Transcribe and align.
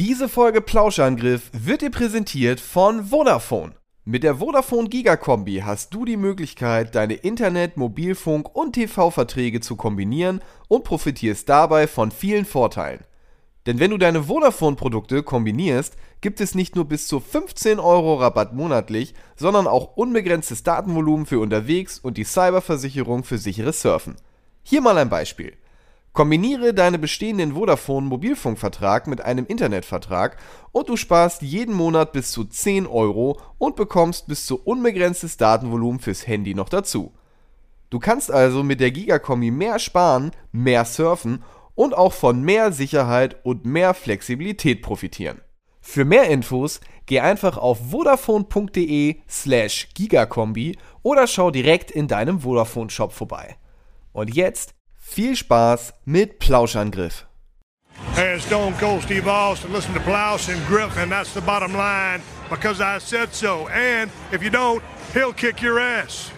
Diese 0.00 0.30
Folge 0.30 0.62
Plauschangriff 0.62 1.50
wird 1.52 1.82
dir 1.82 1.90
präsentiert 1.90 2.58
von 2.58 3.04
Vodafone. 3.04 3.74
Mit 4.06 4.22
der 4.22 4.36
Vodafone 4.36 4.88
Giga-Kombi 4.88 5.56
hast 5.62 5.92
du 5.92 6.06
die 6.06 6.16
Möglichkeit, 6.16 6.94
deine 6.94 7.12
Internet-, 7.12 7.76
Mobilfunk- 7.76 8.48
und 8.54 8.72
TV-Verträge 8.72 9.60
zu 9.60 9.76
kombinieren 9.76 10.40
und 10.68 10.84
profitierst 10.84 11.46
dabei 11.50 11.86
von 11.86 12.12
vielen 12.12 12.46
Vorteilen. 12.46 13.04
Denn 13.66 13.78
wenn 13.78 13.90
du 13.90 13.98
deine 13.98 14.22
Vodafone-Produkte 14.22 15.22
kombinierst, 15.22 15.98
gibt 16.22 16.40
es 16.40 16.54
nicht 16.54 16.76
nur 16.76 16.86
bis 16.86 17.06
zu 17.06 17.20
15 17.20 17.78
Euro 17.78 18.14
Rabatt 18.14 18.54
monatlich, 18.54 19.12
sondern 19.36 19.66
auch 19.66 19.98
unbegrenztes 19.98 20.62
Datenvolumen 20.62 21.26
für 21.26 21.40
unterwegs 21.40 21.98
und 21.98 22.16
die 22.16 22.24
Cyberversicherung 22.24 23.22
für 23.22 23.36
sicheres 23.36 23.82
Surfen. 23.82 24.16
Hier 24.62 24.80
mal 24.80 24.96
ein 24.96 25.10
Beispiel. 25.10 25.58
Kombiniere 26.12 26.74
deinen 26.74 27.00
bestehenden 27.00 27.54
Vodafone-Mobilfunkvertrag 27.54 29.06
mit 29.06 29.20
einem 29.20 29.46
Internetvertrag 29.46 30.38
und 30.72 30.88
du 30.88 30.96
sparst 30.96 31.42
jeden 31.42 31.74
Monat 31.74 32.12
bis 32.12 32.32
zu 32.32 32.44
10 32.44 32.88
Euro 32.88 33.40
und 33.58 33.76
bekommst 33.76 34.26
bis 34.26 34.44
zu 34.44 34.60
unbegrenztes 34.60 35.36
Datenvolumen 35.36 36.00
fürs 36.00 36.26
Handy 36.26 36.54
noch 36.54 36.68
dazu. 36.68 37.12
Du 37.90 38.00
kannst 38.00 38.30
also 38.30 38.64
mit 38.64 38.80
der 38.80 38.90
Gigakombi 38.90 39.52
mehr 39.52 39.78
sparen, 39.78 40.32
mehr 40.50 40.84
surfen 40.84 41.44
und 41.76 41.96
auch 41.96 42.12
von 42.12 42.42
mehr 42.42 42.72
Sicherheit 42.72 43.44
und 43.44 43.64
mehr 43.64 43.94
Flexibilität 43.94 44.82
profitieren. 44.82 45.40
Für 45.80 46.04
mehr 46.04 46.28
Infos 46.28 46.80
geh 47.06 47.20
einfach 47.20 47.56
auf 47.56 47.90
vodafone.de 47.90 49.16
slash 49.28 49.88
gigakombi 49.94 50.76
oder 51.02 51.26
schau 51.26 51.50
direkt 51.50 51.90
in 51.90 52.08
deinem 52.08 52.40
Vodafone 52.40 52.90
Shop 52.90 53.12
vorbei. 53.12 53.56
Und 54.12 54.34
jetzt 54.34 54.74
viel 55.10 55.36
Spaß 55.36 55.92
mit 56.04 56.38
Plauschangriff. 56.38 57.26
Hey, 58.14 58.38
Stone 58.38 58.76
Cold 58.78 59.02
Steve 59.02 59.28
Austin. 59.28 59.72
Listen 59.72 59.94
to 59.94 60.00
Plouse 60.00 60.48
and 60.48 60.64
Griff, 60.66 60.96
and 60.96 61.10
that's 61.10 61.34
the 61.34 61.40
bottom 61.40 61.72
line 61.74 62.22
because 62.48 62.80
I 62.80 62.98
said 62.98 63.34
so. 63.34 63.68
And 63.68 64.10
if 64.32 64.42
you 64.42 64.50
don't, 64.50 64.82
he'll 65.12 65.32
kick 65.32 65.60
your 65.60 65.80
ass. 65.80 66.30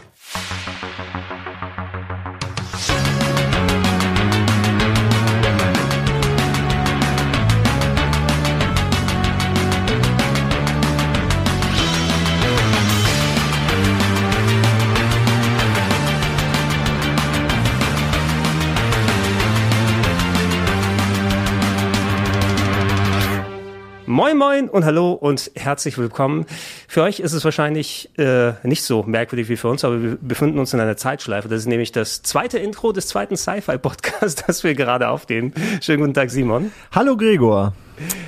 Moin 24.12 24.36
Moin 24.36 24.68
und 24.68 24.84
hallo 24.84 25.12
und 25.12 25.50
herzlich 25.54 25.96
willkommen. 25.96 26.44
Für 26.86 27.00
euch 27.00 27.18
ist 27.20 27.32
es 27.32 27.46
wahrscheinlich 27.46 28.10
äh, 28.18 28.52
nicht 28.62 28.84
so 28.84 29.04
merkwürdig 29.04 29.48
wie 29.48 29.56
für 29.56 29.68
uns, 29.68 29.86
aber 29.86 30.02
wir 30.02 30.18
befinden 30.20 30.58
uns 30.58 30.74
in 30.74 30.80
einer 30.80 30.98
Zeitschleife. 30.98 31.48
Das 31.48 31.60
ist 31.60 31.66
nämlich 31.66 31.92
das 31.92 32.20
zweite 32.20 32.58
Intro 32.58 32.92
des 32.92 33.06
zweiten 33.06 33.38
Sci-Fi-Podcasts, 33.38 34.42
das 34.46 34.64
wir 34.64 34.74
gerade 34.74 35.08
aufnehmen. 35.08 35.54
Schönen 35.80 36.00
guten 36.00 36.12
Tag, 36.12 36.28
Simon. 36.28 36.72
Hallo 36.94 37.16
Gregor. 37.16 37.72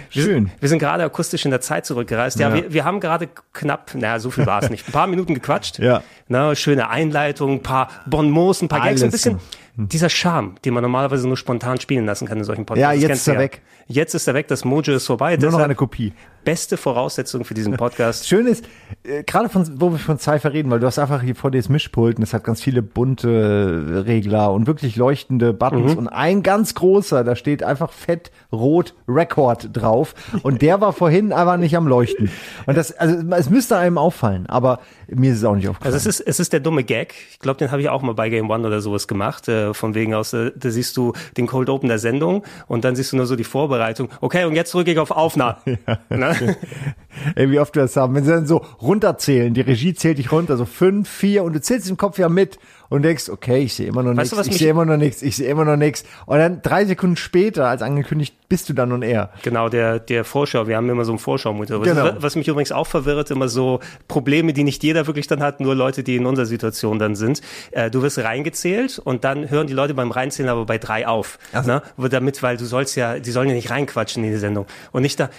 Schön. 0.09 0.47
Wir, 0.47 0.53
wir 0.61 0.69
sind 0.71 0.79
gerade 0.79 1.05
akustisch 1.05 1.45
in 1.45 1.51
der 1.51 1.61
Zeit 1.61 1.85
zurückgereist. 1.85 2.39
Ja, 2.41 2.49
ja. 2.49 2.55
Wir, 2.55 2.73
wir 2.73 2.85
haben 2.87 2.99
gerade 2.99 3.29
knapp, 3.53 3.95
naja, 3.95 4.21
so 4.21 4.31
viel 4.31 4.47
war 4.47 4.63
es 4.63 4.71
nicht, 4.71 4.89
ein 4.89 4.93
paar 4.93 5.07
Minuten 5.07 5.35
gequatscht. 5.35 5.81
Ja. 5.81 6.03
Na, 6.29 6.55
schöne 6.55 6.89
Einleitung, 6.89 7.57
ein 7.57 7.63
paar 7.63 7.91
Bonmots, 8.07 8.63
ein 8.63 8.69
paar 8.69 8.81
Gags, 8.81 9.03
ein 9.03 9.11
bisschen 9.11 9.39
dieser 9.77 10.09
Charme, 10.09 10.55
den 10.65 10.75
man 10.75 10.83
normalerweise 10.83 11.27
nur 11.27 11.37
spontan 11.37 11.81
spielen 11.81 12.07
lassen 12.07 12.27
kann 12.29 12.39
in 12.39 12.45
solchen 12.45 12.65
Podcasts. 12.65 13.01
Ja, 13.03 13.09
jetzt 13.09 13.19
ist 13.19 13.29
er 13.29 13.35
ja. 13.35 13.41
weg. 13.41 13.63
Jetzt 13.87 14.15
ist 14.15 14.27
er 14.27 14.35
weg, 14.35 14.49
das 14.49 14.65
Mojo 14.65 14.95
ist 14.95 15.07
vorbei. 15.07 15.31
Nur 15.31 15.39
Deshalb 15.39 15.53
noch 15.53 15.61
eine 15.61 15.75
Kopie. 15.75 16.13
Beste 16.45 16.77
Voraussetzung 16.77 17.45
für 17.45 17.55
diesen 17.55 17.77
Podcast. 17.77 18.27
Schön 18.29 18.47
ist, 18.47 18.65
äh, 19.03 19.23
gerade 19.25 19.49
von, 19.49 19.81
wo 19.81 19.91
wir 19.91 19.99
von 19.99 20.19
Cypher 20.19 20.53
reden, 20.53 20.71
weil 20.71 20.81
du 20.81 20.87
hast 20.87 20.99
einfach 20.99 21.23
hier 21.23 21.35
vor 21.35 21.51
dir 21.51 21.59
das 21.59 21.69
Mischpult 21.69 22.17
und 22.19 22.23
es 22.23 22.35
hat 22.35 22.45
ganz 22.45 22.63
viele 22.63 22.83
bunte 22.83 24.05
Regler 24.07 24.53
und 24.53 24.67
wirklich 24.67 24.97
leuchtende 24.97 25.53
Buttons 25.53 25.93
mhm. 25.93 25.99
und 25.99 26.09
ein 26.09 26.43
ganz 26.43 26.75
großer, 26.75 27.25
da 27.25 27.37
steht 27.37 27.63
einfach 27.63 27.93
fett 27.93 28.31
rot 28.53 28.95
Record 29.09 29.71
drauf 29.73 30.15
und 30.43 30.63
der 30.63 30.81
war 30.81 30.93
vorhin 30.93 31.33
aber 31.33 31.57
nicht 31.57 31.77
am 31.77 31.87
Leuchten. 31.87 32.31
Und 32.67 32.77
das, 32.77 32.93
also 32.93 33.17
es 33.31 33.51
müsste 33.51 33.77
einem 33.77 33.99
auffallen, 33.99 34.47
aber 34.47 34.81
mir 35.09 35.33
ist 35.33 35.39
es 35.39 35.45
auch 35.45 35.55
nicht 35.55 35.69
aufgefallen. 35.69 35.95
Also 35.95 36.09
es 36.09 36.21
ist, 36.21 36.27
es 36.27 36.41
ist 36.41 36.53
der 36.53 36.61
dumme 36.61 36.85
Gag. 36.85 37.15
Ich 37.31 37.39
glaube, 37.39 37.59
den 37.59 37.71
habe 37.71 37.81
ich 37.81 37.89
auch 37.89 38.03
mal 38.03 38.15
bei 38.15 38.29
Game 38.31 38.51
One 38.51 38.67
oder 38.67 38.81
sowas 38.81 39.09
gemacht. 39.09 39.49
Äh, 39.49 39.75
von 39.75 39.95
wegen 39.95 40.15
aus, 40.15 40.33
äh, 40.33 40.53
da 40.55 40.71
siehst 40.71 40.97
du 40.97 41.13
den 41.37 41.47
Cold 41.47 41.69
Open 41.69 41.89
der 41.89 41.99
Sendung 41.99 42.45
und 42.67 42.85
dann 42.85 42.97
siehst 42.97 43.13
du 43.13 43.17
nur 43.17 43.27
so 43.27 43.37
die 43.37 43.45
Vorbereitung. 43.45 44.09
Okay, 44.21 44.45
und 44.45 44.55
jetzt 44.55 44.73
drücke 44.75 44.93
ich 44.93 44.99
auf 44.99 45.11
Aufnahme. 45.11 45.57
Ja. 45.87 46.17
Ne? 46.17 46.34
Ey, 47.35 47.51
wie 47.51 47.61
oft 47.61 47.75
wir 47.75 47.83
das 47.83 47.97
haben. 47.97 48.15
Wenn 48.15 48.25
sie 48.25 48.31
dann 48.31 48.47
so 48.47 48.65
runterzählen, 48.83 49.55
die 49.55 49.61
Regie 49.61 49.95
zählt 49.95 50.19
dich 50.19 50.33
runter, 50.33 50.57
so 50.57 50.65
fünf, 50.65 51.09
vier 51.09 51.45
und 51.45 51.53
du 51.53 51.61
zählst 51.61 51.89
im 51.89 51.97
Kopf 51.97 52.19
ja 52.19 52.29
mit 52.29 52.59
und 52.89 53.03
denkst, 53.03 53.29
okay, 53.29 53.59
ich 53.59 53.75
sehe 53.75 53.87
immer 53.87 54.03
noch 54.03 54.15
nichts, 54.15 54.33
ich 54.47 54.59
sehe 54.59 54.71
immer 54.71 54.85
noch 54.85 54.97
nichts, 54.97 55.23
ich 55.23 55.37
sehe 55.37 55.49
immer 55.49 55.65
noch 55.65 55.77
nichts. 55.77 56.05
Und 56.27 56.39
dann 56.39 56.63
drei 56.63 56.85
Sekunden 56.85 57.17
später, 57.17 57.67
als 57.67 57.83
angekündigt, 57.83 58.37
bist 58.49 58.69
du 58.69 58.73
dann 58.73 58.93
und 58.93 59.03
er. 59.03 59.31
Genau, 59.43 59.69
der, 59.69 59.99
der 59.99 60.25
Vorschau, 60.25 60.69
wir 60.69 60.77
haben 60.77 60.89
immer 60.91 61.05
so 61.05 61.13
einen 61.13 61.19
Vorschau-Monitor. 61.19 61.83
Genau. 61.83 62.11
Was 62.19 62.37
mich 62.37 62.47
übrigens 62.47 62.73
auch 62.73 62.87
verwirrt, 62.87 63.31
immer 63.31 63.49
so 63.49 63.81
Probleme, 64.07 64.53
die 64.53 64.65
nicht 64.65 64.83
jeder 64.83 65.07
wirklich 65.07 65.27
dann 65.27 65.43
hat, 65.43 65.61
nur 65.61 65.75
Leute, 65.75 66.03
die 66.03 66.17
in 66.17 66.27
unserer 66.27 66.47
Situation 66.47 66.99
dann 66.99 67.17
sind. 67.17 67.41
Äh, 67.71 67.91
du 67.91 68.03
wirst 68.03 68.19
reingezählt 68.19 68.99
und 68.99 69.25
dann 69.25 69.51
hören 69.51 69.67
die 69.67 69.73
Leute 69.73 69.95
beim 69.95 70.11
Reinzählen 70.11 70.51
aber 70.51 70.67
bei 70.67 70.79
drei 70.79 71.07
auf. 71.07 71.39
Also. 71.53 71.71
Ne? 71.71 71.83
Damit, 72.11 72.43
weil 72.43 72.57
du 72.57 72.65
sollst 72.65 72.97
ja, 72.97 73.19
die 73.19 73.31
sollen 73.31 73.49
ja 73.49 73.55
nicht 73.55 73.71
reinquatschen 73.71 74.23
in 74.25 74.31
die 74.31 74.37
Sendung. 74.37 74.67
Und 74.93 75.03
nicht 75.03 75.19
da, 75.19 75.31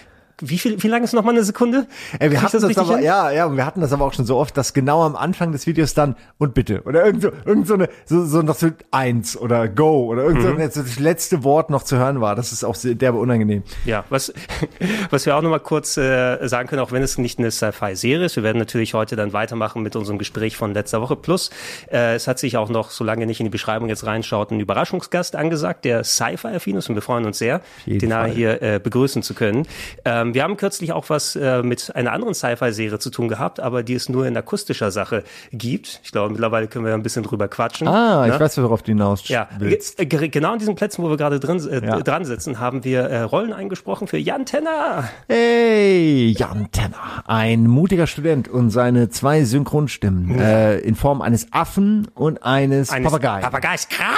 wie 0.42 0.58
viel, 0.58 0.82
wie 0.84 0.88
lange 0.88 1.06
ist 1.06 1.14
noch 1.14 1.24
mal 1.24 1.32
eine 1.32 1.44
Sekunde? 1.44 1.88
Ey, 2.20 2.30
wir 2.32 2.42
hatten 2.42 2.60
das, 2.60 2.68
das 2.68 2.78
aber, 2.78 2.98
hin? 2.98 3.06
ja, 3.06 3.32
ja, 3.32 3.56
wir 3.56 3.66
hatten 3.66 3.80
das 3.80 3.94
aber 3.94 4.06
auch 4.06 4.14
schon 4.14 4.26
so 4.26 4.38
oft, 4.38 4.58
dass 4.58 4.74
genau 4.74 5.04
am 5.04 5.16
Anfang 5.16 5.52
des 5.52 5.66
Videos 5.66 5.94
dann 5.94 6.16
und 6.38 6.54
bitte 6.54 6.82
oder 6.84 7.06
irgend 7.06 7.22
so, 7.22 7.32
irgend 7.46 7.68
so 7.68 7.76
eine, 7.76 7.90
so, 8.06 8.26
so 8.26 8.42
noch 8.42 8.56
so 8.56 8.70
eins 8.92 9.38
oder 9.38 9.70
go 9.70 10.06
oder 10.06 10.24
irgend 10.24 10.44
mhm. 10.44 10.72
so 10.72 10.82
das 10.82 11.00
letzte 11.00 11.44
Wort 11.44 11.70
noch 11.70 11.84
zu 11.84 11.98
hören 11.98 12.20
war. 12.20 12.36
Das 12.36 12.52
ist 12.52 12.64
auch 12.64 12.76
sehr 12.76 12.96
derbe 12.96 13.18
unangenehm. 13.18 13.64
Ja, 13.86 14.04
was, 14.10 14.34
was 15.10 15.26
wir 15.26 15.38
auch 15.38 15.42
noch 15.42 15.50
mal 15.50 15.60
kurz 15.60 15.96
äh, 15.98 16.46
sagen 16.48 16.68
können, 16.68 16.82
auch 16.82 16.92
wenn 16.92 17.04
es 17.04 17.18
nicht 17.18 17.40
eine 17.40 17.52
Sci-Fi-Serie 17.52 18.26
ist, 18.26 18.36
wir 18.36 18.44
werden 18.44 18.58
natürlich 18.58 18.94
heute 18.94 19.16
dann 19.16 19.32
weitermachen 19.32 19.84
mit 19.84 19.96
unserem 19.96 20.18
Gespräch 20.18 20.58
von 20.58 20.74
letzter 20.74 21.02
Woche. 21.02 21.16
Plus, 21.16 21.50
äh, 21.90 22.16
es 22.16 22.28
hat 22.28 22.40
sich 22.40 22.58
auch 22.58 22.70
noch, 22.70 22.92
solange 22.92 23.26
nicht 23.26 23.40
in 23.40 23.46
die 23.46 23.52
Beschreibung 23.52 23.88
jetzt 23.88 24.06
reinschaut, 24.06 24.52
ein 24.52 24.60
Überraschungsgast 24.60 25.36
angesagt, 25.36 25.86
der 25.86 26.04
Sci-Fi-affin 26.04 26.76
ist 26.76 26.90
und 26.90 26.96
wir 26.96 27.02
freuen 27.02 27.26
uns 27.26 27.38
sehr, 27.38 27.62
den 27.86 28.14
hier 28.26 28.62
äh, 28.62 28.80
begrüßen 28.80 29.24
zu 29.24 29.34
können. 29.34 29.68
Ähm, 30.04 30.25
ähm, 30.26 30.34
wir 30.34 30.44
haben 30.44 30.58
kürzlich 30.58 30.92
auch 30.92 31.10
was 31.10 31.36
äh, 31.36 31.64
mit 31.64 31.96
einer 31.96 32.12
anderen 32.12 32.34
Sci-Fi-Serie 32.34 33.00
zu 33.00 33.10
tun 33.10 33.28
gehabt, 33.28 33.60
aber 33.60 33.84
die 33.84 33.94
es 33.94 34.10
nur 34.10 34.26
in 34.28 34.36
akustischer 34.36 34.92
Sache 34.92 35.24
gibt. 35.52 36.02
Ich 36.04 36.12
glaube, 36.12 36.32
mittlerweile 36.32 36.68
können 36.68 36.86
wir 36.86 36.94
ein 36.94 37.04
bisschen 37.04 37.24
drüber 37.24 37.48
quatschen. 37.48 37.88
Ah, 37.88 38.26
ne? 38.26 38.34
ich 38.34 38.40
weiß, 38.40 38.58
worauf 38.62 38.84
du 38.84 38.92
hinaus 38.92 39.28
ja, 39.28 39.48
willst. 39.58 40.00
Äh, 40.00 40.06
genau 40.06 40.54
an 40.54 40.60
diesen 40.60 40.76
Plätzen, 40.76 41.04
wo 41.04 41.10
wir 41.10 41.18
gerade 41.18 41.40
drin, 41.40 41.66
äh, 41.68 41.86
ja. 41.86 42.00
dran 42.00 42.26
sitzen, 42.26 42.60
haben 42.60 42.84
wir 42.84 43.02
äh, 43.02 43.22
Rollen 43.22 43.54
eingesprochen 43.54 44.08
für 44.08 44.18
Jan 44.18 44.46
Tenner. 44.46 45.10
Hey, 45.28 46.34
Jan 46.38 46.70
Tenner, 46.72 47.24
ein 47.26 47.68
mutiger 47.68 48.08
Student 48.08 48.48
und 48.48 48.70
seine 48.70 49.10
zwei 49.10 49.44
Synchronstimmen 49.44 50.38
ja. 50.38 50.46
äh, 50.46 50.80
in 50.80 50.96
Form 50.96 51.22
eines 51.22 51.48
Affen 51.52 52.08
und 52.14 52.44
eines, 52.44 52.90
eines 52.90 53.12
Papageis. 53.12 53.44
Papageis, 53.44 53.88
Kra! 53.90 54.14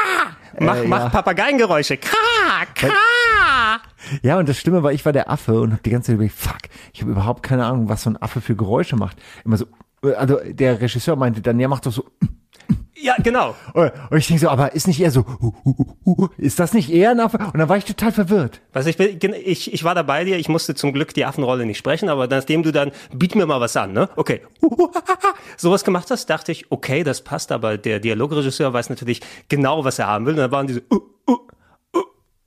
Mach, 0.59 0.78
äh, 0.78 0.88
mach 0.88 1.12
Papageiengeräusche. 1.12 1.97
Kra, 1.97 2.66
kra. 2.73 3.79
Ja, 4.22 4.38
und 4.40 4.47
das 4.47 4.57
Schlimme 4.57 4.84
war, 4.84 4.91
ich 4.91 5.06
war 5.06 5.13
der 5.13 5.29
Affe 5.29 5.59
und 5.59 5.73
hab 5.73 5.84
die 5.84 5.90
ganze 5.90 6.07
Zeit 6.07 6.16
überlegt, 6.16 6.35
fuck, 6.35 6.59
ich 6.94 7.01
habe 7.01 7.12
überhaupt 7.12 7.44
keine 7.44 7.66
Ahnung, 7.66 7.90
was 7.90 8.03
so 8.03 8.09
ein 8.09 8.22
Affe 8.22 8.41
für 8.41 8.56
Geräusche 8.56 8.95
macht. 8.95 9.18
Immer 9.44 9.57
so, 9.57 9.66
also 10.18 10.40
der 10.45 10.79
Regisseur 10.79 11.16
meinte 11.16 11.41
dann, 11.41 11.59
ja, 11.59 11.68
macht 11.68 11.85
doch 11.85 11.91
so. 11.91 12.06
Ja, 13.00 13.16
genau. 13.22 13.56
Und 13.74 14.18
ich 14.18 14.28
denke 14.28 14.41
so, 14.41 14.50
aber 14.50 14.74
ist 14.74 14.88
nicht 14.88 15.00
eher 15.00 15.12
so, 15.12 15.25
ist 16.38 16.59
das 16.59 16.74
nicht 16.74 16.91
eher 16.91 17.12
ein 17.12 17.19
Affe? 17.19 17.38
Und 17.38 17.58
dann 17.58 17.69
war 17.69 17.78
ich 17.78 17.85
total 17.85 18.12
verwirrt. 18.12 18.62
Was 18.74 18.88
ich, 18.88 19.00
ich, 19.00 19.74
ich 19.74 19.84
war 19.84 19.94
da 19.94 20.02
bei 20.02 20.24
dir, 20.24 20.38
ich 20.38 20.50
musste 20.50 20.74
zum 20.74 20.94
Glück 20.94 21.13
die 21.13 21.25
Affenrolle 21.25 21.66
nicht 21.66 21.77
sprechen, 21.77 22.10
aber 22.10 22.27
nachdem 22.27 22.63
du 22.63 22.72
dann, 22.72 22.92
biet 23.13 23.36
mir 23.36 23.45
mal 23.45 23.62
was 23.62 23.77
an, 23.77 23.94
ne? 23.94 24.10
Okay. 24.16 24.42
Sowas 25.57 25.83
gemacht 25.83 26.10
hast, 26.10 26.27
dachte 26.30 26.51
ich, 26.51 26.72
okay, 26.72 27.04
das 27.04 27.22
passt, 27.22 27.51
aber 27.51 27.77
der 27.77 28.00
Dialogregisseur 28.00 28.74
weiß 28.74 28.89
natürlich 28.89 29.22
genau, 29.48 29.83
was 29.83 30.00
er 30.00 30.07
haben 30.07 30.25
will. 30.25 30.33
Und 30.33 30.39
dann 30.39 30.51
waren 30.51 30.68
diese 30.68 30.83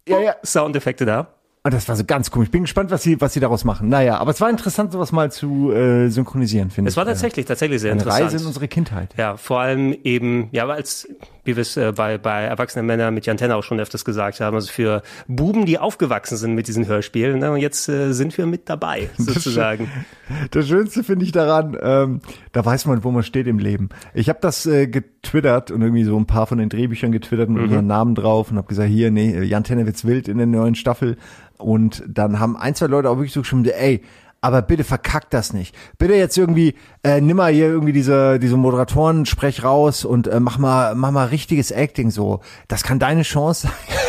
ja, 0.08 0.20
ja. 0.20 0.36
Soundeffekte 0.44 1.04
da. 1.04 1.34
Und 1.62 1.74
das 1.74 1.86
war 1.90 1.96
so 1.96 2.04
ganz 2.04 2.30
komisch. 2.30 2.46
Ich 2.46 2.52
bin 2.52 2.62
gespannt, 2.62 2.90
was 2.90 3.02
sie, 3.02 3.20
was 3.20 3.34
sie 3.34 3.40
daraus 3.40 3.64
machen. 3.64 3.90
Naja, 3.90 4.16
aber 4.16 4.30
es 4.30 4.40
war 4.40 4.48
interessant, 4.48 4.92
sowas 4.92 5.12
mal 5.12 5.30
zu 5.30 5.70
äh, 5.70 6.08
synchronisieren, 6.08 6.70
finde 6.70 6.88
ich. 6.88 6.94
Es 6.94 6.96
war 6.96 7.04
tatsächlich, 7.04 7.44
tatsächlich 7.44 7.82
sehr 7.82 7.92
Eine 7.92 8.00
interessant. 8.00 8.24
Reise 8.24 8.36
in 8.38 8.46
unsere 8.46 8.66
Kindheit. 8.66 9.14
Ja, 9.18 9.36
vor 9.36 9.60
allem 9.60 9.94
eben, 10.02 10.48
ja, 10.52 10.66
weil 10.68 10.80
es, 10.80 11.06
wie 11.44 11.56
wir 11.56 11.60
es 11.60 11.76
äh, 11.76 11.92
bei, 11.94 12.16
bei 12.16 12.44
erwachsenen 12.44 12.86
Männern 12.86 13.12
mit 13.12 13.26
Jan 13.26 13.36
Tenner 13.36 13.56
auch 13.56 13.62
schon 13.62 13.78
öfters 13.78 14.06
gesagt 14.06 14.40
haben, 14.40 14.54
also 14.54 14.72
für 14.72 15.02
Buben, 15.28 15.66
die 15.66 15.78
aufgewachsen 15.78 16.38
sind 16.38 16.54
mit 16.54 16.66
diesen 16.66 16.86
Hörspielen, 16.86 17.40
ne, 17.40 17.52
und 17.52 17.58
jetzt 17.58 17.90
äh, 17.90 18.12
sind 18.12 18.38
wir 18.38 18.46
mit 18.46 18.70
dabei, 18.70 19.10
sozusagen. 19.18 19.90
Das, 20.28 20.48
das 20.52 20.68
Schönste 20.68 21.04
finde 21.04 21.26
ich 21.26 21.32
daran, 21.32 21.76
ähm, 21.82 22.20
da 22.52 22.64
weiß 22.64 22.86
man, 22.86 23.04
wo 23.04 23.10
man 23.10 23.22
steht 23.22 23.46
im 23.46 23.58
Leben. 23.58 23.90
Ich 24.14 24.30
habe 24.30 24.38
das 24.40 24.64
äh, 24.64 24.86
getwittert 25.22 25.70
und 25.70 25.82
irgendwie 25.82 26.04
so 26.04 26.16
ein 26.16 26.26
paar 26.26 26.46
von 26.46 26.58
den 26.58 26.68
Drehbüchern 26.68 27.12
getwittert 27.12 27.48
mit 27.50 27.62
unseren 27.62 27.86
Namen 27.86 28.14
drauf 28.14 28.50
und 28.50 28.56
habe 28.56 28.68
gesagt, 28.68 28.88
hier, 28.88 29.10
nee, 29.10 29.42
Jan 29.42 29.64
Tenner 29.64 29.86
wird's 29.86 30.04
wild 30.04 30.28
in 30.28 30.38
der 30.38 30.46
neuen 30.46 30.74
Staffel. 30.74 31.16
Und 31.58 32.02
dann 32.08 32.40
haben 32.40 32.56
ein, 32.56 32.74
zwei 32.74 32.86
Leute 32.86 33.10
auch 33.10 33.16
wirklich 33.16 33.32
so 33.32 33.40
geschrieben, 33.40 33.64
ey, 33.66 34.02
aber 34.40 34.62
bitte 34.62 34.84
verkackt 34.84 35.34
das 35.34 35.52
nicht. 35.52 35.74
Bitte 35.98 36.14
jetzt 36.14 36.38
irgendwie, 36.38 36.74
äh, 37.04 37.20
nimm 37.20 37.36
mal 37.36 37.52
hier 37.52 37.66
irgendwie 37.66 37.92
diese, 37.92 38.38
diese 38.38 38.56
Moderatoren, 38.56 39.26
sprech 39.26 39.62
raus 39.62 40.06
und 40.06 40.28
äh, 40.28 40.40
mach 40.40 40.56
mal, 40.56 40.94
mach 40.94 41.10
mal 41.10 41.26
richtiges 41.26 41.70
Acting 41.70 42.10
so. 42.10 42.40
Das 42.66 42.82
kann 42.82 42.98
deine 42.98 43.22
Chance 43.22 43.68
sein. 43.68 43.99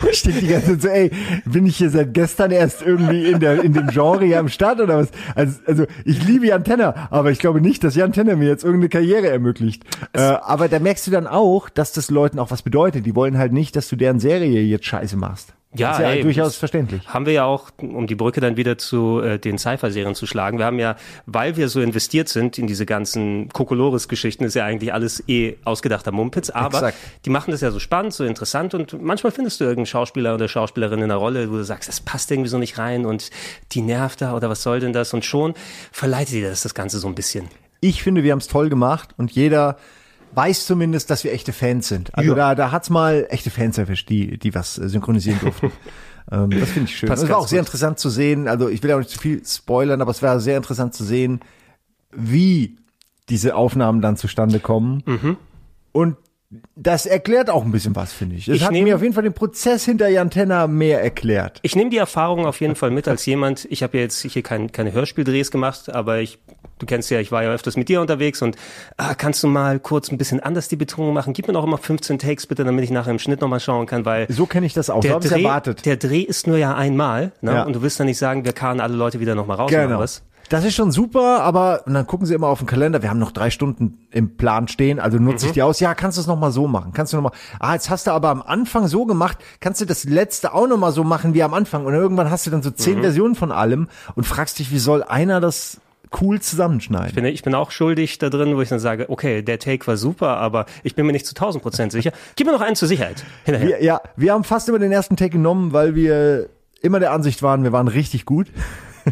Und 0.00 0.10
ich 0.10 0.22
denke 0.22 0.40
die 0.40 0.48
ganze 0.48 0.78
Zeit 0.78 0.82
so, 0.82 0.88
ey, 0.88 1.10
bin 1.44 1.66
ich 1.66 1.76
hier 1.76 1.90
seit 1.90 2.14
gestern 2.14 2.50
erst 2.50 2.82
irgendwie 2.82 3.26
in 3.30 3.40
der, 3.40 3.62
in 3.62 3.72
dem 3.72 3.88
Genre 3.88 4.24
hier 4.24 4.38
am 4.38 4.48
Start 4.48 4.80
oder 4.80 4.98
was? 4.98 5.08
Also, 5.34 5.58
also 5.66 5.86
ich 6.04 6.26
liebe 6.26 6.46
Jan 6.46 6.64
Tenner, 6.64 7.08
aber 7.10 7.30
ich 7.30 7.38
glaube 7.38 7.60
nicht, 7.60 7.84
dass 7.84 7.94
Jan 7.94 8.12
Tenner 8.12 8.36
mir 8.36 8.48
jetzt 8.48 8.64
irgendeine 8.64 8.88
Karriere 8.88 9.28
ermöglicht. 9.28 9.84
Äh, 10.12 10.20
aber 10.20 10.68
da 10.68 10.78
merkst 10.78 11.06
du 11.06 11.10
dann 11.10 11.26
auch, 11.26 11.68
dass 11.68 11.92
das 11.92 12.10
Leuten 12.10 12.38
auch 12.38 12.50
was 12.50 12.62
bedeutet. 12.62 13.06
Die 13.06 13.14
wollen 13.14 13.38
halt 13.38 13.52
nicht, 13.52 13.76
dass 13.76 13.88
du 13.88 13.96
deren 13.96 14.20
Serie 14.20 14.62
jetzt 14.62 14.86
scheiße 14.86 15.16
machst. 15.16 15.54
Ja, 15.74 15.92
ist 15.92 15.98
ja 16.00 16.10
ey, 16.10 16.22
durchaus 16.22 16.56
verständlich. 16.56 17.06
Haben 17.06 17.26
wir 17.26 17.34
ja 17.34 17.44
auch, 17.44 17.68
um 17.76 18.06
die 18.06 18.14
Brücke 18.14 18.40
dann 18.40 18.56
wieder 18.56 18.78
zu 18.78 19.20
äh, 19.20 19.38
den 19.38 19.58
Cypher-Serien 19.58 20.14
zu 20.14 20.26
schlagen. 20.26 20.58
Wir 20.58 20.64
haben 20.64 20.78
ja, 20.78 20.96
weil 21.26 21.56
wir 21.56 21.68
so 21.68 21.82
investiert 21.82 22.30
sind 22.30 22.56
in 22.56 22.66
diese 22.66 22.86
ganzen 22.86 23.50
Kokolores-Geschichten, 23.50 24.44
ist 24.44 24.54
ja 24.54 24.64
eigentlich 24.64 24.94
alles 24.94 25.22
eh 25.28 25.56
ausgedachter 25.64 26.10
Mumpitz, 26.10 26.48
aber 26.48 26.78
Exakt. 26.78 26.96
die 27.26 27.30
machen 27.30 27.50
das 27.50 27.60
ja 27.60 27.70
so 27.70 27.80
spannend, 27.80 28.14
so 28.14 28.24
interessant 28.24 28.72
und 28.72 29.02
manchmal 29.02 29.30
findest 29.30 29.60
du 29.60 29.64
irgendeinen 29.64 29.86
Schauspieler 29.86 30.34
oder 30.34 30.48
Schauspielerin 30.48 31.00
in 31.00 31.04
einer 31.04 31.16
Rolle, 31.16 31.50
wo 31.50 31.56
du 31.56 31.64
sagst, 31.64 31.86
das 31.88 32.00
passt 32.00 32.30
irgendwie 32.30 32.48
so 32.48 32.56
nicht 32.56 32.78
rein 32.78 33.04
und 33.04 33.30
die 33.72 33.82
nervt 33.82 34.22
da 34.22 34.34
oder 34.34 34.48
was 34.48 34.62
soll 34.62 34.80
denn 34.80 34.94
das 34.94 35.12
und 35.12 35.24
schon 35.24 35.52
verleitet 35.92 36.34
dir 36.34 36.48
das 36.48 36.62
das 36.62 36.74
Ganze 36.74 36.98
so 36.98 37.08
ein 37.08 37.14
bisschen. 37.14 37.48
Ich 37.80 38.02
finde, 38.02 38.22
wir 38.22 38.32
haben 38.32 38.38
es 38.38 38.48
toll 38.48 38.70
gemacht 38.70 39.10
und 39.18 39.30
jeder 39.32 39.76
weiß 40.34 40.66
zumindest, 40.66 41.10
dass 41.10 41.24
wir 41.24 41.32
echte 41.32 41.52
Fans 41.52 41.88
sind. 41.88 42.14
Also 42.14 42.30
Ja. 42.30 42.36
da, 42.36 42.54
da 42.54 42.70
hat's 42.72 42.90
mal 42.90 43.26
echte 43.30 43.50
Fans 43.50 43.78
erwischt, 43.78 44.08
die, 44.08 44.38
die 44.38 44.54
was 44.54 44.78
äh, 44.78 44.88
synchronisieren 44.88 45.40
durften. 45.40 45.72
ähm, 46.32 46.50
das 46.50 46.70
finde 46.70 46.88
ich 46.90 46.96
schön. 46.96 47.08
Passt 47.08 47.22
Es 47.24 47.28
war 47.28 47.38
auch 47.38 47.48
sehr 47.48 47.60
gut. 47.60 47.68
interessant 47.68 47.98
zu 47.98 48.10
sehen. 48.10 48.48
Also 48.48 48.68
ich 48.68 48.82
will 48.82 48.92
auch 48.92 48.98
nicht 48.98 49.10
zu 49.10 49.18
viel 49.18 49.44
spoilern, 49.44 50.00
aber 50.00 50.10
es 50.10 50.22
war 50.22 50.38
sehr 50.40 50.56
interessant 50.56 50.94
zu 50.94 51.04
sehen, 51.04 51.40
wie 52.12 52.76
diese 53.28 53.54
Aufnahmen 53.54 54.00
dann 54.00 54.16
zustande 54.16 54.60
kommen. 54.60 55.02
Mhm. 55.06 55.36
Und 55.92 56.16
das 56.76 57.04
erklärt 57.04 57.50
auch 57.50 57.62
ein 57.64 57.72
bisschen 57.72 57.94
was, 57.94 58.12
finde 58.12 58.36
ich. 58.36 58.48
Es 58.48 58.56
Ich 58.56 58.64
hat 58.64 58.72
nehm- 58.72 58.84
mir 58.84 58.94
auf 58.96 59.02
jeden 59.02 59.12
Fall 59.12 59.22
den 59.22 59.34
Prozess 59.34 59.84
hinter 59.84 60.08
Jan 60.08 60.30
Tenner 60.30 60.66
mehr 60.66 61.02
erklärt. 61.02 61.58
Ich 61.62 61.76
nehme 61.76 61.90
die 61.90 61.98
Erfahrung 61.98 62.46
auf 62.46 62.60
jeden 62.62 62.74
Fall 62.74 62.90
mit 62.90 63.06
als 63.06 63.26
jemand, 63.26 63.66
ich 63.70 63.82
habe 63.82 63.98
ja 63.98 64.04
jetzt 64.04 64.20
hier 64.22 64.42
kein, 64.42 64.72
keine 64.72 64.92
Hörspieldrehs 64.92 65.50
gemacht, 65.50 65.94
aber 65.94 66.20
ich, 66.20 66.38
du 66.78 66.86
kennst 66.86 67.10
ja, 67.10 67.20
ich 67.20 67.30
war 67.32 67.42
ja 67.42 67.50
öfters 67.52 67.76
mit 67.76 67.90
dir 67.90 68.00
unterwegs 68.00 68.40
und 68.40 68.56
ah, 68.96 69.14
kannst 69.14 69.42
du 69.42 69.46
mal 69.48 69.78
kurz 69.78 70.10
ein 70.10 70.16
bisschen 70.16 70.40
anders 70.40 70.68
die 70.68 70.76
Betonung 70.76 71.12
machen? 71.12 71.34
Gib 71.34 71.46
mir 71.48 71.52
noch 71.52 71.64
immer 71.64 71.76
15 71.76 72.18
Takes 72.18 72.46
bitte, 72.46 72.64
damit 72.64 72.82
ich 72.82 72.90
nachher 72.90 73.10
im 73.10 73.18
Schnitt 73.18 73.42
nochmal 73.42 73.60
schauen 73.60 73.84
kann, 73.84 74.06
weil 74.06 74.26
So 74.32 74.46
kenne 74.46 74.64
ich 74.64 74.72
das 74.72 74.88
auch. 74.88 75.02
So 75.02 75.08
der 75.08 75.18
ich 75.18 75.28
Dreh, 75.28 75.42
erwartet. 75.42 75.84
der 75.84 75.98
Dreh 75.98 76.22
ist 76.22 76.46
nur 76.46 76.56
ja 76.56 76.74
einmal 76.74 77.32
ne? 77.42 77.52
Ja. 77.52 77.62
und 77.64 77.74
du 77.76 77.82
wirst 77.82 78.00
dann 78.00 78.06
nicht 78.06 78.18
sagen, 78.18 78.46
wir 78.46 78.52
karren 78.52 78.80
alle 78.80 78.94
Leute 78.94 79.20
wieder 79.20 79.34
nochmal 79.34 79.58
raus 79.58 79.70
oder 79.70 79.86
Genau. 79.86 79.98
was. 79.98 80.22
Das 80.50 80.64
ist 80.64 80.74
schon 80.74 80.92
super, 80.92 81.42
aber 81.42 81.82
und 81.86 81.92
dann 81.94 82.06
gucken 82.06 82.26
sie 82.26 82.32
immer 82.34 82.46
auf 82.46 82.58
den 82.58 82.66
Kalender. 82.66 83.02
Wir 83.02 83.10
haben 83.10 83.18
noch 83.18 83.32
drei 83.32 83.50
Stunden 83.50 84.06
im 84.10 84.36
Plan 84.36 84.66
stehen, 84.68 84.98
also 84.98 85.18
nutze 85.18 85.44
Mhm. 85.44 85.48
ich 85.50 85.52
die 85.54 85.62
aus. 85.62 85.78
Ja, 85.80 85.94
kannst 85.94 86.16
du 86.16 86.20
es 86.22 86.26
noch 86.26 86.38
mal 86.38 86.50
so 86.52 86.66
machen? 86.66 86.92
Kannst 86.94 87.12
du 87.12 87.18
noch 87.18 87.24
mal? 87.24 87.32
Ah, 87.60 87.74
jetzt 87.74 87.90
hast 87.90 88.06
du 88.06 88.12
aber 88.12 88.30
am 88.30 88.40
Anfang 88.42 88.86
so 88.88 89.04
gemacht. 89.04 89.36
Kannst 89.60 89.80
du 89.80 89.84
das 89.84 90.04
letzte 90.04 90.54
auch 90.54 90.66
noch 90.66 90.78
mal 90.78 90.90
so 90.92 91.04
machen 91.04 91.34
wie 91.34 91.42
am 91.42 91.52
Anfang? 91.52 91.84
Und 91.84 91.92
irgendwann 91.92 92.30
hast 92.30 92.46
du 92.46 92.50
dann 92.50 92.62
so 92.62 92.70
zehn 92.70 92.98
Mhm. 92.98 93.02
Versionen 93.02 93.34
von 93.34 93.52
allem 93.52 93.88
und 94.14 94.24
fragst 94.24 94.58
dich, 94.58 94.70
wie 94.72 94.78
soll 94.78 95.02
einer 95.02 95.40
das 95.40 95.80
cool 96.22 96.40
zusammenschneiden? 96.40 97.08
Ich 97.08 97.14
bin, 97.14 97.24
ich 97.26 97.42
bin 97.42 97.54
auch 97.54 97.70
schuldig 97.70 98.16
da 98.16 98.30
drin, 98.30 98.56
wo 98.56 98.62
ich 98.62 98.70
dann 98.70 98.78
sage, 98.78 99.10
okay, 99.10 99.42
der 99.42 99.58
Take 99.58 99.86
war 99.86 99.98
super, 99.98 100.38
aber 100.38 100.64
ich 100.82 100.94
bin 100.94 101.04
mir 101.04 101.12
nicht 101.12 101.26
zu 101.26 101.34
1000 101.34 101.62
Prozent 101.62 101.92
sicher. 101.92 102.12
Gib 102.36 102.46
mir 102.46 102.54
noch 102.54 102.62
einen 102.62 102.76
zur 102.76 102.88
Sicherheit. 102.88 103.22
Hinterher. 103.44 103.68
Wir, 103.68 103.82
ja, 103.84 104.00
wir 104.16 104.32
haben 104.32 104.44
fast 104.44 104.66
immer 104.70 104.78
den 104.78 104.92
ersten 104.92 105.16
Take 105.16 105.30
genommen, 105.32 105.74
weil 105.74 105.94
wir 105.94 106.48
immer 106.80 107.00
der 107.00 107.12
Ansicht 107.12 107.42
waren, 107.42 107.64
wir 107.64 107.72
waren 107.72 107.88
richtig 107.88 108.24
gut. 108.24 108.46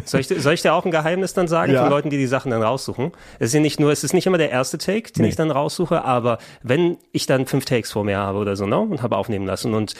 Soll 0.05 0.19
ich, 0.21 0.27
soll 0.27 0.53
ich 0.53 0.61
dir 0.61 0.73
auch 0.73 0.85
ein 0.85 0.91
Geheimnis 0.91 1.33
dann 1.33 1.47
sagen 1.47 1.73
Ja. 1.73 1.81
von 1.81 1.89
Leuten, 1.89 2.09
die 2.09 2.17
die 2.17 2.27
Sachen 2.27 2.51
dann 2.51 2.61
raussuchen? 2.63 3.11
Es 3.39 3.47
ist 3.47 3.53
ja 3.53 3.59
nicht 3.59 3.79
nur, 3.79 3.91
es 3.91 4.03
ist 4.03 4.13
nicht 4.13 4.27
immer 4.27 4.37
der 4.37 4.51
erste 4.51 4.77
Take, 4.77 5.11
den 5.13 5.23
Nee. 5.23 5.29
ich 5.29 5.35
dann 5.35 5.51
raussuche, 5.51 6.03
aber 6.05 6.37
wenn 6.63 6.97
ich 7.11 7.25
dann 7.25 7.45
fünf 7.45 7.65
Takes 7.65 7.91
vor 7.91 8.03
mir 8.03 8.17
habe 8.17 8.37
oder 8.39 8.55
so, 8.55 8.65
ne, 8.65 8.77
und 8.79 9.01
habe 9.01 9.15
aufnehmen 9.17 9.45
lassen 9.45 9.73
und 9.73 9.93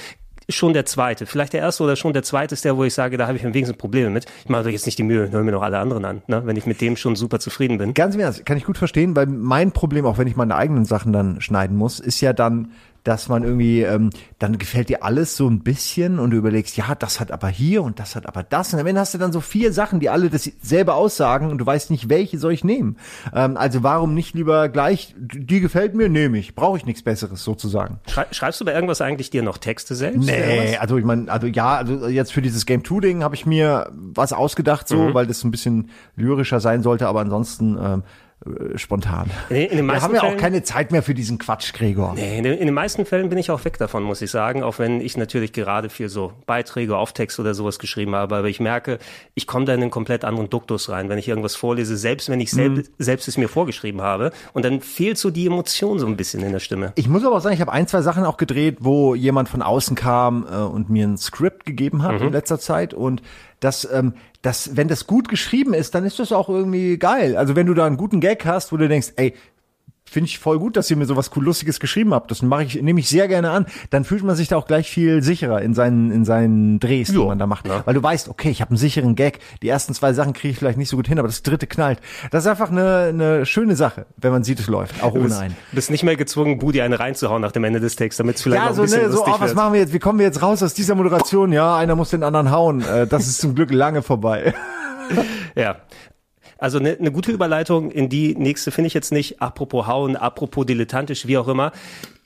schon 0.49 0.71
der 0.71 0.85
zweite, 0.85 1.25
vielleicht 1.25 1.51
der 1.51 1.59
erste 1.59 1.83
oder 1.83 1.97
schon 1.97 2.13
der 2.13 2.23
zweite 2.23 2.53
ist 2.53 2.63
der, 2.63 2.77
wo 2.77 2.85
ich 2.85 2.93
sage, 2.93 3.17
da 3.17 3.27
habe 3.27 3.37
ich 3.37 3.45
am 3.45 3.53
wenigsten 3.53 3.77
Probleme 3.77 4.09
mit. 4.09 4.25
Ich 4.45 4.49
mache 4.49 4.63
doch 4.63 4.69
jetzt 4.69 4.85
nicht 4.85 4.97
die 4.97 5.03
Mühe, 5.03 5.29
höre 5.29 5.43
mir 5.43 5.51
noch 5.51 5.61
alle 5.61 5.77
anderen 5.77 6.05
an, 6.05 6.21
ne, 6.27 6.41
wenn 6.45 6.55
ich 6.55 6.65
mit 6.65 6.79
dem 6.79 6.95
schon 6.95 7.17
super 7.17 7.39
zufrieden 7.39 7.77
bin. 7.77 7.93
Ganz 7.93 8.15
im 8.15 8.21
Ernst, 8.21 8.45
kann 8.45 8.55
ich 8.55 8.63
gut 8.63 8.77
verstehen, 8.77 9.13
weil 9.15 9.25
mein 9.25 9.73
Problem, 9.73 10.05
auch 10.05 10.17
wenn 10.17 10.27
ich 10.27 10.37
meine 10.37 10.55
eigenen 10.55 10.85
Sachen 10.85 11.11
dann 11.11 11.41
schneiden 11.41 11.75
muss, 11.75 11.99
ist 11.99 12.21
ja 12.21 12.31
dann, 12.31 12.71
dass 13.07 13.29
man 13.29 13.43
irgendwie, 13.43 13.83
ähm, 13.83 14.09
dann 14.37 14.57
gefällt 14.57 14.89
dir 14.89 15.03
alles 15.03 15.37
so 15.37 15.49
ein 15.49 15.61
bisschen 15.61 16.19
und 16.19 16.31
du 16.31 16.37
überlegst, 16.37 16.75
ja, 16.75 16.93
das 16.93 17.21
hat 17.21 17.31
aber 17.31 17.47
hier 17.47 17.81
und 17.83 17.99
das 17.99 18.17
hat 18.17 18.27
aber 18.27 18.43
das. 18.43 18.73
Und 18.73 18.81
am 18.81 18.87
Ende 18.87 18.99
hast 18.99 19.13
du 19.13 19.17
dann 19.17 19.31
so 19.31 19.39
vier 19.39 19.71
Sachen, 19.71 20.01
die 20.01 20.09
alle 20.09 20.29
dasselbe 20.29 20.93
aussagen 20.93 21.49
und 21.49 21.57
du 21.57 21.65
weißt 21.65 21.89
nicht, 21.89 22.09
welche 22.09 22.37
soll 22.37 22.51
ich 22.51 22.65
nehmen. 22.65 22.97
Ähm, 23.33 23.55
also 23.55 23.81
warum 23.81 24.13
nicht 24.13 24.35
lieber 24.35 24.67
gleich, 24.67 25.15
die 25.17 25.61
gefällt 25.61 25.95
mir, 25.95 26.09
nehme 26.09 26.37
ich. 26.37 26.53
Brauche 26.53 26.77
ich 26.77 26.85
nichts 26.85 27.01
Besseres 27.01 27.43
sozusagen. 27.45 27.99
Schrei 28.09 28.25
schreibst 28.31 28.59
du 28.59 28.65
bei 28.65 28.73
irgendwas 28.73 28.99
eigentlich 28.99 29.29
dir 29.29 29.41
noch 29.41 29.57
Texte 29.57 29.95
selbst? 29.95 30.25
Nee, 30.25 30.75
also 30.77 30.97
ich 30.97 31.05
meine, 31.05 31.31
also 31.31 31.47
ja, 31.47 31.77
also 31.77 32.07
jetzt 32.07 32.33
für 32.33 32.41
dieses 32.41 32.65
Game 32.65 32.83
2 32.83 32.99
Ding 32.99 33.23
habe 33.23 33.35
ich 33.35 33.45
mir 33.45 33.89
was 33.93 34.33
ausgedacht 34.33 34.87
so, 34.89 35.13
weil 35.13 35.27
das 35.27 35.43
ein 35.45 35.51
bisschen 35.51 35.89
lyrischer 36.17 36.59
sein 36.59 36.83
sollte, 36.83 37.07
aber 37.07 37.21
ansonsten 37.21 37.77
ähm, 37.81 38.03
äh, 38.45 38.77
spontan. 38.77 39.29
In, 39.49 39.55
in 39.55 39.85
Wir 39.87 40.01
haben 40.01 40.13
ja 40.13 40.21
auch 40.21 40.25
Fällen- 40.27 40.37
keine 40.39 40.63
Zeit 40.63 40.91
mehr 40.91 41.01
für 41.03 41.13
diesen 41.13 41.37
Quatsch, 41.39 41.73
Gregor. 41.73 42.13
Nee, 42.15 42.37
in 42.37 42.43
den, 42.43 42.53
in 42.57 42.65
den 42.67 42.73
meisten 42.73 43.05
Fällen 43.05 43.29
bin 43.29 43.37
ich 43.37 43.49
auch 43.51 43.63
weg 43.65 43.77
davon, 43.77 44.03
muss 44.03 44.21
ich 44.21 44.29
sagen. 44.31 44.63
Auch 44.63 44.77
wenn 44.79 45.01
ich 45.01 45.17
natürlich 45.17 45.53
gerade 45.53 45.89
viel 45.89 46.09
so 46.09 46.33
Beiträge, 46.45 46.97
Auftext 46.97 47.39
oder 47.39 47.53
sowas 47.53 47.79
geschrieben 47.79 48.15
habe. 48.15 48.35
Aber 48.37 48.47
ich 48.47 48.59
merke, 48.59 48.99
ich 49.33 49.47
komme 49.47 49.65
da 49.65 49.73
in 49.73 49.81
einen 49.81 49.91
komplett 49.91 50.23
anderen 50.23 50.49
Duktus 50.49 50.89
rein, 50.89 51.09
wenn 51.09 51.17
ich 51.17 51.27
irgendwas 51.27 51.55
vorlese, 51.55 51.97
selbst 51.97 52.29
wenn 52.29 52.39
ich 52.39 52.51
selb, 52.51 52.85
selbst 52.99 53.27
es 53.27 53.37
mir 53.37 53.49
vorgeschrieben 53.49 54.01
habe. 54.01 54.31
Und 54.53 54.65
dann 54.65 54.81
fehlt 54.81 55.17
so 55.17 55.31
die 55.31 55.47
Emotion 55.47 55.97
so 55.99 56.05
ein 56.05 56.15
bisschen 56.17 56.43
in 56.43 56.51
der 56.51 56.59
Stimme. 56.59 56.93
Ich 56.95 57.07
muss 57.09 57.25
aber 57.25 57.37
auch 57.37 57.41
sagen, 57.41 57.55
ich 57.55 57.61
habe 57.61 57.71
ein, 57.71 57.87
zwei 57.87 58.01
Sachen 58.01 58.23
auch 58.23 58.37
gedreht, 58.37 58.77
wo 58.81 59.15
jemand 59.15 59.49
von 59.49 59.61
außen 59.61 59.95
kam 59.95 60.45
äh, 60.51 60.55
und 60.57 60.89
mir 60.89 61.07
ein 61.07 61.17
Skript 61.17 61.65
gegeben 61.65 62.03
hat 62.03 62.21
in 62.21 62.31
letzter 62.31 62.59
Zeit 62.59 62.93
und 62.93 63.21
das, 63.59 63.87
ähm, 63.91 64.13
das, 64.41 64.75
wenn 64.75 64.87
das 64.87 65.07
gut 65.07 65.29
geschrieben 65.29 65.73
ist, 65.73 65.95
dann 65.95 66.05
ist 66.05 66.19
das 66.19 66.31
auch 66.31 66.49
irgendwie 66.49 66.97
geil. 66.97 67.35
Also 67.37 67.55
wenn 67.55 67.65
du 67.65 67.73
da 67.73 67.85
einen 67.85 67.97
guten 67.97 68.19
Gag 68.19 68.45
hast, 68.45 68.71
wo 68.71 68.77
du 68.77 68.87
denkst, 68.87 69.13
ey, 69.15 69.33
finde 70.09 70.29
ich 70.29 70.39
voll 70.39 70.57
gut, 70.59 70.77
dass 70.77 70.89
ihr 70.89 70.97
mir 70.97 71.05
sowas 71.05 71.31
cool 71.35 71.43
Lustiges 71.43 71.79
geschrieben 71.79 72.13
habt. 72.13 72.31
Das 72.31 72.41
mache 72.41 72.63
ich, 72.63 72.81
nehme 72.81 72.99
ich 72.99 73.09
sehr 73.09 73.27
gerne 73.27 73.51
an. 73.51 73.65
Dann 73.89 74.03
fühlt 74.05 74.23
man 74.23 74.35
sich 74.35 74.47
da 74.47 74.57
auch 74.57 74.65
gleich 74.65 74.89
viel 74.89 75.21
sicherer 75.21 75.61
in 75.61 75.73
seinen, 75.73 76.11
in 76.11 76.25
seinen 76.25 76.79
Drehs, 76.79 77.09
die 77.09 77.17
man 77.17 77.37
da 77.39 77.45
macht. 77.47 77.67
Weil 77.85 77.93
du 77.93 78.01
weißt, 78.01 78.29
okay, 78.29 78.49
ich 78.49 78.61
habe 78.61 78.69
einen 78.71 78.77
sicheren 78.77 79.15
Gag. 79.15 79.39
Die 79.61 79.67
ersten 79.69 79.93
zwei 79.93 80.13
Sachen 80.13 80.33
kriege 80.33 80.51
ich 80.53 80.57
vielleicht 80.57 80.77
nicht 80.77 80.89
so 80.89 80.97
gut 80.97 81.07
hin, 81.07 81.19
aber 81.19 81.27
das 81.27 81.43
dritte 81.43 81.67
knallt. 81.67 81.99
Das 82.31 82.45
ist 82.45 82.49
einfach 82.49 82.71
eine, 82.71 83.07
eine 83.09 83.45
schöne 83.45 83.75
Sache, 83.75 84.05
wenn 84.17 84.31
man 84.31 84.43
sieht, 84.43 84.59
es 84.59 84.67
läuft, 84.67 85.03
auch 85.03 85.13
Du 85.13 85.19
ohne 85.21 85.37
einen. 85.37 85.57
bist 85.71 85.91
nicht 85.91 86.03
mehr 86.03 86.15
gezwungen, 86.15 86.57
Budi 86.57 86.81
eine 86.81 86.99
reinzuhauen 86.99 87.41
nach 87.41 87.51
dem 87.51 87.63
Ende 87.63 87.79
des 87.79 87.95
Texts, 87.95 88.17
damit 88.17 88.37
es 88.37 88.41
vielleicht 88.41 88.63
Ja, 88.63 88.69
ein 88.69 88.75
so, 88.75 88.81
bisschen 88.83 89.01
ne, 89.03 89.09
so, 89.09 89.17
lustig 89.17 89.33
oh, 89.35 89.41
was 89.41 89.49
wird. 89.49 89.55
machen 89.57 89.73
wir 89.73 89.79
jetzt? 89.81 89.93
Wie 89.93 89.99
kommen 89.99 90.19
wir 90.19 90.25
jetzt 90.25 90.41
raus 90.41 90.63
aus 90.63 90.73
dieser 90.73 90.95
Moderation? 90.95 91.51
Ja, 91.51 91.75
einer 91.77 91.95
muss 91.95 92.09
den 92.11 92.23
anderen 92.23 92.51
hauen. 92.51 92.81
Äh, 92.81 93.07
das 93.07 93.27
ist 93.27 93.39
zum 93.39 93.55
Glück 93.55 93.71
lange 93.71 94.01
vorbei. 94.01 94.53
Ja. 95.55 95.77
Also 96.57 96.79
eine 96.79 96.97
ne 96.99 97.11
gute 97.11 97.31
Überleitung 97.31 97.91
in 97.91 98.09
die 98.09 98.35
nächste 98.35 98.71
finde 98.71 98.87
ich 98.87 98.93
jetzt 98.93 99.11
nicht. 99.11 99.41
Apropos 99.41 99.87
hauen, 99.87 100.15
apropos 100.15 100.65
dilettantisch, 100.65 101.27
wie 101.27 101.37
auch 101.37 101.47
immer. 101.47 101.71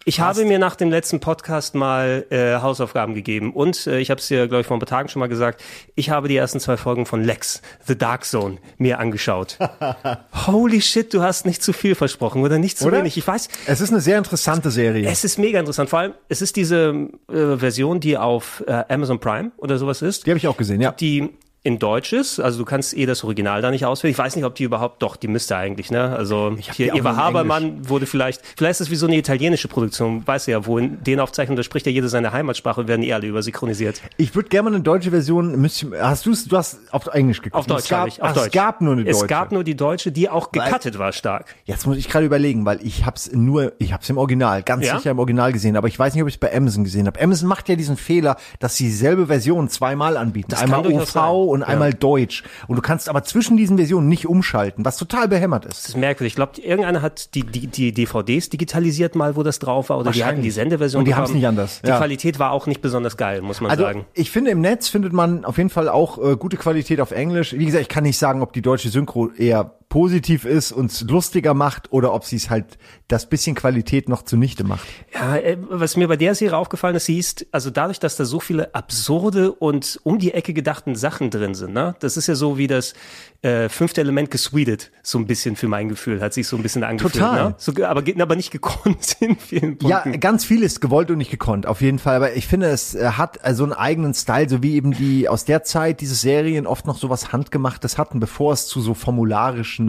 Ich 0.04 0.20
habe 0.20 0.46
mir 0.46 0.58
nach 0.58 0.76
dem 0.76 0.90
letzten 0.90 1.20
Podcast 1.20 1.76
mal 1.76 2.26
äh, 2.32 2.56
Hausaufgaben 2.60 3.14
gegeben 3.14 3.54
und 3.54 3.86
äh, 3.86 4.00
ich 4.00 4.10
habe 4.10 4.20
es 4.20 4.28
dir, 4.28 4.48
glaube 4.48 4.62
ich, 4.62 4.68
vor 4.68 4.76
ein 4.76 4.80
paar 4.80 4.88
Tagen 4.88 5.10
schon 5.10 5.20
mal 5.20 5.28
gesagt, 5.28 5.62
ich 5.94 6.10
habe 6.10 6.28
die 6.28 6.36
ersten 6.36 6.60
zwei 6.60 6.76
Folgen 6.76 7.06
von 7.06 7.24
Lex, 7.24 7.62
The 7.86 7.96
Dark 7.96 8.26
Zone, 8.26 8.58
mir 8.80 8.98
angeschaut. 8.98 9.60
Holy 10.48 10.82
shit, 10.82 11.14
du 11.14 11.22
hast 11.22 11.46
nicht 11.46 11.62
zu 11.62 11.72
viel 11.72 11.94
versprochen 11.94 12.42
oder 12.42 12.58
nicht 12.58 12.80
zu 12.80 12.88
Oder? 12.88 13.00
wenig. 13.00 13.16
Ich 13.16 13.28
weiß, 13.28 13.48
Es 13.68 13.80
ist 13.80 13.92
eine 13.92 14.02
sehr 14.02 14.18
interessante 14.18 14.72
Serie. 14.72 15.08
es 15.08 15.24
ist 15.24 15.38
mega 15.38 15.60
interessant. 15.60 15.90
Vor 15.92 16.00
allem, 16.00 16.14
es 16.30 16.42
ist 16.42 16.56
diese 16.56 17.10
äh, 17.32 17.58
Version, 17.58 18.00
die 18.00 18.18
auf 18.18 18.64
äh, 18.66 18.84
Amazon 18.90 19.20
Prime 19.20 19.52
oder 19.58 19.78
sowas 19.78 20.02
ist 20.02 20.26
die 20.26 20.32
habe 20.32 20.40
ich 20.40 20.48
auch 20.48 20.58
gesehen, 20.58 20.82
ja. 20.82 20.92
die 20.94 21.30
in 21.64 21.78
Deutsch 21.78 22.12
ist, 22.12 22.40
also 22.40 22.58
du 22.58 22.66
kannst 22.66 22.98
eh 22.98 23.06
das 23.06 23.24
Original 23.24 23.62
da 23.62 23.70
nicht 23.70 23.86
auswählen. 23.86 24.12
Ich 24.12 24.18
weiß 24.18 24.36
nicht, 24.36 24.46
ob 24.46 24.56
die 24.56 24.64
überhaupt, 24.64 25.04
doch, 25.04 25.16
die 25.16 25.28
müsste 25.28 25.56
eigentlich, 25.56 25.92
ne? 25.92 26.16
Also 26.16 26.56
hier 26.58 26.96
Eva 26.96 27.16
Habermann 27.16 27.88
wurde 27.88 28.08
vielleicht, 28.08 28.42
vielleicht 28.58 28.80
ist 28.80 28.88
es 28.88 28.90
wie 28.90 28.96
so 28.96 29.06
eine 29.06 29.16
italienische 29.16 29.68
Produktion, 29.68 30.26
weißt 30.26 30.48
du 30.48 30.52
ja, 30.52 30.66
wo 30.66 30.80
in 30.80 31.04
den 31.04 31.20
Aufzeichnungen, 31.20 31.58
da 31.58 31.64
spricht 31.64 31.86
ja 31.86 31.92
jeder 31.92 32.08
seine 32.10 32.34
Heimatsprache 32.34 32.82
und 32.82 32.88
werden 32.88 33.04
eh 33.04 33.14
alle 33.14 33.28
übersynchronisiert. 33.28 34.02
Ich 34.18 34.34
würde 34.34 34.50
gerne 34.50 34.72
mal 34.72 34.76
eine 34.76 34.84
deutsche 34.84 35.12
Version. 35.12 35.70
Hast 36.00 36.26
du 36.26 36.34
du 36.34 36.58
hast 36.58 36.80
auf 36.92 37.06
Englisch 37.08 37.44
geguckt? 37.44 37.60
Auf 37.60 37.68
Deutsch 37.68 37.84
es 37.84 37.90
gab, 37.90 38.00
habe 38.00 38.10
ich, 38.10 38.22
auf 38.24 38.30
ach, 38.30 38.34
Deutsch. 38.34 38.48
Es 38.48 38.52
gab 38.54 38.82
nur 38.82 38.94
eine 38.94 39.04
deutsche. 39.04 39.18
Es 39.18 39.28
gab 39.28 39.52
nur 39.52 39.64
die 39.64 39.76
deutsche, 39.76 40.12
die 40.12 40.30
auch 40.30 40.52
gecuttet 40.52 40.98
war 40.98 41.12
stark. 41.12 41.54
Jetzt 41.66 41.86
muss 41.86 41.98
ich 41.98 42.10
gerade 42.10 42.26
überlegen, 42.26 42.66
weil 42.66 42.80
ich 42.84 43.06
hab's 43.06 43.32
nur, 43.34 43.74
ich 43.78 43.94
hab's 43.94 44.10
im 44.10 44.18
Original, 44.18 44.64
ganz 44.64 44.88
Ja? 44.88 44.98
sicher 44.98 45.12
im 45.12 45.20
Original 45.20 45.54
gesehen, 45.54 45.78
aber 45.78 45.88
ich 45.88 46.00
weiß 46.00 46.16
nicht, 46.16 46.24
ob 46.24 46.28
ich 46.28 46.36
es 46.36 46.40
bei 46.40 46.56
Amazon 46.56 46.84
gesehen 46.84 47.06
habe. 47.06 47.22
Amazon 47.22 47.48
macht 47.48 47.70
ja 47.70 47.76
diesen 47.76 47.98
Fehler, 47.98 48.38
dass 48.58 48.78
sie 48.78 48.86
dieselbe 48.86 49.28
Version 49.28 49.70
zweimal 49.70 50.18
anbieten. 50.18 50.48
Das 50.50 50.62
Einmal 50.62 50.88
OV 50.88 51.51
und 51.52 51.64
einmal 51.64 51.94
Deutsch. 51.94 52.44
Und 52.68 52.76
du 52.78 52.82
kannst 52.82 53.08
aber 53.10 53.24
zwischen 53.24 53.58
diesen 53.58 53.78
Versionen 53.78 54.08
nicht 54.08 54.26
umschalten, 54.28 54.84
was 54.86 54.98
total 54.98 55.28
behämmert 55.28 55.66
ist. 55.66 55.78
Das 55.84 55.90
ist 55.90 55.98
merkwürdig. 55.98 56.32
Ich 56.32 56.36
glaube, 56.36 56.60
irgendeiner 56.62 57.02
hat 57.02 57.36
die, 57.36 57.44
die, 57.44 57.68
die 57.68 57.92
DVDs 57.94 58.50
digitalisiert 58.50 59.16
mal, 59.16 59.36
wo 59.36 59.44
das 59.44 59.60
drauf 59.60 59.90
war, 59.90 60.00
oder 60.00 60.12
die 60.12 60.26
hatten 60.26 60.42
die 60.42 60.52
Sendeversion. 60.52 61.00
Und 61.02 61.06
die 61.06 61.16
haben 61.16 61.26
es 61.26 61.34
nicht 61.34 61.46
anders. 61.48 61.82
Die 61.84 61.90
Ja. 61.90 61.98
Qualität 61.98 62.40
war 62.40 62.52
auch 62.52 62.66
nicht 62.68 62.82
besonders 62.82 63.18
geil, 63.18 63.42
muss 63.42 63.62
man 63.62 63.72
Also 63.72 63.84
sagen. 63.84 64.06
ich 64.14 64.32
finde 64.32 64.52
im 64.52 64.62
Netz 64.62 64.88
findet 64.88 65.14
man 65.14 65.46
auf 65.46 65.58
jeden 65.58 65.70
Fall 65.70 65.90
auch 65.90 66.18
äh, 66.18 66.36
gute 66.36 66.58
Qualität 66.58 67.00
auf 67.02 67.12
Englisch. 67.12 67.54
Wie 67.54 67.66
gesagt, 67.66 67.82
ich 67.84 67.90
kann 67.90 68.04
nicht 68.04 68.18
sagen, 68.18 68.42
ob 68.42 68.54
die 68.54 68.62
deutsche 68.62 68.90
Synchro 68.90 69.30
eher 69.32 69.74
positiv 69.92 70.46
ist 70.46 70.72
und 70.72 71.12
lustiger 71.12 71.54
macht 71.54 71.92
oder 71.92 72.14
ob 72.14 72.24
sie 72.24 72.38
es 72.38 72.50
halt 72.50 72.78
das 73.10 73.28
bisschen 73.28 73.56
Qualität 73.56 74.08
noch 74.08 74.24
zunichte 74.24 74.64
macht. 74.64 74.88
Ja, 75.14 75.36
äh, 75.36 75.58
was 75.70 75.98
mir 75.98 76.08
bei 76.08 76.16
der 76.16 76.34
Serie 76.34 76.58
aufgefallen 76.58 76.96
ist, 76.96 77.08
sie 77.08 77.20
ist, 77.20 77.46
also 77.52 77.70
dadurch, 77.70 78.00
dass 78.00 78.16
da 78.16 78.24
so 78.24 78.40
viele 78.40 78.74
absurde 78.74 79.52
und 79.52 80.00
um 80.04 80.18
die 80.18 80.34
Ecke 80.34 80.54
gedachten 80.54 80.96
Sachen 80.96 81.30
drin 81.30 81.56
sind, 81.56 81.74
ne? 81.74 81.96
Das 82.00 82.16
ist 82.16 82.28
ja 82.28 82.36
so 82.36 82.58
wie 82.58 82.68
das 82.68 82.94
äh, 83.42 83.68
fünfte 83.68 84.00
Element 84.00 84.32
gesweetet, 84.32 84.92
so 85.04 85.18
ein 85.18 85.28
bisschen 85.28 85.58
für 85.58 85.68
mein 85.68 85.90
Gefühl, 85.90 86.22
hat 86.22 86.34
sich 86.34 86.48
so 86.48 86.56
ein 86.56 86.64
bisschen 86.64 86.86
angefühlt. 86.86 87.16
Total. 87.16 87.50
Ne? 87.50 87.56
So, 87.58 87.74
aber, 87.84 88.04
aber 88.18 88.36
nicht 88.38 88.52
gekonnt 88.52 89.18
in 89.20 89.36
vielen 89.36 89.78
Punkten. 89.78 89.88
Ja, 90.14 90.18
ganz 90.18 90.46
viel 90.46 90.64
ist 90.64 90.80
gewollt 90.80 91.12
und 91.12 91.18
nicht 91.18 91.32
gekonnt, 91.32 91.66
auf 91.66 91.82
jeden 91.82 92.00
Fall. 92.00 92.16
Aber 92.16 92.34
ich 92.34 92.48
finde, 92.48 92.68
es 92.68 92.96
äh, 92.96 93.12
hat 93.12 93.40
äh, 93.44 93.54
so 93.54 93.64
einen 93.64 93.74
eigenen 93.74 94.14
Style, 94.14 94.48
so 94.48 94.64
wie 94.64 94.76
eben 94.76 94.92
die 94.92 95.28
aus 95.28 95.44
der 95.44 95.64
Zeit 95.64 96.00
diese 96.00 96.16
Serien 96.16 96.66
oft 96.66 96.88
noch 96.88 96.98
sowas 96.98 97.34
handgemachtes 97.34 97.98
hatten, 97.98 98.22
bevor 98.22 98.54
es 98.54 98.68
zu 98.68 98.80
so 98.80 98.94
formularischen, 98.94 99.81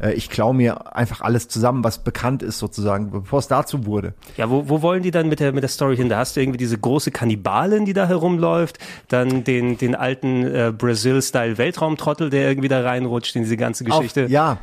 äh, 0.00 0.12
ich 0.14 0.30
klaue 0.30 0.54
mir 0.54 0.94
einfach 0.96 1.20
alles 1.20 1.48
zusammen, 1.48 1.84
was 1.84 1.98
bekannt 2.04 2.42
ist 2.42 2.58
sozusagen, 2.58 3.10
bevor 3.10 3.38
es 3.38 3.48
dazu 3.48 3.86
wurde. 3.86 4.14
Ja, 4.36 4.50
wo, 4.50 4.68
wo 4.68 4.82
wollen 4.82 5.02
die 5.02 5.10
dann 5.10 5.28
mit 5.28 5.40
der, 5.40 5.52
mit 5.52 5.62
der 5.62 5.68
Story 5.68 5.96
hin? 5.96 6.08
Da 6.08 6.18
hast 6.18 6.36
du 6.36 6.40
irgendwie 6.40 6.58
diese 6.58 6.78
große 6.78 7.10
Kannibalin, 7.10 7.84
die 7.84 7.92
da 7.92 8.06
herumläuft, 8.06 8.78
dann 9.08 9.44
den, 9.44 9.76
den 9.78 9.94
alten 9.94 10.44
äh, 10.44 10.72
Brazil-Style 10.76 11.58
Weltraumtrottel, 11.58 12.30
der 12.30 12.48
irgendwie 12.48 12.68
da 12.68 12.80
reinrutscht 12.82 13.36
in 13.36 13.42
diese 13.42 13.56
ganze 13.56 13.84
Geschichte. 13.84 14.24
Auf, 14.24 14.30
ja. 14.30 14.58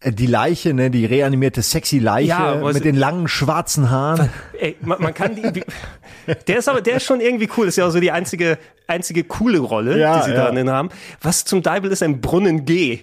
äh, 0.00 0.12
Die 0.12 0.26
Leiche, 0.26 0.74
ne, 0.74 0.90
die 0.90 1.06
reanimierte 1.06 1.62
sexy 1.62 1.98
Leiche 1.98 2.28
Ja, 2.28 2.54
mit 2.72 2.84
den 2.84 2.96
langen 2.96 3.28
schwarzen 3.28 3.90
Haaren. 3.90 4.28
Ey, 4.58 4.76
man, 4.80 5.00
man 5.02 5.14
kann 5.14 5.34
die, 5.34 5.62
der 6.46 6.58
ist 6.58 6.68
aber, 6.68 6.80
der 6.80 6.96
ist 6.96 7.04
schon 7.04 7.20
irgendwie 7.20 7.48
cool. 7.56 7.66
Das 7.66 7.72
ist 7.74 7.76
ja 7.78 7.86
auch 7.86 7.90
so 7.90 8.00
die 8.00 8.12
einzige, 8.12 8.58
einzige 8.86 9.24
coole 9.24 9.58
Rolle, 9.58 9.98
Ja, 9.98 10.18
die 10.18 10.24
sie 10.24 10.30
ja. 10.30 10.44
darin 10.44 10.70
haben. 10.70 10.88
Was 11.20 11.44
zum 11.44 11.62
Deibel 11.62 11.90
ist 11.90 12.02
ein 12.02 12.20
Brunnen 12.20 12.64
G? 12.64 13.00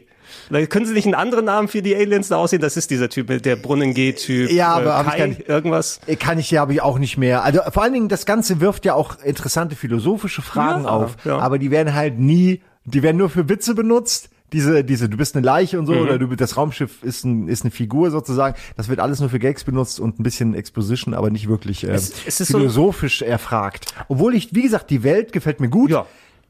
Können 0.69 0.85
sie 0.85 0.93
nicht 0.93 1.05
einen 1.05 1.15
anderen 1.15 1.45
Namen 1.45 1.67
für 1.67 1.81
die 1.81 1.95
Aliens 1.95 2.27
da 2.29 2.37
aussehen. 2.37 2.61
Das 2.61 2.75
ist 2.77 2.89
dieser 2.91 3.09
Typ, 3.09 3.43
der 3.43 3.55
Brunnen 3.55 3.93
G-Typ. 3.93 4.51
Ja, 4.51 4.69
aber 4.75 4.97
hab 4.97 5.07
ich 5.07 5.13
Kai, 5.13 5.27
nicht- 5.27 5.47
irgendwas. 5.47 5.99
Äh, 6.07 6.15
Kann 6.15 6.39
ich 6.39 6.49
ja, 6.51 6.61
habe 6.61 6.73
ich 6.73 6.81
auch 6.81 6.97
nicht 6.99 7.17
mehr. 7.17 7.43
Also 7.43 7.59
vor 7.71 7.83
allen 7.83 7.93
Dingen, 7.93 8.09
das 8.09 8.25
Ganze 8.25 8.59
wirft 8.59 8.85
ja 8.85 8.93
auch 8.95 9.21
interessante 9.23 9.75
philosophische 9.75 10.41
Fragen 10.41 10.83
Ja, 10.83 10.89
auf. 10.89 11.15
ja. 11.25 11.37
Aber 11.37 11.59
die 11.59 11.71
werden 11.71 11.93
halt 11.93 12.17
nie, 12.19 12.61
die 12.85 13.03
werden 13.03 13.17
nur 13.17 13.29
für 13.29 13.47
Witze 13.49 13.75
benutzt. 13.75 14.29
Diese, 14.51 14.83
diese, 14.83 15.07
du 15.09 15.15
bist 15.17 15.35
eine 15.35 15.45
Leiche 15.45 15.77
und 15.77 15.85
so, 15.85 15.93
Mhm. 15.93 15.99
oder 16.01 16.17
du, 16.17 16.35
das 16.35 16.57
Raumschiff 16.57 17.03
ist, 17.03 17.23
ein, 17.23 17.47
ist 17.47 17.61
eine 17.63 17.69
Figur 17.69 18.09
sozusagen. 18.09 18.55
Das 18.77 18.89
wird 18.89 18.99
alles 18.99 19.19
nur 19.19 19.29
für 19.29 19.37
Gags 19.37 19.63
benutzt 19.63 19.99
und 19.99 20.19
ein 20.19 20.23
bisschen 20.23 20.55
Exposition, 20.55 21.13
aber 21.13 21.29
nicht 21.29 21.47
wirklich 21.47 21.83
ähm, 21.83 21.91
Es- 21.91 22.11
es 22.25 22.41
ist 22.41 22.47
so- 22.51 22.57
philosophisch 22.57 23.21
erfragt. 23.21 23.93
Obwohl 24.07 24.33
ich, 24.33 24.55
wie 24.55 24.63
gesagt, 24.63 24.89
die 24.89 25.03
Welt 25.03 25.33
gefällt 25.33 25.59
mir 25.59 25.69
gut. 25.69 25.91
Ja. 25.91 26.07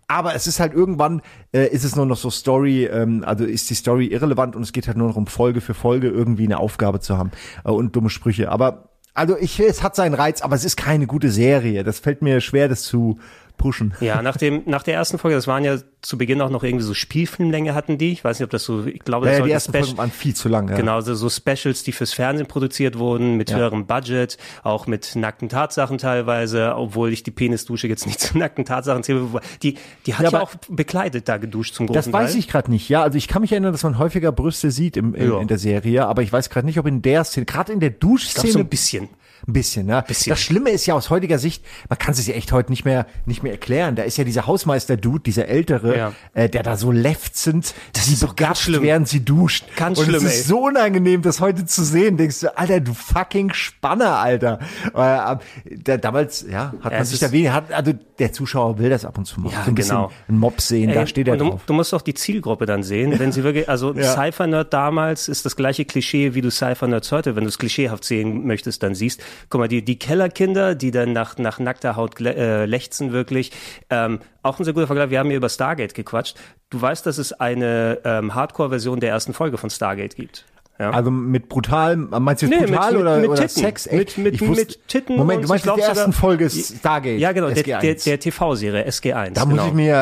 Aber 0.09 0.33
es 0.33 0.47
ist 0.47 0.59
halt 0.59 0.73
irgendwann, 0.73 1.21
äh, 1.53 1.67
ist 1.67 1.83
es 1.83 1.95
nur 1.95 2.07
noch 2.07 2.17
so 2.17 2.31
Story, 2.31 2.85
ähm, 2.85 3.23
also 3.23 3.45
ist 3.45 3.69
die 3.69 3.75
Story 3.75 4.07
irrelevant 4.07 4.55
und 4.55 4.63
es 4.63 4.73
geht 4.73 4.87
halt 4.87 4.97
nur 4.97 5.07
noch 5.07 5.15
um 5.15 5.27
Folge 5.27 5.61
für 5.61 5.75
Folge 5.75 6.09
irgendwie 6.09 6.45
eine 6.45 6.57
Aufgabe 6.57 6.99
zu 6.99 7.15
haben 7.15 7.29
äh, 7.63 7.69
und 7.69 7.95
dumme 7.95 8.09
Sprüche. 8.09 8.51
Aber 8.51 8.89
also 9.13 9.37
ich, 9.37 9.59
es 9.59 9.83
hat 9.83 9.95
seinen 9.95 10.15
Reiz, 10.15 10.41
aber 10.41 10.55
es 10.55 10.65
ist 10.65 10.77
keine 10.77 11.05
gute 11.05 11.29
Serie. 11.29 11.83
Das 11.83 11.99
fällt 11.99 12.23
mir 12.23 12.41
schwer, 12.41 12.67
das 12.67 12.81
zu 12.81 13.19
pushen. 13.59 13.93
Ja, 14.01 14.23
nach 14.23 14.37
dem, 14.37 14.63
nach 14.65 14.81
der 14.81 14.95
ersten 14.95 15.19
Folge, 15.19 15.35
das 15.35 15.45
waren 15.45 15.63
ja 15.63 15.77
zu 16.01 16.17
Beginn 16.17 16.41
auch 16.41 16.49
noch 16.49 16.63
irgendwie 16.63 16.83
so 16.85 16.95
Spielfilmlänge 16.95 17.75
hatten 17.75 17.97
die. 17.99 18.11
Ich 18.13 18.23
weiß 18.23 18.39
nicht, 18.39 18.45
ob 18.45 18.49
das 18.49 18.63
so, 18.63 18.85
ich 18.87 19.01
glaube, 19.01 19.27
das 19.27 19.33
Ja, 19.35 19.39
ja, 19.41 19.45
die 19.45 19.51
ersten 19.51 19.73
Folgen 19.73 19.97
waren 19.97 20.09
viel 20.11 20.33
zu 20.35 20.49
lang. 20.49 20.69
Ja. 20.69 20.77
Genau, 20.77 21.01
so, 21.01 21.13
so 21.13 21.29
Specials, 21.29 21.83
die 21.83 21.91
fürs 21.91 22.13
Fernsehen 22.13 22.47
produziert 22.47 22.97
wurden, 22.97 23.35
mit 23.37 23.51
Ja. 23.51 23.57
höherem 23.57 23.85
Budget, 23.85 24.37
auch 24.63 24.87
mit 24.87 25.15
nackten 25.15 25.49
Tatsachen 25.49 25.97
teilweise, 25.97 26.73
obwohl 26.75 27.11
ich 27.13 27.21
die 27.23 27.31
Penisdusche 27.31 27.87
jetzt 27.87 28.07
nicht 28.07 28.19
zu 28.21 28.37
nackten 28.37 28.65
Tatsachen 28.65 29.03
zähle. 29.03 29.27
Die, 29.61 29.77
die 30.05 30.13
hat 30.15 30.23
Ja, 30.25 30.31
ja, 30.31 30.37
aber- 30.39 30.43
auch 30.45 30.51
bekleidet 30.69 31.27
da 31.29 31.37
geduscht 31.37 31.75
zum 31.75 31.85
großen 31.87 32.11
Das 32.11 32.13
weiß 32.13 32.31
Teil. 32.31 32.39
ich 32.39 32.47
gerade 32.47 32.71
nicht. 32.71 32.87
Ja, 32.89 33.03
also 33.03 33.17
ich 33.17 33.27
kann 33.27 33.41
mich 33.41 33.51
erinnern, 33.51 33.73
dass 33.73 33.83
man 33.83 33.97
häufiger 33.99 34.31
Brüste 34.31 34.71
sieht 34.71 34.95
im, 34.97 35.13
im, 35.13 35.39
in 35.41 35.47
der 35.49 35.57
Serie, 35.59 36.07
aber 36.07 36.21
ich 36.23 36.31
weiß 36.31 36.49
gerade 36.49 36.65
nicht, 36.65 36.79
ob 36.79 36.87
in 36.87 37.01
der 37.01 37.25
Szene, 37.25 37.45
gerade 37.45 37.73
in 37.73 37.81
der 37.81 37.89
Ich 37.89 37.99
glaube, 37.99 38.13
Duschszene, 38.13 38.53
so 38.53 38.59
ein 38.59 38.69
bisschen. 38.69 39.09
Ein 39.47 39.53
bisschen, 39.53 39.85
ne? 39.85 40.03
Bisschen. 40.07 40.29
Das 40.31 40.39
Schlimme 40.39 40.69
ist 40.71 40.85
ja 40.85 40.93
aus 40.93 41.09
heutiger 41.09 41.39
Sicht, 41.39 41.63
man 41.89 41.97
kann 41.97 42.11
es 42.13 42.25
ja 42.27 42.33
echt 42.33 42.51
heute 42.51 42.71
nicht 42.71 42.85
mehr, 42.85 43.05
nicht 43.25 43.43
mehr 43.43 43.51
erklären. 43.53 43.95
Da 43.95 44.03
ist 44.03 44.17
ja 44.17 44.23
dieser 44.23 44.47
Hausmeister-Dude, 44.47 45.21
dieser 45.23 45.47
ältere, 45.47 45.97
Ja. 45.97 46.13
äh, 46.33 46.49
der 46.49 46.63
da 46.63 46.77
so 46.77 46.91
lefzend, 46.91 47.73
Das 47.93 48.05
sie 48.05 48.13
ist 48.13 48.23
doch 48.23 48.35
ganz 48.35 48.59
schlimm. 48.61 48.83
während 48.83 49.07
sie 49.07 49.23
duscht. 49.23 49.65
Ganz 49.75 49.99
Und 49.99 50.05
schlimm, 50.05 50.17
es 50.17 50.23
ist 50.23 50.37
ey. 50.41 50.43
so 50.43 50.59
unangenehm, 50.65 51.21
das 51.21 51.39
heute 51.39 51.65
zu 51.65 51.83
sehen. 51.83 52.17
Denkst 52.17 52.41
du, 52.41 52.57
Alter, 52.57 52.79
du 52.79 52.93
fucking 52.93 53.53
Spanner, 53.53 54.17
Alter. 54.19 54.59
Äh, 54.93 55.37
da, 55.83 55.97
damals, 55.97 56.45
ja, 56.49 56.73
hat 56.81 56.91
man 56.93 57.01
es 57.01 57.09
sich 57.11 57.19
da 57.19 57.31
wenig, 57.31 57.49
hat, 57.51 57.71
also 57.71 57.93
der 58.19 58.33
Zuschauer 58.33 58.77
will 58.79 58.89
das 58.89 59.05
ab 59.05 59.17
und 59.17 59.25
zu 59.25 59.39
mal. 59.39 59.51
Ja, 59.51 59.63
so 59.63 59.71
ein 59.71 59.75
genau. 59.75 60.07
bisschen 60.07 60.23
einen 60.27 60.37
Mob 60.39 60.61
sehen, 60.61 60.91
da 60.93 61.01
Ey, 61.01 61.07
steht 61.07 61.27
er 61.27 61.37
du, 61.37 61.45
drauf. 61.49 61.61
du 61.65 61.73
musst 61.73 61.93
auch 61.93 62.01
die 62.01 62.13
Zielgruppe 62.13 62.65
dann 62.65 62.83
sehen, 62.83 63.17
wenn 63.19 63.31
sie 63.31 63.43
wirklich, 63.43 63.69
also 63.69 63.93
Ja. 63.99 64.13
Cypher-Nerd 64.13 64.73
damals 64.73 65.27
ist 65.27 65.45
das 65.45 65.55
gleiche 65.55 65.85
Klischee, 65.85 66.33
wie 66.33 66.41
du 66.41 66.49
Cypher-Nerds 66.51 67.11
heute, 67.11 67.35
wenn 67.35 67.43
du 67.43 67.49
es 67.49 67.57
klischeehaft 67.57 68.03
sehen 68.03 68.45
möchtest, 68.45 68.83
dann 68.83 68.95
siehst. 68.95 69.21
Guck 69.49 69.59
mal, 69.59 69.67
die, 69.67 69.83
die 69.83 69.99
Kellerkinder, 69.99 70.75
die 70.75 70.91
dann 70.91 71.13
nach, 71.13 71.37
nach 71.37 71.59
nackter 71.59 71.95
Haut 71.95 72.19
äh, 72.21 72.65
lechzen 72.65 73.11
wirklich, 73.11 73.51
ähm, 73.89 74.19
auch 74.43 74.59
ein 74.59 74.65
sehr 74.65 74.73
guter 74.73 74.87
Vergleich, 74.87 75.09
wir 75.09 75.19
haben 75.19 75.27
hier 75.27 75.37
über 75.37 75.49
Stargate 75.49 75.93
gequatscht. 75.93 76.37
Du 76.69 76.81
weißt, 76.81 77.05
dass 77.05 77.17
es 77.17 77.33
eine 77.33 77.99
ähm, 78.05 78.35
Hardcore-Version 78.35 78.99
der 78.99 79.09
ersten 79.09 79.33
Folge 79.33 79.57
von 79.57 79.69
Stargate 79.69 80.15
gibt. 80.15 80.45
Ja. 80.79 80.91
Also 80.91 81.11
mit 81.11 81.49
brutal, 81.49 81.97
meinst 81.97 82.41
du 82.41 82.45
jetzt 82.47 82.57
Nee, 82.61 82.65
brutal 82.67 82.91
mit- 82.93 83.01
oder, 83.01 83.17
mit 83.17 83.29
oder 83.31 83.41
Titten. 83.47 83.61
Sex? 83.63 83.91
Mit- 83.91 84.17
mit- 84.17 84.33
Ich 84.35 84.41
wusste- 84.47 84.65
mit 84.65 84.87
Titten 84.87 85.17
Moment, 85.17 85.43
du 85.43 85.49
meinst 85.49 85.65
in 85.67 85.75
der 85.75 85.85
ersten 85.85 86.13
Folge 86.13 86.45
ist 86.45 86.77
Stargate. 86.77 87.19
ja, 87.19 87.33
genau, 87.33 87.47
der, 87.49 87.57
SG1. 87.57 87.81
der, 87.81 87.95
der 87.95 88.19
TV-Serie 88.21 88.85
SG1. 88.87 89.33
Da 89.33 89.43
genau. 89.43 89.55
muss 89.57 89.65
ich 89.67 89.73
mir 89.73 89.93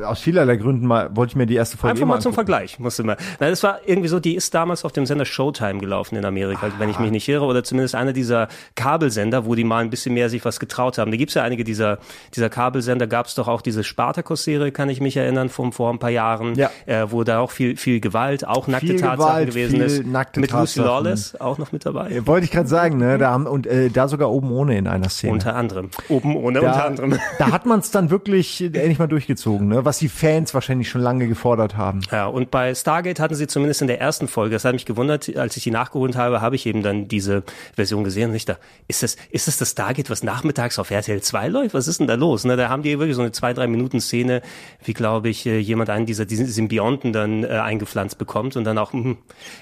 äh, 0.00 0.04
aus 0.04 0.20
vielerlei 0.20 0.56
Gründen 0.56 0.86
mal, 0.86 1.14
wollte 1.14 1.32
ich 1.32 1.36
mir 1.36 1.44
die 1.44 1.56
erste 1.56 1.76
Folge 1.76 1.90
Einfach 1.92 2.02
immer 2.02 2.14
mal 2.14 2.20
zum 2.22 2.30
angucken. 2.32 2.46
Vergleich, 2.46 2.78
musste 2.78 3.02
mal. 3.04 3.18
Nein, 3.38 3.50
das 3.50 3.62
war 3.62 3.80
irgendwie 3.84 4.08
so, 4.08 4.18
die 4.18 4.34
ist 4.34 4.54
damals 4.54 4.84
auf 4.86 4.92
dem 4.92 5.04
Sender 5.04 5.26
Showtime 5.26 5.78
gelaufen 5.78 6.16
in 6.16 6.24
Amerika, 6.24 6.70
wenn 6.78 6.88
ich 6.88 6.98
mich 6.98 7.10
nicht 7.10 7.28
irre, 7.28 7.44
oder 7.44 7.62
zumindest 7.62 7.94
einer 7.94 8.14
dieser 8.14 8.48
Kabelsender, 8.76 9.44
wo 9.44 9.54
die 9.54 9.64
mal 9.64 9.82
ein 9.84 9.90
bisschen 9.90 10.14
mehr 10.14 10.30
sich 10.30 10.44
was 10.46 10.58
getraut 10.58 10.96
haben. 10.96 11.10
Da 11.10 11.16
gibt's 11.18 11.34
ja 11.34 11.42
einige 11.42 11.64
dieser, 11.64 11.98
dieser 12.34 12.48
Kabelsender, 12.48 13.06
gab's 13.06 13.34
doch 13.34 13.46
auch 13.48 13.60
diese 13.60 13.84
Spartacus-Serie, 13.84 14.72
kann 14.72 14.88
ich 14.88 15.00
mich 15.02 15.16
erinnern, 15.18 15.48
vor, 15.48 15.70
vor 15.72 15.90
ein 15.92 15.98
paar 15.98 16.10
Jahren, 16.10 16.54
Ja. 16.54 16.70
äh, 16.86 17.10
wo 17.10 17.24
da 17.24 17.40
auch 17.40 17.50
viel, 17.50 17.76
viel 17.76 18.00
Gewalt, 18.00 18.46
auch 18.46 18.66
nackte 18.68 18.86
Viel 18.86 18.96
Tatsachen 19.00 19.18
Gewalt, 19.18 19.48
gewesen 19.50 19.80
ist. 19.80 20.06
Nackte 20.14 20.40
Mit 20.40 20.52
Lucy. 20.52 20.80
Lawless 20.80 21.38
auch 21.40 21.58
noch 21.58 21.72
mit 21.72 21.84
dabei. 21.84 22.10
Äh, 22.10 22.26
Wollte 22.26 22.44
ich 22.46 22.50
gerade 22.50 22.68
sagen, 22.68 22.96
ne? 22.96 23.18
Da 23.18 23.30
haben, 23.30 23.46
und 23.46 23.66
äh, 23.66 23.90
da 23.90 24.08
sogar 24.08 24.30
oben 24.30 24.50
ohne 24.52 24.78
in 24.78 24.86
einer 24.86 25.10
Szene. 25.10 25.34
Unter 25.34 25.54
anderem. 25.56 25.90
Oben 26.08 26.36
ohne, 26.36 26.60
unter 26.60 26.72
da, 26.72 26.84
anderem. 26.84 27.18
da 27.38 27.50
hat 27.52 27.66
man 27.66 27.80
es 27.80 27.90
dann 27.90 28.10
wirklich 28.10 28.62
endlich 28.62 28.98
mal 28.98 29.08
durchgezogen, 29.08 29.68
ne? 29.68 29.84
Was 29.84 29.98
die 29.98 30.08
Fans 30.08 30.54
wahrscheinlich 30.54 30.88
schon 30.88 31.02
lange 31.02 31.28
gefordert 31.28 31.76
haben. 31.76 32.00
Ja, 32.10 32.26
und 32.26 32.50
bei 32.50 32.74
Stargate 32.74 33.20
hatten 33.20 33.34
sie 33.34 33.46
zumindest 33.46 33.82
in 33.82 33.88
der 33.88 34.00
ersten 34.00 34.28
Folge, 34.28 34.54
das 34.54 34.64
hat 34.64 34.72
mich 34.72 34.86
gewundert, 34.86 35.36
als 35.36 35.56
ich 35.56 35.64
die 35.64 35.70
nachgeholt 35.70 36.16
habe, 36.16 36.40
habe 36.40 36.56
ich 36.56 36.64
eben 36.66 36.82
dann 36.82 37.08
diese 37.08 37.42
Version 37.74 38.04
gesehen 38.04 38.30
und 38.30 38.36
ich 38.36 38.44
da, 38.44 38.56
ist 38.88 39.02
das, 39.02 39.16
ist 39.30 39.48
das 39.48 39.58
das 39.58 39.72
Stargate, 39.72 40.08
was 40.10 40.22
nachmittags 40.22 40.78
auf 40.78 40.90
RTL 40.90 41.20
2 41.20 41.48
läuft? 41.48 41.74
Was 41.74 41.88
ist 41.88 42.00
denn 42.00 42.06
da 42.06 42.14
los? 42.14 42.44
Ne, 42.44 42.56
da 42.56 42.68
haben 42.68 42.82
die 42.82 42.98
wirklich 42.98 43.16
so 43.16 43.22
eine 43.22 43.32
zwei, 43.32 43.52
drei 43.52 43.66
Minuten 43.66 44.00
Szene, 44.00 44.42
wie 44.84 44.94
glaube 44.94 45.28
ich, 45.28 45.44
äh, 45.46 45.58
jemand 45.58 45.90
einen 45.90 46.06
dieser 46.06 46.24
diesen 46.24 46.46
Symbionten 46.46 47.12
dann 47.12 47.44
äh, 47.44 47.48
eingepflanzt 47.48 48.18
bekommt 48.18 48.56
und 48.56 48.64
dann 48.64 48.78
auch, 48.78 48.92
hm, 48.92 49.18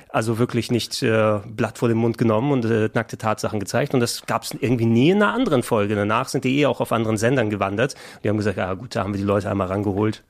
also 0.08 0.38
wirklich 0.42 0.72
nicht 0.72 1.00
äh, 1.04 1.38
Blatt 1.46 1.78
vor 1.78 1.88
den 1.88 1.98
Mund 1.98 2.18
genommen 2.18 2.50
und 2.50 2.64
äh, 2.64 2.90
nackte 2.92 3.16
Tatsachen 3.16 3.60
gezeigt 3.60 3.94
und 3.94 4.00
das 4.00 4.26
gab 4.26 4.42
es 4.42 4.50
irgendwie 4.52 4.86
nie 4.86 5.10
in 5.10 5.22
einer 5.22 5.32
anderen 5.32 5.62
Folge. 5.62 5.94
Danach 5.94 6.28
sind 6.28 6.42
die 6.42 6.58
eh 6.58 6.66
auch 6.66 6.80
auf 6.80 6.90
anderen 6.90 7.16
Sendern 7.16 7.48
gewandert. 7.48 7.94
Die 8.22 8.28
haben 8.28 8.36
gesagt, 8.36 8.56
ja 8.56 8.74
gut, 8.74 8.96
da 8.96 9.04
haben 9.04 9.14
wir 9.14 9.18
die 9.18 9.26
Leute 9.26 9.48
einmal 9.48 9.68
rangeholt. 9.68 10.24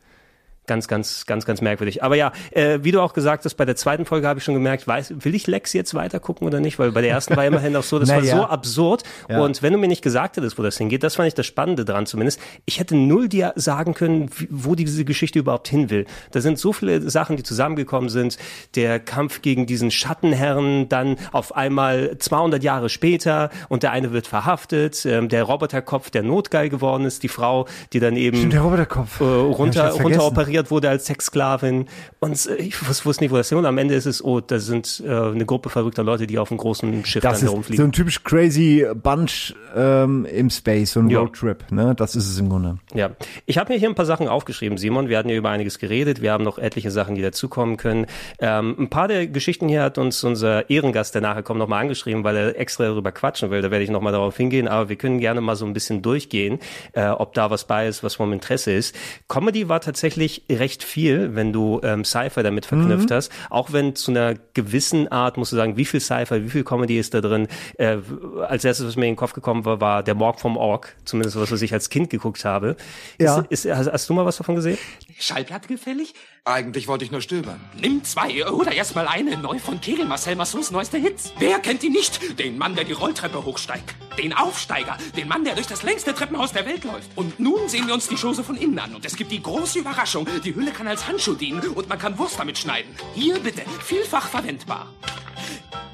Ganz, 0.68 0.86
ganz, 0.86 1.26
ganz, 1.26 1.44
ganz 1.44 1.60
merkwürdig. 1.60 2.04
Aber 2.04 2.14
ja, 2.14 2.30
äh, 2.52 2.78
wie 2.82 2.92
du 2.92 3.00
auch 3.00 3.14
gesagt 3.14 3.44
hast, 3.44 3.54
bei 3.56 3.64
der 3.64 3.74
zweiten 3.74 4.04
Folge 4.04 4.28
habe 4.28 4.38
ich 4.38 4.44
schon 4.44 4.54
gemerkt, 4.54 4.86
weiß, 4.86 5.12
will 5.24 5.34
ich 5.34 5.48
Lex 5.48 5.72
jetzt 5.72 5.92
weiter 5.94 6.20
gucken 6.20 6.46
oder 6.46 6.60
nicht? 6.60 6.78
Weil 6.78 6.92
bei 6.92 7.00
der 7.00 7.10
ersten 7.10 7.36
war 7.36 7.44
immerhin 7.44 7.74
auch 7.74 7.82
so, 7.82 7.98
das 7.98 8.08
war 8.10 8.20
Naja. 8.20 8.36
so 8.36 8.42
absurd. 8.44 9.02
Ja. 9.28 9.40
Und 9.40 9.60
wenn 9.62 9.72
du 9.72 9.78
mir 9.80 9.88
nicht 9.88 10.02
gesagt 10.02 10.36
hättest, 10.36 10.58
wo 10.58 10.62
das 10.62 10.78
hingeht, 10.78 11.02
das 11.02 11.16
fand 11.16 11.26
ich 11.26 11.34
das 11.34 11.46
Spannende 11.46 11.84
dran 11.84 12.06
zumindest. 12.06 12.38
Ich 12.64 12.78
hätte 12.78 12.94
null 12.96 13.28
dir 13.28 13.52
sagen 13.56 13.94
können, 13.94 14.30
wo 14.50 14.76
diese 14.76 15.04
Geschichte 15.04 15.40
überhaupt 15.40 15.66
hin 15.66 15.90
will. 15.90 16.06
Da 16.30 16.40
sind 16.40 16.60
so 16.60 16.72
viele 16.72 17.10
Sachen, 17.10 17.36
die 17.36 17.42
zusammengekommen 17.42 18.08
sind. 18.08 18.38
Der 18.76 19.00
Kampf 19.00 19.42
gegen 19.42 19.66
diesen 19.66 19.90
Schattenherren, 19.90 20.88
dann 20.88 21.16
auf 21.32 21.56
einmal 21.56 22.16
200 22.18 22.62
Jahre 22.62 22.88
später 22.88 23.50
und 23.68 23.82
der 23.82 23.90
eine 23.90 24.12
wird 24.12 24.28
verhaftet, 24.28 25.04
ähm, 25.06 25.28
der 25.28 25.42
Roboterkopf, 25.42 26.10
der 26.10 26.22
notgeil 26.22 26.68
geworden 26.68 27.04
ist, 27.04 27.24
die 27.24 27.28
Frau, 27.28 27.66
die 27.92 27.98
dann 27.98 28.14
eben 28.16 28.48
Der 28.50 28.60
Roboterkopf. 28.60 29.20
äh, 29.20 29.24
runter, 29.24 29.82
vergessen. 29.90 30.02
runteroperiert 30.04 30.51
deklariert 30.52 30.70
wurde 30.70 30.88
als 30.90 31.06
Sexsklavin 31.06 31.86
und 32.20 32.46
äh, 32.46 32.56
ich 32.56 33.04
wusste, 33.04 33.24
nicht, 33.24 33.30
wo 33.32 33.36
das 33.36 33.48
hin 33.48 33.58
und 33.58 33.66
am 33.66 33.78
Ende 33.78 33.94
ist 33.94 34.06
es, 34.06 34.22
oh, 34.22 34.40
da 34.40 34.58
sind 34.58 35.02
äh, 35.06 35.10
eine 35.10 35.46
Gruppe 35.46 35.70
verrückter 35.70 36.02
Leute, 36.04 36.26
die 36.26 36.38
auf 36.38 36.50
einem 36.50 36.58
großen 36.58 37.04
Schiff 37.04 37.22
Das 37.22 37.38
dann 37.40 37.46
ist 37.46 37.50
herumfliegen. 37.50 37.82
so 37.84 37.88
ein 37.88 37.92
typisch 37.92 38.22
crazy 38.22 38.86
Bunch 38.94 39.54
ähm, 39.74 40.26
im 40.26 40.50
Space, 40.50 40.92
so 40.92 41.00
ein 41.00 41.08
Ja. 41.08 41.20
Roadtrip. 41.20 41.70
Ne? 41.70 41.94
Das 41.96 42.14
ist 42.16 42.28
es 42.28 42.38
im 42.38 42.48
Grunde. 42.48 42.78
Ja, 42.94 43.10
ich 43.46 43.58
habe 43.58 43.72
mir 43.72 43.78
hier 43.78 43.88
ein 43.88 43.94
paar 43.94 44.06
Sachen 44.06 44.28
aufgeschrieben, 44.28 44.78
Simon. 44.78 45.08
Wir 45.08 45.18
hatten 45.18 45.28
ja 45.28 45.36
über 45.36 45.50
einiges 45.50 45.78
geredet. 45.78 46.20
Wir 46.20 46.32
haben 46.32 46.44
noch 46.44 46.58
etliche 46.58 46.90
Sachen, 46.90 47.14
die 47.14 47.22
dazukommen 47.22 47.76
können. 47.76 48.06
Ähm, 48.38 48.76
ein 48.78 48.90
paar 48.90 49.08
der 49.08 49.26
Geschichten 49.26 49.68
hier 49.68 49.82
hat 49.82 49.98
uns 49.98 50.22
unser 50.24 50.68
Ehrengast, 50.70 51.14
der 51.14 51.22
nachher 51.22 51.42
kommt, 51.42 51.58
nochmal 51.58 51.80
angeschrieben, 51.82 52.24
weil 52.24 52.36
er 52.36 52.58
extra 52.58 52.84
darüber 52.84 53.12
quatschen 53.12 53.50
will. 53.50 53.62
Da 53.62 53.70
werde 53.70 53.84
ich 53.84 53.90
nochmal 53.90 54.12
darauf 54.12 54.36
hingehen. 54.36 54.68
Aber 54.68 54.88
wir 54.88 54.96
können 54.96 55.18
gerne 55.18 55.40
mal 55.40 55.56
so 55.56 55.64
ein 55.64 55.72
bisschen 55.72 56.02
durchgehen, 56.02 56.58
äh, 56.92 57.06
ob 57.08 57.34
da 57.34 57.50
was 57.50 57.66
bei 57.66 57.86
ist, 57.88 58.02
was 58.02 58.14
vom 58.14 58.32
Interesse 58.32 58.72
ist. 58.72 58.94
Comedy 59.28 59.68
war 59.68 59.80
tatsächlich 59.80 60.41
recht 60.50 60.82
viel, 60.82 61.34
wenn 61.34 61.52
du 61.52 61.80
ähm, 61.82 62.04
Sci-Fi 62.04 62.42
damit 62.42 62.66
verknüpft 62.66 63.10
Mhm. 63.10 63.14
hast. 63.14 63.32
Auch 63.50 63.72
wenn 63.72 63.94
zu 63.94 64.10
einer 64.10 64.34
gewissen 64.54 65.08
Art, 65.08 65.36
musst 65.36 65.52
du 65.52 65.56
sagen, 65.56 65.76
wie 65.76 65.84
viel 65.84 66.00
Sci-Fi, 66.00 66.44
wie 66.44 66.50
viel 66.50 66.64
Comedy 66.64 66.98
ist 66.98 67.14
da 67.14 67.20
drin. 67.20 67.48
Äh, 67.78 67.98
als 68.46 68.64
erstes, 68.64 68.86
was 68.86 68.96
mir 68.96 69.06
in 69.06 69.12
den 69.12 69.16
Kopf 69.16 69.32
gekommen 69.32 69.64
war, 69.64 69.80
war 69.80 70.02
der 70.02 70.14
Morg 70.14 70.40
vom 70.40 70.56
Ork. 70.56 70.96
Zumindest 71.04 71.36
was, 71.36 71.50
was 71.50 71.62
ich 71.62 71.72
als 71.72 71.88
Kind 71.90 72.10
geguckt 72.10 72.44
habe. 72.44 72.76
Ja. 73.20 73.40
Ist, 73.48 73.64
ist, 73.64 73.74
hast, 73.74 73.90
hast 73.92 74.08
du 74.08 74.14
mal 74.14 74.24
was 74.26 74.36
davon 74.36 74.54
gesehen? 74.56 74.78
Schallplatte 75.18 75.68
gefällig? 75.68 76.14
Eigentlich 76.44 76.88
wollte 76.88 77.04
ich 77.04 77.12
nur 77.12 77.20
stöbern. 77.20 77.60
Nimm 77.80 78.02
zwei 78.02 78.44
oder 78.50 78.72
erst 78.72 78.96
mal 78.96 79.06
eine. 79.06 79.36
Neu 79.36 79.60
von 79.60 79.80
Kirill 79.80 80.06
Marcel 80.06 80.34
Massons 80.34 80.72
neueste 80.72 80.98
Hits. 80.98 81.32
Wer 81.38 81.60
kennt 81.60 81.84
ihn 81.84 81.92
nicht? 81.92 82.36
Den 82.36 82.58
Mann, 82.58 82.74
der 82.74 82.82
die 82.82 82.94
Rolltreppe 82.94 83.44
hochsteigt. 83.44 83.94
Den 84.18 84.32
Aufsteiger. 84.32 84.98
Den 85.16 85.28
Mann, 85.28 85.44
der 85.44 85.54
durch 85.54 85.68
das 85.68 85.84
längste 85.84 86.12
Treppenhaus 86.12 86.50
der 86.50 86.66
Welt 86.66 86.82
läuft. 86.82 87.10
Und 87.14 87.38
nun 87.38 87.68
sehen 87.68 87.86
wir 87.86 87.94
uns 87.94 88.08
die 88.08 88.16
Chose 88.16 88.42
von 88.42 88.56
innen 88.56 88.80
an. 88.80 88.92
Und 88.96 89.04
es 89.04 89.14
gibt 89.14 89.30
die 89.30 89.40
große 89.40 89.78
Überraschung. 89.78 90.26
Die 90.44 90.52
Hülle 90.52 90.72
kann 90.72 90.88
als 90.88 91.06
Handschuh 91.06 91.34
dienen 91.34 91.60
und 91.60 91.88
man 91.88 92.00
kann 92.00 92.18
Wurst 92.18 92.40
damit 92.40 92.58
schneiden. 92.58 92.92
Hier 93.14 93.38
bitte. 93.38 93.62
Vielfach 93.84 94.26
verwendbar. 94.26 94.92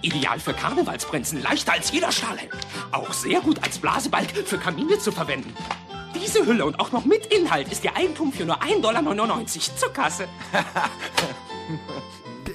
Ideal 0.00 0.40
für 0.40 0.54
Karnevalsbrenzen, 0.54 1.42
leichter 1.42 1.74
als 1.74 1.92
jeder 1.92 2.10
Stahlhelm. 2.10 2.52
Auch 2.92 3.12
sehr 3.12 3.42
gut 3.42 3.62
als 3.62 3.78
Blasebalg 3.78 4.30
für 4.46 4.56
Kamine 4.56 4.98
zu 4.98 5.12
verwenden. 5.12 5.54
Diese 6.14 6.46
Hülle 6.46 6.64
und 6.64 6.80
auch 6.80 6.92
noch 6.92 7.04
mit 7.04 7.26
Inhalt 7.26 7.70
ist 7.70 7.84
Ihr 7.84 7.96
Eigentum 7.96 8.32
für 8.32 8.44
nur 8.44 8.62
1,99 8.62 8.80
Dollar 8.80 9.44
zur 9.76 9.92
Kasse. 9.92 10.28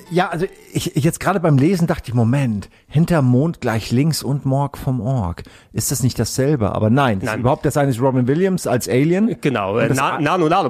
Ja, 0.10 0.29
also 0.29 0.45
ich, 0.72 0.95
ich 0.95 1.03
jetzt 1.03 1.19
gerade 1.19 1.39
beim 1.39 1.57
Lesen 1.57 1.88
dachte 1.88 2.10
ich, 2.10 2.13
Moment, 2.13 2.69
hinter 2.93 3.23
Mond 3.23 3.59
gleich 3.59 3.91
links 3.91 4.21
und 4.21 4.45
Morg 4.45 4.77
vom 4.77 5.01
Org. 5.01 5.41
Ist 5.73 5.91
das 5.91 6.03
nicht 6.03 6.19
dasselbe? 6.19 6.73
Aber 6.75 6.91
nein, 6.91 7.19
das 7.19 7.25
Nein. 7.25 7.35
ist 7.38 7.41
überhaupt 7.41 7.65
das 7.65 7.75
eine 7.75 7.89
ist 7.89 8.00
Robin 8.00 8.27
Williams 8.27 8.67
als 8.67 8.88
Alien. 8.88 9.35
Genau, 9.41 9.79
äh, 9.79 9.88
das 9.88 9.97
Na, 9.97 10.19
Nano, 10.19 10.47
Nano. 10.47 10.69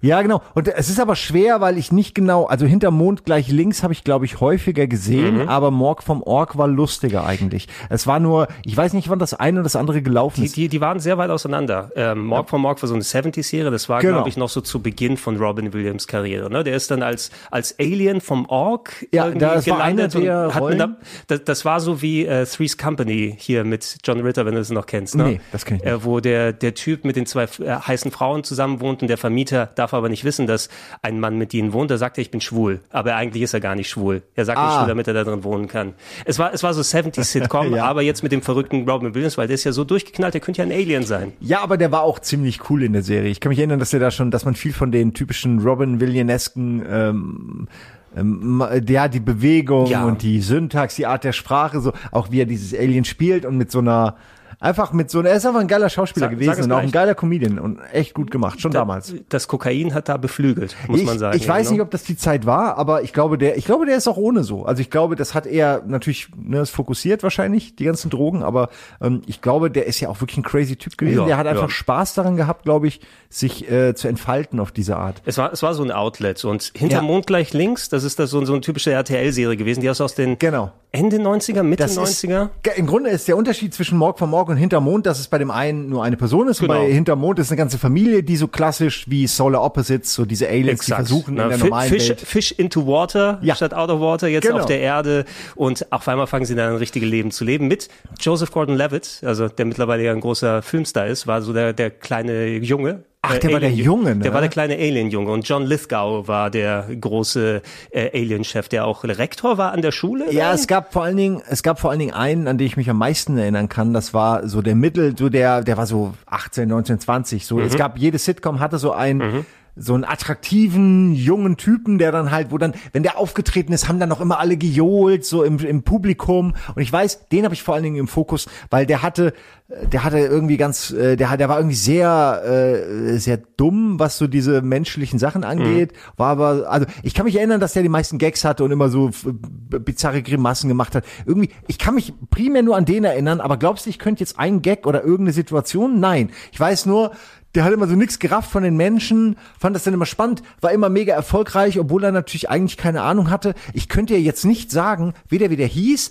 Ja, 0.00 0.20
genau. 0.22 0.42
Und 0.54 0.66
es 0.66 0.90
ist 0.90 0.98
aber 0.98 1.14
schwer, 1.14 1.60
weil 1.60 1.78
ich 1.78 1.92
nicht 1.92 2.16
genau, 2.16 2.46
also 2.46 2.66
hinter 2.66 2.90
Mond 2.90 3.24
gleich 3.24 3.46
links 3.48 3.84
habe 3.84 3.92
ich, 3.92 4.02
glaube 4.02 4.24
ich, 4.24 4.40
häufiger 4.40 4.88
gesehen, 4.88 5.48
aber 5.48 5.70
Morg 5.70 6.02
vom 6.02 6.22
Org 6.22 6.58
war 6.58 6.66
lustiger 6.66 7.24
eigentlich. 7.24 7.68
Es 7.88 8.08
war 8.08 8.18
nur, 8.18 8.48
ich 8.64 8.76
weiß 8.76 8.92
nicht, 8.94 9.08
wann 9.08 9.20
das 9.20 9.32
eine 9.34 9.58
oder 9.58 9.62
das 9.64 9.76
andere 9.76 10.02
gelaufen 10.02 10.40
Die, 10.40 10.46
ist. 10.46 10.56
die, 10.56 10.68
die 10.68 10.80
waren 10.80 10.98
sehr 10.98 11.16
weit 11.16 11.30
auseinander. 11.30 11.92
Ähm, 11.94 12.26
Morg 12.26 12.50
von 12.50 12.60
Morg 12.60 12.82
war 12.82 12.88
so 12.88 12.94
eine 12.94 13.04
70-Serie, 13.04 13.70
das 13.70 13.88
war, 13.88 14.00
Genau. 14.00 14.14
glaube 14.14 14.28
ich, 14.28 14.36
noch 14.36 14.48
so 14.48 14.60
zu 14.62 14.82
Beginn 14.82 15.16
von 15.16 15.36
Robin 15.36 15.72
Williams 15.72 16.08
Karriere. 16.08 16.50
Ne? 16.50 16.64
Der 16.64 16.74
ist 16.74 16.90
dann 16.90 17.04
als, 17.04 17.30
als 17.52 17.78
Alien 17.78 18.20
vom 18.20 18.46
Org 18.46 19.06
Ja, 19.12 19.26
irgendwie 19.26 19.44
das 19.46 19.68
war 19.68 19.80
einer 19.80 20.08
der 20.08 20.46
und 20.48 20.54
hat 20.54 20.60
Rollen. 20.60 20.80
einer, 20.80 20.96
das, 21.28 21.44
das 21.52 21.64
war 21.66 21.80
so 21.80 22.00
wie 22.00 22.24
äh, 22.26 22.46
Three's 22.46 22.78
Company 22.78 23.36
hier 23.38 23.62
mit 23.64 23.98
John 24.04 24.20
Ritter, 24.20 24.46
wenn 24.46 24.54
du 24.54 24.60
es 24.60 24.70
noch 24.70 24.86
kennst. 24.86 25.14
Ne? 25.14 25.24
Nee, 25.24 25.40
das 25.52 25.64
kenn 25.66 25.76
ich 25.76 25.82
nicht. 25.84 25.92
Äh, 25.92 26.04
wo 26.04 26.20
der, 26.20 26.52
der 26.54 26.74
Typ 26.74 27.04
mit 27.04 27.16
den 27.16 27.26
zwei 27.26 27.44
äh, 27.44 27.48
heißen 27.76 28.10
Frauen 28.10 28.42
zusammen 28.42 28.80
wohnt 28.80 29.02
und 29.02 29.08
der 29.08 29.18
Vermieter 29.18 29.66
darf 29.74 29.92
aber 29.92 30.08
nicht 30.08 30.24
wissen, 30.24 30.46
dass 30.46 30.70
ein 31.02 31.20
Mann 31.20 31.36
mit 31.36 31.52
ihnen 31.52 31.72
wohnt. 31.74 31.90
Da 31.90 31.98
sagt 31.98 32.16
er, 32.18 32.22
ich 32.22 32.30
bin 32.30 32.40
schwul. 32.40 32.80
Aber 32.90 33.14
eigentlich 33.16 33.42
ist 33.42 33.52
er 33.52 33.60
gar 33.60 33.74
nicht 33.74 33.90
schwul. 33.90 34.22
Er 34.34 34.44
sagt, 34.46 34.58
Ah. 34.58 34.78
schwul, 34.78 34.88
damit 34.88 35.06
er 35.08 35.14
da 35.14 35.24
drin 35.24 35.44
wohnen 35.44 35.68
kann. 35.68 35.92
Es 36.24 36.38
war, 36.38 36.54
es 36.54 36.62
war 36.62 36.72
so 36.74 36.80
70s-Sitcom, 36.80 37.74
Ja. 37.76 37.84
aber 37.84 38.00
jetzt 38.02 38.22
mit 38.22 38.32
dem 38.32 38.40
verrückten 38.42 38.88
Robin 38.88 39.14
Williams, 39.14 39.36
weil 39.36 39.46
der 39.46 39.54
ist 39.54 39.64
ja 39.64 39.72
so 39.72 39.84
durchgeknallt, 39.84 40.34
der 40.34 40.40
könnte 40.40 40.62
ja 40.62 40.66
ein 40.66 40.72
Alien 40.72 41.04
sein. 41.04 41.32
Ja, 41.40 41.60
aber 41.60 41.76
der 41.76 41.92
war 41.92 42.02
auch 42.02 42.18
ziemlich 42.18 42.70
cool 42.70 42.82
in 42.82 42.94
der 42.94 43.02
Serie. 43.02 43.30
Ich 43.30 43.40
kann 43.40 43.50
mich 43.50 43.58
erinnern, 43.58 43.78
dass 43.78 43.90
der 43.90 44.00
da 44.00 44.10
schon, 44.10 44.30
dass 44.30 44.44
man 44.44 44.54
viel 44.54 44.72
von 44.72 44.90
den 44.90 45.12
typischen 45.14 45.58
Robin 45.60 46.00
Williamesken 46.00 46.84
ähm, 46.88 47.68
ähm, 48.16 48.62
ja, 48.88 49.08
die 49.08 49.20
Bewegung 49.20 49.86
Ja. 49.86 50.04
und 50.04 50.22
die 50.22 50.40
Syntax, 50.40 50.96
die 50.96 51.06
Art 51.06 51.24
der 51.24 51.32
Sprache, 51.32 51.80
so 51.80 51.92
auch 52.10 52.30
wie 52.30 52.40
er 52.40 52.46
dieses 52.46 52.78
Alien 52.78 53.04
spielt 53.04 53.44
und 53.44 53.56
mit 53.56 53.70
so 53.70 53.78
einer 53.78 54.16
einfach 54.62 54.92
mit 54.92 55.10
so 55.10 55.20
er 55.22 55.34
ist 55.34 55.44
einfach 55.44 55.60
ein 55.60 55.66
geiler 55.68 55.90
Schauspieler 55.90 56.26
Sag- 56.28 56.30
gewesen 56.38 56.54
sag 56.54 56.64
und 56.64 56.72
auch 56.72 56.78
ein 56.78 56.90
geiler 56.90 57.14
Comedian 57.14 57.58
und 57.58 57.78
echt 57.92 58.14
gut 58.14 58.30
gemacht, 58.30 58.60
schon 58.60 58.70
damals. 58.72 59.12
Das 59.28 59.48
Kokain 59.48 59.92
hat 59.92 60.08
da 60.08 60.16
beflügelt, 60.16 60.74
muss 60.88 61.00
ich, 61.00 61.06
man 61.06 61.18
sagen. 61.18 61.36
Ich 61.36 61.46
weiß 61.46 61.66
ja, 61.66 61.72
nicht, 61.72 61.80
ob 61.82 61.90
das 61.90 62.04
die 62.04 62.16
Zeit 62.16 62.46
war, 62.46 62.78
aber 62.78 63.02
ich 63.02 63.12
glaube, 63.12 63.36
der, 63.36 63.56
ich 63.58 63.64
glaube, 63.66 63.84
der 63.86 63.96
ist 63.96 64.08
auch 64.08 64.16
ohne 64.16 64.44
so. 64.44 64.64
Also 64.64 64.80
ich 64.80 64.88
glaube, 64.90 65.16
das 65.16 65.34
hat 65.34 65.46
er 65.46 65.82
natürlich, 65.86 66.28
ne, 66.36 66.60
ist 66.60 66.70
fokussiert 66.70 67.22
wahrscheinlich, 67.22 67.76
die 67.76 67.84
ganzen 67.84 68.08
Drogen, 68.10 68.42
aber 68.42 68.70
ähm, 69.00 69.20
ich 69.26 69.42
glaube, 69.42 69.70
der 69.70 69.86
ist 69.86 70.00
ja 70.00 70.08
auch 70.08 70.20
wirklich 70.20 70.38
ein 70.38 70.44
crazy 70.44 70.76
Typ 70.76 70.96
gewesen. 70.96 71.18
Ja, 71.20 71.26
der 71.26 71.36
hat 71.36 71.46
einfach 71.48 71.62
ja. 71.64 71.68
Spaß 71.68 72.14
daran 72.14 72.36
gehabt, 72.36 72.62
glaube 72.64 72.86
ich, 72.86 73.00
sich 73.28 73.70
äh, 73.70 73.94
zu 73.94 74.08
entfalten 74.08 74.60
auf 74.60 74.70
diese 74.72 74.96
Art. 74.96 75.20
Es 75.24 75.38
war, 75.38 75.52
es 75.52 75.62
war 75.62 75.74
so 75.74 75.82
ein 75.82 75.90
Outlet 75.90 76.44
und 76.44 76.72
hinter. 76.76 77.02
Mond 77.02 77.26
gleich 77.26 77.52
links, 77.52 77.88
das 77.88 78.04
ist 78.04 78.18
das 78.20 78.30
so, 78.30 78.44
so 78.44 78.52
eine 78.52 78.60
typische 78.60 78.92
RTL-Serie 78.92 79.56
gewesen, 79.56 79.80
die 79.80 79.88
ist 79.88 80.00
aus 80.00 80.14
den 80.14 80.38
Genau. 80.38 80.70
Ende 80.92 81.16
90er, 81.16 81.62
Mitte 81.62 81.82
Das 81.84 81.96
ist, 81.96 82.24
90er. 82.24 82.50
Ge- 82.62 82.74
Im 82.76 82.86
Grunde 82.86 83.10
ist 83.10 83.26
der 83.26 83.36
Unterschied 83.36 83.72
zwischen 83.74 83.96
Morg 83.98 84.18
vom 84.18 84.30
Morg 84.30 84.51
und 84.52 84.58
Hintermond, 84.58 85.06
dass 85.06 85.18
es 85.18 85.26
bei 85.28 85.38
dem 85.38 85.50
einen 85.50 85.88
nur 85.88 86.04
eine 86.04 86.16
Person 86.16 86.48
ist 86.48 86.60
Genau. 86.60 86.74
und 86.74 86.78
bei 86.86 86.92
Hintermond 86.92 87.38
ist 87.38 87.50
eine 87.50 87.56
ganze 87.56 87.78
Familie, 87.78 88.22
die 88.22 88.36
so 88.36 88.48
klassisch 88.48 89.04
wie 89.10 89.26
Solar 89.26 89.62
Opposites, 89.62 90.14
so 90.14 90.24
diese 90.24 90.48
Aliens, 90.48 90.84
die 90.86 90.92
versuchen 90.92 91.34
Na, 91.34 91.44
in 91.44 91.48
der 91.50 91.58
normalen 91.58 91.90
Fish, 91.90 92.08
Welt. 92.10 92.20
Fish 92.20 92.52
into 92.52 92.86
Water 92.86 93.38
Ja. 93.42 93.54
statt 93.56 93.74
out 93.74 93.90
of 93.90 94.00
water, 94.00 94.28
jetzt 94.28 94.46
Genau. 94.46 94.60
auf 94.60 94.66
der 94.66 94.80
Erde 94.80 95.24
und 95.56 95.90
auf 95.92 96.06
einmal 96.08 96.26
fangen 96.26 96.44
sie 96.44 96.54
dann 96.54 96.70
ein 96.70 96.76
richtiges 96.76 97.08
Leben 97.08 97.30
zu 97.30 97.44
leben 97.44 97.66
mit 97.68 97.88
Joseph 98.20 98.50
Gordon-Levitt, 98.52 99.22
also 99.24 99.48
der 99.48 99.64
mittlerweile 99.66 100.04
ja 100.04 100.12
ein 100.12 100.20
großer 100.20 100.62
Filmstar 100.62 101.06
ist, 101.06 101.26
war 101.26 101.42
so 101.42 101.52
der, 101.52 101.72
der 101.72 101.90
kleine 101.90 102.46
Junge. 102.58 103.04
Ach, 103.24 103.38
der 103.38 103.52
war 103.52 103.60
der 103.60 103.70
Junge, 103.70 104.16
ne? 104.16 104.22
Der 104.24 104.34
war 104.34 104.40
der 104.40 104.50
kleine 104.50 104.74
Alien-Junge 104.74 105.30
und 105.30 105.48
John 105.48 105.64
Lithgow 105.64 106.26
war 106.26 106.50
der 106.50 106.88
große 107.00 107.62
äh, 107.92 108.10
Alien-Chef, 108.20 108.68
der 108.68 108.84
auch 108.84 109.04
Rektor 109.04 109.58
war 109.58 109.70
an 109.70 109.80
der 109.80 109.92
Schule. 109.92 110.32
Ja, 110.32 110.52
es 110.52 110.66
gab 110.66 110.92
vor 110.92 111.04
allen 111.04 111.16
Dingen, 111.16 111.40
es 111.48 111.62
gab 111.62 111.78
vor 111.78 111.90
allen 111.90 112.00
Dingen 112.00 112.14
einen, 112.14 112.48
an 112.48 112.58
den 112.58 112.66
ich 112.66 112.76
mich 112.76 112.90
am 112.90 112.98
meisten 112.98 113.38
erinnern 113.38 113.68
kann. 113.68 113.94
Das 113.94 114.12
war 114.12 114.48
so 114.48 114.60
der 114.60 114.74
Mittel, 114.74 115.16
so 115.16 115.28
der, 115.28 115.62
der 115.62 115.76
war 115.76 115.86
so 115.86 116.14
18, 116.26 116.68
19, 116.68 116.98
20. 116.98 117.46
So, 117.46 117.58
Mhm. 117.58 117.62
es 117.66 117.76
gab 117.76 117.96
jede 117.96 118.18
Sitcom 118.18 118.58
hatte 118.58 118.78
so 118.78 118.90
einen, 118.90 119.46
so 119.74 119.94
einen 119.94 120.04
attraktiven 120.04 121.14
jungen 121.14 121.56
Typen, 121.56 121.96
der 121.98 122.12
dann 122.12 122.30
halt, 122.30 122.50
wo 122.50 122.58
dann, 122.58 122.74
wenn 122.92 123.02
der 123.02 123.16
aufgetreten 123.16 123.72
ist, 123.72 123.88
haben 123.88 123.98
dann 123.98 124.08
noch 124.10 124.20
immer 124.20 124.38
alle 124.38 124.56
gejohlt, 124.58 125.24
so 125.24 125.42
im, 125.44 125.58
im 125.60 125.82
Publikum. 125.82 126.54
Und 126.74 126.82
ich 126.82 126.92
weiß, 126.92 127.28
den 127.28 127.44
habe 127.44 127.54
ich 127.54 127.62
vor 127.62 127.74
allen 127.74 127.84
Dingen 127.84 127.96
im 127.96 128.08
Fokus, 128.08 128.46
weil 128.68 128.84
der 128.84 129.02
hatte, 129.02 129.32
äh, 129.68 129.86
der 129.86 130.04
hatte 130.04 130.18
irgendwie 130.18 130.58
ganz, 130.58 130.90
äh, 130.90 131.16
der, 131.16 131.30
hat- 131.30 131.40
der 131.40 131.48
war 131.48 131.56
irgendwie 131.58 131.76
sehr, 131.76 132.42
äh, 132.44 133.16
sehr 133.18 133.38
dumm, 133.56 133.98
was 133.98 134.18
so 134.18 134.26
diese 134.26 134.60
menschlichen 134.60 135.18
Sachen 135.18 135.42
angeht. 135.42 135.92
War 136.18 136.28
aber, 136.32 136.68
also 136.70 136.86
ich 137.02 137.14
kann 137.14 137.24
mich 137.24 137.36
erinnern, 137.36 137.60
dass 137.60 137.72
der 137.72 137.82
die 137.82 137.88
meisten 137.88 138.18
Gags 138.18 138.44
hatte 138.44 138.64
und 138.64 138.72
immer 138.72 138.90
so 138.90 139.08
b- 139.24 139.78
bizarre 139.78 140.22
Grimassen 140.22 140.68
gemacht 140.68 140.94
hat. 140.94 141.04
Irgendwie, 141.24 141.48
ich 141.66 141.78
kann 141.78 141.94
mich 141.94 142.12
primär 142.30 142.62
nur 142.62 142.76
an 142.76 142.84
den 142.84 143.04
erinnern, 143.04 143.40
aber 143.40 143.56
glaubst 143.56 143.86
du, 143.86 143.90
ich 143.90 143.98
könnte 143.98 144.20
jetzt 144.20 144.38
einen 144.38 144.60
Gag 144.60 144.86
oder 144.86 145.00
irgendeine 145.02 145.32
Situation? 145.32 145.98
Nein. 145.98 146.28
Ich 146.52 146.60
weiß 146.60 146.84
nur, 146.86 147.12
der 147.54 147.64
hat 147.64 147.72
immer 147.72 147.86
so 147.86 147.94
nix 147.94 148.18
gerafft 148.18 148.50
von 148.50 148.62
den 148.62 148.76
Menschen, 148.76 149.36
fand 149.58 149.76
das 149.76 149.84
dann 149.84 149.94
immer 149.94 150.06
spannend, 150.06 150.42
war 150.60 150.72
immer 150.72 150.88
mega 150.88 151.14
erfolgreich, 151.14 151.78
obwohl 151.78 152.04
er 152.04 152.12
natürlich 152.12 152.48
eigentlich 152.48 152.76
keine 152.76 153.02
Ahnung 153.02 153.30
hatte. 153.30 153.54
Ich 153.74 153.88
könnte 153.88 154.14
ja 154.14 154.20
jetzt 154.20 154.44
nicht 154.44 154.70
sagen, 154.70 155.14
wie 155.28 155.38
der 155.38 155.66
hieß. 155.66 156.10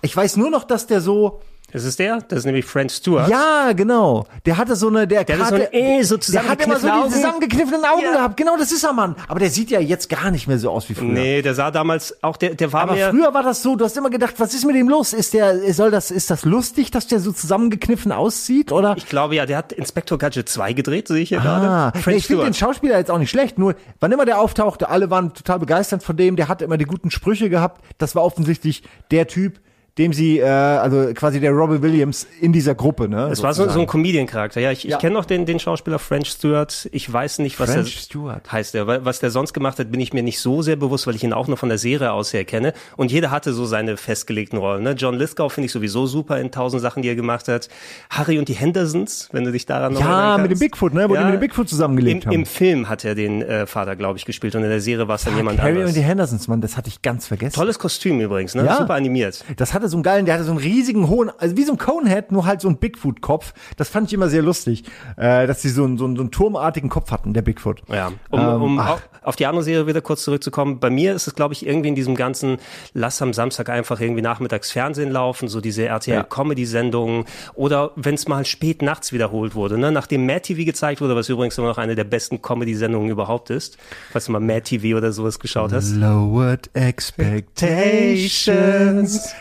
Ich 0.00 0.16
weiß 0.16 0.36
nur 0.36 0.50
noch, 0.50 0.64
dass 0.64 0.86
der 0.86 1.00
so, 1.00 1.40
Das 1.70 1.84
ist 1.84 1.98
der, 1.98 2.20
das 2.26 2.40
ist 2.40 2.44
nämlich 2.46 2.64
Frank 2.64 2.90
Stewart. 2.90 3.28
ja, 3.28 3.72
genau. 3.72 4.26
Der 4.46 4.56
hatte 4.56 4.74
so 4.74 4.88
eine, 4.88 5.06
der, 5.06 5.24
Der 5.24 5.38
hatte 5.38 5.48
so 5.48 5.54
hatte, 5.56 5.68
ein 5.72 5.98
eh 5.98 6.02
so 6.02 6.16
der 6.16 6.48
hat 6.48 6.64
immer 6.64 6.78
so 6.78 6.88
die 6.88 7.10
zusammengekniffenen 7.12 7.84
Augen 7.84 8.02
Ja. 8.02 8.12
gehabt. 8.12 8.36
Genau, 8.38 8.56
das 8.56 8.72
ist 8.72 8.84
er, 8.84 8.94
Mann. 8.94 9.16
Aber 9.28 9.38
der 9.38 9.50
sieht 9.50 9.70
ja 9.70 9.78
jetzt 9.78 10.08
gar 10.08 10.30
nicht 10.30 10.48
mehr 10.48 10.58
so 10.58 10.70
aus 10.70 10.88
wie 10.88 10.94
früher. 10.94 11.08
Nee, 11.12 11.42
der 11.42 11.54
sah 11.54 11.70
damals 11.70 12.22
auch, 12.22 12.38
der, 12.38 12.54
der 12.54 12.72
war 12.72 12.82
Aber 12.82 12.94
mehr, 12.94 13.10
früher 13.10 13.34
war 13.34 13.42
das 13.42 13.62
so, 13.62 13.76
du 13.76 13.84
hast 13.84 13.96
immer 13.98 14.08
gedacht, 14.08 14.34
was 14.38 14.54
ist 14.54 14.64
mit 14.64 14.76
dem 14.76 14.88
los? 14.88 15.12
Ist 15.12 15.34
der, 15.34 15.74
soll 15.74 15.90
das, 15.90 16.10
ist 16.10 16.30
das 16.30 16.46
lustig, 16.46 16.90
dass 16.90 17.06
der 17.06 17.20
so 17.20 17.32
zusammengekniffen 17.32 18.12
aussieht, 18.12 18.72
oder? 18.72 18.94
ich 18.96 19.06
glaube 19.06 19.34
ja, 19.34 19.44
der 19.44 19.58
hat 19.58 19.72
Inspector 19.72 20.16
Gadget 20.16 20.48
2 20.48 20.72
gedreht, 20.72 21.08
sehe 21.08 21.20
ich 21.20 21.28
hier 21.28 21.40
Ah, 21.40 21.42
gerade. 21.90 21.96
nee, 21.98 22.02
Frank 22.02 22.16
ich 22.16 22.26
finde 22.26 22.44
den. 22.44 22.54
Schauspieler 22.54 22.96
jetzt 22.96 23.10
auch 23.10 23.18
nicht 23.18 23.30
schlecht, 23.30 23.58
nur 23.58 23.74
wann 24.00 24.10
immer 24.10 24.24
der 24.24 24.40
auftauchte, 24.40 24.88
alle 24.88 25.10
waren 25.10 25.34
total 25.34 25.58
begeistert 25.58 26.02
von 26.02 26.16
dem, 26.16 26.36
der 26.36 26.48
hat 26.48 26.62
immer 26.62 26.78
die 26.78 26.86
guten 26.86 27.10
Sprüche 27.10 27.50
gehabt. 27.50 27.82
Das 27.98 28.14
war 28.14 28.24
offensichtlich 28.24 28.82
der 29.10 29.26
Typ, 29.26 29.60
dem 29.98 30.12
sie, 30.12 30.38
äh, 30.38 30.44
also 30.46 31.12
quasi 31.14 31.40
der 31.40 31.50
Robbie 31.50 31.82
Williams 31.82 32.26
in 32.40 32.52
dieser 32.52 32.74
Gruppe, 32.74 33.08
ne? 33.08 33.28
Es 33.32 33.42
war 33.42 33.52
so, 33.52 33.68
so 33.68 33.80
ein 33.80 33.86
Comedian-Charakter. 33.86 34.60
Ja, 34.60 34.70
ich, 34.70 34.84
Ja. 34.84 34.96
ich 34.96 35.00
kenne 35.00 35.14
noch 35.14 35.24
den, 35.24 35.44
den 35.44 35.58
Schauspieler 35.58 35.98
French 35.98 36.28
Stewart. 36.30 36.88
Ich 36.92 37.12
weiß 37.12 37.40
nicht, 37.40 37.58
was 37.58 37.72
French 37.72 37.96
er 37.96 38.00
Stewart. 38.02 38.52
heißt. 38.52 38.74
Er. 38.74 38.86
Weil- 38.86 39.04
Was 39.04 39.18
der 39.20 39.30
sonst 39.30 39.52
gemacht 39.52 39.78
hat, 39.78 39.90
bin 39.90 40.00
ich 40.00 40.12
mir 40.12 40.22
nicht 40.22 40.38
so 40.40 40.62
sehr 40.62 40.76
bewusst, 40.76 41.06
weil 41.06 41.14
ich 41.16 41.24
ihn 41.24 41.32
auch 41.32 41.48
nur 41.48 41.56
von 41.56 41.68
der 41.68 41.78
Serie 41.78 42.12
aus 42.12 42.32
her 42.32 42.44
kenne. 42.44 42.72
Und 42.96 43.10
jeder 43.10 43.30
hatte 43.30 43.52
so 43.52 43.66
seine 43.66 43.96
festgelegten 43.96 44.58
Rollen. 44.58 44.82
Ne? 44.84 44.92
John 44.92 45.14
Lithgow 45.16 45.52
finde 45.52 45.66
ich 45.66 45.72
sowieso 45.72 46.06
super 46.06 46.38
in 46.40 46.50
tausend 46.50 46.80
Sachen, 46.80 47.02
die 47.02 47.08
er 47.08 47.16
gemacht 47.16 47.48
hat. 47.48 47.68
Harry 48.10 48.38
und 48.38 48.48
die 48.48 48.54
Hendersons, 48.54 49.28
wenn 49.32 49.44
du 49.44 49.52
dich 49.52 49.66
daran 49.66 49.94
noch 49.94 50.00
Ja, 50.00 50.06
erinnern 50.06 50.42
mit 50.42 50.50
dem 50.50 50.54
kannst. 50.54 50.60
Bigfoot, 50.62 50.94
ne? 50.94 51.08
Wo 51.08 51.14
die 51.16 51.24
mit 51.24 51.34
dem 51.34 51.40
Bigfoot 51.40 51.68
zusammengelebt 51.68 52.24
im, 52.24 52.28
haben. 52.30 52.34
Im 52.34 52.46
Film 52.46 52.88
hat 52.88 53.04
er 53.04 53.14
den 53.14 53.42
äh, 53.42 53.66
Vater, 53.66 53.96
glaube 53.96 54.18
ich, 54.18 54.24
gespielt 54.24 54.54
und 54.54 54.62
in 54.62 54.70
der 54.70 54.80
Serie 54.80 55.08
war 55.08 55.16
es 55.16 55.24
dann 55.24 55.36
jemand 55.36 55.58
Harry 55.60 55.70
anderes. 55.72 55.90
und 55.90 55.96
die 55.96 56.02
Hendersons, 56.02 56.46
Mann, 56.48 56.60
das 56.60 56.76
hatte 56.76 56.88
ich 56.88 57.02
ganz 57.02 57.26
vergessen. 57.26 57.54
Tolles 57.56 57.78
Kostüm 57.78 58.20
übrigens, 58.20 58.54
ne? 58.54 58.64
Ja. 58.64 58.76
Super 58.78 58.94
animiert. 58.94 59.44
Das 59.56 59.74
hatte 59.74 59.87
so 59.88 59.96
einen 59.96 60.02
geilen, 60.04 60.24
der 60.24 60.34
hatte 60.34 60.44
so 60.44 60.52
einen 60.52 60.60
riesigen 60.60 61.08
hohen, 61.08 61.30
also 61.38 61.56
wie 61.56 61.64
so 61.64 61.72
ein 61.72 61.78
Conehead, 61.78 62.32
nur 62.32 62.46
halt 62.46 62.60
so 62.60 62.68
ein 62.68 62.78
Bigfoot-Kopf. 62.78 63.52
Das 63.76 63.88
fand 63.88 64.08
ich 64.08 64.14
immer 64.14 64.28
sehr 64.28 64.42
lustig, 64.42 64.84
äh, 65.16 65.46
dass 65.46 65.62
sie 65.62 65.70
so 65.70 65.84
einen, 65.84 65.98
so, 65.98 66.04
einen, 66.04 66.16
so 66.16 66.22
einen 66.22 66.30
turmartigen 66.30 66.88
Kopf 66.88 67.10
hatten, 67.10 67.34
der 67.34 67.42
Bigfoot. 67.42 67.82
Ja, 67.88 68.12
um, 68.30 68.40
Ähm, 68.40 68.62
um 68.62 68.78
ach. 68.78 69.00
auf, 69.22 69.36
die 69.36 69.46
andere 69.46 69.64
Serie 69.64 69.86
wieder 69.86 70.00
kurz 70.00 70.22
zurückzukommen. 70.22 70.78
Bei 70.78 70.90
mir 70.90 71.14
ist 71.14 71.26
es, 71.26 71.34
glaube 71.34 71.54
ich, 71.54 71.66
irgendwie 71.66 71.88
in 71.88 71.94
diesem 71.94 72.14
ganzen 72.14 72.58
Lass 72.94 73.20
am 73.20 73.32
Samstag 73.32 73.68
einfach 73.68 74.00
irgendwie 74.00 74.22
nachmittags 74.22 74.70
Fernsehen 74.70 75.10
laufen, 75.10 75.48
so 75.48 75.60
diese. 75.60 75.88
RTL-Comedy-Sendungen 75.88 77.24
oder 77.54 77.90
wenn 77.96 78.14
es 78.14 78.28
mal 78.28 78.44
spät 78.44 78.82
nachts 78.82 79.12
wiederholt 79.12 79.54
wurde, 79.54 79.78
ne? 79.78 79.90
nachdem 79.92 80.26
Mad 80.26 80.40
TV 80.40 80.64
gezeigt 80.64 81.00
wurde, 81.00 81.16
was 81.16 81.28
übrigens 81.28 81.56
immer 81.58 81.68
noch 81.68 81.78
eine 81.78 81.94
der 81.94 82.04
besten 82.04 82.42
Comedy-Sendungen 82.42 83.10
überhaupt 83.10 83.50
ist, 83.50 83.78
falls 84.12 84.26
du 84.26 84.32
mal 84.32 84.40
Mad 84.40 84.62
TV 84.62 84.96
oder 84.96 85.12
sowas 85.12 85.38
geschaut 85.38 85.72
hast. 85.72 85.94
Lowered 85.94 86.70
Expectations. 86.74 89.34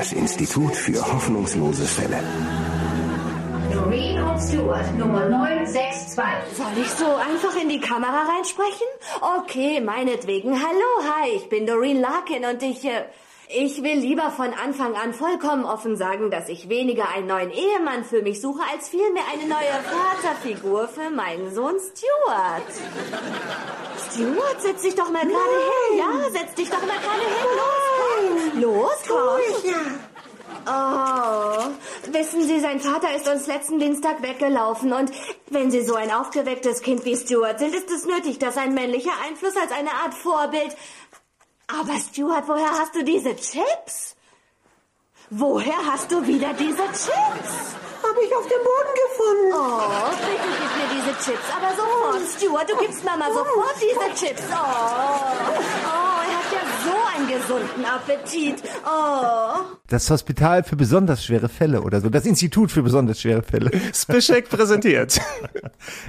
Das 0.00 0.14
Institut 0.14 0.74
für 0.74 0.98
hoffnungslose 1.12 1.84
Fälle. 1.84 2.20
Doreen 3.70 4.18
und 4.22 4.40
Stewart, 4.40 4.96
Nummer 4.96 5.28
962. 5.28 6.24
Soll 6.56 6.66
ich 6.80 6.88
so 6.88 7.04
einfach 7.16 7.54
in 7.60 7.68
die 7.68 7.80
Kamera 7.80 8.22
reinsprechen? 8.34 8.86
Okay, 9.40 9.82
meinetwegen. 9.82 10.52
Hallo, 10.52 10.90
hi, 11.06 11.32
ich 11.36 11.50
bin 11.50 11.66
Doreen 11.66 12.00
Larkin 12.00 12.46
und 12.46 12.62
ich, 12.62 12.82
äh, 12.86 13.02
ich 13.52 13.82
will 13.82 13.98
lieber 13.98 14.30
von 14.30 14.52
Anfang 14.54 14.94
an 14.94 15.12
vollkommen 15.12 15.64
offen 15.64 15.96
sagen, 15.96 16.30
dass 16.30 16.48
ich 16.48 16.68
weniger 16.68 17.08
einen 17.08 17.26
neuen 17.26 17.50
Ehemann 17.50 18.04
für 18.04 18.22
mich 18.22 18.40
suche, 18.40 18.60
als 18.72 18.88
vielmehr 18.88 19.24
eine 19.32 19.48
neue 19.48 19.58
Vaterfigur 20.22 20.88
für 20.88 21.10
meinen 21.10 21.52
Sohn 21.52 21.74
Stuart. 21.78 22.62
Stuart, 24.10 24.62
setz 24.62 24.82
dich 24.82 24.94
doch 24.94 25.10
mal 25.10 25.26
gerade 25.26 25.32
hin. 25.32 25.98
Ja, 25.98 26.30
setz 26.30 26.54
dich 26.54 26.70
doch 26.70 26.80
mal 26.80 26.98
gerade 26.98 27.22
hin. 27.22 28.60
Los, 28.60 28.96
komm. 29.06 29.18
Los, 29.18 29.62
komm. 29.64 30.00
Oh, 30.66 32.12
wissen 32.12 32.42
Sie, 32.42 32.60
sein 32.60 32.80
Vater 32.80 33.14
ist 33.16 33.26
uns 33.26 33.46
letzten 33.46 33.78
Dienstag 33.78 34.22
weggelaufen 34.22 34.92
und 34.92 35.10
wenn 35.48 35.70
Sie 35.70 35.82
so 35.82 35.94
ein 35.94 36.10
aufgewecktes 36.12 36.82
Kind 36.82 37.04
wie 37.06 37.16
Stuart 37.16 37.58
sind, 37.58 37.74
ist 37.74 37.90
es 37.90 38.04
nötig, 38.04 38.38
dass 38.38 38.58
ein 38.58 38.74
männlicher 38.74 39.12
Einfluss 39.26 39.56
als 39.56 39.72
eine 39.72 39.90
Art 39.90 40.14
Vorbild... 40.14 40.76
Aber 41.78 41.98
Stuart, 41.98 42.48
woher 42.48 42.70
hast 42.70 42.94
du 42.94 43.04
diese 43.04 43.34
Chips? 43.36 44.16
Woher 45.30 45.78
hast 45.86 46.10
du 46.10 46.26
wieder 46.26 46.52
diese 46.54 46.84
Chips? 46.88 47.52
Hab 48.02 48.16
ich 48.20 48.34
auf 48.34 48.46
dem 48.48 48.62
Boden 48.70 48.94
gefunden. 49.04 49.52
Oh, 49.54 50.10
bitte 50.26 50.48
gib 50.58 50.70
mir 50.76 50.88
diese 50.96 51.12
Chips, 51.24 51.46
aber 51.56 51.70
sofort. 51.76 52.22
Stuart, 52.36 52.68
du 52.70 52.76
gibst 52.78 53.04
Mama 53.04 53.26
sofort 53.26 53.76
diese 53.76 54.26
Chips. 54.26 54.42
Oh, 54.50 54.56
oh, 54.56 56.20
er 56.26 56.36
hat 56.38 56.50
ja 56.50 56.62
so 56.84 56.96
einen 57.14 57.19
gesunden 57.30 57.84
Appetit. 57.84 58.62
Oh. 58.84 59.76
Das 59.88 60.08
Hospital 60.10 60.62
für 60.64 60.76
besonders 60.76 61.24
schwere 61.24 61.48
Fälle 61.48 61.82
oder 61.82 62.00
so. 62.00 62.08
Das 62.08 62.24
Institut 62.26 62.70
für 62.70 62.82
besonders 62.82 63.20
schwere 63.20 63.42
Fälle. 63.42 63.70
Spischek 63.94 64.48
präsentiert. 64.48 65.20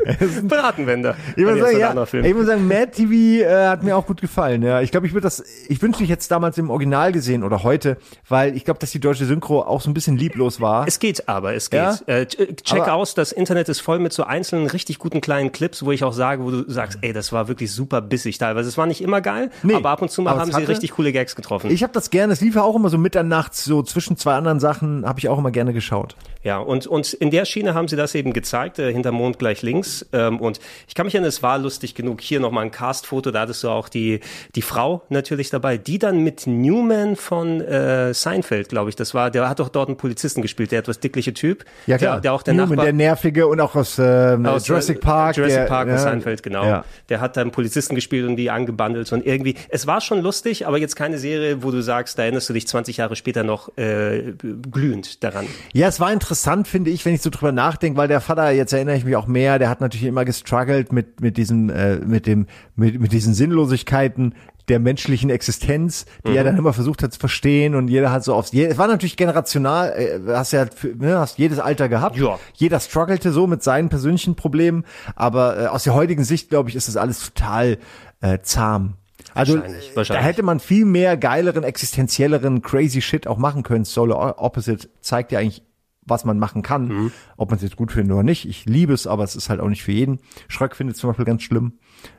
Bratenwender. 0.44 1.16
Ich 1.36 1.44
muss, 1.44 1.56
Jetzt 1.56 1.62
sagen, 1.72 1.98
ein 1.98 2.24
ja, 2.24 2.30
ich 2.30 2.36
muss 2.36 2.46
sagen, 2.46 2.68
Mad 2.68 2.92
TV 2.92 3.12
äh, 3.44 3.68
hat 3.68 3.84
mir 3.84 3.96
auch 3.98 4.06
gut 4.06 4.22
gefallen. 4.22 4.62
Ja, 4.62 4.82
ich 4.82 4.92
glaube, 4.92 5.08
ich 5.08 5.14
würde 5.14 5.24
das, 5.24 5.44
ich 5.68 5.82
wünschte, 5.82 6.04
ich 6.04 6.10
hätte 6.10 6.22
es 6.22 6.28
damals 6.28 6.58
im 6.58 6.70
Original 6.70 7.12
gesehen 7.12 7.44
oder 7.44 7.64
heute, 7.64 7.98
weil 8.28 8.56
ich 8.56 8.66
glaube, 8.66 8.80
dass 8.80 8.92
die 8.92 9.00
deutsche 9.00 9.26
Synchro 9.26 9.62
auch 9.62 9.82
so 9.82 9.90
ein 9.90 9.94
bisschen 9.94 10.18
lieblos 10.18 10.62
war. 10.62 10.88
Es 10.88 11.00
geht 11.00 11.28
aber, 11.28 11.54
es 11.56 11.70
geht. 11.70 11.80
Ja? 11.80 11.98
Äh, 12.08 12.22
ch- 12.24 12.64
check 12.64 12.82
Aber- 12.82 12.94
aus, 12.94 13.14
das 13.14 13.32
Internet 13.32 13.70
ist 13.70 13.80
voll 13.80 14.00
mit 14.00 14.14
so 14.14 14.24
einzelnen 14.24 14.68
richtig 14.68 15.00
guten 15.00 15.22
kleinen 15.22 15.52
Clips, 15.52 15.84
wo 15.84 15.92
ich 15.92 16.04
auch 16.04 16.14
sage, 16.14 16.44
wo 16.44 16.52
du 16.52 16.70
sagst, 16.70 17.00
ey, 17.02 17.14
das 17.14 17.32
war 17.32 17.48
wirklich 17.48 17.72
super 17.72 18.02
bissig 18.02 18.38
teilweise. 18.38 18.70
Es 18.70 18.78
war 18.78 18.86
nicht 18.86 19.02
immer 19.02 19.22
geil, 19.22 19.50
Nee, 19.64 19.74
aber 19.76 19.90
ab 19.90 20.02
und 20.02 20.12
zu 20.12 20.22
mal 20.22 20.38
haben 20.38 20.52
sie 20.52 20.64
richtig 20.64 20.92
coole 20.92 21.11
Gags 21.12 21.36
getroffen. 21.36 21.72
Ich 21.72 21.84
habe 21.84 21.94
das 21.94 22.10
gerne, 22.10 22.34
es 22.34 22.42
lief 22.42 22.56
ja 22.56 22.64
auch 22.64 22.76
immer 22.76 22.90
so 22.90 22.98
mitternachts, 22.98 23.64
so 23.66 23.84
zwischen 23.84 24.18
zwei 24.18 24.34
anderen 24.36 24.60
Sachen, 24.60 25.06
habe 25.06 25.20
ich 25.20 25.30
auch 25.30 25.38
immer 25.38 25.52
gerne 25.52 25.74
geschaut. 25.74 26.16
Ja, 26.44 26.58
und, 26.58 26.88
und 26.88 27.14
in 27.14 27.30
der 27.30 27.46
Schiene 27.46 27.74
haben 27.76 27.88
sie 27.88 27.96
das 27.96 28.16
eben 28.16 28.34
gezeigt, 28.34 28.80
äh, 28.80 28.92
hinter 28.92 29.12
Mond 29.12 29.38
gleich 29.38 29.62
links. 29.62 30.06
Ähm, 30.12 30.40
und 30.40 30.60
ich 30.88 30.96
kann 30.96 31.06
mich 31.06 31.14
erinnern, 31.14 31.30
es 31.30 31.44
war 31.44 31.60
lustig 31.60 31.94
genug. 31.94 32.22
Hier 32.22 32.40
nochmal 32.40 32.66
ein 32.66 32.72
Cast-Foto, 32.72 33.30
da 33.32 33.42
hattest 33.42 33.64
du 33.64 33.70
auch 33.70 33.90
die, 33.90 34.22
die 34.56 34.64
Frau 34.64 35.04
natürlich 35.10 35.52
dabei, 35.52 35.78
die 35.78 36.00
dann 36.00 36.24
mit 36.24 36.48
Newman 36.48 37.16
von 37.16 37.62
äh, 37.62 38.14
Seinfeld, 38.14 38.70
glaube 38.70 38.90
ich, 38.90 38.96
das 38.96 39.14
war, 39.14 39.30
der 39.30 39.48
hat 39.48 39.60
doch 39.60 39.70
dort 39.70 39.90
einen 39.90 39.98
Polizisten 39.98 40.42
gespielt, 40.42 40.72
der 40.72 40.80
etwas 40.80 41.00
dickliche 41.00 41.34
Typ. 41.34 41.64
Ja 41.86 41.98
klar, 41.98 42.14
Der, 42.14 42.22
der 42.22 42.34
auch 42.34 42.42
der 42.44 42.56
Newman, 42.56 42.70
Nachbar. 42.70 42.86
der 42.86 42.94
nervige 42.94 43.48
und 43.48 43.60
auch 43.60 43.76
aus, 43.76 44.00
ähm, 44.00 44.46
aus 44.46 44.68
Jurassic 44.68 44.98
äh, 44.98 45.00
Park. 45.00 45.38
Jurassic 45.38 45.60
der, 45.60 45.66
Park 45.66 45.88
ja, 45.90 45.94
und 45.94 46.00
Seinfeld, 46.00 46.42
genau. 46.42 46.66
Ja. 46.66 46.86
Der 47.10 47.22
hat 47.22 47.38
dann 47.38 47.52
Polizisten 47.52 47.94
gespielt 47.94 48.28
und 48.28 48.36
die 48.36 48.50
angebandelt 48.50 49.12
und 49.14 49.26
irgendwie, 49.26 49.56
es 49.70 49.86
war 49.86 50.02
schon 50.02 50.22
lustig, 50.22 50.66
aber 50.66 50.80
jetzt 50.80 50.96
keine 51.02 51.18
Serie, 51.18 51.64
wo 51.64 51.72
du 51.72 51.82
sagst, 51.82 52.20
da 52.20 52.24
erinnerst 52.24 52.48
du 52.48 52.54
dich 52.54 52.68
20 52.68 52.98
Jahre 52.98 53.16
später 53.16 53.44
noch 53.44 53.76
äh, 53.76 54.34
glühend 54.72 55.24
daran. 55.24 55.48
Ja, 55.74 55.88
es 55.88 56.00
war 56.00 56.14
interessant, 56.14 56.68
finde 56.68 56.92
ich, 56.92 57.04
wenn 57.06 57.16
ich 57.16 57.24
so 57.24 57.32
drüber 57.32 57.52
nachdenke, 57.52 57.98
weil 57.98 58.08
der 58.08 58.22
Vater, 58.22 58.52
jetzt 58.52 58.72
erinnere 58.72 58.98
ich 58.98 59.04
mich 59.04 59.16
auch 59.16 59.26
mehr, 59.26 59.58
der 59.58 59.68
hat 59.68 59.82
natürlich 59.82 60.06
immer 60.06 60.26
gestruggelt 60.26 60.94
mit, 60.94 61.20
mit 61.20 61.38
diesem, 61.38 61.72
äh, 61.72 61.96
mit 61.96 62.28
dem, 62.28 62.46
mit, 62.76 63.02
mit 63.02 63.14
diesen 63.14 63.34
Sinnlosigkeiten 63.34 64.36
der 64.68 64.78
menschlichen 64.80 65.32
Existenz, 65.32 66.06
die 66.24 66.30
Mhm. 66.30 66.38
er 66.38 66.44
dann 66.44 66.56
immer 66.56 66.72
versucht 66.72 67.02
hat 67.02 67.12
zu 67.14 67.20
verstehen 67.20 67.74
und 67.74 67.88
jeder 67.88 68.12
hat 68.12 68.24
so 68.24 68.36
aufs, 68.36 68.54
es 68.54 68.78
war 68.78 68.88
natürlich 68.88 69.18
generational, 69.18 69.90
äh, 69.98 70.20
hast 70.28 70.54
ja, 70.54 70.68
ne, 71.00 71.18
hast 71.18 71.40
jedes 71.40 71.58
Alter 71.58 71.90
gehabt. 71.90 72.16
Ja. 72.16 72.38
Jeder 72.54 72.80
struggelte 72.80 73.32
so 73.32 73.48
mit 73.48 73.64
seinen 73.64 73.90
persönlichen 73.90 74.36
Problemen, 74.36 74.86
aber 75.16 75.64
äh, 75.64 75.66
aus 75.66 75.84
der 75.84 75.96
heutigen 75.96 76.24
Sicht, 76.24 76.50
glaube 76.50 76.70
ich, 76.70 76.76
ist 76.76 76.88
das 76.88 76.96
alles 76.96 77.20
total 77.26 77.80
äh, 78.22 78.38
zahm. 78.44 78.98
Also 79.34 79.56
Wahrscheinlich, 79.56 79.92
äh, 79.92 79.96
wahrscheinlich. 79.96 80.22
da 80.22 80.28
hätte 80.28 80.44
man 80.44 80.60
viel 80.60 80.86
mehr 80.86 81.18
geileren, 81.18 81.64
existenzielleren, 81.64 82.62
crazy 82.62 83.02
Shit 83.02 83.28
auch 83.28 83.38
machen 83.38 83.64
können. 83.64 83.86
Solar 83.86 84.40
Opposite 84.40 84.90
zeigt 85.02 85.32
ja 85.32 85.40
eigentlich, 85.40 85.64
was 86.04 86.26
man 86.26 86.40
machen 86.40 86.62
kann. 86.64 86.88
Mhm. 86.88 87.12
Ob 87.38 87.50
man 87.50 87.58
es 87.58 87.64
jetzt 87.64 87.76
gut 87.76 87.92
findet 87.92 88.14
oder 88.14 88.24
nicht. 88.24 88.48
Ich 88.48 88.66
liebe 88.66 88.94
es, 88.94 89.08
aber 89.08 89.24
es 89.24 89.36
ist 89.36 89.50
halt 89.50 89.60
auch 89.60 89.70
nicht 89.70 89.84
für 89.84 89.92
jeden. 89.92 90.20
Schröck 90.48 90.76
findet 90.76 90.96
es 90.96 91.02
zum 91.02 91.10
Beispiel 91.10 91.26
ganz 91.26 91.44
schlimm. 91.44 91.74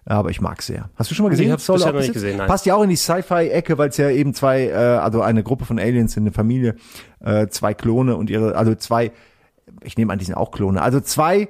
Aber 0.05 0.31
ich 0.31 0.40
mag 0.40 0.61
es 0.61 0.66
sehr. 0.66 0.88
Hast 0.94 1.11
du 1.11 1.14
schon 1.14 1.25
mal 1.25 1.31
gesehen? 1.31 1.46
ich 1.46 1.53
hab's 1.53 1.66
Solar 1.66 1.92
noch 1.92 2.01
nicht 2.01 2.12
gesehen, 2.12 2.38
nein. 2.38 2.46
Passt 2.46 2.64
ja 2.66 2.75
auch 2.77 2.83
in 2.83 2.90
die 2.90 2.96
Sci-Fi-Ecke, 2.96 3.79
weil 3.79 3.88
es 3.88 3.96
ja 3.96 4.09
eben 4.11 4.35
zwei, 4.35 4.68
äh, 4.68 4.75
also 4.75 5.20
eine 5.22 5.42
Gruppe 5.42 5.64
von 5.64 5.79
Aliens 5.79 6.16
in 6.16 6.25
der 6.25 6.33
Familie, 6.33 6.77
äh, 7.20 7.48
zwei 7.48 7.75
Klone 7.75 8.16
und 8.16 8.31
ihre, 8.31 8.55
also 8.55 8.75
zwei, 8.75 9.11
ich 9.83 9.96
nehme 9.96 10.12
an, 10.12 10.18
die 10.20 10.25
sind 10.25 10.37
auch 10.37 10.53
Klone, 10.53 10.81
also 10.81 11.01
zwei 11.01 11.48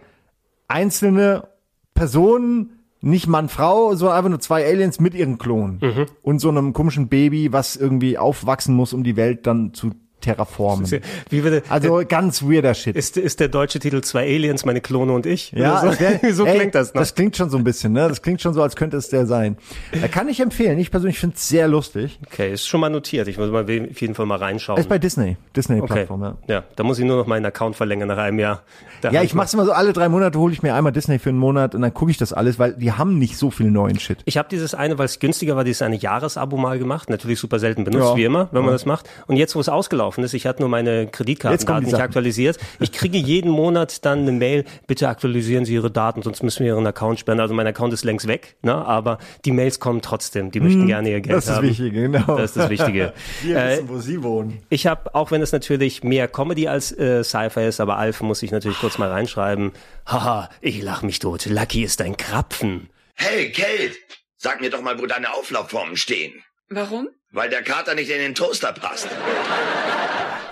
einzelne 0.69 1.49
Personen, 1.95 2.82
nicht 3.03 3.27
Mann, 3.27 3.49
Frau, 3.49 3.95
sondern 3.95 4.17
einfach 4.17 4.31
nur 4.31 4.41
zwei 4.41 4.65
Aliens 4.65 5.01
mit 5.01 5.15
ihren 5.15 5.37
Klonen. 5.37 5.81
Mhm. 5.83 6.07
Und 6.23 6.39
so 6.39 6.49
einem 6.49 6.73
komischen 6.73 7.09
Baby, 7.09 7.53
was 7.53 7.77
irgendwie 7.77 8.17
aufwachsen 8.17 8.75
muss, 8.75 8.93
um 8.93 9.03
die 9.03 9.17
Welt 9.17 9.47
dann 9.47 9.75
zu 9.75 9.91
terraformen. 10.23 10.87
Wie 11.29 11.45
würde, 11.45 11.63
Also 11.69 12.03
ganz 12.09 12.43
weirder 12.43 12.75
Shit. 12.75 12.97
ist, 12.97 13.17
ist 13.17 13.41
der 13.41 13.49
deutsche 13.49 13.79
Titel 13.79 14.01
Zwei 14.01 14.23
Aliens, 14.23 14.65
meine 14.65 14.81
Klone 14.81 15.13
und 15.13 15.27
ich? 15.27 15.53
ja, 15.53 15.85
es 15.87 16.01
wär- 16.01 16.21
so, 16.33 16.33
so 16.45 16.47
ey, 16.47 16.57
klingt 16.59 16.75
das, 16.75 16.95
ne? 16.95 17.01
Das 17.01 17.15
klingt 17.15 17.37
schon 17.37 17.51
so 17.51 17.59
ein 17.59 17.65
bisschen, 17.65 17.93
ne? 17.93 18.09
Das 18.09 18.23
klingt 18.23 18.41
schon 18.41 18.55
so, 18.55 18.63
als 18.63 18.77
könnte 18.77 18.97
es 18.97 19.09
der 19.09 19.27
sein. 19.27 19.57
Da 20.01 20.09
kann 20.09 20.29
ich 20.29 20.41
empfehlen. 20.41 20.79
Ich 20.79 20.91
persönlich 20.91 21.19
finde 21.19 21.37
es 21.37 21.49
sehr 21.49 21.69
lustig. 21.69 22.19
Okay, 22.27 22.53
ist 22.53 22.67
schon 22.67 22.81
mal 22.81 22.89
notiert. 22.91 23.29
Ich 23.29 23.37
muss 23.39 23.51
mal 23.51 23.63
auf 23.65 23.69
jeden 24.01 24.15
Fall 24.15 24.27
mal 24.27 24.39
reinschauen. 24.39 24.79
Ist 24.81 24.89
bei 24.89 24.99
Disney. 24.99 25.31
okay. 25.33 25.37
Disney-Plattform, 25.57 26.23
ja. 26.23 26.37
ja, 26.47 26.63
da 26.77 26.85
muss 26.85 26.99
ich 26.99 27.05
nur 27.05 27.17
noch 27.17 27.27
meinen 27.27 27.45
Account 27.47 27.77
verlängern 27.77 28.09
nach 28.09 28.19
einem 28.19 28.39
Jahr. 28.39 28.63
Da 29.01 29.11
Ja, 29.11 29.23
ich 29.23 29.35
mach's 29.35 29.53
immer 29.55 29.65
so, 29.65 29.73
alle 29.73 29.93
drei 29.93 30.09
Monate 30.09 30.39
hole 30.39 30.53
ich 30.53 30.63
mir 30.63 30.75
einmal 30.75 30.93
Disney 30.93 31.19
für 31.19 31.29
einen 31.31 31.39
Monat 31.39 31.75
und 31.75 31.83
dann 31.83 31.93
gucke 31.93 32.11
ich 32.11 32.19
das 32.19 32.33
alles, 32.33 32.59
weil 32.59 32.75
die 32.75 32.93
haben 32.93 33.19
nicht 33.19 33.37
so 33.37 33.51
viel 33.51 33.71
neuen 33.71 33.99
Shit. 33.99 34.19
Ich 34.27 34.37
habe 34.39 34.49
dieses 34.49 34.75
eine, 34.75 34.99
weil 34.99 35.07
es 35.07 35.19
günstiger 35.19 35.57
war, 35.57 35.65
dieses 35.65 35.83
eine 35.83 35.97
Jahresabo 35.97 36.57
mal 36.57 36.79
gemacht. 36.79 37.11
Natürlich 37.11 37.41
super 37.41 37.59
selten 37.59 37.85
benutzt, 37.85 38.11
Ja. 38.11 38.17
wie 38.17 38.25
immer, 38.25 38.49
wenn 38.53 38.63
man 38.63 38.73
das 38.73 38.87
macht. 38.87 39.09
Und 39.27 39.37
jetzt, 39.37 39.57
wo 39.57 39.61
es 39.61 39.69
ausgelaufen 39.69 40.12
ist, 40.23 40.35
ich 40.35 40.47
hatte 40.47 40.61
nur 40.61 40.69
meine 40.69 41.07
Kreditkartendaten 41.07 41.85
nicht 41.87 42.01
aktualisiert. 42.01 42.59
Ich 42.81 42.93
kriege 42.93 43.19
jeden 43.19 43.51
Monat 43.51 44.05
dann 44.05 44.21
eine 44.21 44.33
Mail, 44.33 44.65
bitte 44.87 45.09
aktualisieren 45.09 45.65
Sie 45.65 45.75
Ihre 45.75 45.91
Daten, 45.91 46.23
sonst 46.23 46.43
müssen 46.43 46.65
wir 46.65 46.75
Ihren 46.75 46.87
Account 46.87 47.19
sperren. 47.21 47.41
Also 47.41 47.55
mein 47.55 47.67
Account 47.67 47.93
ist 47.93 48.05
längst 48.05 48.27
weg, 48.29 48.57
ne? 48.63 48.75
aber 48.75 49.19
die 49.45 49.53
Mails 49.53 49.81
kommen 49.81 50.03
trotzdem. 50.03 50.51
Die 50.51 50.61
möchten 50.61 50.87
gerne 50.87 51.11
ihr 51.11 51.21
Geld 51.21 51.33
Hm, 51.33 51.35
Das 51.37 51.45
ist 51.45 51.49
das 51.49 51.57
haben. 51.57 51.69
Wichtige, 51.69 51.91
genau. 52.03 52.37
Das 52.37 52.51
ist 52.51 52.57
das 52.57 52.69
Wichtige. 52.71 53.13
äh, 53.49 53.79
wo 53.87 53.99
sie 53.99 54.23
wohnen. 54.23 54.63
ich 54.69 54.87
habe, 54.87 55.15
auch 55.15 55.31
wenn 55.31 55.41
es 55.43 55.53
natürlich 55.53 56.05
mehr 56.05 56.29
Comedy 56.29 56.69
als 56.69 56.93
äh, 56.93 57.25
Sci-Fi 57.25 57.67
ist, 57.67 57.81
aber 57.81 57.97
Alf 57.99 58.21
muss 58.21 58.43
ich 58.43 58.51
natürlich 58.51 58.79
kurz 58.79 58.99
mal 58.99 59.09
reinschreiben. 59.11 59.73
Haha, 60.07 60.49
ich 60.61 60.83
lach 60.83 61.03
mich 61.03 61.19
tot. 61.19 61.47
Lucky 61.47 61.85
ist 61.85 62.01
ein 62.03 62.17
Krapfen. 62.17 62.89
Hey, 63.15 63.51
Kate, 63.53 63.93
sag 64.37 64.61
mir 64.61 64.71
doch 64.71 64.83
mal, 64.83 64.99
wo 65.01 65.07
deine 65.07 65.33
Auflaufformen 65.35 65.97
stehen. 65.97 66.33
Warum? 66.69 67.09
Weil 67.31 67.51
der 67.51 67.63
Kater 67.63 67.95
nicht 67.95 68.11
in 68.11 68.19
den 68.19 68.35
Toaster 68.35 68.73
passt. 68.73 69.09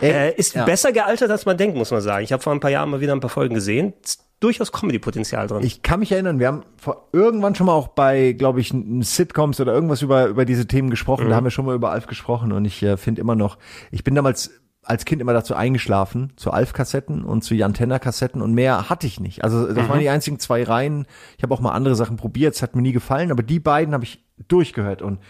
Äh, 0.00 0.34
ist 0.34 0.54
ja. 0.54 0.64
besser 0.64 0.92
gealtert, 0.92 1.30
als 1.30 1.46
man 1.46 1.56
denkt, 1.56 1.76
muss 1.76 1.90
man 1.90 2.00
sagen. 2.00 2.24
Ich 2.24 2.32
habe 2.32 2.42
vor 2.42 2.52
ein 2.52 2.60
paar 2.60 2.70
Jahren 2.70 2.90
mal 2.90 3.00
wieder 3.00 3.12
ein 3.12 3.20
paar 3.20 3.30
Folgen 3.30 3.54
gesehen. 3.54 3.92
Ist 4.02 4.24
durchaus 4.40 4.72
Comedy-Potenzial 4.72 5.46
drin. 5.46 5.62
Ich 5.62 5.82
kann 5.82 6.00
mich 6.00 6.10
erinnern, 6.10 6.38
wir 6.38 6.48
haben 6.48 6.62
vor, 6.76 7.08
irgendwann 7.12 7.54
schon 7.54 7.66
mal 7.66 7.74
auch 7.74 7.88
bei, 7.88 8.32
glaube 8.32 8.60
ich, 8.60 8.74
Sitcoms 9.02 9.60
oder 9.60 9.72
irgendwas 9.72 10.02
über, 10.02 10.26
über 10.26 10.44
diese 10.44 10.66
Themen 10.66 10.90
gesprochen. 10.90 11.28
Da 11.28 11.36
haben 11.36 11.44
wir 11.44 11.50
schon 11.50 11.66
mal 11.66 11.74
über 11.74 11.90
Alf 11.90 12.06
gesprochen 12.06 12.52
und 12.52 12.64
ich 12.64 12.82
äh, 12.82 12.96
finde 12.96 13.20
immer 13.20 13.34
noch, 13.34 13.58
ich 13.90 14.02
bin 14.02 14.14
damals 14.14 14.50
als 14.82 15.04
Kind 15.04 15.20
immer 15.20 15.34
dazu 15.34 15.54
eingeschlafen, 15.54 16.32
zu 16.36 16.52
Alf-Kassetten 16.52 17.22
und 17.22 17.44
zu 17.44 17.54
Jan 17.54 17.74
Tenner-Kassetten 17.74 18.40
und 18.40 18.54
mehr 18.54 18.88
hatte 18.88 19.06
ich 19.06 19.20
nicht. 19.20 19.44
Also 19.44 19.72
das 19.72 19.88
waren 19.88 20.00
die 20.00 20.08
einzigen 20.08 20.38
zwei 20.38 20.64
Reihen. 20.64 21.06
Ich 21.36 21.42
habe 21.42 21.52
auch 21.52 21.60
mal 21.60 21.72
andere 21.72 21.94
Sachen 21.94 22.16
probiert, 22.16 22.54
es 22.54 22.62
hat 22.62 22.74
mir 22.74 22.82
nie 22.82 22.92
gefallen, 22.92 23.30
aber 23.30 23.42
die 23.42 23.60
beiden 23.60 23.92
habe 23.92 24.04
ich 24.04 24.24
durchgehört 24.48 25.02
und 25.02 25.20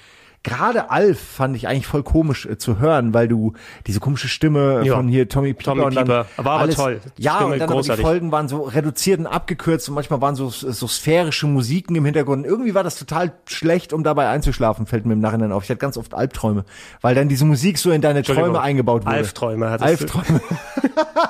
Gerade 0.43 0.91
Alf 0.91 1.21
fand 1.21 1.55
ich 1.55 1.69
eigentlich 1.69 1.87
voll 1.87 2.03
komisch 2.03 2.47
äh, 2.47 2.57
zu 2.57 2.79
hören, 2.79 3.13
weil 3.13 3.29
du 3.29 3.53
diese 3.87 4.01
komische 4.01 4.27
Stimme 4.29 4.81
Ja. 4.85 4.97
von 4.97 5.07
hier 5.07 5.29
Tommy 5.29 5.53
Pieper 5.53 5.73
Tommy 5.73 5.83
und 5.85 5.95
dann 5.95 6.05
Pieper. 6.07 6.27
War 6.37 6.47
aber 6.55 6.63
alles, 6.63 6.77
toll. 6.77 7.01
Ja, 7.19 7.35
Stimme 7.37 7.53
und 7.53 7.59
dann 7.59 7.71
aber 7.71 7.83
die. 7.83 8.03
Folgen 8.03 8.33
waren 8.33 8.49
so 8.49 8.63
reduziert 8.63 9.21
und 9.21 9.27
abgekürzt 9.27 9.87
und 9.91 9.95
manchmal 9.97 10.23
waren 10.23 10.37
so, 10.37 10.49
so 10.49 10.87
sphärische 10.89 11.47
Musiken 11.47 11.95
im 11.95 12.07
Hintergrund. 12.07 12.47
Irgendwie 12.47 12.75
war 12.75 12.83
das 12.83 12.99
total 12.99 13.35
schlecht, 13.45 13.93
um 13.93 14.03
dabei 14.03 14.31
einzuschlafen, 14.31 14.87
fällt 14.87 15.05
mir 15.05 15.13
im 15.13 15.21
Nachhinein 15.21 15.53
auf. 15.53 15.65
Ich 15.65 15.69
hatte 15.71 15.79
ganz 15.79 15.99
oft 15.99 16.15
Albträume, 16.15 16.65
weil 17.03 17.15
dann 17.15 17.29
diese 17.29 17.45
Musik 17.45 17.77
so 17.77 17.91
in 17.91 18.01
deine. 18.01 18.23
Träume 18.23 18.63
eingebaut 18.63 19.05
wurde. 19.05 19.17
Alfträume 19.17 19.69
hattest 19.71 20.15
du. 20.15 20.19
Albträume. 20.19 20.41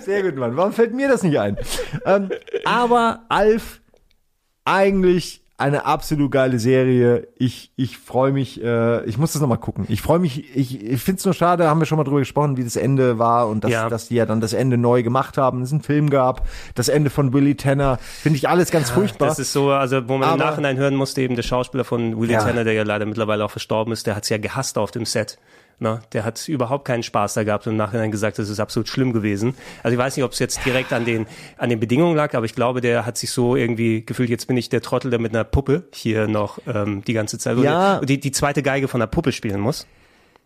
Sehr 0.00 0.22
gut, 0.22 0.36
Mann. 0.36 0.56
Warum 0.56 0.72
fällt 0.72 0.94
mir 0.94 1.08
das 1.08 1.22
nicht 1.22 1.38
ein? 1.38 1.56
Ähm, 2.04 2.30
aber 2.64 3.20
Alf, 3.28 3.80
eigentlich 4.64 5.43
eine 5.56 5.86
absolut 5.86 6.32
geile 6.32 6.58
Serie. 6.58 7.28
Ich, 7.36 7.70
ich 7.76 7.96
freue 7.96 8.32
mich, 8.32 8.60
äh, 8.62 9.04
ich 9.04 9.18
muss 9.18 9.34
das 9.34 9.40
nochmal 9.40 9.58
gucken. 9.58 9.84
Ich 9.88 10.02
freue 10.02 10.18
mich, 10.18 10.56
ich, 10.56 10.82
ich 10.84 11.00
finde 11.00 11.20
es 11.20 11.24
nur 11.24 11.32
schade, 11.34 11.68
haben 11.68 11.78
wir 11.80 11.86
schon 11.86 11.96
mal 11.96 12.02
drüber 12.02 12.18
gesprochen, 12.18 12.56
wie 12.56 12.64
das 12.64 12.74
Ende 12.74 13.20
war 13.20 13.46
und 13.48 13.62
dass, 13.62 13.70
Ja. 13.70 13.88
dass 13.88 14.08
die 14.08 14.16
ja 14.16 14.26
dann 14.26 14.40
das 14.40 14.52
Ende 14.52 14.76
neu 14.76 15.04
gemacht 15.04 15.38
haben, 15.38 15.62
es 15.62 15.70
einen 15.70 15.82
Film 15.82 16.10
gab, 16.10 16.48
das 16.74 16.88
Ende 16.88 17.08
von 17.08 17.32
Willy 17.32 17.54
Tanner, 17.54 17.98
finde 18.00 18.36
ich 18.38 18.48
alles 18.48 18.72
ganz 18.72 18.90
furchtbar. 18.90 19.28
Das 19.28 19.38
ist 19.38 19.52
so, 19.52 19.70
also 19.70 20.08
wo 20.08 20.16
man 20.18 20.28
im 20.34 20.40
Aber- 20.40 20.50
Nachhinein 20.50 20.76
hören 20.76 20.96
musste, 20.96 21.22
eben 21.22 21.36
der 21.36 21.42
Schauspieler 21.44 21.84
von 21.84 22.20
Willie 22.20 22.34
Ja. 22.34 22.42
Tanner, 22.42 22.64
der 22.64 22.72
ja 22.72 22.82
leider 22.82 23.06
mittlerweile 23.06 23.44
auch 23.44 23.50
verstorben 23.52 23.92
ist, 23.92 24.08
der 24.08 24.16
hat's 24.16 24.28
ja 24.30 24.38
gehasst 24.38 24.76
auf 24.76 24.90
dem 24.90 25.04
Set. 25.04 25.38
Ne? 25.78 26.00
Der 26.12 26.24
hat 26.24 26.48
überhaupt 26.48 26.84
keinen 26.84 27.02
Spaß 27.02 27.34
da 27.34 27.44
gehabt 27.44 27.66
und 27.66 27.72
im 27.72 27.76
Nachhinein 27.76 28.10
gesagt, 28.10 28.38
das 28.38 28.48
ist 28.48 28.60
absolut 28.60 28.88
schlimm 28.88 29.12
gewesen. 29.12 29.54
Also 29.82 29.94
ich 29.94 29.98
weiß 29.98 30.16
nicht, 30.16 30.24
ob 30.24 30.32
es 30.32 30.38
jetzt 30.38 30.64
direkt 30.64 30.92
an 30.92 31.04
den, 31.04 31.26
an 31.58 31.68
den 31.68 31.80
Bedingungen 31.80 32.16
lag, 32.16 32.34
aber 32.34 32.46
ich 32.46 32.54
glaube, 32.54 32.80
der 32.80 33.04
hat 33.06 33.18
sich 33.18 33.30
so 33.32 33.56
irgendwie 33.56 34.04
gefühlt, 34.06 34.30
jetzt 34.30 34.46
bin 34.46 34.56
ich 34.56 34.68
der 34.68 34.80
Trottel, 34.82 35.10
der 35.10 35.18
mit 35.20 35.34
einer 35.34 35.44
Puppe 35.44 35.88
hier 35.92 36.28
noch 36.28 36.58
ähm, 36.66 37.02
die 37.04 37.12
ganze 37.12 37.38
Zeit 37.38 37.58
Ja. 37.58 37.98
und 37.98 38.08
die, 38.08 38.20
die 38.20 38.32
zweite 38.32 38.62
Geige 38.62 38.88
von 38.88 39.00
der 39.00 39.06
Puppe 39.08 39.32
spielen 39.32 39.60
muss. 39.60 39.86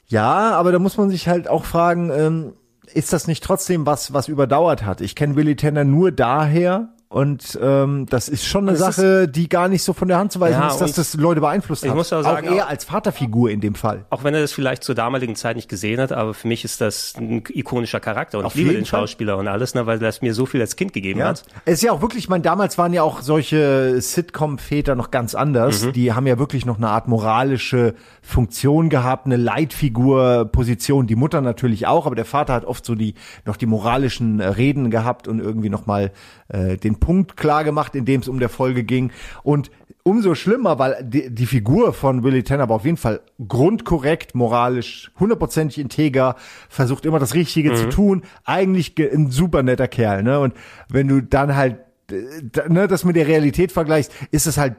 Ja, 0.07 0.53
aber 0.53 0.73
da 0.73 0.79
muss 0.79 0.97
man 0.97 1.11
sich 1.11 1.29
halt 1.29 1.49
auch 1.49 1.65
fragen, 1.67 2.11
ähm, 2.11 2.53
ist 2.95 3.13
das 3.13 3.27
nicht 3.27 3.45
trotzdem 3.45 3.85
was, 3.85 4.15
was 4.15 4.29
überdauert 4.29 4.85
hat? 4.85 5.03
Ich 5.03 5.15
kenne 5.15 5.37
Willy 5.37 5.57
Tanner 5.57 5.85
nur 5.85 6.11
daher 6.11 6.89
und 7.11 7.59
ähm, 7.63 8.05
das 8.07 8.29
ist 8.29 8.45
schon 8.45 8.69
eine 8.69 8.77
Das 8.77 8.97
Sache, 8.97 9.29
die 9.29 9.49
gar 9.49 9.69
nicht 9.69 9.83
so 9.83 9.93
von 9.95 10.09
der 10.09 10.19
Hand 10.19 10.31
zu 10.33 10.41
weisen 10.41 10.61
Ja, 10.61 10.69
ist, 10.69 10.79
dass 10.81 10.93
das 10.93 11.15
Leute 11.15 11.41
beeinflusst 11.41 11.83
ich 11.85 11.89
hat. 11.91 11.97
muss 11.97 12.13
auch 12.13 12.23
sagen, 12.23 12.47
er 12.49 12.65
auch- 12.67 12.69
als 12.71 12.85
Vaterfigur 12.85 13.51
in 13.51 13.61
dem 13.63 13.75
Fall. 13.75 14.05
Auch 14.11 14.25
wenn 14.25 14.35
er 14.35 14.41
das 14.43 14.53
vielleicht 14.53 14.85
zur 14.85 14.95
damaligen 14.95 15.35
Zeit 15.35 15.57
nicht 15.57 15.69
gesehen 15.71 16.01
hat, 16.01 16.13
aber 16.13 16.35
für 16.35 16.47
mich 16.49 16.65
ist 16.65 16.81
das 16.83 17.15
ein 17.17 17.43
ikonischer 17.49 18.01
Charakter 18.01 18.39
und 18.39 18.45
Auf 18.45 18.55
ich 18.55 18.61
liebe 18.63 18.75
den 18.75 18.85
Fall. 18.85 19.01
Schauspieler 19.01 19.39
und 19.39 19.49
alles, 19.49 19.75
ne, 19.75 19.87
weil 19.87 19.99
das 19.99 20.21
mir 20.21 20.35
so 20.35 20.45
viel 20.45 20.61
als 20.61 20.77
Kind 20.77 20.93
gegeben 20.93 21.21
Ja. 21.21 21.29
hat. 21.29 21.45
Es 21.65 21.75
ist 21.75 21.83
ja 21.83 21.93
auch 21.93 22.03
wirklich, 22.03 22.25
ich 22.25 22.29
meine, 22.29 22.43
damals 22.43 22.77
waren 22.77 22.93
ja 22.93 23.03
auch 23.03 23.23
solche 23.23 24.01
Sitcom-Väter 24.03 24.95
noch 24.95 25.11
ganz 25.11 25.35
anders. 25.35 25.87
Mhm. 25.87 25.93
Die 25.95 26.13
haben 26.13 26.27
ja 26.27 26.39
wirklich 26.39 26.67
noch 26.67 26.77
eine 26.77 26.89
Art 26.91 27.09
moralische 27.09 27.95
Funktion 28.21 28.91
gehabt, 28.91 29.25
eine 29.27 29.37
Leitfigur-Position. 29.37 31.07
Die 31.07 31.17
Mutter 31.17 31.41
natürlich 31.41 31.87
auch, 31.87 32.07
aber 32.07 32.15
der 32.17 32.25
Vater 32.25 32.53
hat 32.55 32.65
oft 32.65 32.85
so 32.85 32.95
die 32.95 33.15
noch 33.47 33.57
die 33.57 33.67
moralischen 33.67 34.41
äh, 34.41 34.47
Reden 34.49 34.91
gehabt 34.91 35.29
und 35.29 35.41
irgendwie 35.41 35.69
noch 35.71 35.87
mal 35.87 36.13
äh, 36.49 36.77
den 36.77 36.98
Punkt 36.99 37.37
klar 37.37 37.65
gemacht, 37.65 37.95
in 37.95 38.05
dem 38.05 38.21
es 38.21 38.29
um 38.29 38.39
der 38.39 38.49
Folge 38.49 38.85
ging. 38.85 39.11
Und 39.43 39.71
umso 40.03 40.35
schlimmer, 40.35 40.79
weil 40.79 41.05
die, 41.05 41.29
die 41.35 41.47
Figur 41.47 41.93
von 41.93 42.23
Willy 42.23 42.43
Tanner 42.43 42.69
war 42.69 42.77
auf 42.77 42.85
jeden 42.85 42.97
Fall 42.97 43.21
grundkorrekt, 43.47 44.35
moralisch, 44.35 45.11
hundertprozentig 45.21 45.79
integer, 45.79 46.37
versucht 46.69 47.05
immer 47.05 47.19
das 47.19 47.35
Richtige 47.35 47.75
zu 47.75 47.89
tun, 47.91 48.23
eigentlich 48.45 48.95
ge- 48.95 49.13
ein 49.13 49.31
super 49.31 49.63
netter 49.63 49.89
Kerl, 49.89 50.23
ne? 50.23 50.41
Und 50.41 50.55
wenn 50.89 51.09
du 51.09 51.21
dann 51.23 51.55
halt 51.57 51.79
äh, 52.11 52.69
ne, 52.69 52.89
das 52.89 53.05
mit 53.05 53.17
der 53.17 53.27
Realität 53.27 53.71
vergleichst, 53.71 54.13
ist 54.31 54.47
es 54.47 54.57
halt 54.57 54.77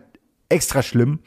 extra 0.50 0.82
schlimm. 0.82 1.20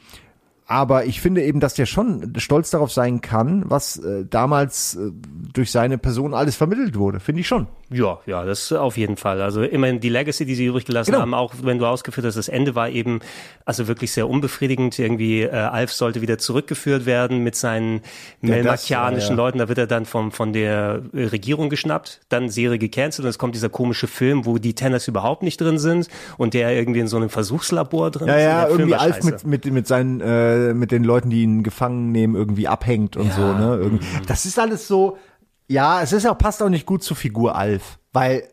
Aber 0.65 1.05
ich 1.05 1.19
finde 1.19 1.43
eben, 1.43 1.59
dass 1.59 1.73
der 1.73 1.85
schon 1.85 2.33
stolz 2.37 2.69
darauf 2.69 2.91
sein 2.91 3.19
kann, 3.21 3.63
was 3.67 3.97
äh, 3.97 4.25
damals 4.29 4.95
äh, 4.95 5.11
durch 5.53 5.71
seine 5.71 5.97
Person 5.97 6.33
alles 6.33 6.55
vermittelt 6.55 6.95
wurde. 6.97 7.19
Finde 7.19 7.41
ich 7.41 7.47
schon. 7.47 7.67
Ja, 7.91 8.19
ja, 8.25 8.43
das 8.45 8.71
auf 8.71 8.97
jeden 8.97 9.17
Fall. 9.17 9.41
Also 9.41 9.61
immerhin 9.61 9.99
die 9.99 10.09
Legacy, 10.09 10.45
die 10.45 10.55
sie 10.55 10.65
übrig 10.65 10.85
gelassen 10.85 11.11
Genau. 11.11 11.21
haben, 11.21 11.33
auch 11.33 11.53
wenn 11.61 11.77
du 11.79 11.85
ausgeführt 11.85 12.25
hast, 12.25 12.35
das 12.37 12.47
Ende 12.47 12.75
war 12.75 12.89
eben 12.89 13.19
also 13.65 13.87
wirklich 13.87 14.13
sehr 14.13 14.27
unbefriedigend. 14.29 14.97
Irgendwie 14.97 15.41
äh, 15.41 15.51
Alf 15.51 15.91
sollte 15.91 16.21
wieder 16.21 16.37
zurückgeführt 16.37 17.05
werden 17.05 17.39
mit 17.43 17.55
seinen 17.55 18.01
Ja, 18.41 18.63
war, 18.63 18.79
ja. 18.87 19.33
Leuten. 19.33 19.57
Da 19.59 19.67
wird 19.67 19.77
er 19.77 19.85
dann 19.87 20.05
vom, 20.05 20.31
von 20.31 20.53
der 20.53 21.01
äh, 21.13 21.25
Regierung 21.25 21.69
geschnappt, 21.69 22.21
dann 22.29 22.49
Serie 22.49 22.79
gecancelt 22.79 23.25
und 23.25 23.29
es 23.29 23.37
kommt 23.37 23.53
dieser 23.53 23.69
komische 23.69 24.07
Film, 24.07 24.45
wo 24.45 24.57
die 24.57 24.73
Tenners 24.75 25.07
überhaupt 25.09 25.43
nicht 25.43 25.59
drin 25.59 25.77
sind 25.77 26.07
und 26.37 26.53
der 26.53 26.71
irgendwie 26.73 27.01
in 27.01 27.07
so 27.07 27.17
einem 27.17 27.29
Versuchslabor 27.29 28.11
drin 28.11 28.27
Ja, 28.29 28.35
ist. 28.35 28.43
Ja, 28.43 28.65
Film 28.67 28.79
irgendwie 28.79 28.95
Alf 28.95 29.15
scheiße. 29.17 29.27
mit, 29.47 29.65
mit, 29.65 29.73
mit 29.73 29.87
seinen, 29.87 30.21
äh, 30.21 30.52
mit 30.73 30.91
den 30.91 31.03
Leuten, 31.03 31.29
die 31.29 31.43
ihn 31.43 31.63
gefangen 31.63 32.11
nehmen, 32.11 32.35
irgendwie 32.35 32.67
abhängt 32.67 33.17
und 33.17 33.31
so, 33.33 33.53
ne? 33.53 33.77
Irgendwie. 33.81 34.05
Das 34.27 34.45
ist 34.45 34.59
alles 34.59 34.87
so, 34.87 35.17
ja, 35.67 36.01
es 36.01 36.13
ist 36.13 36.25
auch, 36.27 36.37
passt 36.37 36.61
auch 36.61 36.69
nicht 36.69 36.85
gut 36.85 37.03
zur 37.03 37.17
Figur 37.17 37.55
Alf, 37.55 37.99
weil 38.11 38.43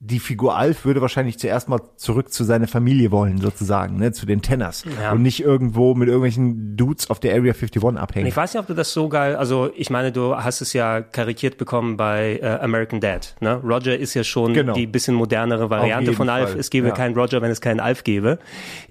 die 0.00 0.20
Figur 0.20 0.56
Alf 0.56 0.84
würde 0.84 1.00
wahrscheinlich 1.00 1.38
zuerst 1.38 1.68
mal 1.68 1.80
zurück 1.96 2.32
zu 2.32 2.44
seiner 2.44 2.68
Familie 2.68 3.10
wollen, 3.10 3.40
sozusagen, 3.40 3.96
ne, 3.96 4.12
zu 4.12 4.26
den 4.26 4.42
Tenners. 4.42 4.84
Ja. 5.00 5.12
Und 5.12 5.22
nicht 5.22 5.40
irgendwo 5.40 5.94
mit 5.94 6.08
irgendwelchen 6.08 6.76
Dudes 6.76 7.10
auf 7.10 7.18
der 7.18 7.32
Area 7.34 7.52
51 7.52 7.82
abhängen. 7.98 8.26
Ich 8.26 8.36
weiß 8.36 8.54
nicht, 8.54 8.60
ob 8.60 8.68
du 8.68 8.74
das 8.74 8.92
so 8.92 9.08
geil, 9.08 9.34
also 9.34 9.70
ich 9.74 9.90
meine, 9.90 10.12
du 10.12 10.36
hast 10.36 10.60
es 10.60 10.72
ja 10.72 11.00
karikiert 11.00 11.58
bekommen 11.58 11.96
bei 11.96 12.38
äh, 12.40 12.46
American 12.60 13.00
Dad. 13.00 13.34
Ne? 13.40 13.54
Roger 13.64 13.98
ist 13.98 14.14
ja 14.14 14.22
schon 14.22 14.54
Genau. 14.54 14.72
die 14.74 14.86
bisschen 14.86 15.14
modernere 15.14 15.68
Variante 15.68 16.12
von 16.12 16.28
Alf. 16.28 16.50
Fall, 16.50 16.60
Es 16.60 16.70
gäbe 16.70 16.88
ja. 16.88 16.94
keinen 16.94 17.16
Roger, 17.16 17.42
wenn 17.42 17.50
es 17.50 17.60
keinen 17.60 17.80
Alf 17.80 18.04
gäbe. 18.04 18.38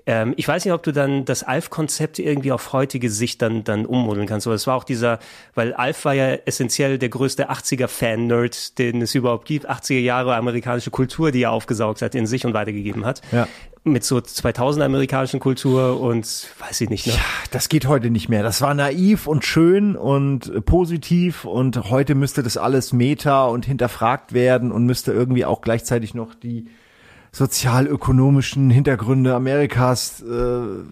Ähm, 0.05 0.33
ich 0.35 0.47
weiß 0.47 0.65
nicht, 0.65 0.73
ob 0.73 0.83
du 0.83 0.91
dann 0.91 1.23
das 1.23 1.43
Alf-Konzept 1.43 2.19
irgendwie 2.19 2.51
auf 2.51 2.73
heutige 2.73 3.09
Sicht 3.09 3.41
dann, 3.41 3.63
dann 3.63 3.85
ummodeln 3.85 4.27
kannst. 4.27 4.45
Aber 4.45 4.55
es 4.55 4.67
war 4.67 4.75
auch 4.75 4.83
dieser, 4.83 5.19
weil 5.55 5.73
Alf 5.73 6.03
war 6.05 6.13
ja 6.13 6.33
essentiell 6.45 6.97
der 6.97 7.09
größte 7.09 7.49
80er-Fan-Nerd, 7.49 8.77
den 8.77 9.01
es 9.01 9.15
überhaupt 9.15 9.47
gibt. 9.47 9.69
80er 9.69 9.99
Jahre 9.99 10.35
amerikanische 10.35 10.91
Kultur, 10.97 11.31
die 11.31 11.43
er 11.43 11.51
aufgesaugt 11.51 12.01
hat, 12.01 12.15
in 12.15 12.25
sich 12.27 12.45
und 12.45 12.53
weitergegeben 12.55 13.05
hat. 13.05 13.21
Ja. 13.31 13.47
Mit 13.83 14.03
so 14.03 14.19
2000 14.19 14.83
amerikanischen 14.83 15.39
Kultur 15.39 16.01
und 16.01 16.25
weiß 16.59 16.81
ich 16.81 16.89
nicht, 16.89 17.07
ne? 17.07 17.13
Das 17.51 17.69
geht 17.69 17.87
heute 17.87 18.09
nicht 18.09 18.27
mehr. 18.27 18.43
Das 18.43 18.59
war 18.61 18.73
naiv 18.73 19.27
und 19.27 19.45
schön 19.45 19.95
und 19.95 20.65
positiv 20.65 21.45
und 21.45 21.89
heute 21.89 22.15
müsste 22.15 22.43
das 22.43 22.57
alles 22.57 22.91
meta 22.91 23.45
und 23.45 23.65
hinterfragt 23.65 24.33
werden 24.33 24.71
und 24.73 24.85
müsste 24.85 25.13
irgendwie 25.13 25.45
auch 25.45 25.61
gleichzeitig 25.61 26.13
noch 26.15 26.33
die 26.35 26.65
sozialökonomischen 27.31 28.69
Hintergründe 28.69 29.33
Amerikas 29.35 30.21
äh, 30.21 30.83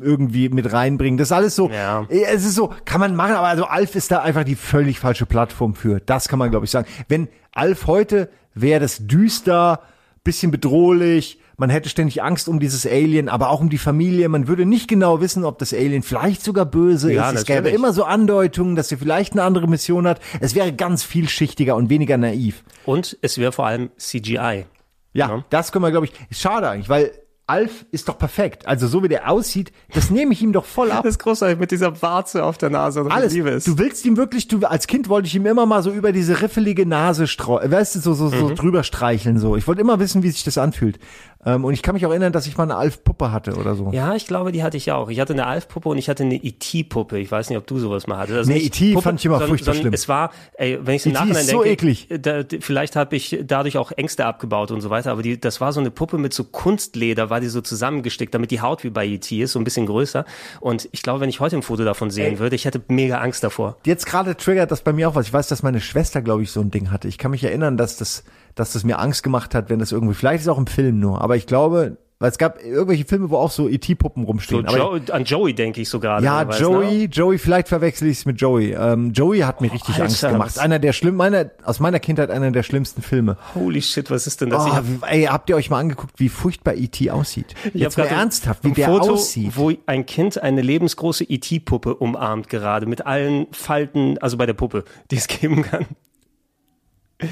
irgendwie 0.00 0.48
mit 0.48 0.72
reinbringen. 0.72 1.16
Das 1.18 1.28
ist 1.28 1.32
alles 1.32 1.54
so, 1.56 1.70
Ja. 1.70 2.04
es 2.08 2.44
ist 2.44 2.54
so, 2.54 2.72
kann 2.84 3.00
man 3.00 3.14
machen, 3.14 3.34
aber 3.34 3.46
also 3.46 3.64
Alf 3.64 3.94
ist 3.94 4.10
da 4.10 4.20
einfach 4.22 4.44
die 4.44 4.56
völlig 4.56 4.98
falsche 4.98 5.24
Plattform 5.26 5.74
für. 5.74 6.00
Das 6.00 6.28
kann 6.28 6.38
man, 6.38 6.50
glaube 6.50 6.64
ich, 6.64 6.70
sagen. 6.70 6.88
Wenn 7.08 7.28
Alf 7.52 7.86
heute 7.86 8.28
wäre 8.54 8.80
das 8.80 9.06
düster, 9.06 9.80
bisschen 10.24 10.50
bedrohlich, 10.50 11.40
man 11.60 11.70
hätte 11.70 11.88
ständig 11.88 12.22
Angst 12.22 12.48
um 12.48 12.60
dieses 12.60 12.86
Alien, 12.86 13.28
aber 13.28 13.50
auch 13.50 13.60
um 13.60 13.68
die 13.68 13.78
Familie. 13.78 14.28
Man 14.28 14.46
würde 14.46 14.64
nicht 14.64 14.86
genau 14.86 15.20
wissen, 15.20 15.44
ob 15.44 15.58
das 15.58 15.74
Alien 15.74 16.04
vielleicht 16.04 16.44
sogar 16.44 16.64
böse 16.66 17.12
Ja, 17.12 17.30
ist. 17.30 17.40
Es 17.40 17.44
gäbe 17.46 17.68
immer 17.70 17.92
so 17.92 18.04
Andeutungen, 18.04 18.76
dass 18.76 18.92
er 18.92 18.98
vielleicht 18.98 19.32
eine 19.32 19.42
andere 19.42 19.66
Mission 19.66 20.06
hat. 20.06 20.20
Es 20.38 20.54
wäre 20.54 20.72
ganz 20.72 21.02
vielschichtiger 21.02 21.74
und 21.74 21.90
weniger 21.90 22.16
naiv. 22.16 22.62
Und 22.86 23.18
es 23.22 23.38
wäre 23.38 23.50
vor 23.50 23.66
allem 23.66 23.90
CGI. 23.98 24.36
Ja, 24.36 25.28
Ja. 25.28 25.44
das 25.50 25.72
können 25.72 25.84
wir, 25.84 25.90
glaube 25.90 26.06
ich, 26.06 26.12
schade 26.30 26.68
eigentlich, 26.68 26.88
weil 26.88 27.10
Alf 27.48 27.86
ist 27.90 28.08
doch 28.08 28.18
perfekt. 28.18 28.68
Also 28.68 28.86
so 28.86 29.02
wie 29.02 29.08
der 29.08 29.30
aussieht, 29.30 29.72
das 29.94 30.10
nehme 30.10 30.32
ich 30.32 30.42
ihm 30.42 30.52
doch 30.52 30.64
voll 30.64 30.90
ab. 30.92 31.02
Das 31.04 31.14
ist 31.14 31.18
großartig 31.18 31.58
mit 31.58 31.70
dieser 31.70 32.00
Warze 32.02 32.44
auf 32.44 32.58
der 32.58 32.70
Nase. 32.70 33.00
Und 33.02 33.10
Alles. 33.10 33.32
Liebe 33.32 33.50
es. 33.50 33.64
Du 33.64 33.78
willst 33.78 34.04
ihm 34.04 34.16
wirklich, 34.16 34.48
du 34.48 34.58
als 34.66 34.86
Kind 34.86 35.08
wollte 35.08 35.26
ich 35.28 35.34
ihm 35.34 35.46
immer 35.46 35.64
mal 35.66 35.82
so 35.82 35.90
über 35.90 36.12
diese 36.12 36.42
riffelige 36.42 36.84
Nase 36.86 37.26
streu, 37.26 37.60
weißt 37.70 37.96
du, 37.96 38.00
so 38.00 38.14
so, 38.14 38.26
Mhm. 38.26 38.38
so 38.38 38.54
drüber 38.54 38.82
streicheln 38.84 39.38
so. 39.38 39.56
Ich 39.56 39.66
wollte 39.66 39.80
immer 39.80 39.98
wissen, 39.98 40.22
wie 40.22 40.30
sich 40.30 40.44
das 40.44 40.58
anfühlt. 40.58 40.98
Ähm, 41.46 41.64
und 41.64 41.72
ich 41.72 41.82
kann 41.82 41.94
mich 41.94 42.04
auch 42.04 42.10
erinnern, 42.10 42.32
dass 42.32 42.48
ich 42.48 42.56
mal 42.56 42.64
eine 42.64 42.74
Alf-Puppe 42.76 43.30
hatte 43.30 43.54
oder 43.56 43.76
so. 43.76 43.90
Ja, 43.92 44.14
ich 44.16 44.26
glaube, 44.26 44.50
die 44.50 44.64
hatte 44.64 44.76
ich 44.76 44.90
auch. 44.90 45.08
Ich 45.08 45.20
hatte 45.20 45.32
eine 45.34 45.46
Alf-Puppe 45.46 45.88
und 45.88 45.96
ich 45.96 46.08
hatte 46.08 46.24
eine 46.24 46.34
E.T.-Puppe. 46.34 47.16
Ich 47.16 47.30
weiß 47.30 47.48
nicht, 47.48 47.56
ob 47.58 47.66
du 47.66 47.78
sowas 47.78 48.08
mal 48.08 48.18
hattest. 48.18 48.38
Also 48.38 48.50
Nee, 48.50 48.58
E.T. 48.58 48.92
Puppe, 48.94 49.02
fand 49.04 49.20
ich 49.20 49.26
immer 49.26 49.34
sondern- 49.36 49.48
furchtbar 49.50 49.74
sondern 49.74 49.82
schlimm. 49.82 49.94
Es 49.94 50.08
war, 50.08 50.32
ey, 50.54 50.78
wenn 50.82 50.96
ich 50.96 51.06
im 51.06 51.12
E.T. 51.12 51.18
Nachhinein 51.20 51.44
so 51.44 51.62
denke, 51.62 51.68
eklig. 51.70 52.08
Da, 52.20 52.42
vielleicht 52.60 52.96
habe 52.96 53.14
ich 53.14 53.38
dadurch 53.46 53.78
auch 53.78 53.92
Ängste 53.92 54.26
abgebaut 54.26 54.72
und 54.72 54.80
so 54.80 54.90
weiter, 54.90 55.12
aber 55.12 55.22
die, 55.22 55.40
das 55.40 55.60
war 55.60 55.72
so 55.72 55.78
eine 55.78 55.92
Puppe 55.92 56.18
mit 56.18 56.34
so 56.34 56.42
Kunstleder, 56.42 57.30
war 57.30 57.40
die 57.40 57.46
so 57.48 57.60
zusammengestickt, 57.60 58.34
damit 58.34 58.50
die 58.50 58.60
Haut 58.60 58.82
wie 58.82 58.90
bei 58.90 59.06
E.T. 59.06 59.40
ist, 59.40 59.52
so 59.52 59.60
ein 59.60 59.64
bisschen 59.64 59.86
größer. 59.86 60.24
Und 60.60 60.88
ich 60.90 61.02
glaube, 61.02 61.20
wenn 61.20 61.28
ich 61.28 61.38
heute 61.38 61.56
ein 61.56 61.62
Foto 61.62 61.84
davon 61.84 62.10
sehen 62.10 62.40
würde, 62.40 62.56
ich 62.56 62.64
hätte 62.64 62.80
mega 62.88 63.18
Angst 63.18 63.44
davor. 63.44 63.76
Jetzt 63.86 64.06
gerade 64.06 64.36
triggert 64.36 64.72
das 64.72 64.80
bei 64.82 64.92
mir 64.92 65.08
auch 65.08 65.14
was. 65.14 65.26
Ich 65.28 65.32
weiß, 65.32 65.46
dass 65.46 65.62
meine 65.62 65.80
Schwester, 65.80 66.20
glaube 66.20 66.42
ich, 66.42 66.50
so 66.50 66.60
ein 66.60 66.72
Ding 66.72 66.90
hatte. 66.90 67.06
Ich 67.06 67.16
kann 67.16 67.30
mich 67.30 67.44
erinnern, 67.44 67.76
dass 67.76 67.96
das, 67.96 68.24
dass 68.58 68.72
das 68.72 68.84
mir 68.84 68.98
Angst 68.98 69.22
gemacht 69.22 69.54
hat, 69.54 69.70
wenn 69.70 69.78
das 69.78 69.92
irgendwie, 69.92 70.14
vielleicht 70.14 70.36
ist 70.40 70.42
es 70.42 70.48
auch 70.48 70.58
im 70.58 70.66
Film 70.66 70.98
nur, 70.98 71.20
aber 71.22 71.36
ich 71.36 71.46
glaube, 71.46 71.96
weil 72.20 72.32
es 72.32 72.38
gab 72.38 72.60
irgendwelche 72.60 73.04
Filme, 73.04 73.30
wo 73.30 73.36
auch 73.36 73.52
so 73.52 73.68
E.T.-Puppen 73.68 74.22
So 74.22 74.26
rumstehen. 74.26 74.66
aber 74.66 74.76
Joe, 74.76 75.00
an 75.12 75.22
Joey 75.22 75.54
denke 75.54 75.80
ich 75.80 75.88
so 75.88 76.00
gerade. 76.00 76.24
Ja, 76.24 76.48
weißt 76.48 76.58
Joey, 76.58 77.04
Joey, 77.04 77.38
vielleicht 77.38 77.68
verwechsel 77.68 78.08
ich 78.08 78.18
es 78.18 78.26
mit 78.26 78.40
Joey. 78.40 78.72
Ähm, 78.72 79.12
Joey 79.12 79.38
hat 79.42 79.60
mir 79.60 79.72
richtig 79.72 79.90
Alter, 79.94 80.02
Angst 80.06 80.20
gemacht. 80.28 80.58
Einer 80.58 80.80
der 80.80 80.92
schlimm, 80.92 81.14
meiner, 81.14 81.48
aus 81.62 81.78
meiner 81.78 82.00
Kindheit 82.00 82.32
einer 82.32 82.50
der 82.50 82.64
schlimmsten 82.64 83.02
Filme. 83.02 83.36
Holy 83.54 83.80
shit, 83.80 84.10
was 84.10 84.26
ist 84.26 84.40
denn 84.40 84.50
das? 84.50 84.64
Oh, 84.64 84.66
Ich 84.66 84.72
hab- 84.74 84.84
ey, 85.12 85.22
habt 85.26 85.48
ihr 85.48 85.54
euch 85.54 85.70
mal 85.70 85.78
angeguckt, 85.78 86.14
wie 86.16 86.28
furchtbar 86.28 86.74
E.T. 86.74 87.08
aussieht? 87.12 87.54
Ich 87.72 87.74
Jetzt 87.82 87.96
mal 87.96 88.06
ernsthaft, 88.08 88.64
wie 88.64 88.68
ein 88.70 88.74
der 88.74 88.88
Foto, 88.88 89.12
aussieht. 89.12 89.52
wo 89.54 89.70
ein 89.86 90.04
Kind 90.04 90.42
eine 90.42 90.60
lebensgroße 90.60 91.22
E.T.-Puppe 91.22 91.92
umarmt 91.92 92.48
gerade 92.48 92.86
mit 92.86 93.06
allen 93.06 93.46
Falten, 93.52 94.18
also 94.18 94.36
bei 94.36 94.46
der 94.46 94.54
Puppe, 94.54 94.82
die 95.12 95.16
es 95.18 95.28
geben 95.28 95.62
kann. 95.62 95.86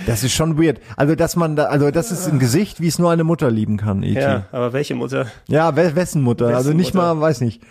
Das 0.06 0.24
ist 0.24 0.32
schon 0.32 0.60
weird. 0.60 0.80
Also, 0.96 1.14
dass 1.14 1.36
man 1.36 1.54
da, 1.54 1.64
also, 1.66 1.90
das 1.92 2.10
ist 2.10 2.26
ein 2.26 2.38
Gesicht, 2.40 2.80
wie 2.80 2.88
es 2.88 2.98
nur 2.98 3.10
eine 3.12 3.22
Mutter 3.22 3.50
lieben 3.50 3.76
kann, 3.76 4.02
E.T. 4.02 4.14
Ja, 4.20 4.20
Ja, 4.20 4.46
aber 4.50 4.72
welche 4.72 4.94
Mutter? 4.96 5.26
we 5.48 5.94
wessen 5.94 6.22
Mutter? 6.22 6.48
Also 6.48 6.70
Wessen 6.70 6.76
nicht 6.76 6.94
Mutter? 6.94 7.14
mal, 7.14 7.20
weiß 7.20 7.40
nicht. 7.40 7.62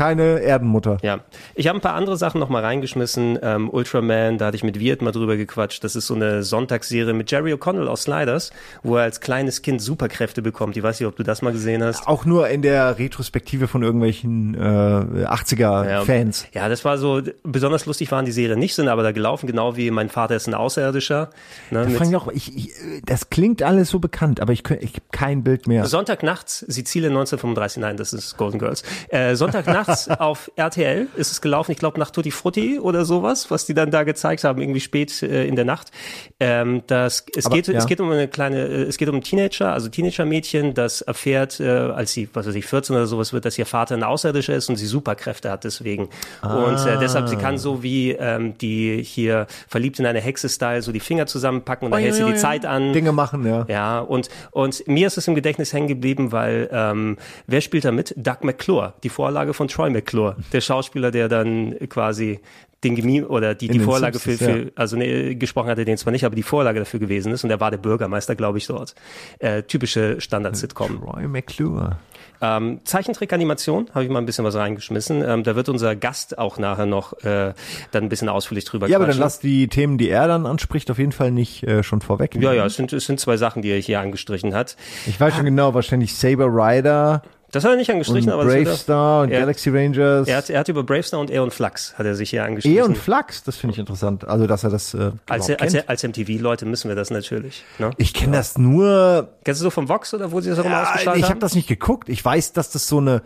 Keine 0.00 0.40
Erdenmutter. 0.40 0.96
Ja, 1.02 1.20
ich 1.54 1.68
habe 1.68 1.78
ein 1.78 1.82
paar 1.82 1.92
andere 1.92 2.16
Sachen 2.16 2.40
noch 2.40 2.48
mal 2.48 2.64
reingeschmissen. 2.64 3.38
Ähm, 3.42 3.68
Ultraman, 3.68 4.38
da 4.38 4.46
hatte 4.46 4.56
ich 4.56 4.64
mit 4.64 4.80
Wirt 4.80 5.02
mal 5.02 5.12
drüber 5.12 5.36
gequatscht. 5.36 5.84
Das 5.84 5.94
ist 5.94 6.06
so 6.06 6.14
eine 6.14 6.42
Sonntagsserie 6.42 7.12
mit 7.12 7.30
Jerry 7.30 7.52
O'Connell 7.52 7.86
aus 7.86 8.04
Sliders, 8.04 8.50
wo 8.82 8.96
er 8.96 9.02
als 9.02 9.20
kleines 9.20 9.60
Kind 9.60 9.82
Superkräfte 9.82 10.40
bekommt. 10.40 10.74
Ich 10.78 10.82
weiß 10.82 11.00
nicht, 11.00 11.06
ob 11.06 11.16
du 11.16 11.22
das 11.22 11.42
mal 11.42 11.52
gesehen 11.52 11.84
hast. 11.84 12.08
Auch 12.08 12.24
nur 12.24 12.48
in 12.48 12.62
der 12.62 12.98
Retrospektive 12.98 13.68
von 13.68 13.82
irgendwelchen 13.82 14.54
äh, 14.54 15.26
80er-Fans. 15.26 16.46
Ja, 16.54 16.70
das 16.70 16.82
war 16.86 16.96
so, 16.96 17.20
besonders 17.42 17.84
lustig 17.84 18.10
waren 18.10 18.24
die 18.24 18.32
Serien 18.32 18.58
nicht, 18.58 18.74
sind 18.74 18.88
aber 18.88 19.02
da 19.02 19.12
gelaufen, 19.12 19.46
genau 19.46 19.76
wie 19.76 19.90
mein 19.90 20.08
Vater 20.08 20.34
ist 20.34 20.46
ein 20.46 20.54
Außerirdischer. 20.54 21.28
Ne, 21.70 21.86
Da 21.86 22.04
ich 22.04 22.16
auch, 22.16 22.28
ich, 22.28 22.56
ich, 22.56 22.72
das 23.04 23.28
klingt 23.28 23.62
alles 23.62 23.90
so 23.90 23.98
bekannt, 23.98 24.40
aber 24.40 24.54
ich, 24.54 24.60
ich 24.80 24.94
habe 24.94 25.04
kein 25.12 25.44
Bild 25.44 25.66
mehr. 25.66 25.84
Sonntagnachts, 25.84 26.60
Sizilien 26.60 27.12
1935, 27.12 27.82
nein, 27.82 27.98
das 27.98 28.14
ist 28.14 28.38
Golden 28.38 28.58
Girls. 28.58 28.82
Äh, 29.10 29.34
Sonntagnachts 29.34 29.89
auf 30.18 30.50
RTL 30.56 31.08
ist 31.16 31.32
es 31.32 31.40
gelaufen, 31.40 31.72
ich 31.72 31.78
glaube 31.78 31.98
nach 31.98 32.10
Tutti 32.10 32.30
Frutti 32.30 32.78
oder 32.78 33.04
sowas, 33.04 33.50
was 33.50 33.66
die 33.66 33.74
dann 33.74 33.90
da 33.90 34.04
gezeigt 34.04 34.44
haben, 34.44 34.60
irgendwie 34.60 34.80
spät 34.80 35.22
äh, 35.22 35.46
in 35.46 35.56
der 35.56 35.64
Nacht. 35.64 35.90
Ähm, 36.38 36.82
das, 36.86 37.24
es, 37.36 37.46
Aber, 37.46 37.56
geht, 37.56 37.68
ja. 37.68 37.78
es 37.78 37.86
geht 37.86 38.00
um 38.00 38.10
eine 38.10 38.28
kleine, 38.28 38.66
äh, 38.66 38.82
es 38.82 38.96
geht 38.96 39.08
um 39.08 39.22
Teenager, 39.22 39.72
also 39.72 39.88
Teenager-Mädchen, 39.88 40.74
das 40.74 41.00
erfährt, 41.00 41.60
äh, 41.60 41.68
als 41.68 42.12
sie, 42.12 42.28
was 42.32 42.46
weiß 42.46 42.54
ich, 42.54 42.66
14 42.66 42.96
oder 42.96 43.06
sowas 43.06 43.32
wird, 43.32 43.44
dass 43.44 43.58
ihr 43.58 43.66
Vater 43.66 43.94
ein 43.94 44.02
Außerirdischer 44.02 44.54
ist 44.54 44.68
und 44.68 44.76
sie 44.76 44.86
Superkräfte 44.86 45.50
hat 45.50 45.64
deswegen. 45.64 46.08
Und 46.42 46.86
äh, 46.86 46.98
deshalb, 46.98 47.28
sie 47.28 47.36
kann 47.36 47.58
so 47.58 47.82
wie 47.82 48.12
ähm, 48.12 48.56
die 48.58 49.02
hier 49.02 49.46
verliebt 49.68 49.98
in 49.98 50.06
eine 50.06 50.20
Hexe-Style 50.20 50.82
so 50.82 50.92
die 50.92 51.00
Finger 51.00 51.26
zusammenpacken 51.26 51.86
und 51.86 51.92
dann 51.92 52.00
hält 52.00 52.14
sie 52.14 52.24
die 52.24 52.34
Zeit 52.34 52.66
an. 52.66 52.92
Dinge 52.92 53.12
machen, 53.12 53.46
ja. 53.46 53.64
Ja, 53.68 54.00
und, 54.00 54.28
und 54.50 54.86
mir 54.86 55.06
ist 55.06 55.18
es 55.18 55.28
im 55.28 55.34
Gedächtnis 55.34 55.72
hängen 55.72 55.88
geblieben, 55.88 56.32
weil 56.32 56.68
ähm, 56.72 57.16
wer 57.46 57.60
spielt 57.60 57.84
da 57.84 57.92
mit? 57.92 58.14
Doug 58.16 58.38
McClure, 58.42 58.94
die 59.02 59.08
Vorlage 59.08 59.54
von 59.54 59.68
Troy 59.70 59.90
McClure, 59.90 60.36
der 60.52 60.60
Schauspieler, 60.60 61.10
der 61.10 61.28
dann 61.28 61.76
quasi 61.88 62.40
den 62.84 62.94
Gemi 62.94 63.22
oder 63.22 63.54
die, 63.54 63.68
die 63.68 63.78
Vorlage 63.78 64.18
für, 64.18 64.38
für 64.38 64.72
also 64.74 64.96
nee, 64.96 65.34
gesprochen 65.34 65.68
hatte 65.68 65.84
den 65.84 65.98
zwar 65.98 66.12
nicht, 66.12 66.24
aber 66.24 66.34
die 66.34 66.42
Vorlage 66.42 66.78
dafür 66.78 66.98
gewesen 66.98 67.32
ist 67.32 67.44
und 67.44 67.50
er 67.50 67.60
war 67.60 67.70
der 67.70 67.78
Bürgermeister, 67.78 68.34
glaube 68.34 68.58
ich, 68.58 68.66
dort. 68.66 68.94
Äh, 69.38 69.64
typische 69.64 70.20
Standard-Sitcom. 70.20 71.02
Roy 71.02 71.28
McClure. 71.28 71.98
Ähm, 72.42 72.80
Zeichentrick-Animation 72.84 73.90
habe 73.94 74.04
ich 74.04 74.10
mal 74.10 74.18
ein 74.18 74.24
bisschen 74.24 74.46
was 74.46 74.54
reingeschmissen. 74.54 75.22
Ähm, 75.22 75.42
da 75.42 75.56
wird 75.56 75.68
unser 75.68 75.94
Gast 75.94 76.38
auch 76.38 76.58
nachher 76.58 76.86
noch 76.86 77.12
äh, 77.22 77.52
dann 77.90 78.04
ein 78.04 78.08
bisschen 78.08 78.30
ausführlich 78.30 78.64
drüber 78.64 78.88
Ja, 78.88 78.96
aber 78.96 79.04
dann 79.04 79.16
quatschen. 79.16 79.22
lass 79.22 79.40
die 79.40 79.68
Themen, 79.68 79.98
die 79.98 80.08
er 80.08 80.26
dann 80.26 80.46
anspricht, 80.46 80.90
auf 80.90 80.98
jeden 80.98 81.12
Fall 81.12 81.32
nicht 81.32 81.64
äh, 81.64 81.82
schon 81.82 82.00
vorweg. 82.00 82.34
ja, 82.36 82.54
ja, 82.54 82.64
es 82.64 82.76
sind, 82.76 82.94
es 82.94 83.04
sind 83.04 83.20
zwei 83.20 83.36
Sachen, 83.36 83.60
die 83.60 83.68
er 83.68 83.78
hier 83.78 84.00
angestrichen 84.00 84.54
hat. 84.54 84.76
Ich 85.06 85.20
weiß 85.20 85.34
schon 85.34 85.44
genau, 85.44 85.74
wahrscheinlich 85.74 86.14
Saber 86.14 86.46
Rider 86.46 87.22
Das 87.52 87.64
hat 87.64 87.72
er 87.72 87.76
nicht 87.76 87.90
angestrichen, 87.90 88.28
und 88.28 88.34
aber 88.34 88.44
Brave 88.44 88.68
er- 88.68 88.76
Star 88.76 89.22
und 89.22 89.30
er- 89.30 89.40
Galaxy 89.40 89.70
Rangers. 89.70 90.28
Er 90.28 90.36
hat, 90.36 90.50
er 90.50 90.60
hat 90.60 90.68
über 90.68 90.82
Bravestar 90.84 91.18
und 91.18 91.30
Aeon 91.30 91.50
Flux 91.50 91.94
hat 91.98 92.06
er 92.06 92.14
sich 92.14 92.30
hier 92.30 92.44
angeschlossen. 92.44 92.76
E 92.78 92.82
und 92.82 92.96
Flux, 92.96 93.42
das 93.42 93.56
finde 93.56 93.72
ich 93.74 93.78
interessant. 93.80 94.24
Also, 94.26 94.46
dass 94.46 94.62
er 94.62 94.70
das 94.70 94.94
äh, 94.94 95.10
als, 95.28 95.48
überhaupt 95.48 95.62
als, 95.62 95.88
als 95.88 96.02
MTV-Leute 96.04 96.64
müssen 96.66 96.88
wir 96.88 96.94
das 96.94 97.10
natürlich. 97.10 97.64
Ne? 97.78 97.90
Ich 97.96 98.14
kenne 98.14 98.36
das 98.36 98.56
nur 98.56 99.28
Kennst 99.44 99.60
du 99.60 99.64
so 99.64 99.70
vom 99.70 99.88
Vox 99.88 100.14
oder 100.14 100.30
wo 100.32 100.40
sie 100.40 100.50
das 100.50 100.58
auch 100.60 100.64
immer 100.64 100.74
Ja, 100.74 100.82
ausgestrahlt 100.84 101.16
ich 101.18 101.24
habe 101.24 101.32
haben? 101.34 101.40
das 101.40 101.54
nicht 101.56 101.66
geguckt. 101.68 102.08
Ich 102.08 102.24
weiß, 102.24 102.52
dass 102.52 102.70
das 102.70 102.86
so 102.86 102.98
eine 102.98 103.22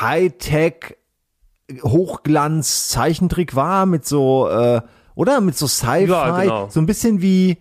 Hightech 0.00 0.96
Hochglanz 1.82 2.88
Zeichentrick 2.88 3.54
war 3.54 3.84
mit 3.86 4.06
so 4.06 4.48
äh, 4.48 4.80
oder 5.14 5.40
mit 5.40 5.56
so 5.56 5.66
Sci-Fi, 5.66 6.06
Ja, 6.10 6.40
genau. 6.40 6.68
so 6.70 6.80
ein 6.80 6.86
bisschen 6.86 7.20
wie 7.20 7.58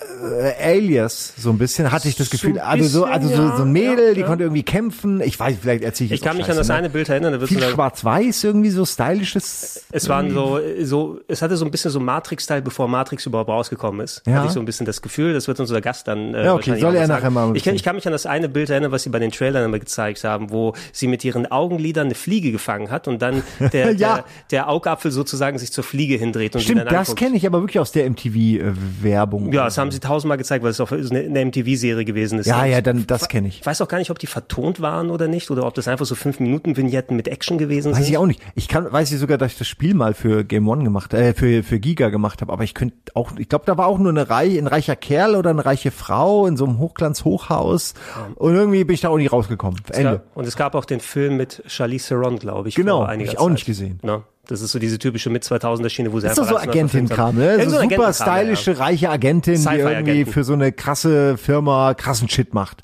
äh, 0.00 0.72
Alias, 0.74 1.32
so 1.38 1.50
ein 1.50 1.58
bisschen 1.58 1.90
hatte 1.90 2.08
ich 2.08 2.16
das 2.16 2.26
So 2.28 2.32
Gefühl, 2.32 2.58
ein 2.60 2.80
also 2.80 2.86
so 2.86 3.04
also 3.04 3.28
so, 3.28 3.34
bisschen, 3.34 3.56
so 3.56 3.62
ein 3.62 3.72
Mädel, 3.72 4.08
ja, 4.08 4.14
die 4.14 4.20
ja. 4.20 4.26
konnte 4.26 4.44
irgendwie 4.44 4.62
kämpfen. 4.62 5.20
Ich 5.20 5.38
weiß, 5.40 5.56
vielleicht 5.60 5.84
erzähle 5.84 6.06
ich 6.06 6.12
Ich 6.12 6.22
kann 6.22 6.36
mich 6.36 6.44
an 6.46 6.50
Scheiße, 6.50 6.58
das 6.60 6.68
ne? 6.68 6.74
eine 6.74 6.90
Bild 6.90 7.08
erinnern. 7.08 7.38
Da 7.40 7.46
viel 7.46 7.60
so 7.60 7.68
schwarz-weiß 7.70 8.44
irgendwie 8.44 8.70
so 8.70 8.84
stylisches. 8.84 9.84
Es 9.92 10.08
waren 10.08 10.30
so, 10.32 10.60
so, 10.82 11.20
es 11.28 11.40
hatte 11.42 11.56
so 11.56 11.64
ein 11.64 11.70
bisschen 11.70 11.90
so 11.90 12.00
Matrix-Style, 12.00 12.62
bevor 12.62 12.88
Matrix 12.88 13.26
überhaupt 13.26 13.48
rausgekommen 13.48 14.00
ist. 14.02 14.22
Ja. 14.26 14.34
Hatte 14.34 14.46
ich 14.48 14.52
so 14.52 14.60
ein 14.60 14.66
bisschen 14.66 14.86
das 14.86 15.00
Gefühl, 15.02 15.32
das 15.32 15.48
wird 15.48 15.60
unser 15.60 15.80
Gast 15.80 16.08
dann. 16.08 16.34
Äh, 16.34 16.44
Ja, 16.44 16.54
okay, 16.54 16.78
soll 16.78 16.94
er 16.94 17.08
nachher 17.08 17.30
mal 17.30 17.56
Ich 17.56 17.64
kann, 17.64 17.74
ich 17.74 17.82
kann 17.82 17.96
mich 17.96 18.06
an 18.06 18.12
das 18.12 18.26
eine 18.26 18.48
Bild 18.48 18.68
erinnern, 18.70 18.92
was 18.92 19.02
sie 19.04 19.10
bei 19.10 19.18
den 19.18 19.30
Trailern 19.32 19.64
immer 19.64 19.78
gezeigt 19.78 20.24
haben, 20.24 20.50
wo 20.50 20.74
sie 20.92 21.06
mit 21.06 21.24
ihren 21.24 21.50
Augenlidern 21.50 22.06
eine 22.06 22.14
Fliege 22.14 22.52
gefangen 22.52 22.90
hat 22.90 23.08
und 23.08 23.22
dann 23.22 23.42
der, 23.72 23.92
Ja. 23.92 24.14
der, 24.16 24.24
der 24.50 24.68
Augapfel 24.68 25.10
sozusagen 25.10 25.58
sich 25.58 25.72
zur 25.72 25.84
Fliege 25.84 26.16
hindreht 26.16 26.54
und 26.54 26.60
Stimmt, 26.62 26.90
das 26.90 27.14
kenne 27.14 27.36
ich 27.36 27.46
aber 27.46 27.60
wirklich 27.62 27.78
aus 27.80 27.92
der 27.92 28.08
MTV-Werbung. 28.10 29.52
Ja, 29.52 29.64
das 29.64 29.78
haben 29.78 29.85
sie 29.90 30.00
tausendmal 30.00 30.38
gezeigt, 30.38 30.62
weil 30.64 30.70
es 30.70 30.80
auch 30.80 30.90
eine, 30.92 31.20
eine 31.20 31.44
MTV-Serie 31.46 32.04
gewesen 32.04 32.38
ist. 32.38 32.46
ja, 32.46 32.64
ja, 32.64 32.80
dann 32.80 33.06
das 33.06 33.28
kenne 33.28 33.48
ich. 33.48 33.60
Ich 33.60 33.66
weiß 33.66 33.80
auch 33.82 33.88
gar 33.88 33.98
nicht, 33.98 34.10
ob 34.10 34.18
die 34.18 34.26
vertont 34.26 34.80
waren 34.80 35.10
oder 35.10 35.28
nicht, 35.28 35.50
oder 35.50 35.66
ob 35.66 35.74
das 35.74 35.88
einfach 35.88 36.06
so 36.06 36.14
fünf 36.14 36.40
Minuten 36.40 36.76
Vignetten 36.76 37.16
mit 37.16 37.28
Action 37.28 37.58
gewesen 37.58 37.92
Weiß 37.92 37.98
sind. 37.98 38.08
ich 38.08 38.18
auch 38.18 38.26
nicht. 38.26 38.40
Ich 38.54 38.68
kann, 38.68 38.90
weiß 38.90 39.10
ich 39.12 39.18
sogar, 39.18 39.38
dass 39.38 39.52
ich 39.52 39.58
das 39.58 39.68
Spiel 39.68 39.94
mal 39.94 40.14
für 40.14 40.44
Game 40.44 40.68
One 40.68 40.84
gemacht, 40.84 41.14
äh, 41.14 41.34
für 41.34 41.62
für 41.62 41.78
Giga 41.80 42.08
gemacht 42.08 42.40
habe. 42.40 42.52
Aber 42.52 42.64
ich 42.64 42.74
könnte 42.74 42.96
auch, 43.14 43.32
ich 43.38 43.48
glaube, 43.48 43.64
da 43.66 43.76
war 43.78 43.86
auch 43.86 43.98
nur 43.98 44.10
eine 44.10 44.28
Reihe, 44.30 44.58
ein 44.58 44.66
reicher 44.66 44.96
Kerl 44.96 45.36
oder 45.36 45.50
eine 45.50 45.64
reiche 45.64 45.90
Frau 45.90 46.46
in 46.46 46.56
so 46.56 46.64
einem 46.64 46.78
Hochglanz-Hochhaus. 46.78 47.94
Und 48.36 48.54
irgendwie 48.54 48.84
bin 48.84 48.94
ich 48.94 49.00
da 49.00 49.08
auch 49.08 49.16
nicht 49.16 49.32
rausgekommen. 49.32 49.80
Es 49.90 49.98
Ende. 49.98 50.12
gab, 50.12 50.36
und 50.36 50.46
es 50.46 50.56
gab 50.56 50.74
auch 50.74 50.84
den 50.84 51.00
Film 51.00 51.36
mit 51.36 51.62
Charlize 51.66 52.08
Theron, 52.08 52.38
glaube 52.38 52.68
ich. 52.68 52.74
Genau, 52.74 52.98
vor 52.98 53.04
hab 53.06 53.12
einiger 53.12 53.32
ich 53.32 53.38
auch 53.38 53.44
Zeit. 53.44 53.52
nicht 53.54 53.66
gesehen. 53.66 53.98
Ne? 54.02 54.22
Das 54.48 54.60
ist 54.60 54.70
so 54.72 54.78
diese 54.78 54.98
typische 54.98 55.28
mit 55.30 55.42
2000er 55.44 55.88
Schiene, 55.88 56.12
wo 56.12 56.20
sie 56.20 56.28
Das 56.28 56.38
einfach 56.38 56.50
so 56.52 56.56
Agentin-Kram, 56.58 57.26
haben. 57.26 57.38
ne? 57.38 57.56
So 57.56 57.62
so 57.64 57.70
super 57.70 57.78
Agentenkram, 57.82 58.06
ja, 58.06 58.12
stylische, 58.12 58.78
reiche 58.78 59.10
Agentin, 59.10 59.60
die 59.60 59.76
irgendwie 59.78 60.24
für 60.24 60.44
so 60.44 60.52
eine 60.52 60.70
krasse 60.72 61.36
Firma 61.36 61.94
krassen 61.94 62.28
Shit 62.28 62.54
macht. 62.54 62.82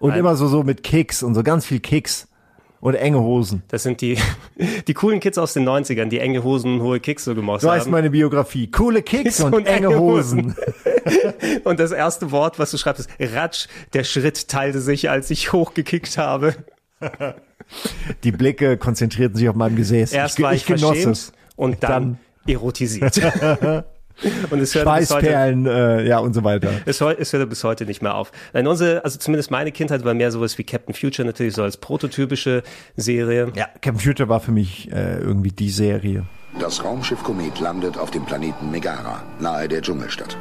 Und 0.00 0.12
Ein- 0.12 0.18
immer 0.18 0.34
so, 0.36 0.48
so 0.48 0.64
mit 0.64 0.82
Keks 0.82 1.22
und 1.22 1.34
so 1.34 1.42
ganz 1.44 1.64
viel 1.64 1.78
Keks 1.78 2.26
und 2.80 2.94
enge 2.96 3.20
Hosen. 3.20 3.62
Das 3.68 3.84
sind 3.84 4.00
die, 4.00 4.18
die 4.88 4.94
coolen 4.94 5.20
Kids 5.20 5.38
aus 5.38 5.52
den 5.52 5.68
90ern, 5.68 6.06
die 6.06 6.18
enge 6.18 6.42
Hosen 6.42 6.74
und 6.74 6.82
hohe 6.82 6.98
Kicks 6.98 7.22
so 7.24 7.36
gemocht 7.36 7.60
So 7.60 7.70
heißt 7.70 7.84
haben. 7.84 7.92
meine 7.92 8.10
Biografie. 8.10 8.68
Coole 8.68 9.02
Keks 9.02 9.38
und, 9.44 9.54
Und 9.54 9.66
enge 9.66 9.86
enge 9.86 9.98
Hosen. 10.00 10.56
Und 11.64 11.78
das 11.80 11.90
erste 11.92 12.30
Wort, 12.32 12.58
was 12.58 12.70
du 12.72 12.78
schreibst, 12.78 13.08
ist 13.18 13.34
Ratsch. 13.34 13.66
Der 13.92 14.04
Schritt 14.04 14.48
teilte 14.48 14.80
sich, 14.80 15.10
als 15.10 15.30
ich 15.30 15.52
hochgekickt 15.52 16.16
habe. 16.18 16.54
Die 18.24 18.32
Blicke 18.32 18.76
konzentrierten 18.76 19.36
sich 19.36 19.48
auf 19.48 19.56
meinem 19.56 19.76
Gesäß. 19.76 20.12
Erst 20.12 20.38
ich, 20.38 20.44
war 20.44 20.54
ich, 20.54 20.62
ich 20.62 20.66
genoss 20.66 21.04
es. 21.04 21.32
und 21.56 21.82
dann, 21.82 22.18
erotisiert. 22.46 23.16
und 24.50 24.60
es 24.60 24.74
hört 24.74 24.84
bis 24.98 25.10
heute, 25.10 25.26
Schweißperlen, 25.26 25.66
äh, 25.66 26.06
ja 26.06 26.18
und 26.18 26.34
so 26.34 26.44
weiter. 26.44 26.70
es, 26.86 27.00
es 27.00 27.32
hört 27.32 27.48
bis 27.48 27.64
heute 27.64 27.86
nicht 27.86 28.02
mehr 28.02 28.14
auf. 28.14 28.32
Nein, 28.52 28.66
unsere, 28.66 29.04
also 29.04 29.18
zumindest 29.18 29.50
meine 29.50 29.72
Kindheit 29.72 30.04
war 30.04 30.14
mehr 30.14 30.30
sowas 30.30 30.58
wie 30.58 30.64
Captain 30.64 30.94
Future 30.94 31.26
natürlich 31.26 31.54
so 31.54 31.62
als 31.62 31.76
prototypische 31.76 32.62
Serie. 32.96 33.52
Ja, 33.54 33.68
Computer 33.82 34.28
war 34.28 34.40
für 34.40 34.52
mich 34.52 34.90
äh, 34.92 35.18
irgendwie 35.18 35.50
die 35.50 35.70
Serie. 35.70 36.24
Das 36.60 36.84
Raumschiff 36.84 37.22
Komet 37.22 37.60
landet 37.60 37.96
auf 37.96 38.10
dem 38.10 38.24
Planeten 38.26 38.70
Megara, 38.70 39.22
nahe 39.40 39.68
der 39.68 39.80
Dschungelstadt. 39.80 40.36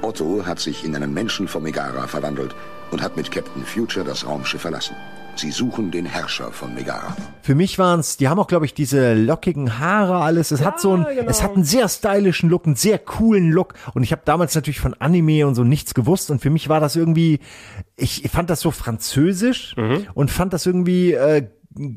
Otto 0.00 0.46
hat 0.46 0.58
sich 0.58 0.84
in 0.84 0.96
einen 0.96 1.12
Menschen 1.12 1.46
von 1.46 1.62
Megara 1.62 2.06
verwandelt 2.06 2.54
und 2.90 3.02
hat 3.02 3.16
mit 3.16 3.30
Captain 3.30 3.64
Future 3.64 4.04
das 4.04 4.26
Raumschiff 4.26 4.62
verlassen. 4.62 4.94
Sie 5.36 5.52
suchen 5.52 5.90
den 5.90 6.04
Herrscher 6.04 6.50
von 6.52 6.74
Megara. 6.74 7.16
Für 7.40 7.54
mich 7.54 7.78
waren's, 7.78 8.16
die 8.18 8.28
haben 8.28 8.38
auch, 8.38 8.48
glaube 8.48 8.66
ich, 8.66 8.74
diese 8.74 9.14
lockigen 9.14 9.78
Haare, 9.78 10.16
alles. 10.16 10.50
Es 10.50 10.62
hat 10.62 10.80
so 10.80 10.94
ein, 10.96 11.06
genau. 11.14 11.30
es 11.30 11.42
hat 11.42 11.54
einen 11.54 11.64
sehr 11.64 11.88
stylischen 11.88 12.50
Look, 12.50 12.66
einen 12.66 12.74
sehr 12.76 12.98
coolen 12.98 13.50
Look. 13.50 13.74
Und 13.94 14.02
ich 14.02 14.12
habe 14.12 14.22
damals 14.24 14.54
natürlich 14.54 14.80
von 14.80 14.92
Anime 14.94 15.46
und 15.46 15.54
so 15.54 15.64
nichts 15.64 15.94
gewusst. 15.94 16.30
Und 16.30 16.42
für 16.42 16.50
mich 16.50 16.68
war 16.68 16.80
das 16.80 16.96
irgendwie, 16.96 17.38
ich 17.96 18.28
fand 18.30 18.50
das 18.50 18.60
so 18.60 18.70
französisch 18.70 19.74
Mhm. 19.76 20.06
und 20.14 20.30
fand 20.30 20.52
das 20.52 20.66
irgendwie 20.66 21.12
äh, 21.12 21.46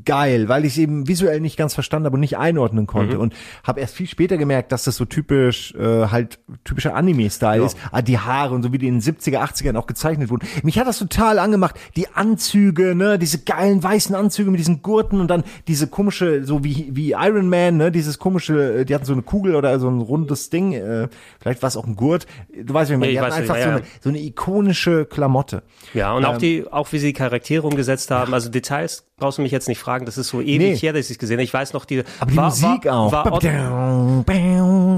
geil, 0.04 0.48
weil 0.48 0.64
ich 0.64 0.72
es 0.72 0.78
eben 0.78 1.08
visuell 1.08 1.40
nicht 1.40 1.56
ganz 1.56 1.74
verstanden 1.74 2.06
habe 2.06 2.14
und 2.14 2.20
nicht 2.20 2.36
einordnen 2.38 2.86
konnte. 2.86 3.14
Mhm. 3.16 3.20
Und 3.20 3.34
habe 3.62 3.80
erst 3.80 3.94
viel 3.94 4.06
später 4.06 4.36
gemerkt, 4.36 4.72
dass 4.72 4.84
das 4.84 4.96
so 4.96 5.04
typisch, 5.04 5.74
äh, 5.74 6.06
halt 6.08 6.38
typischer 6.64 6.94
Anime-Style 6.94 7.64
ist. 7.64 7.76
Ah, 7.92 8.02
die 8.02 8.18
Haare 8.18 8.54
und 8.54 8.62
so 8.62 8.72
wie 8.72 8.78
die 8.78 8.88
in 8.88 9.00
den 9.00 9.02
70er, 9.02 9.38
80ern 9.38 9.76
auch 9.76 9.86
gezeichnet 9.86 10.30
wurden. 10.30 10.46
Mich 10.62 10.78
hat 10.78 10.86
das 10.86 10.98
total 10.98 11.38
angemacht. 11.38 11.76
Die 11.96 12.08
Anzüge, 12.08 12.94
ne, 12.94 13.18
diese 13.18 13.38
geilen 13.44 13.82
weißen 13.82 14.14
Anzüge 14.14 14.50
mit 14.50 14.60
diesen 14.60 14.82
Gurten 14.82 15.20
und 15.20 15.28
dann 15.28 15.44
diese 15.68 15.86
komische, 15.86 16.44
so 16.44 16.64
wie, 16.64 16.88
wie 16.92 17.12
Iron 17.12 17.48
Man, 17.48 17.76
ne, 17.76 17.92
dieses 17.92 18.18
komische, 18.18 18.80
äh, 18.80 18.84
die 18.84 18.94
hatten 18.94 19.04
so 19.04 19.12
eine 19.12 19.22
Kugel 19.22 19.54
oder 19.54 19.78
so 19.78 19.88
ein 19.88 20.00
rundes 20.00 20.50
Ding, 20.50 20.72
äh, 20.72 21.08
vielleicht 21.40 21.62
war 21.62 21.68
es 21.68 21.76
auch 21.76 21.86
ein 21.86 21.96
Gurt. 21.96 22.26
Du 22.56 22.72
weißt, 22.74 22.90
wie 22.90 22.96
man, 22.96 23.08
Ja, 23.08 23.12
die 23.12 23.20
hatten 23.20 23.32
einfach 23.32 23.56
ja, 23.56 23.62
so, 23.62 23.68
ja. 23.68 23.76
eine, 23.76 23.84
so 24.00 24.08
eine 24.08 24.20
ikonische 24.20 25.04
Klamotte. 25.04 25.62
Ja, 25.92 26.12
und 26.14 26.24
auch 26.24 26.34
Ähm, 26.34 26.38
die, 26.38 26.66
auch 26.70 26.92
wie 26.92 26.98
sie 26.98 27.08
die 27.08 27.12
Charaktere 27.12 27.66
umgesetzt 27.66 28.10
haben, 28.10 28.32
also 28.34 28.50
Details 28.50 29.04
brauchst 29.16 29.38
du 29.38 29.42
mich 29.42 29.52
jetzt 29.52 29.68
nicht 29.68 29.78
fragen, 29.78 30.06
das 30.06 30.18
ist 30.18 30.28
so 30.28 30.40
ewig 30.40 30.58
Nee. 30.58 30.74
her, 30.76 30.92
dass 30.92 31.06
ich 31.06 31.12
es 31.12 31.18
gesehen 31.18 31.36
habe. 31.36 31.44
Ich 31.44 31.54
weiß 31.54 31.72
noch, 31.72 31.84
die, 31.84 32.02
Aber 32.18 32.30
die 32.30 32.36
war, 32.36 32.46
Musik 32.46 32.84
war, 32.86 32.98
auch. 32.98 33.12
War, 33.12 33.32
Otto- 33.32 33.48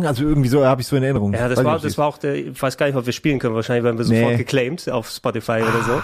also 0.06 0.22
irgendwie 0.24 0.48
so 0.48 0.64
habe 0.64 0.80
ich 0.80 0.86
so 0.86 0.96
in 0.96 1.02
Erinnerung. 1.02 1.32
ja, 1.34 1.48
das 1.48 1.58
Weiß 1.58 1.64
war, 1.64 1.78
das 1.78 1.98
war 1.98 2.06
auch 2.06 2.18
der, 2.18 2.34
ich 2.34 2.60
weiß 2.62 2.76
gar 2.78 2.86
nicht, 2.86 2.96
ob 2.96 3.04
wir 3.04 3.12
spielen 3.12 3.38
können. 3.38 3.54
Wahrscheinlich 3.54 3.84
werden 3.84 3.98
wir 3.98 4.04
sofort 4.04 4.32
Nee. 4.32 4.36
geclaimed 4.38 4.88
auf 4.88 5.10
Spotify 5.10 5.60
oder 5.62 5.82
so. 5.86 6.02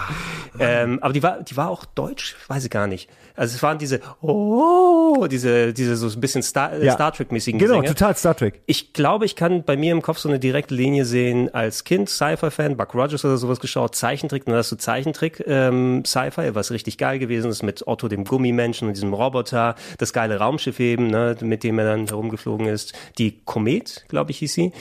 Ähm, 0.59 0.99
aber 1.01 1.13
die 1.13 1.23
war, 1.23 1.41
die 1.41 1.57
war 1.57 1.69
auch 1.69 1.85
deutsch, 1.85 2.35
weiß 2.47 2.63
ich 2.65 2.69
gar 2.69 2.85
nicht. 2.87 3.09
Also 3.35 3.55
es 3.55 3.63
waren 3.63 3.77
diese, 3.77 3.99
oh, 4.21 5.27
diese, 5.29 5.73
diese 5.73 5.95
so 5.95 6.07
ein 6.07 6.21
bisschen 6.21 6.43
Star, 6.43 6.77
Ja. 6.81 6.93
Star 6.93 7.11
Trek-mäßigen 7.13 7.59
Genau, 7.59 7.79
Gesänge. 7.79 7.95
total 7.95 8.15
Star 8.15 8.35
Trek. 8.35 8.61
Ich 8.65 8.93
glaube, 8.93 9.25
ich 9.25 9.35
kann 9.35 9.63
bei 9.63 9.75
mir 9.77 9.91
im 9.91 10.01
Kopf 10.01 10.17
so 10.19 10.29
eine 10.29 10.39
direkte 10.39 10.73
Linie 10.75 11.05
sehen. 11.05 11.53
Als 11.53 11.83
Kind 11.83 12.09
Sci-Fi-Fan, 12.09 12.77
Buck 12.77 12.93
Rogers 12.93 13.23
oder 13.25 13.37
sowas 13.37 13.59
geschaut, 13.59 13.95
Zeichentrick, 13.95 14.45
dann 14.45 14.55
hast 14.55 14.71
du 14.71 14.75
Zeichentrick 14.75 15.43
ähm, 15.47 16.03
Sci-Fi, 16.05 16.55
was 16.55 16.71
richtig 16.71 16.97
geil 16.97 17.19
gewesen 17.19 17.49
ist 17.49 17.63
mit 17.63 17.87
Otto 17.87 18.07
dem 18.07 18.23
Gummimenschen 18.25 18.87
und 18.87 18.95
diesem 18.95 19.13
Roboter, 19.13 19.75
das 19.97 20.13
geile 20.13 20.37
Raumschiff 20.37 20.79
eben, 20.79 21.07
ne, 21.07 21.35
mit 21.41 21.63
dem 21.63 21.79
er 21.79 21.85
dann 21.85 22.07
herumgeflogen 22.07 22.67
ist. 22.67 22.93
Die 23.17 23.41
Komet, 23.45 24.05
glaube 24.09 24.31
ich, 24.31 24.37
hieß 24.39 24.53
sie. 24.53 24.71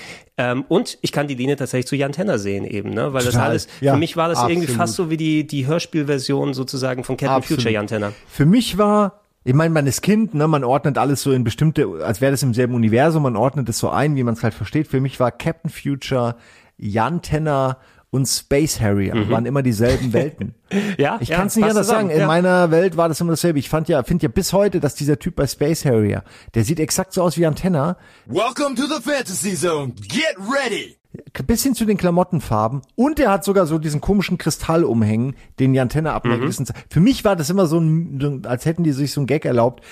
Ähm, 0.43 0.65
und 0.69 0.99
ich 1.03 1.13
kann 1.13 1.29
die 1.29 1.35
Linie 1.35 1.57
tatsächlich 1.57 1.87
zu 1.87 1.95
Jan 1.95 2.13
Tenner 2.13 2.39
sehen 2.39 2.65
eben, 2.65 2.91
ne, 2.91 3.13
weil 3.13 3.23
das 3.25 3.35
Total. 3.35 3.51
alles, 3.51 3.69
Ja, 3.81 3.93
für 3.93 3.99
mich 3.99 4.17
war 4.17 4.29
das 4.29 4.41
irgendwie 4.41 4.63
absolut. 4.63 4.77
fast 4.77 4.95
so 4.95 5.11
wie 5.11 5.17
die, 5.17 5.47
die 5.47 5.67
Hörspielversion 5.67 6.53
sozusagen 6.55 7.05
von 7.05 7.17
Captain 7.17 7.37
Absolut. 7.37 7.61
Future 7.61 7.75
Jan 7.75 7.87
Tenner. 7.87 8.13
Für 8.27 8.47
mich 8.47 8.77
war, 8.79 9.21
ich 9.45 9.55
meine, 9.55 9.71
man 9.71 9.87
ist 9.87 10.03
Kind, 10.03 10.35
ne, 10.35 10.49
man 10.49 10.65
ordnet 10.65 10.99
alles 10.99 11.23
so 11.23 11.33
in 11.33 11.45
bestimmte, 11.45 11.87
als 12.05 12.21
wäre 12.21 12.33
das 12.33 12.43
im 12.43 12.55
selben 12.55 12.75
Universum, 12.75 13.23
man 13.23 13.37
ordnet 13.37 13.69
es 13.69 13.79
so 13.79 13.91
ein, 13.91 14.17
wie 14.17 14.25
man 14.25 14.35
es 14.35 14.43
halt 14.43 14.55
versteht. 14.55 14.89
Für 14.89 15.01
mich 15.01 15.21
war 15.21 15.31
Captain 15.31 15.71
Future, 15.71 16.37
Jan 16.77 17.23
Tenner 17.23 17.79
und 18.13 18.27
Space 18.27 18.79
Harrier 18.79 19.15
waren 19.31 19.47
immer 19.47 19.63
dieselben 19.63 20.13
Welten. 20.13 20.55
Ja, 20.99 21.17
Ich 21.21 21.31
ja, 21.31 21.37
kann 21.39 21.47
es 21.47 21.57
nicht 21.57 21.65
passt 21.65 21.77
anders 21.77 21.89
sagen. 21.89 22.11
In 22.11 22.21
ja. 22.21 22.27
meiner 22.27 22.71
Welt 22.71 22.99
war 22.99 23.09
das 23.09 23.19
immer 23.23 23.33
dasselbe. 23.33 23.59
Ich 23.59 23.71
fand 23.71 23.89
ja, 23.89 24.03
finde 24.03 24.25
ja 24.25 24.29
bis 24.29 24.53
heute, 24.53 24.81
dass 24.81 24.95
dieser 24.95 25.19
Typ 25.19 25.35
bei 25.35 25.47
Space 25.47 25.87
Harrier, 25.87 26.23
der 26.55 26.65
sieht 26.65 26.79
exakt 26.79 27.15
so 27.15 27.23
aus 27.23 27.39
wie 27.39 27.47
Antenna, 27.47 27.97
Welcome 28.27 28.77
to 28.77 28.83
the 28.83 29.03
Fantasy 29.03 29.57
Zone. 29.57 29.95
Get 29.95 30.37
ready. 30.39 30.99
Bis 31.47 31.63
hin 31.63 31.75
zu 31.75 31.85
den 31.85 31.97
Klamottenfarben 31.97 32.83
und 32.95 33.21
er 33.21 33.31
hat 33.31 33.45
sogar 33.45 33.67
so 33.67 33.79
diesen 33.79 34.01
komischen 34.01 34.39
Kristall 34.39 34.85
umhängen, 34.85 35.37
den 35.59 35.73
die 35.73 35.81
Antenne 35.81 36.13
ab 36.13 36.25
einer 36.25 36.37
Mhm. 36.37 36.53
Für 36.91 37.01
mich 37.01 37.25
war 37.25 37.37
das 37.37 37.51
immer 37.51 37.67
so 37.67 37.79
ein, 37.79 38.43
als 38.47 38.65
hätten 38.67 38.85
die 38.85 38.93
sich 38.93 39.13
so 39.13 39.21
ein 39.21 39.27
Gag 39.27 39.45
erlaubt. 39.45 39.85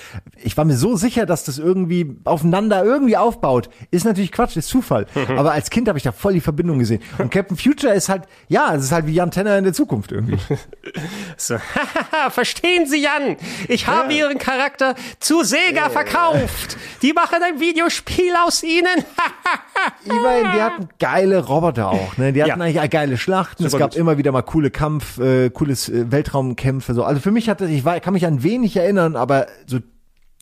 Ich 0.43 0.57
war 0.57 0.65
mir 0.65 0.75
so 0.75 0.95
sicher, 0.95 1.25
dass 1.25 1.43
das 1.43 1.59
irgendwie 1.59 2.15
aufeinander 2.23 2.83
irgendwie 2.83 3.17
aufbaut. 3.17 3.69
Ist 3.89 4.05
natürlich 4.05 4.31
Quatsch, 4.31 4.57
ist 4.57 4.67
Zufall. 4.67 5.07
Mhm. 5.15 5.37
Aber 5.37 5.51
als 5.51 5.69
Kind 5.69 5.87
habe 5.87 5.97
ich 5.97 6.03
da 6.03 6.11
voll 6.11 6.33
die 6.33 6.41
Verbindung 6.41 6.79
gesehen. 6.79 7.01
Und 7.17 7.31
Captain 7.31 7.57
Future 7.57 7.93
ist 7.93 8.09
halt, 8.09 8.23
ja, 8.47 8.73
es 8.75 8.85
ist 8.85 8.91
halt 8.91 9.07
wie 9.07 9.13
Jan 9.13 9.31
Tenner 9.31 9.57
in 9.57 9.63
der 9.63 9.73
Zukunft 9.73 10.11
irgendwie. 10.11 10.37
So, 11.37 11.57
verstehen 12.29 12.85
Sie, 12.85 13.01
Jan? 13.01 13.37
Ich 13.67 13.87
habe 13.87 14.13
Ihren 14.13 14.37
Charakter 14.37 14.95
zu 15.19 15.43
Sega 15.43 15.89
verkauft. 15.89 16.77
Die 17.01 17.13
machen 17.13 17.37
ein 17.43 17.59
Videospiel 17.59 18.33
aus 18.35 18.61
Ihnen. 18.63 19.05
Immerhin, 20.03 20.51
die 20.53 20.61
hatten 20.61 20.89
geile 21.11 21.45
Roboter 21.45 21.89
auch, 21.89 22.17
ne? 22.17 22.33
Die 22.33 22.41
hatten 22.43 22.59
Ja. 22.59 22.65
eigentlich 22.65 22.91
geile 22.91 23.17
Schlachten. 23.17 23.65
es 23.65 23.71
Super 23.71 23.83
gab 23.85 23.91
gut. 23.91 23.99
immer 23.99 24.17
wieder 24.17 24.31
mal 24.31 24.41
coole 24.41 24.71
Kampf, 24.71 25.17
äh, 25.19 25.49
cooles 25.49 25.89
äh, 25.89 26.11
Weltraumkämpfe, 26.11 26.93
so. 26.93 27.03
Also 27.03 27.19
für 27.21 27.31
mich 27.31 27.49
hatte, 27.49 27.65
ich 27.65 27.83
war, 27.85 27.99
kann 27.99 28.13
mich 28.13 28.25
an 28.25 28.43
wenig 28.43 28.75
erinnern, 28.77 29.15
aber 29.15 29.47
so, 29.65 29.77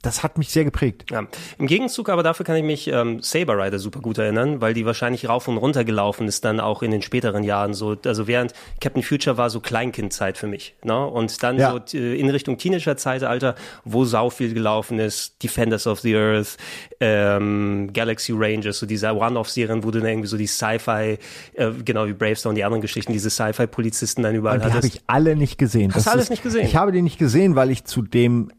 das 0.02 0.24
hat 0.24 0.38
mich 0.38 0.50
sehr 0.50 0.64
geprägt. 0.64 1.06
Ja. 1.12 1.24
Im 1.58 1.68
Gegenzug 1.68 2.10
aber 2.10 2.24
dafür 2.24 2.46
kann 2.46 2.56
ich 2.56 2.64
mich 2.64 2.88
ähm, 2.88 3.22
Saber 3.22 3.58
Rider 3.64 3.80
super 3.80 4.00
gut 4.00 4.18
erinnern, 4.18 4.62
weil 4.62 4.74
die 4.74 4.86
wahrscheinlich 4.86 5.28
rauf 5.28 5.48
und 5.48 5.58
runter 5.58 5.84
gelaufen 5.84 6.28
ist 6.28 6.46
dann 6.46 6.60
auch 6.60 6.82
in 6.82 6.92
den 6.92 7.02
späteren 7.02 7.44
Jahren 7.44 7.74
so. 7.74 7.96
Also 8.06 8.28
während 8.28 8.54
Captain 8.80 9.04
Future 9.04 9.38
war 9.38 9.50
so 9.50 9.60
Kleinkindzeit 9.60 10.38
für 10.38 10.48
mich. 10.48 10.76
Ne? 10.84 11.06
Und 11.06 11.44
dann 11.44 11.58
Ja. 11.58 11.72
so 11.86 11.98
äh, 11.98 12.20
in 12.20 12.30
Richtung 12.30 12.58
Teenager-Zeitalter, 12.58 13.56
wo 13.84 14.06
sau 14.06 14.30
viel 14.30 14.54
gelaufen 14.54 15.00
ist, 15.00 15.42
Defenders 15.44 15.86
of 15.88 16.00
the 16.00 16.16
Earth, 16.16 16.58
ähm, 17.00 17.90
Galaxy 17.94 18.34
Rangers, 18.36 18.80
so 18.80 18.86
diese 18.86 19.10
One-Off-Serien, 19.14 19.84
wo 19.84 19.92
du 19.92 20.00
dann 20.00 20.08
irgendwie 20.10 20.28
so 20.28 20.38
die 20.38 20.48
Sci-Fi, 20.48 21.18
äh, 21.56 21.72
genau 21.84 22.08
wie 22.08 22.14
Bravestone, 22.14 22.56
die 22.56 22.64
anderen 22.64 22.82
Geschichten, 22.82 23.14
diese 23.14 23.30
Sci-Fi-Polizisten 23.30 24.24
dann 24.24 24.36
überall 24.36 24.58
Und 24.58 24.62
die 24.66 24.70
habe 24.70 24.78
hattest. 24.78 24.96
ich 24.96 25.02
alle 25.08 25.36
nicht 25.36 25.58
gesehen. 25.58 25.94
Hast 25.94 26.06
du 26.06 26.10
Das 26.10 26.14
alles 26.14 26.24
ist, 26.26 26.30
nicht 26.32 26.44
gesehen? 26.44 26.66
Ich 26.66 26.76
habe 26.76 26.92
die 26.92 27.02
nicht 27.02 27.18
gesehen, 27.20 27.56
weil 27.56 27.72
ich 27.72 27.84
zu 27.86 28.02
dem 28.02 28.52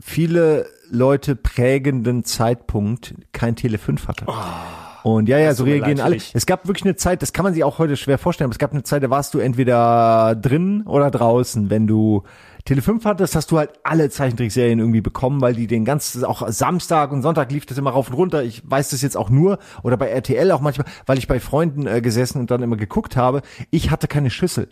viele 0.00 0.66
Leute 0.90 1.36
prägenden 1.36 2.24
Zeitpunkt 2.24 3.14
kein 3.32 3.56
Tele 3.56 3.78
5 3.78 4.08
hatte. 4.08 4.26
Und 5.02 5.28
ja, 5.28 5.38
ja, 5.38 5.54
so 5.54 5.64
reagieren 5.64 6.00
alle. 6.00 6.16
Es 6.16 6.46
gab 6.46 6.66
wirklich 6.66 6.84
eine 6.84 6.96
Zeit, 6.96 7.22
das 7.22 7.32
kann 7.32 7.44
man 7.44 7.54
sich 7.54 7.64
auch 7.64 7.78
heute 7.78 7.96
schwer 7.96 8.18
vorstellen, 8.18 8.46
aber 8.46 8.52
es 8.52 8.58
gab 8.58 8.72
eine 8.72 8.82
Zeit, 8.82 9.02
da 9.02 9.10
warst 9.10 9.32
du 9.34 9.38
entweder 9.38 10.34
drin 10.34 10.82
oder 10.86 11.10
draußen. 11.10 11.70
Wenn 11.70 11.86
du 11.86 12.24
Tele 12.68 12.82
5 12.82 13.02
hattest, 13.06 13.34
hast 13.34 13.50
du 13.50 13.56
halt 13.56 13.70
alle 13.82 14.10
Zeichentrickserien 14.10 14.78
irgendwie 14.78 15.00
bekommen, 15.00 15.40
weil 15.40 15.54
die 15.54 15.66
den 15.66 15.86
ganzen, 15.86 16.22
auch 16.26 16.46
Samstag 16.48 17.12
und 17.12 17.22
Sonntag 17.22 17.50
lief 17.50 17.64
das 17.64 17.78
immer 17.78 17.92
rauf 17.92 18.10
und 18.10 18.14
runter. 18.14 18.42
Ich 18.42 18.60
weiß 18.62 18.90
das 18.90 19.00
jetzt 19.00 19.16
auch 19.16 19.30
nur, 19.30 19.58
oder 19.82 19.96
bei 19.96 20.08
RTL 20.08 20.52
auch 20.52 20.60
manchmal, 20.60 20.86
weil 21.06 21.16
ich 21.16 21.26
bei 21.26 21.40
Freunden 21.40 21.86
äh, 21.86 22.02
gesessen 22.02 22.40
und 22.40 22.50
dann 22.50 22.60
immer 22.60 22.76
geguckt 22.76 23.16
habe. 23.16 23.40
Ich 23.70 23.90
hatte 23.90 24.06
keine 24.06 24.28
Schüssel. 24.28 24.68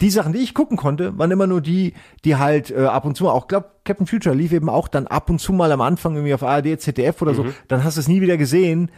Die 0.00 0.08
Sachen, 0.08 0.32
die 0.32 0.38
ich 0.38 0.54
gucken 0.54 0.78
konnte, 0.78 1.18
waren 1.18 1.30
immer 1.30 1.46
nur 1.46 1.60
die, 1.60 1.92
die 2.24 2.36
halt 2.36 2.70
äh, 2.70 2.86
ab 2.86 3.04
und 3.04 3.14
zu 3.14 3.24
mal, 3.24 3.32
auch 3.32 3.46
glaub, 3.46 3.84
Captain 3.84 4.06
Future 4.06 4.34
lief 4.34 4.52
eben 4.52 4.70
auch 4.70 4.88
dann 4.88 5.06
ab 5.06 5.28
und 5.28 5.38
zu 5.38 5.52
mal 5.52 5.70
am 5.70 5.82
Anfang 5.82 6.14
irgendwie 6.14 6.32
auf 6.32 6.42
ARD, 6.42 6.80
ZDF 6.80 7.20
oder 7.20 7.34
so. 7.34 7.44
Dann 7.68 7.84
hast 7.84 7.98
du 7.98 8.00
es 8.00 8.08
nie 8.08 8.22
wieder 8.22 8.38
gesehen 8.38 8.90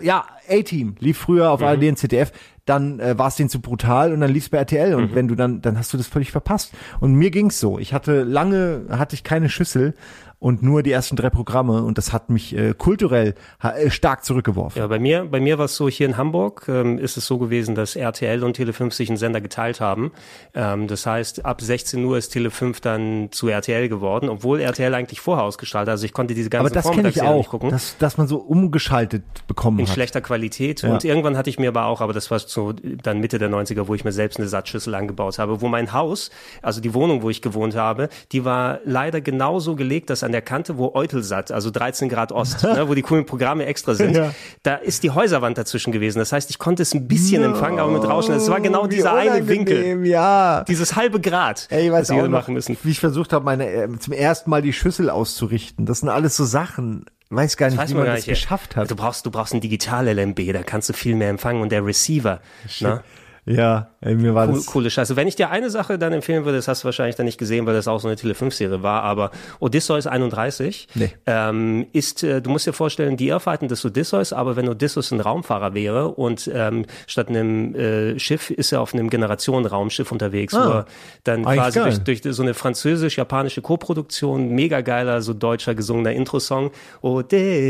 ja, 0.00 0.26
A-Team 0.48 0.96
lief 0.98 1.18
früher 1.18 1.50
auf 1.50 1.62
ARD 1.62 1.84
und 1.84 1.96
ZDF, 1.96 2.32
dann 2.64 3.00
äh, 3.00 3.18
war 3.18 3.28
es 3.28 3.36
denen 3.36 3.48
zu 3.48 3.60
brutal 3.60 4.12
und 4.12 4.20
dann 4.20 4.30
lief's 4.30 4.48
bei 4.48 4.58
RTL 4.58 4.94
und 4.94 5.14
wenn 5.14 5.28
du 5.28 5.34
dann, 5.34 5.60
dann 5.60 5.76
hast 5.76 5.92
du 5.92 5.96
das 5.96 6.06
völlig 6.06 6.30
verpasst. 6.30 6.72
Und 7.00 7.14
mir 7.14 7.30
ging's 7.30 7.58
so. 7.58 7.78
Ich 7.78 7.92
hatte 7.92 8.22
lange, 8.22 8.86
hatte 8.90 9.14
ich 9.14 9.24
keine 9.24 9.48
Schüssel 9.48 9.94
und 10.40 10.62
nur 10.62 10.82
die 10.82 10.90
ersten 10.90 11.16
drei 11.16 11.28
Programme 11.28 11.82
und 11.82 11.98
das 11.98 12.12
hat 12.12 12.30
mich 12.30 12.56
äh, 12.56 12.74
kulturell 12.76 13.34
äh, 13.62 13.90
stark 13.90 14.24
zurückgeworfen. 14.24 14.80
Ja, 14.80 14.88
bei 14.88 14.98
mir, 14.98 15.26
bei 15.26 15.38
mir 15.38 15.58
war 15.58 15.66
es 15.66 15.76
so, 15.76 15.88
hier 15.88 16.06
in 16.06 16.16
Hamburg 16.16 16.64
ähm, 16.66 16.98
ist 16.98 17.18
es 17.18 17.26
so 17.26 17.36
gewesen, 17.38 17.74
dass 17.74 17.94
RTL 17.94 18.42
und 18.42 18.58
Tele5 18.58 18.92
sich 18.92 19.10
einen 19.10 19.18
Sender 19.18 19.42
geteilt 19.42 19.80
haben. 19.80 20.12
Ähm, 20.54 20.88
das 20.88 21.04
heißt, 21.04 21.44
ab 21.44 21.60
16 21.60 22.02
Uhr 22.02 22.16
ist 22.16 22.34
Tele5 22.34 22.80
dann 22.80 23.28
zu 23.30 23.48
RTL 23.48 23.90
geworden, 23.90 24.30
obwohl 24.30 24.60
RTL 24.60 24.94
eigentlich 24.94 25.20
vorher 25.20 25.44
ausgestrahlt 25.44 25.88
hat. 25.88 25.92
Also 25.92 26.06
ich 26.06 26.14
konnte 26.14 26.34
diese 26.34 26.48
ganzen 26.48 26.66
Aber 26.66 26.74
das 26.74 26.84
kenne 26.84 27.08
ich 27.10 27.16
Vormittagsserien 27.16 27.36
nicht 27.36 27.46
auch, 27.46 27.50
gucken. 27.50 27.70
dass, 27.70 27.98
dass 27.98 28.16
man 28.16 28.26
so 28.26 28.38
umgeschaltet 28.38 29.22
bekommen 29.46 29.78
in 29.78 29.86
hat. 29.86 29.92
schlechter 29.92 30.22
Qualität. 30.22 30.80
Ja. 30.80 30.90
Und 30.90 31.04
irgendwann 31.04 31.36
hatte 31.36 31.50
ich 31.50 31.58
mir 31.58 31.68
aber 31.68 31.84
auch, 31.84 32.00
aber 32.00 32.14
das 32.14 32.30
war 32.30 32.38
so 32.38 32.72
dann 32.72 33.20
Mitte 33.20 33.38
der 33.38 33.50
90er, 33.50 33.88
wo 33.88 33.94
ich 33.94 34.04
mir 34.04 34.12
selbst 34.12 34.38
eine 34.38 34.48
Satzschüssel 34.48 34.94
angebaut 34.94 35.38
habe, 35.38 35.60
wo 35.60 35.68
mein 35.68 35.92
Haus, 35.92 36.30
also 36.62 36.80
die 36.80 36.94
Wohnung, 36.94 37.22
wo 37.22 37.28
ich 37.28 37.42
gewohnt 37.42 37.76
habe, 37.76 38.08
die 38.32 38.46
war 38.46 38.80
leider 38.86 39.20
genauso 39.20 39.76
gelegt, 39.76 40.08
dass 40.08 40.24
an 40.29 40.29
der 40.32 40.42
Kante, 40.42 40.76
wo 40.78 40.92
Eutelsat, 40.94 41.50
also 41.52 41.70
13 41.70 42.08
Grad 42.08 42.32
Ost, 42.32 42.62
ne, 42.64 42.88
wo 42.88 42.94
die 42.94 43.02
coolen 43.02 43.26
Programme 43.26 43.66
extra 43.66 43.94
sind, 43.94 44.16
Ja. 44.16 44.34
da 44.62 44.74
ist 44.76 45.02
die 45.02 45.10
Häuserwand 45.10 45.58
dazwischen 45.58 45.92
gewesen. 45.92 46.18
Das 46.18 46.32
heißt, 46.32 46.50
ich 46.50 46.58
konnte 46.58 46.82
es 46.82 46.94
ein 46.94 47.08
bisschen 47.08 47.42
empfangen, 47.42 47.78
aber 47.78 47.90
mit 47.92 48.04
Rauschen. 48.04 48.34
Es 48.34 48.48
war 48.50 48.60
genau 48.60 48.84
Wie 48.86 48.96
dieser 48.96 49.14
eine 49.14 49.46
Winkel. 49.48 50.06
Ja. 50.06 50.64
Dieses 50.64 50.96
halbe 50.96 51.20
Grad, 51.20 51.66
Ey, 51.70 51.86
ich 51.86 51.92
weiß 51.92 52.08
das 52.08 52.16
wir 52.16 52.22
auch 52.22 52.28
noch, 52.28 52.38
machen 52.38 52.54
müssen. 52.54 52.76
wie 52.82 52.90
ich 52.90 53.00
versucht 53.00 53.32
habe, 53.32 53.44
meine 53.44 53.68
äh, 53.70 53.88
zum 53.98 54.12
ersten 54.12 54.50
Mal 54.50 54.62
die 54.62 54.72
Schüssel 54.72 55.10
auszurichten. 55.10 55.86
Das 55.86 56.00
sind 56.00 56.08
alles 56.08 56.36
so 56.36 56.44
Sachen. 56.44 57.04
Weiß 57.32 57.56
gar 57.56 57.68
nicht, 57.68 57.78
weiß 57.78 57.90
wie 57.90 57.94
man 57.94 58.06
man 58.06 58.16
das 58.16 58.26
nicht. 58.26 58.40
geschafft 58.40 58.74
hat. 58.74 58.90
Du 58.90 58.96
brauchst, 58.96 59.24
du 59.24 59.30
brauchst 59.30 59.54
ein 59.54 59.60
Digital-LMB, 59.60 60.52
da 60.52 60.62
kannst 60.64 60.88
du 60.88 60.92
viel 60.94 61.14
mehr 61.14 61.28
empfangen 61.28 61.62
und 61.62 61.70
der 61.70 61.86
Receiver. 61.86 62.40
Ne? 62.80 63.02
Ja, 63.46 63.89
ey, 64.00 64.14
mir 64.14 64.34
war 64.34 64.48
Cool, 64.48 64.54
das. 64.54 64.66
coole 64.66 64.90
Scheiße. 64.90 65.16
Wenn 65.16 65.28
ich 65.28 65.36
dir 65.36 65.50
eine 65.50 65.70
Sache 65.70 65.98
dann 65.98 66.12
empfehlen 66.12 66.44
würde, 66.44 66.58
das 66.58 66.68
hast 66.68 66.82
du 66.82 66.86
wahrscheinlich 66.86 67.16
dann 67.16 67.26
nicht 67.26 67.38
gesehen, 67.38 67.66
weil 67.66 67.74
das 67.74 67.86
auch 67.88 67.98
so 68.00 68.08
eine 68.08 68.16
Tele 68.16 68.34
5 68.34 68.54
Serie 68.54 68.82
war, 68.82 69.02
aber 69.02 69.30
Odysseus 69.60 70.06
31 70.06 70.88
Nee. 70.94 71.10
ähm, 71.26 71.86
ist, 71.92 72.22
äh, 72.22 72.40
du 72.40 72.50
musst 72.50 72.66
dir 72.66 72.72
vorstellen, 72.72 73.16
die 73.16 73.28
Irrfahrten 73.28 73.68
des 73.68 73.84
Odysseus, 73.84 74.32
aber 74.32 74.56
wenn 74.56 74.68
Odysseus 74.68 75.10
ein 75.12 75.20
Raumfahrer 75.20 75.74
wäre 75.74 76.08
und 76.08 76.50
ähm, 76.52 76.86
statt 77.06 77.28
einem 77.28 77.74
äh, 77.74 78.18
Schiff 78.18 78.50
ist 78.50 78.72
er 78.72 78.80
auf 78.80 78.94
einem 78.94 79.10
Generationenraumschiff 79.10 80.10
unterwegs, 80.12 80.54
Ah. 80.54 80.66
wo 80.66 80.70
er 80.72 80.84
dann 81.24 81.44
quasi 81.44 81.78
geil. 81.78 81.98
durch, 82.04 82.20
durch 82.22 82.34
so 82.36 82.42
eine 82.42 82.54
französisch-japanische 82.54 83.60
Koproduktion, 83.62 84.48
mega 84.50 84.80
geiler, 84.80 85.20
so 85.22 85.34
deutscher 85.34 85.74
gesungener 85.74 86.12
Intro-Song, 86.12 86.70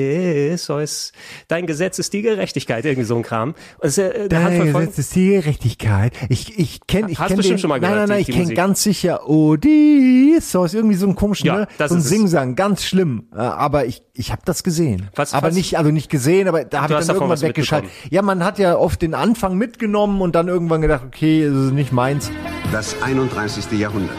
Odysseus, 0.01 1.13
dein 1.49 1.67
Gesetz 1.67 1.99
ist 1.99 2.13
die 2.13 2.23
Gerechtigkeit, 2.23 2.85
irgendwie 2.85 3.07
so 3.07 3.17
ein 3.17 3.23
Kram. 3.23 3.51
Und 3.79 3.89
es 3.89 3.99
äh, 3.99 4.29
Dein 4.29 4.73
Gesetz 4.73 4.99
ist 4.99 5.15
die 5.17 5.31
Gerechtigkeit. 5.31 6.13
Ich, 6.29 6.59
ich 6.59 6.87
kenne, 6.87 7.11
ich 7.11 7.19
Hast 7.19 7.29
kenn 7.29 7.37
bestimmt 7.39 7.59
den, 7.59 7.61
schon 7.61 7.69
mal 7.71 7.81
Nein, 7.81 7.93
gehört, 7.93 8.09
nein, 8.09 8.19
nein, 8.19 8.25
die- 8.27 8.31
ich 8.33 8.37
kenne 8.37 8.55
ganz 8.55 8.83
sicher 8.83 9.29
Odysseus, 9.29 10.75
irgendwie 10.75 10.97
so 10.97 11.07
ein 11.07 11.15
komischen, 11.15 11.47
Ja, 11.47 11.57
ne? 11.61 11.69
das 11.79 11.91
so 11.91 11.97
ein. 11.97 12.01
Singsang, 12.03 12.57
ganz 12.57 12.85
schlimm. 12.85 13.25
Aber 13.33 13.87
ich, 13.87 14.03
ich 14.15 14.31
habe 14.33 14.43
das 14.45 14.63
gesehen. 14.63 15.09
Was- 15.15 15.33
aber 15.35 15.49
was- 15.49 15.55
nicht, 15.55 15.79
also 15.79 15.91
nicht 15.91 16.11
gesehen, 16.11 16.49
aber 16.49 16.65
da 16.65 16.83
habe 16.83 16.95
ich 17.01 17.07
dann 17.07 17.17
irgendwann 17.17 17.41
weggeschaltet. 17.41 17.91
Ja, 18.11 18.23
man 18.23 18.45
hat 18.45 18.59
ja 18.59 18.77
oft 18.77 19.01
den 19.03 19.15
Anfang 19.15 19.57
mitgenommen 19.57 20.21
und 20.21 20.35
dann 20.35 20.49
irgendwann 20.49 20.83
gedacht, 20.83 21.03
okay, 21.07 21.47
das 21.49 21.67
ist 21.67 21.73
nicht 21.73 21.93
meins. 21.93 22.31
Das 22.73 23.01
31. 23.03 23.73
Jahrhundert. 23.79 24.17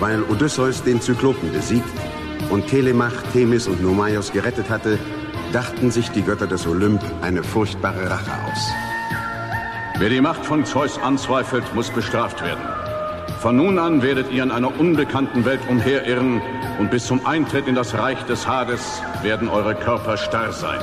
Weil 0.00 0.22
Odysseus 0.24 0.82
den 0.82 1.00
Zyklopen 1.00 1.52
besiegt 1.52 1.88
und 2.50 2.66
Telemach, 2.66 3.12
Themis 3.32 3.66
und 3.68 3.82
Nomaios 3.82 4.32
gerettet 4.32 4.68
hatte, 4.68 4.98
dachten 5.52 5.90
sich 5.90 6.10
die 6.10 6.22
Götter 6.22 6.46
des 6.46 6.66
Olymp 6.66 7.00
eine 7.22 7.42
furchtbare 7.42 8.10
Rache 8.10 8.30
aus. 8.50 8.68
Wer 9.96 10.08
die 10.08 10.20
Macht 10.20 10.44
von 10.44 10.64
Zeus 10.64 10.98
anzweifelt, 10.98 11.72
muss 11.74 11.88
bestraft 11.90 12.42
werden. 12.42 12.64
Von 13.40 13.56
nun 13.56 13.78
an 13.78 14.02
werdet 14.02 14.32
ihr 14.32 14.42
in 14.42 14.50
einer 14.50 14.78
unbekannten 14.80 15.44
Welt 15.44 15.60
umherirren 15.68 16.42
und 16.80 16.90
bis 16.90 17.06
zum 17.06 17.24
Eintritt 17.24 17.68
in 17.68 17.76
das 17.76 17.94
Reich 17.94 18.20
des 18.24 18.46
Hades 18.46 19.00
werden 19.22 19.48
eure 19.48 19.74
Körper 19.74 20.16
starr 20.16 20.52
sein. 20.52 20.80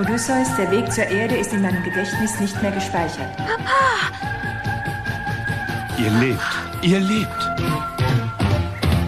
Odysseus, 0.00 0.54
der 0.56 0.70
Weg 0.70 0.92
zur 0.92 1.04
Erde 1.04 1.36
ist 1.36 1.52
in 1.52 1.62
meinem 1.62 1.82
Gedächtnis 1.82 2.38
nicht 2.38 2.62
mehr 2.62 2.70
gespeichert. 2.70 3.28
Ihr 5.98 6.10
lebt. 6.10 6.40
Ihr 6.82 7.00
lebt. 7.00 7.99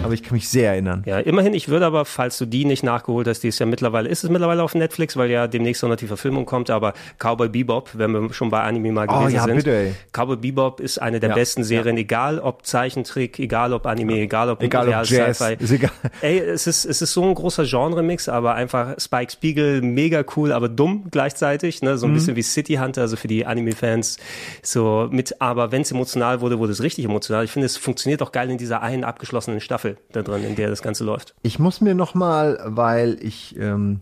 Aber 0.03 0.13
ich 0.13 0.23
kann 0.23 0.33
mich 0.33 0.49
sehr 0.49 0.71
erinnern. 0.71 1.03
Ja, 1.05 1.19
immerhin, 1.19 1.53
ich 1.53 1.69
würde 1.69 1.85
aber, 1.85 2.05
falls 2.05 2.37
du 2.37 2.45
die 2.45 2.65
nicht 2.65 2.83
nachgeholt 2.83 3.27
hast, 3.27 3.41
die 3.41 3.47
ist 3.47 3.59
ja 3.59 3.65
mittlerweile, 3.65 4.09
ist 4.09 4.23
es 4.23 4.29
mittlerweile 4.29 4.63
auf 4.63 4.75
Netflix, 4.75 5.15
weil 5.17 5.29
ja 5.29 5.47
demnächst 5.47 5.83
auch 5.83 5.89
noch 5.89 5.95
die 5.95 6.07
Verfilmung 6.07 6.45
kommt, 6.45 6.69
aber 6.69 6.93
Cowboy 7.19 7.49
Bebop, 7.49 7.89
wenn 7.93 8.11
wir 8.11 8.33
schon 8.33 8.49
bei 8.49 8.61
Anime 8.61 8.91
mal 8.91 9.07
Oh, 9.09 9.19
gewesen 9.19 9.35
ja, 9.35 9.43
sind. 9.43 9.55
bitte, 9.55 9.71
ey. 9.75 9.95
Cowboy 10.11 10.37
Bebop 10.37 10.79
ist 10.79 10.97
eine 11.01 11.19
der 11.19 11.29
Ja, 11.29 11.35
besten 11.35 11.63
Serien, 11.63 11.97
egal 11.97 12.39
ob 12.39 12.65
Zeichentrick, 12.65 13.39
egal 13.39 13.73
ob 13.73 13.85
Anime, 13.85 14.13
egal 14.19 14.49
ob 14.49 14.61
Egal 14.61 14.87
ob 14.87 14.93
Real 14.93 15.05
Jazz, 15.05 15.37
Sci-Fi. 15.39 15.63
ist 15.63 15.71
egal. 15.71 15.91
Ey, 16.21 16.39
es 16.39 16.67
ist, 16.67 16.85
es 16.85 17.01
ist 17.01 17.13
so 17.13 17.23
ein 17.23 17.33
großer 17.35 17.63
Genre-Mix, 17.65 18.29
aber 18.29 18.55
einfach 18.55 18.95
Spike 18.99 19.31
Spiegel, 19.31 19.81
mega 19.81 20.23
cool, 20.35 20.51
aber 20.51 20.69
dumm 20.69 21.05
gleichzeitig, 21.11 21.81
ne, 21.81 21.97
so 21.97 22.05
ein 22.07 22.09
Mhm. 22.11 22.15
bisschen 22.15 22.35
wie 22.35 22.41
City 22.43 22.75
Hunter, 22.75 23.01
also 23.01 23.15
für 23.15 23.27
die 23.27 23.45
Anime-Fans, 23.45 24.17
so 24.61 25.07
mit, 25.11 25.41
aber 25.41 25.71
wenn 25.71 25.81
es 25.81 25.91
emotional 25.91 26.41
wurde, 26.41 26.59
wurde 26.59 26.71
es 26.73 26.81
richtig 26.83 27.05
emotional. 27.05 27.43
Ich 27.45 27.51
finde, 27.51 27.65
es 27.65 27.77
funktioniert 27.77 28.21
auch 28.21 28.31
geil 28.31 28.49
in 28.49 28.57
dieser 28.57 28.81
einen 28.81 29.03
abgeschlossenen 29.03 29.59
Staffel 29.61 29.92
da 30.11 30.21
drin, 30.21 30.43
in 30.43 30.55
der 30.55 30.69
das 30.69 30.81
Ganze 30.81 31.03
läuft. 31.03 31.35
Ich 31.41 31.59
muss 31.59 31.81
mir 31.81 31.95
noch 31.95 32.13
mal, 32.15 32.59
weil 32.65 33.17
ich 33.21 33.55
ähm, 33.59 34.01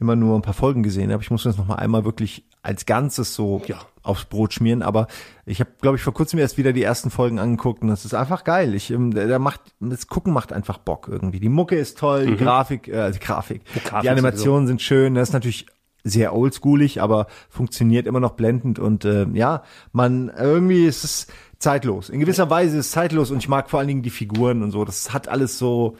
immer 0.00 0.16
nur 0.16 0.36
ein 0.36 0.42
paar 0.42 0.54
Folgen 0.54 0.82
gesehen 0.82 1.12
habe, 1.12 1.22
ich 1.22 1.30
muss 1.30 1.44
mir 1.44 1.50
das 1.50 1.58
noch 1.58 1.66
mal 1.66 1.76
einmal 1.76 2.04
wirklich 2.04 2.44
als 2.62 2.86
Ganzes 2.86 3.34
so 3.34 3.60
aufs 4.02 4.24
Brot 4.24 4.54
schmieren. 4.54 4.82
Aber 4.82 5.06
ich 5.44 5.60
habe, 5.60 5.70
glaube 5.80 5.96
ich, 5.96 6.02
vor 6.02 6.14
kurzem 6.14 6.38
erst 6.38 6.56
wieder 6.56 6.72
die 6.72 6.82
ersten 6.82 7.10
Folgen 7.10 7.38
angeguckt 7.38 7.82
und 7.82 7.88
das 7.88 8.04
ist 8.04 8.14
einfach 8.14 8.42
geil. 8.44 8.74
Ich, 8.74 8.90
ähm, 8.90 9.12
der, 9.12 9.26
der 9.26 9.38
macht, 9.38 9.60
das 9.80 10.06
Gucken 10.06 10.32
macht 10.32 10.52
einfach 10.52 10.78
Bock 10.78 11.08
irgendwie. 11.10 11.40
Die 11.40 11.48
Mucke 11.50 11.76
ist 11.76 11.98
toll, 11.98 12.24
die 12.26 12.32
Mhm. 12.32 12.36
Grafik, 12.38 12.88
äh, 12.88 13.10
die 13.12 13.18
Grafik, 13.18 13.62
Die 13.74 13.80
Grafik 13.80 14.02
die 14.02 14.08
Animationen 14.10 14.66
sind 14.66 14.80
schön. 14.82 15.14
Das 15.14 15.28
ist 15.28 15.32
natürlich 15.34 15.66
sehr 16.06 16.34
oldschoolig, 16.34 17.00
aber 17.00 17.26
funktioniert 17.48 18.06
immer 18.06 18.20
noch 18.20 18.32
blendend 18.32 18.78
und 18.78 19.06
äh, 19.06 19.26
ja, 19.32 19.62
man 19.92 20.30
irgendwie 20.38 20.84
ist 20.84 21.02
es 21.02 21.26
zeitlos. 21.64 22.08
In 22.08 22.20
gewisser 22.20 22.48
Weise 22.48 22.78
ist 22.78 22.86
es 22.86 22.92
zeitlos 22.92 23.32
und 23.32 23.38
ich 23.38 23.48
mag 23.48 23.68
vor 23.68 23.80
allen 23.80 23.88
Dingen 23.88 24.02
die 24.02 24.10
Figuren 24.10 24.62
und 24.62 24.70
so. 24.70 24.84
Das 24.84 25.12
hat 25.12 25.26
alles 25.26 25.58
so, 25.58 25.96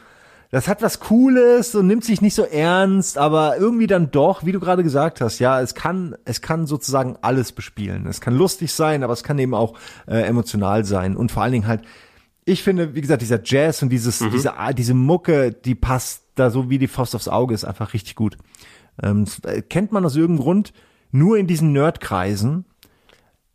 das 0.53 0.69
hat 0.69 0.81
was 0.83 1.01
Cooles 1.01 1.75
und 1.75 1.89
nimmt 1.89 2.05
sich 2.05 2.23
nicht 2.23 2.35
so 2.35 2.45
ernst, 2.45 3.19
aber 3.19 3.57
irgendwie 3.57 3.89
dann 3.89 4.13
doch, 4.13 4.45
wie 4.45 4.53
du 4.53 4.61
gerade 4.61 4.85
gesagt 4.85 5.21
hast, 5.21 5.41
ja, 5.41 5.61
es 5.61 5.75
kann, 5.75 6.15
es 6.25 6.41
kann 6.41 6.67
sozusagen 6.67 7.17
alles 7.23 7.51
bespielen. 7.51 8.07
Es 8.07 8.21
kann 8.21 8.37
lustig 8.37 8.73
sein, 8.73 9.03
aber 9.03 9.13
es 9.13 9.25
kann 9.25 9.39
eben 9.41 9.55
auch 9.55 9.75
äh, 10.07 10.21
emotional 10.23 10.85
sein 10.85 11.17
und 11.17 11.33
vor 11.33 11.43
allen 11.43 11.53
Dingen 11.53 11.67
halt, 11.67 11.83
ich 12.45 12.63
finde, 12.63 12.95
wie 12.95 13.01
gesagt, 13.01 13.23
dieser 13.23 13.41
Jazz 13.43 13.83
und 13.83 13.89
dieses, 13.89 14.21
Mhm. 14.21 14.31
diese, 14.31 14.57
ah, 14.57 14.73
diese 14.73 14.95
Mucke, 14.95 15.51
die 15.53 15.75
passt 15.75 16.23
da 16.37 16.51
so 16.51 16.71
wie 16.71 16.79
die 16.79 16.89
Faust 16.89 17.17
aufs 17.17 17.27
Auge, 17.29 17.55
ist 17.55 17.65
einfach 17.65 17.95
richtig 17.95 18.15
gut. 18.15 18.37
Ähm, 19.03 19.25
äh, 19.45 19.63
kennt 19.63 19.91
man 19.93 20.05
aus 20.05 20.15
irgendeinem 20.15 20.45
Grund 20.45 20.73
nur 21.11 21.39
in 21.39 21.47
diesen 21.47 21.73
Nerdkreisen. 21.73 22.65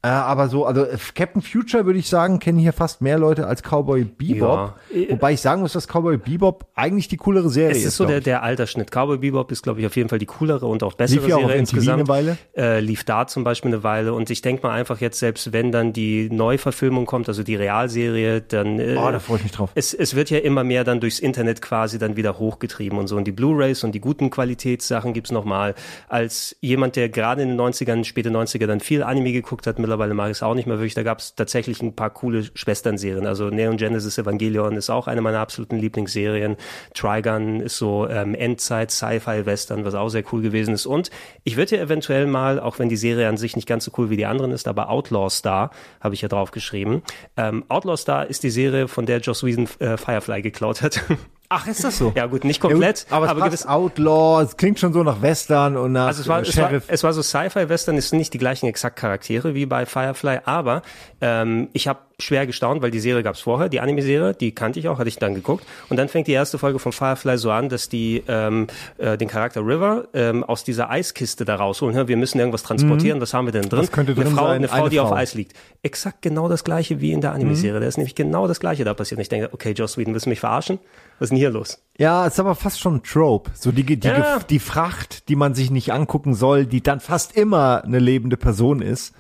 Äh, 0.02 0.08
aber 0.08 0.48
so, 0.48 0.66
also 0.66 0.86
äh, 0.86 0.98
Captain 1.14 1.42
Future 1.42 1.86
würde 1.86 2.00
ich 2.00 2.08
sagen, 2.08 2.40
kennen 2.40 2.58
hier 2.58 2.72
fast 2.72 3.02
mehr 3.02 3.18
Leute 3.20 3.48
als 3.48 3.62
Cowboy 3.64 4.06
Bebop. 4.06 4.76
Ja. 4.94 5.10
Wobei 5.10 5.34
ich 5.34 5.42
sagen 5.42 5.62
muss, 5.62 5.74
dass 5.74 5.88
Cowboy 5.88 6.16
Bebop 6.18 6.68
eigentlich 6.74 7.10
die 7.10 7.18
coolere 7.18 7.50
Serie 7.50 7.72
Es 7.72 7.80
ist. 7.80 7.86
ist 7.88 7.98
so 7.98 8.06
der, 8.06 8.22
der 8.22 8.42
Altersschnitt. 8.42 8.92
Cowboy 8.92 9.18
Bebop 9.18 9.52
ist, 9.52 9.62
glaube 9.62 9.82
ich, 9.82 9.86
auf 9.86 9.98
jeden 9.98 10.08
Fall 10.08 10.20
die 10.20 10.26
coolere 10.26 10.68
und 10.68 10.84
auch 10.84 10.94
bessere 10.94 11.20
Lief 11.20 11.28
ja 11.30 11.36
auch 11.36 11.40
Serie 11.42 11.56
MTV 11.58 11.60
insgesamt. 11.60 12.00
eine 12.00 12.08
Weile. 12.08 12.38
Äh, 12.56 12.80
lief 12.80 13.04
da 13.04 13.28
zum 13.28 13.44
Beispiel 13.44 13.74
eine 13.74 13.84
Weile. 13.84 14.14
Und 14.14 14.30
ich 14.30 14.42
denke 14.42 14.66
mal 14.66 14.72
einfach 14.74 15.02
jetzt, 15.02 15.20
selbst 15.20 15.52
wenn 15.52 15.74
dann 15.74 15.92
die 15.92 16.30
Neuverfilmung 16.32 17.06
kommt, 17.06 17.28
also 17.28 17.44
die 17.44 17.56
Realserie, 17.56 18.40
dann 18.40 18.80
äh, 18.80 18.96
Oh, 18.98 19.12
da 19.12 19.20
freue 19.20 19.38
ich 19.40 19.44
mich 19.44 19.52
drauf. 19.52 19.72
es, 19.76 19.94
es 19.94 20.16
wird 20.16 20.30
ja 20.30 20.38
immer 20.40 20.64
mehr 20.64 20.86
dann 20.86 21.02
durchs 21.02 21.20
Internet 21.20 21.62
quasi 21.62 22.00
dann 22.00 22.16
wieder 22.16 22.40
hochgetrieben 22.40 22.98
und 22.98 23.08
so. 23.08 23.18
Und 23.18 23.26
die 23.26 23.34
Blu-Rays 23.34 23.84
und 23.84 23.94
die 23.94 24.00
guten 24.00 24.30
Qualitätssachen 24.30 25.12
gibt's 25.14 25.32
nochmal. 25.32 25.76
Als 26.08 26.56
jemand, 26.62 26.96
der 26.96 27.10
gerade 27.10 27.42
in 27.42 27.50
den 27.50 27.60
90ern, 27.60 28.06
späte 28.06 28.30
90er 28.30 28.66
dann 28.66 28.80
viel 28.80 29.04
Anime 29.04 29.34
geguckt 29.34 29.68
hat, 29.68 29.78
mittlerweile 29.90 30.14
mag 30.14 30.30
ich 30.30 30.38
es 30.38 30.44
auch 30.44 30.54
nicht 30.54 30.68
mehr 30.68 30.78
wirklich, 30.78 30.94
da 30.94 31.02
gab's 31.02 31.34
tatsächlich 31.34 31.82
ein 31.82 31.96
paar 31.96 32.12
coole 32.12 32.44
Schwesternserien. 32.54 33.26
Also 33.26 33.50
Neon 33.50 33.78
Genesis 33.78 34.20
Evangelion 34.20 34.76
ist 34.76 34.92
auch 34.92 35.08
eine 35.08 35.22
meiner 35.22 35.40
absoluten 35.40 35.78
Lieblingsserien. 35.78 36.58
Trigun 36.94 37.60
ist 37.60 37.78
so 37.78 38.08
ähm, 38.08 38.36
Endzeit 38.36 38.92
Sci-Fi-Western, 38.92 39.86
was 39.86 39.96
auch 39.96 40.10
sehr 40.10 40.24
cool 40.32 40.42
gewesen 40.42 40.76
ist. 40.76 40.86
Und 40.86 41.10
ich 41.44 41.58
würde 41.58 41.78
ja 41.78 41.82
eventuell 41.82 42.28
mal, 42.28 42.60
auch 42.60 42.78
wenn 42.78 42.88
die 42.88 42.98
Serie 42.98 43.28
an 43.28 43.38
sich 43.38 43.56
nicht 43.56 43.68
ganz 43.68 43.84
so 43.84 43.92
cool 43.98 44.12
wie 44.12 44.18
die 44.18 44.28
anderen 44.28 44.52
ist, 44.52 44.68
aber 44.68 44.90
Outlaw 44.90 45.30
Star 45.30 45.72
habe 46.00 46.14
ich 46.14 46.22
ja 46.22 46.28
drauf 46.28 46.52
geschrieben. 46.52 47.02
Ähm, 47.36 47.66
Outlaw 47.68 47.98
Star 47.98 48.28
ist 48.28 48.44
die 48.44 48.52
Serie, 48.52 48.88
von 48.88 49.08
der 49.08 49.20
Joss 49.20 49.44
Whedon 49.44 49.68
äh, 49.80 49.98
Firefly 49.98 50.44
geklaut 50.44 50.84
hat. 50.84 51.02
Ach, 51.52 51.66
ist 51.66 51.84
das 51.84 51.98
so? 51.98 52.14
Ja 52.16 52.28
gut, 52.28 52.44
nicht 52.44 52.62
komplett, 52.62 53.00
Ja, 53.00 53.04
gut, 53.06 53.14
aber 53.14 53.26
es 53.26 53.32
aber 53.32 53.40
passt 53.40 53.52
gewiss, 53.52 53.66
Outlaw, 53.66 54.44
es 54.44 54.56
klingt 54.56 54.80
schon 54.80 54.94
so 54.94 55.02
nach 55.02 55.24
Western 55.24 55.78
und 55.78 55.94
nach 55.94 56.06
also 56.08 56.22
es 56.22 56.28
war, 56.28 56.40
äh, 56.40 56.42
es 56.44 56.56
war, 56.56 56.70
Sheriff. 56.70 56.84
es 56.88 57.04
war 57.04 57.12
so 57.12 57.24
Sci-Fi-Western, 57.24 57.98
es 57.98 58.10
sind 58.10 58.20
nicht 58.20 58.36
die 58.36 58.38
gleichen 58.38 58.68
exakt 58.68 58.98
Charaktere 58.98 59.56
wie 59.56 59.66
bei 59.66 59.88
Firefly, 59.88 60.42
aber 60.46 60.84
ähm, 61.22 61.70
ich 61.74 61.88
habe 61.88 62.02
schwer 62.20 62.46
gestaunt, 62.46 62.82
weil 62.82 62.92
die 62.92 63.00
Serie 63.00 63.24
gab's 63.24 63.40
vorher, 63.42 63.70
die 63.70 63.80
Anime-Serie, 63.80 64.34
die 64.34 64.54
kannte 64.54 64.80
ich 64.80 64.88
auch, 64.88 65.00
hatte 65.00 65.08
ich 65.10 65.18
dann 65.18 65.36
geguckt. 65.36 65.66
Und 65.90 65.98
dann 65.98 66.10
fängt 66.10 66.28
die 66.28 66.34
erste 66.34 66.58
Folge 66.58 66.80
von 66.80 66.92
Firefly 66.92 67.38
so 67.38 67.52
an, 67.52 67.70
dass 67.70 67.90
die 67.90 68.24
ähm, 68.28 68.68
äh, 68.98 69.18
den 69.18 69.28
Charakter 69.28 69.62
River 69.62 70.06
ähm, 70.14 70.44
aus 70.44 70.64
dieser 70.64 70.90
Eiskiste 70.90 71.46
da 71.46 71.56
rausholen. 71.56 72.08
Wir 72.08 72.18
müssen 72.18 72.40
irgendwas 72.40 72.64
transportieren, 72.64 73.18
Mhm. 73.20 73.22
was 73.22 73.34
haben 73.34 73.46
wir 73.46 73.52
denn 73.52 73.70
drin? 73.70 73.80
Was 73.80 73.92
könnte 73.92 74.12
eine 74.14 74.24
drin 74.24 74.34
Frau, 74.36 74.46
sein? 74.48 74.56
eine 74.58 74.68
Frau, 74.68 74.76
Eine 74.82 74.90
die 74.90 75.00
auf 75.00 75.10
Frau. 75.10 75.16
Eis 75.16 75.34
liegt. 75.34 75.54
Exakt 75.84 76.22
genau 76.22 76.50
das 76.50 76.64
gleiche 76.64 77.00
wie 77.02 77.12
in 77.12 77.22
der 77.22 77.32
Anime-Serie. 77.34 77.80
Mhm. 77.80 77.84
Da 77.84 77.88
ist 77.88 77.98
nämlich 77.98 78.16
genau 78.16 78.48
das 78.48 78.60
gleiche 78.60 78.84
da 78.84 78.94
passiert. 78.94 79.18
Und 79.18 79.22
ich 79.24 79.30
denke, 79.30 79.50
okay, 79.54 79.72
Joss 79.72 79.98
Whedon, 79.98 80.14
willst 80.14 80.26
du 80.26 80.30
mich 80.30 80.40
verarschen? 80.40 80.80
Was 81.20 81.26
ist 81.26 81.30
denn 81.32 81.38
hier 81.38 81.50
los? 81.50 81.80
Ja, 81.98 82.26
ist 82.28 82.40
aber 82.40 82.56
fast 82.56 82.80
schon 82.80 82.96
ein 82.96 83.04
Trope. 83.04 83.52
So 83.54 83.72
die, 83.72 83.84
die, 83.84 84.08
Ja. 84.08 84.40
die 84.50 84.60
Fracht, 84.60 85.28
die 85.30 85.36
man 85.36 85.54
sich 85.54 85.70
nicht 85.72 85.92
angucken 85.92 86.34
soll, 86.34 86.66
die 86.66 86.82
dann 86.82 87.00
fast 87.00 87.36
immer 87.36 87.84
eine 87.84 88.00
lebende 88.00 88.38
Person 88.38 88.82
ist. 88.82 89.14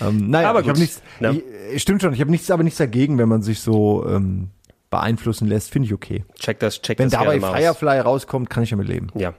Ähm, 0.00 0.30
naja, 0.30 0.50
Aber 0.50 0.60
ich 0.60 0.68
habe 0.68 0.78
nichts, 0.78 1.02
Ja. 1.20 1.32
ich, 1.72 1.82
stimmt 1.82 2.02
schon, 2.02 2.12
ich 2.12 2.20
habe 2.20 2.30
nichts, 2.30 2.50
aber 2.50 2.62
nichts 2.62 2.78
dagegen, 2.78 3.18
wenn 3.18 3.28
man 3.28 3.42
sich 3.42 3.60
so 3.60 4.06
ähm, 4.08 4.48
beeinflussen 4.90 5.46
lässt, 5.48 5.70
finde 5.70 5.86
ich 5.86 5.92
okay. 5.94 6.24
Check 6.38 6.58
das, 6.60 6.80
check 6.80 6.98
Wenn 6.98 7.10
das 7.10 7.20
dabei 7.20 7.38
mal 7.38 7.50
aus. 7.50 7.56
Firefly 7.58 8.00
rauskommt, 8.00 8.48
kann 8.48 8.62
ich 8.62 8.70
damit 8.70 8.88
leben. 8.88 9.08
Ja. 9.14 9.34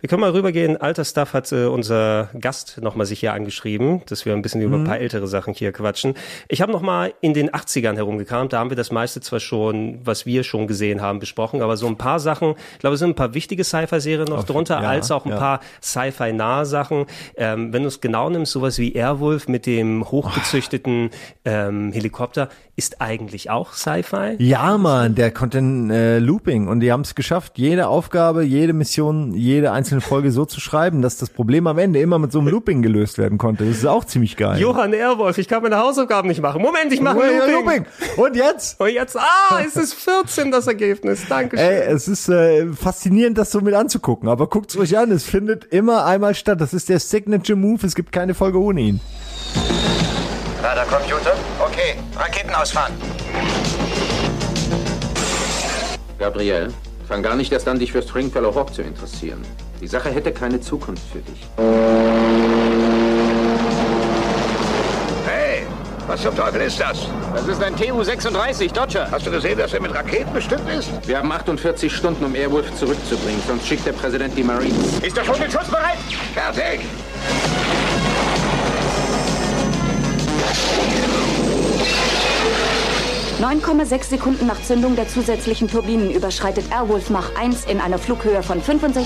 Wir 0.00 0.08
können 0.08 0.20
mal 0.20 0.30
rübergehen. 0.32 0.76
Alter 0.76 1.04
Stuff 1.04 1.32
hat 1.32 1.50
äh, 1.52 1.64
unser 1.66 2.28
Gast 2.38 2.78
nochmal 2.82 3.06
sich 3.06 3.20
hier 3.20 3.32
angeschrieben, 3.32 4.02
dass 4.06 4.26
wir 4.26 4.34
ein 4.34 4.42
bisschen 4.42 4.60
über 4.60 4.76
ein 4.76 4.82
Mhm. 4.82 4.86
paar 4.86 4.98
ältere 4.98 5.26
Sachen 5.26 5.54
hier 5.54 5.72
quatschen. 5.72 6.14
Ich 6.48 6.60
habe 6.60 6.72
nochmal 6.72 7.14
in 7.20 7.32
den 7.34 7.50
80ern 7.50 7.94
herumgekramt. 7.96 8.52
Da 8.52 8.58
haben 8.58 8.70
wir 8.70 8.76
das 8.76 8.90
meiste 8.90 9.20
zwar 9.20 9.40
schon, 9.40 10.00
was 10.04 10.26
wir 10.26 10.44
schon 10.44 10.66
gesehen 10.66 11.00
haben, 11.00 11.20
besprochen, 11.20 11.62
aber 11.62 11.76
so 11.76 11.86
ein 11.86 11.96
paar 11.96 12.20
Sachen, 12.20 12.54
ich 12.74 12.78
glaube, 12.80 12.94
es 12.94 13.00
sind 13.00 13.10
ein 13.10 13.14
paar 13.14 13.32
wichtige 13.34 13.64
Sci-Fi-Serien 13.64 14.28
noch 14.28 14.38
Auf- 14.40 14.44
drunter, 14.44 14.82
ja, 14.82 14.88
als 14.88 15.10
auch 15.10 15.24
ein 15.24 15.30
ja. 15.30 15.38
paar 15.38 15.60
Sci-Fi-nahe 15.82 16.66
Sachen. 16.66 17.06
Ähm, 17.36 17.72
wenn 17.72 17.82
du 17.82 17.88
es 17.88 18.00
genau 18.00 18.28
nimmst, 18.28 18.52
sowas 18.52 18.78
wie 18.78 18.92
Airwolf 18.92 19.48
mit 19.48 19.64
dem 19.66 20.04
hochgezüchteten 20.10 21.10
ähm, 21.44 21.92
Helikopter. 21.92 22.48
Ist 22.74 23.02
eigentlich 23.02 23.50
auch 23.50 23.74
Sci-Fi. 23.74 24.36
Ja, 24.38 24.78
Mann, 24.78 25.14
der 25.14 25.30
Content 25.30 25.90
äh, 25.90 26.18
Looping 26.18 26.68
und 26.68 26.80
die 26.80 26.90
haben 26.90 27.02
es 27.02 27.14
geschafft, 27.14 27.58
jede 27.58 27.86
Aufgabe, 27.86 28.44
jede 28.44 28.72
Mission, 28.72 29.34
jede 29.34 29.72
einzelne 29.72 30.00
Folge 30.00 30.32
so 30.32 30.46
zu 30.46 30.58
schreiben, 30.58 31.02
dass 31.02 31.18
das 31.18 31.28
Problem 31.28 31.66
am 31.66 31.76
Ende 31.76 32.00
immer 32.00 32.18
mit 32.18 32.32
so 32.32 32.38
einem 32.38 32.48
Looping 32.48 32.80
gelöst 32.80 33.18
werden 33.18 33.36
konnte. 33.36 33.66
Das 33.66 33.76
ist 33.76 33.86
auch 33.86 34.06
ziemlich 34.06 34.38
geil. 34.38 34.58
Johann 34.58 34.94
Erwolf, 34.94 35.36
ich 35.36 35.48
kann 35.48 35.62
meine 35.62 35.76
Hausaufgaben 35.76 36.28
nicht 36.28 36.40
machen. 36.40 36.62
Moment, 36.62 36.90
ich 36.92 37.02
mache 37.02 37.18
Looping. 37.18 37.52
Looping. 37.52 37.86
Und 38.16 38.36
jetzt? 38.36 38.80
Und 38.80 38.88
jetzt, 38.88 39.18
ah, 39.18 39.60
es 39.66 39.76
ist 39.76 39.92
14 39.92 40.50
das 40.50 40.66
Ergebnis. 40.66 41.26
Dankeschön. 41.28 41.66
Ey, 41.66 41.92
es 41.92 42.08
ist 42.08 42.30
äh, 42.30 42.72
faszinierend, 42.72 43.36
das 43.36 43.50
so 43.50 43.60
mit 43.60 43.74
anzugucken. 43.74 44.30
Aber 44.30 44.48
guckt's 44.48 44.78
euch 44.78 44.96
an, 44.96 45.10
es 45.10 45.24
findet 45.24 45.66
immer 45.66 46.06
einmal 46.06 46.34
statt. 46.34 46.58
Das 46.60 46.72
ist 46.72 46.88
der 46.88 47.00
Signature 47.00 47.58
Move. 47.58 47.86
Es 47.86 47.94
gibt 47.94 48.12
keine 48.12 48.32
Folge 48.32 48.58
ohne 48.58 48.80
ihn. 48.80 49.00
Radarcomputer? 50.62 51.34
Okay, 51.58 51.96
Raketen 52.16 52.54
ausfahren. 52.54 52.92
Gabriel, 56.18 56.72
fang 57.08 57.20
gar 57.22 57.34
nicht 57.34 57.52
erst 57.52 57.66
an, 57.66 57.80
dich 57.80 57.90
für 57.90 58.00
Stringfellow 58.00 58.54
Hawk 58.54 58.72
zu 58.72 58.82
interessieren. 58.82 59.44
Die 59.80 59.88
Sache 59.88 60.10
hätte 60.10 60.30
keine 60.30 60.60
Zukunft 60.60 61.02
für 61.12 61.18
dich. 61.18 61.48
Hey, 65.26 65.66
was 66.06 66.22
zum 66.22 66.36
Teufel 66.36 66.60
ist 66.60 66.78
das? 66.78 67.08
Das 67.34 67.48
ist 67.48 67.60
ein 67.60 67.74
TU-36, 67.74 68.72
Dodger. 68.72 69.10
Hast 69.10 69.26
du 69.26 69.32
gesehen, 69.32 69.58
dass 69.58 69.72
er 69.74 69.80
mit 69.82 69.92
Raketen 69.92 70.32
bestückt 70.32 70.68
ist? 70.70 70.90
Wir 71.08 71.18
haben 71.18 71.32
48 71.32 71.92
Stunden, 71.92 72.24
um 72.24 72.36
Airwolf 72.36 72.72
zurückzubringen, 72.76 73.42
sonst 73.48 73.66
schickt 73.66 73.84
der 73.84 73.94
Präsident 73.94 74.38
die 74.38 74.44
Marines. 74.44 75.00
Ist 75.02 75.16
der 75.16 75.24
Vogel 75.24 75.50
schussbereit? 75.50 75.98
Fertig! 76.34 76.82
,6 83.92 84.04
Sekunden 84.04 84.46
nach 84.46 84.62
Zündung 84.62 84.96
der 84.96 85.08
zusätzlichen 85.08 85.68
Turbinen 85.68 86.10
überschreitet 86.10 86.64
Airwolf 86.70 87.10
Mach 87.10 87.34
1 87.36 87.66
in 87.66 87.80
einer 87.80 87.98
Flughöhe 87.98 88.42
von 88.42 88.62
65.000 88.62 89.04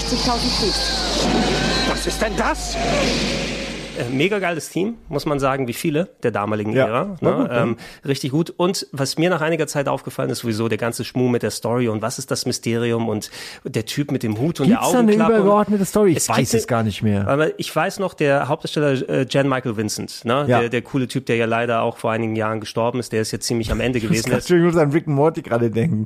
Fuß. 0.60 1.88
Was 1.88 2.06
ist 2.06 2.22
denn 2.22 2.36
das? 2.36 2.76
Äh, 3.98 4.10
mega 4.12 4.38
geiles 4.38 4.68
Team, 4.70 4.94
muss 5.08 5.26
man 5.26 5.38
sagen, 5.40 5.68
wie 5.68 5.72
viele 5.72 6.08
der 6.22 6.30
damaligen 6.30 6.72
Ja. 6.72 6.86
Ära. 6.86 7.04
Ne? 7.04 7.32
gut, 7.32 7.48
ja. 7.50 7.62
ähm, 7.62 7.76
richtig 8.04 8.30
gut. 8.30 8.50
Und 8.56 8.86
was 8.92 9.18
mir 9.18 9.30
nach 9.30 9.40
einiger 9.40 9.66
Zeit 9.66 9.88
aufgefallen 9.88 10.30
ist, 10.30 10.40
sowieso 10.40 10.68
der 10.68 10.78
ganze 10.78 11.04
Schmuh 11.04 11.28
mit 11.28 11.42
der 11.42 11.50
Story 11.50 11.88
und 11.88 12.02
was 12.02 12.18
ist 12.18 12.30
das 12.30 12.46
Mysterium 12.46 13.08
und 13.08 13.30
der 13.64 13.84
Typ 13.86 14.10
mit 14.10 14.22
dem 14.22 14.38
Hut 14.38 14.60
und 14.60 14.66
Gibt's 14.68 14.80
der 14.82 14.92
da 14.92 14.98
eine 14.98 15.08
Augenklappe. 15.08 15.32
übergeordnete 15.34 15.84
Story? 15.84 16.10
Ich 16.12 16.16
Es 16.18 16.28
weiß 16.28 16.54
es 16.54 16.66
gar 16.66 16.82
nicht 16.82 17.02
mehr. 17.02 17.26
Aber 17.28 17.58
ich 17.58 17.74
weiß 17.74 17.98
noch, 17.98 18.14
der 18.14 18.48
Hauptdarsteller 18.48 19.08
äh, 19.08 19.26
Jan 19.28 19.48
Michael 19.48 19.76
Vincent, 19.76 20.24
ne? 20.24 20.44
Ja. 20.48 20.60
der, 20.60 20.68
der 20.68 20.82
coole 20.82 21.08
Typ, 21.08 21.26
der 21.26 21.36
ja 21.36 21.46
leider 21.46 21.82
auch 21.82 21.96
vor 21.96 22.12
einigen 22.12 22.36
Jahren 22.36 22.60
gestorben 22.60 22.98
ist, 23.00 23.12
der 23.12 23.22
ist 23.22 23.30
jetzt 23.32 23.46
ziemlich 23.46 23.70
am 23.72 23.80
Ende 23.80 23.98
Ich 23.98 24.04
gewesen. 24.08 24.32
Ich 24.36 24.50
muss 24.62 24.76
an 24.76 24.90
Rick 24.92 25.06
and 25.06 25.16
Morty 25.16 25.42
gerade 25.42 25.70
denken. 25.70 26.04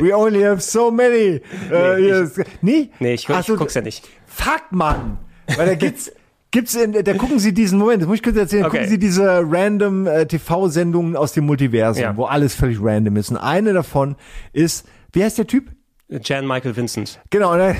We 0.00 0.14
only 0.16 0.42
have 0.42 0.60
so 0.60 0.90
many. 0.90 1.40
Äh, 1.70 1.96
Nee, 1.98 2.02
hier 2.04 2.20
ist- 2.22 2.40
nee? 2.62 2.90
Nee, 2.98 3.14
ich, 3.14 3.28
ich 3.28 3.46
so, 3.46 3.56
guck's 3.56 3.74
ja 3.74 3.80
nicht. 3.82 4.06
Fuck, 4.26 4.62
Mann! 4.70 5.18
Weil 5.56 5.66
da 5.66 5.74
gibt's, 5.74 6.12
gibt's 6.50 6.74
in, 6.74 6.92
da 6.92 7.14
gucken 7.14 7.38
sie 7.38 7.52
diesen 7.52 7.78
Moment, 7.78 8.02
das 8.02 8.08
muss 8.08 8.16
ich 8.16 8.22
kurz 8.22 8.36
erzählen, 8.36 8.62
da 8.62 8.68
Okay. 8.68 8.78
gucken 8.78 8.90
sie 8.90 8.98
diese 8.98 9.42
random 9.44 10.06
äh, 10.06 10.26
TV-Sendungen 10.26 11.16
aus 11.16 11.32
dem 11.32 11.44
Multiversum, 11.46 12.02
Ja. 12.02 12.16
wo 12.16 12.24
alles 12.24 12.54
völlig 12.54 12.78
random 12.80 13.16
ist. 13.16 13.30
Und 13.30 13.36
eine 13.36 13.72
davon 13.72 14.16
ist, 14.52 14.86
wie 15.12 15.22
heißt 15.24 15.38
der 15.38 15.46
Typ? 15.46 15.70
Jan 16.08 16.46
Michael 16.46 16.74
Vincent. 16.76 17.20
Genau, 17.30 17.56
dann, 17.56 17.76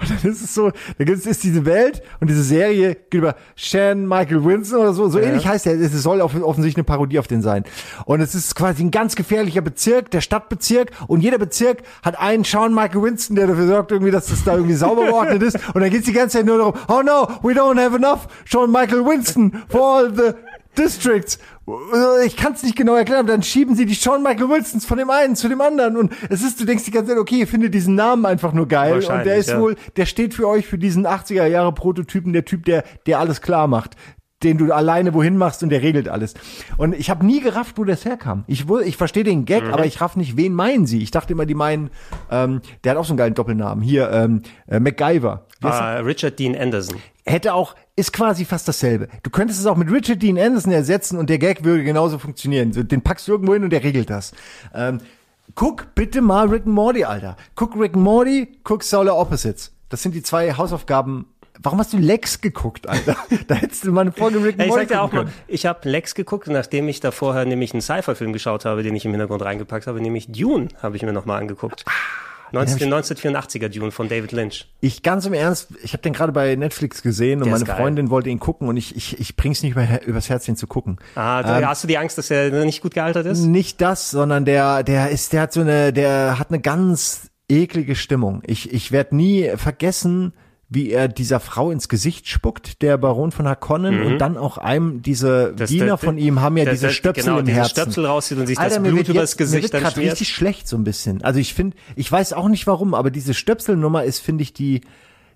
und 0.00 0.10
dann 0.10 0.30
ist 0.32 0.42
es 0.42 0.54
so, 0.54 0.70
da 0.98 1.04
gibt 1.04 1.18
es 1.18 1.26
ist 1.26 1.44
diese 1.44 1.64
Welt 1.64 2.02
und 2.20 2.28
diese 2.30 2.42
Serie 2.42 2.94
geht 2.94 3.14
über 3.20 3.34
Shan 3.56 4.06
Michael 4.06 4.44
Winston 4.44 4.80
oder 4.80 4.92
so, 4.92 5.08
so 5.08 5.18
ähnlich 5.18 5.46
heißt 5.46 5.66
er, 5.66 5.74
es 5.80 5.92
soll 6.02 6.20
off- 6.20 6.34
offensichtlich 6.40 6.76
eine 6.76 6.84
Parodie 6.84 7.18
auf 7.18 7.26
den 7.26 7.42
sein. 7.42 7.64
Und 8.04 8.20
es 8.20 8.34
ist 8.34 8.54
quasi 8.54 8.82
ein 8.84 8.90
ganz 8.90 9.14
gefährlicher 9.16 9.60
Bezirk, 9.60 10.10
der 10.10 10.20
Stadtbezirk. 10.20 10.90
Und 11.06 11.20
jeder 11.20 11.38
Bezirk 11.38 11.82
hat 12.02 12.18
einen 12.18 12.44
Sean 12.44 12.74
Michael 12.74 13.02
Winston, 13.02 13.36
der 13.36 13.46
dafür 13.46 13.66
sorgt 13.66 13.92
irgendwie, 13.92 14.10
dass 14.10 14.26
das 14.26 14.44
da 14.44 14.54
irgendwie 14.54 14.74
sauber 14.74 15.04
geordnet 15.06 15.42
ist. 15.42 15.56
Und 15.74 15.80
dann 15.80 15.90
geht's 15.90 16.06
die 16.06 16.12
ganze 16.12 16.38
Zeit 16.38 16.46
nur 16.46 16.58
darum, 16.58 16.74
oh 16.88 17.02
no, 17.02 17.28
we 17.42 17.52
don't 17.52 17.80
have 17.82 17.94
enough 17.96 18.26
Sean 18.44 18.70
Michael 18.70 19.04
Winston 19.04 19.52
for 19.68 19.80
all 19.98 20.14
the 20.14 20.32
districts. 20.78 21.38
Ich 22.26 22.36
kann 22.36 22.54
es 22.54 22.62
nicht 22.62 22.76
genau 22.76 22.94
erklären, 22.94 23.20
aber 23.20 23.32
dann 23.32 23.42
schieben 23.42 23.74
sie 23.74 23.84
die 23.84 23.94
Sean 23.94 24.22
Michael 24.22 24.48
Wilsons 24.48 24.86
von 24.86 24.96
dem 24.96 25.10
einen 25.10 25.36
zu 25.36 25.48
dem 25.48 25.60
anderen 25.60 25.96
und 25.96 26.12
es 26.30 26.42
ist, 26.42 26.60
du 26.60 26.64
denkst 26.64 26.84
die 26.84 26.90
ganze 26.90 27.10
Zeit, 27.10 27.18
okay, 27.18 27.40
ihr 27.40 27.46
findet 27.46 27.74
diesen 27.74 27.94
Namen 27.94 28.24
einfach 28.24 28.52
nur 28.52 28.66
geil 28.68 29.04
und 29.04 29.24
der 29.26 29.36
ist 29.36 29.50
ja. 29.50 29.60
wohl, 29.60 29.76
der 29.96 30.06
steht 30.06 30.32
für 30.32 30.48
euch 30.48 30.66
für 30.66 30.78
diesen 30.78 31.06
80er 31.06 31.46
Jahre 31.46 31.72
Prototypen, 31.74 32.32
der 32.32 32.44
Typ, 32.44 32.64
der, 32.64 32.84
der 33.06 33.18
alles 33.18 33.42
klar 33.42 33.66
macht 33.66 33.96
den 34.42 34.56
du 34.58 34.72
alleine 34.72 35.14
wohin 35.14 35.36
machst 35.36 35.62
und 35.62 35.70
der 35.70 35.82
regelt 35.82 36.08
alles. 36.08 36.34
Und 36.76 36.94
ich 36.94 37.10
habe 37.10 37.26
nie 37.26 37.40
gerafft, 37.40 37.76
wo 37.76 37.84
das 37.84 38.04
herkam. 38.04 38.44
Ich, 38.46 38.66
ich 38.84 38.96
verstehe 38.96 39.24
den 39.24 39.44
Gag, 39.44 39.64
Mhm. 39.64 39.74
aber 39.74 39.84
ich 39.84 40.00
raff 40.00 40.16
nicht, 40.16 40.36
wen 40.36 40.54
meinen 40.54 40.86
sie. 40.86 41.02
Ich 41.02 41.10
dachte 41.10 41.32
immer, 41.32 41.46
die 41.46 41.54
meinen, 41.54 41.90
ähm, 42.30 42.60
der 42.84 42.92
hat 42.92 42.98
auch 42.98 43.04
so 43.04 43.12
einen 43.12 43.18
geilen 43.18 43.34
Doppelnamen. 43.34 43.82
Hier, 43.82 44.10
ähm, 44.12 44.42
äh, 44.68 44.78
MacGyver. 44.78 45.46
Er? 45.62 45.70
Äh, 45.70 45.98
Richard 46.00 46.38
Dean 46.38 46.54
Anderson. 46.56 46.98
Hätte 47.28 47.54
auch, 47.54 47.74
ist 47.96 48.12
quasi 48.12 48.44
fast 48.44 48.68
dasselbe. 48.68 49.08
Du 49.22 49.30
könntest 49.30 49.60
es 49.60 49.66
auch 49.66 49.76
mit 49.76 49.90
Richard 49.90 50.22
Dean 50.22 50.38
Anderson 50.38 50.72
ersetzen 50.72 51.18
und 51.18 51.30
der 51.30 51.38
Gag 51.38 51.64
würde 51.64 51.84
genauso 51.84 52.18
funktionieren. 52.18 52.72
Den 52.72 53.02
packst 53.02 53.28
du 53.28 53.32
irgendwo 53.32 53.54
hin 53.54 53.64
und 53.64 53.70
der 53.70 53.82
regelt 53.82 54.10
das. 54.10 54.32
Ähm, 54.74 55.00
guck 55.54 55.94
bitte 55.94 56.20
mal 56.20 56.48
Rick 56.48 56.66
and 56.66 56.74
Morty, 56.74 57.04
Alter. 57.04 57.36
Guck 57.54 57.76
Rick 57.76 57.94
and 57.94 58.04
Morty, 58.04 58.48
guck 58.64 58.82
Solar 58.82 59.16
Opposites. 59.16 59.72
Das 59.88 60.02
sind 60.02 60.14
die 60.14 60.22
zwei 60.22 60.52
Hausaufgaben. 60.52 61.26
Warum 61.60 61.80
hast 61.80 61.92
du 61.92 61.98
Lex 61.98 62.40
geguckt, 62.40 62.88
Alter? 62.88 63.16
da 63.48 63.56
hättest 63.56 63.84
du 63.84 63.90
mal 63.90 64.02
eine 64.02 64.12
Folge 64.12 64.38
Rick 64.38 64.60
and 64.60 64.60
Ja, 64.60 64.80
ich 64.82 64.90
Morty 64.90 65.16
mal, 65.16 65.28
ich 65.48 65.66
habe 65.66 65.88
Lex 65.88 66.14
geguckt, 66.14 66.46
nachdem 66.46 66.88
ich 66.88 67.00
da 67.00 67.10
vorher 67.10 67.44
nämlich 67.44 67.72
einen 67.72 67.80
Sci-Fi-Film 67.80 68.32
geschaut 68.32 68.64
habe, 68.64 68.82
den 68.82 68.94
ich 68.94 69.04
im 69.04 69.10
Hintergrund 69.10 69.42
reingepackt 69.42 69.86
habe, 69.86 70.00
nämlich 70.00 70.30
Dune 70.30 70.68
habe 70.82 70.96
ich 70.96 71.02
mir 71.02 71.12
nochmal 71.12 71.40
angeguckt. 71.40 71.84
19, 72.52 72.78
den 72.78 72.94
1984er 72.94 73.68
Dune 73.68 73.90
von 73.90 74.08
David 74.08 74.32
Lynch. 74.32 74.66
Ich 74.80 75.02
ganz 75.02 75.26
im 75.26 75.32
Ernst, 75.32 75.68
ich 75.82 75.92
habe 75.92 76.02
den 76.02 76.12
gerade 76.12 76.32
bei 76.32 76.54
Netflix 76.56 77.02
gesehen 77.02 77.42
und 77.42 77.50
meine 77.50 77.64
geil. 77.64 77.76
Freundin 77.76 78.10
wollte 78.10 78.30
ihn 78.30 78.38
gucken 78.38 78.68
und 78.68 78.76
ich, 78.76 78.96
ich, 78.96 79.18
ich 79.20 79.36
bring's 79.36 79.62
nicht 79.62 79.72
über, 79.72 80.02
übers 80.06 80.28
Herz, 80.28 80.48
ihn 80.48 80.56
zu 80.56 80.66
gucken. 80.66 80.98
Ah, 81.14 81.42
du, 81.42 81.48
Ähm, 81.50 81.66
hast 81.68 81.84
du 81.84 81.88
die 81.88 81.98
Angst, 81.98 82.18
dass 82.18 82.30
er 82.30 82.64
nicht 82.64 82.82
gut 82.82 82.94
gealtert 82.94 83.26
ist? 83.26 83.40
Nicht 83.40 83.80
das, 83.80 84.10
sondern 84.10 84.44
der, 84.44 84.82
der 84.82 85.10
ist, 85.10 85.32
der 85.32 85.42
hat 85.42 85.52
so 85.52 85.60
eine, 85.60 85.92
der 85.92 86.38
hat 86.38 86.48
eine 86.50 86.60
ganz 86.60 87.30
eklige 87.48 87.96
Stimmung. 87.96 88.42
Ich, 88.46 88.72
ich 88.72 88.92
werde 88.92 89.16
nie 89.16 89.50
vergessen, 89.56 90.32
wie 90.70 90.90
er 90.90 91.08
dieser 91.08 91.40
Frau 91.40 91.70
ins 91.70 91.88
Gesicht 91.88 92.28
spuckt, 92.28 92.82
der 92.82 92.98
Baron 92.98 93.32
von 93.32 93.48
Harkonnen, 93.48 94.00
Mhm. 94.00 94.06
und 94.06 94.18
dann 94.18 94.36
auch 94.36 94.58
einem, 94.58 95.00
diese 95.00 95.54
Das- 95.56 95.70
Diener 95.70 95.92
das- 95.92 96.00
von 96.00 96.18
ihm 96.18 96.40
haben 96.42 96.58
ja 96.58 96.64
das- 96.66 96.74
diese 96.74 96.86
das- 96.88 96.94
Stöpsel 96.96 97.24
genau, 97.24 97.38
im 97.38 97.46
diese 97.46 97.56
Herzen. 97.56 97.70
Stöpsel 97.70 98.04
rauszieht 98.06 98.38
und 98.38 98.46
sich 98.46 98.58
das 98.58 98.74
mir 98.78 98.88
Blut 98.88 98.96
wird 98.98 99.08
übers 99.08 99.30
jetzt- 99.30 99.38
Gesicht 99.38 99.54
mir 99.56 99.62
wird 99.62 99.74
dann 99.74 99.82
grad 99.82 99.92
schmiert. 99.94 100.12
richtig 100.12 100.28
schlecht 100.28 100.68
so 100.68 100.76
ein 100.76 100.84
bisschen. 100.84 101.22
Also 101.24 101.40
ich 101.40 101.54
finde, 101.54 101.76
ich 101.96 102.12
weiß 102.12 102.34
auch 102.34 102.48
nicht 102.48 102.66
warum, 102.66 102.92
aber 102.94 103.10
diese 103.10 103.32
Stöpselnummer 103.32 104.04
ist, 104.04 104.18
finde 104.20 104.42
ich, 104.42 104.52
die, 104.52 104.82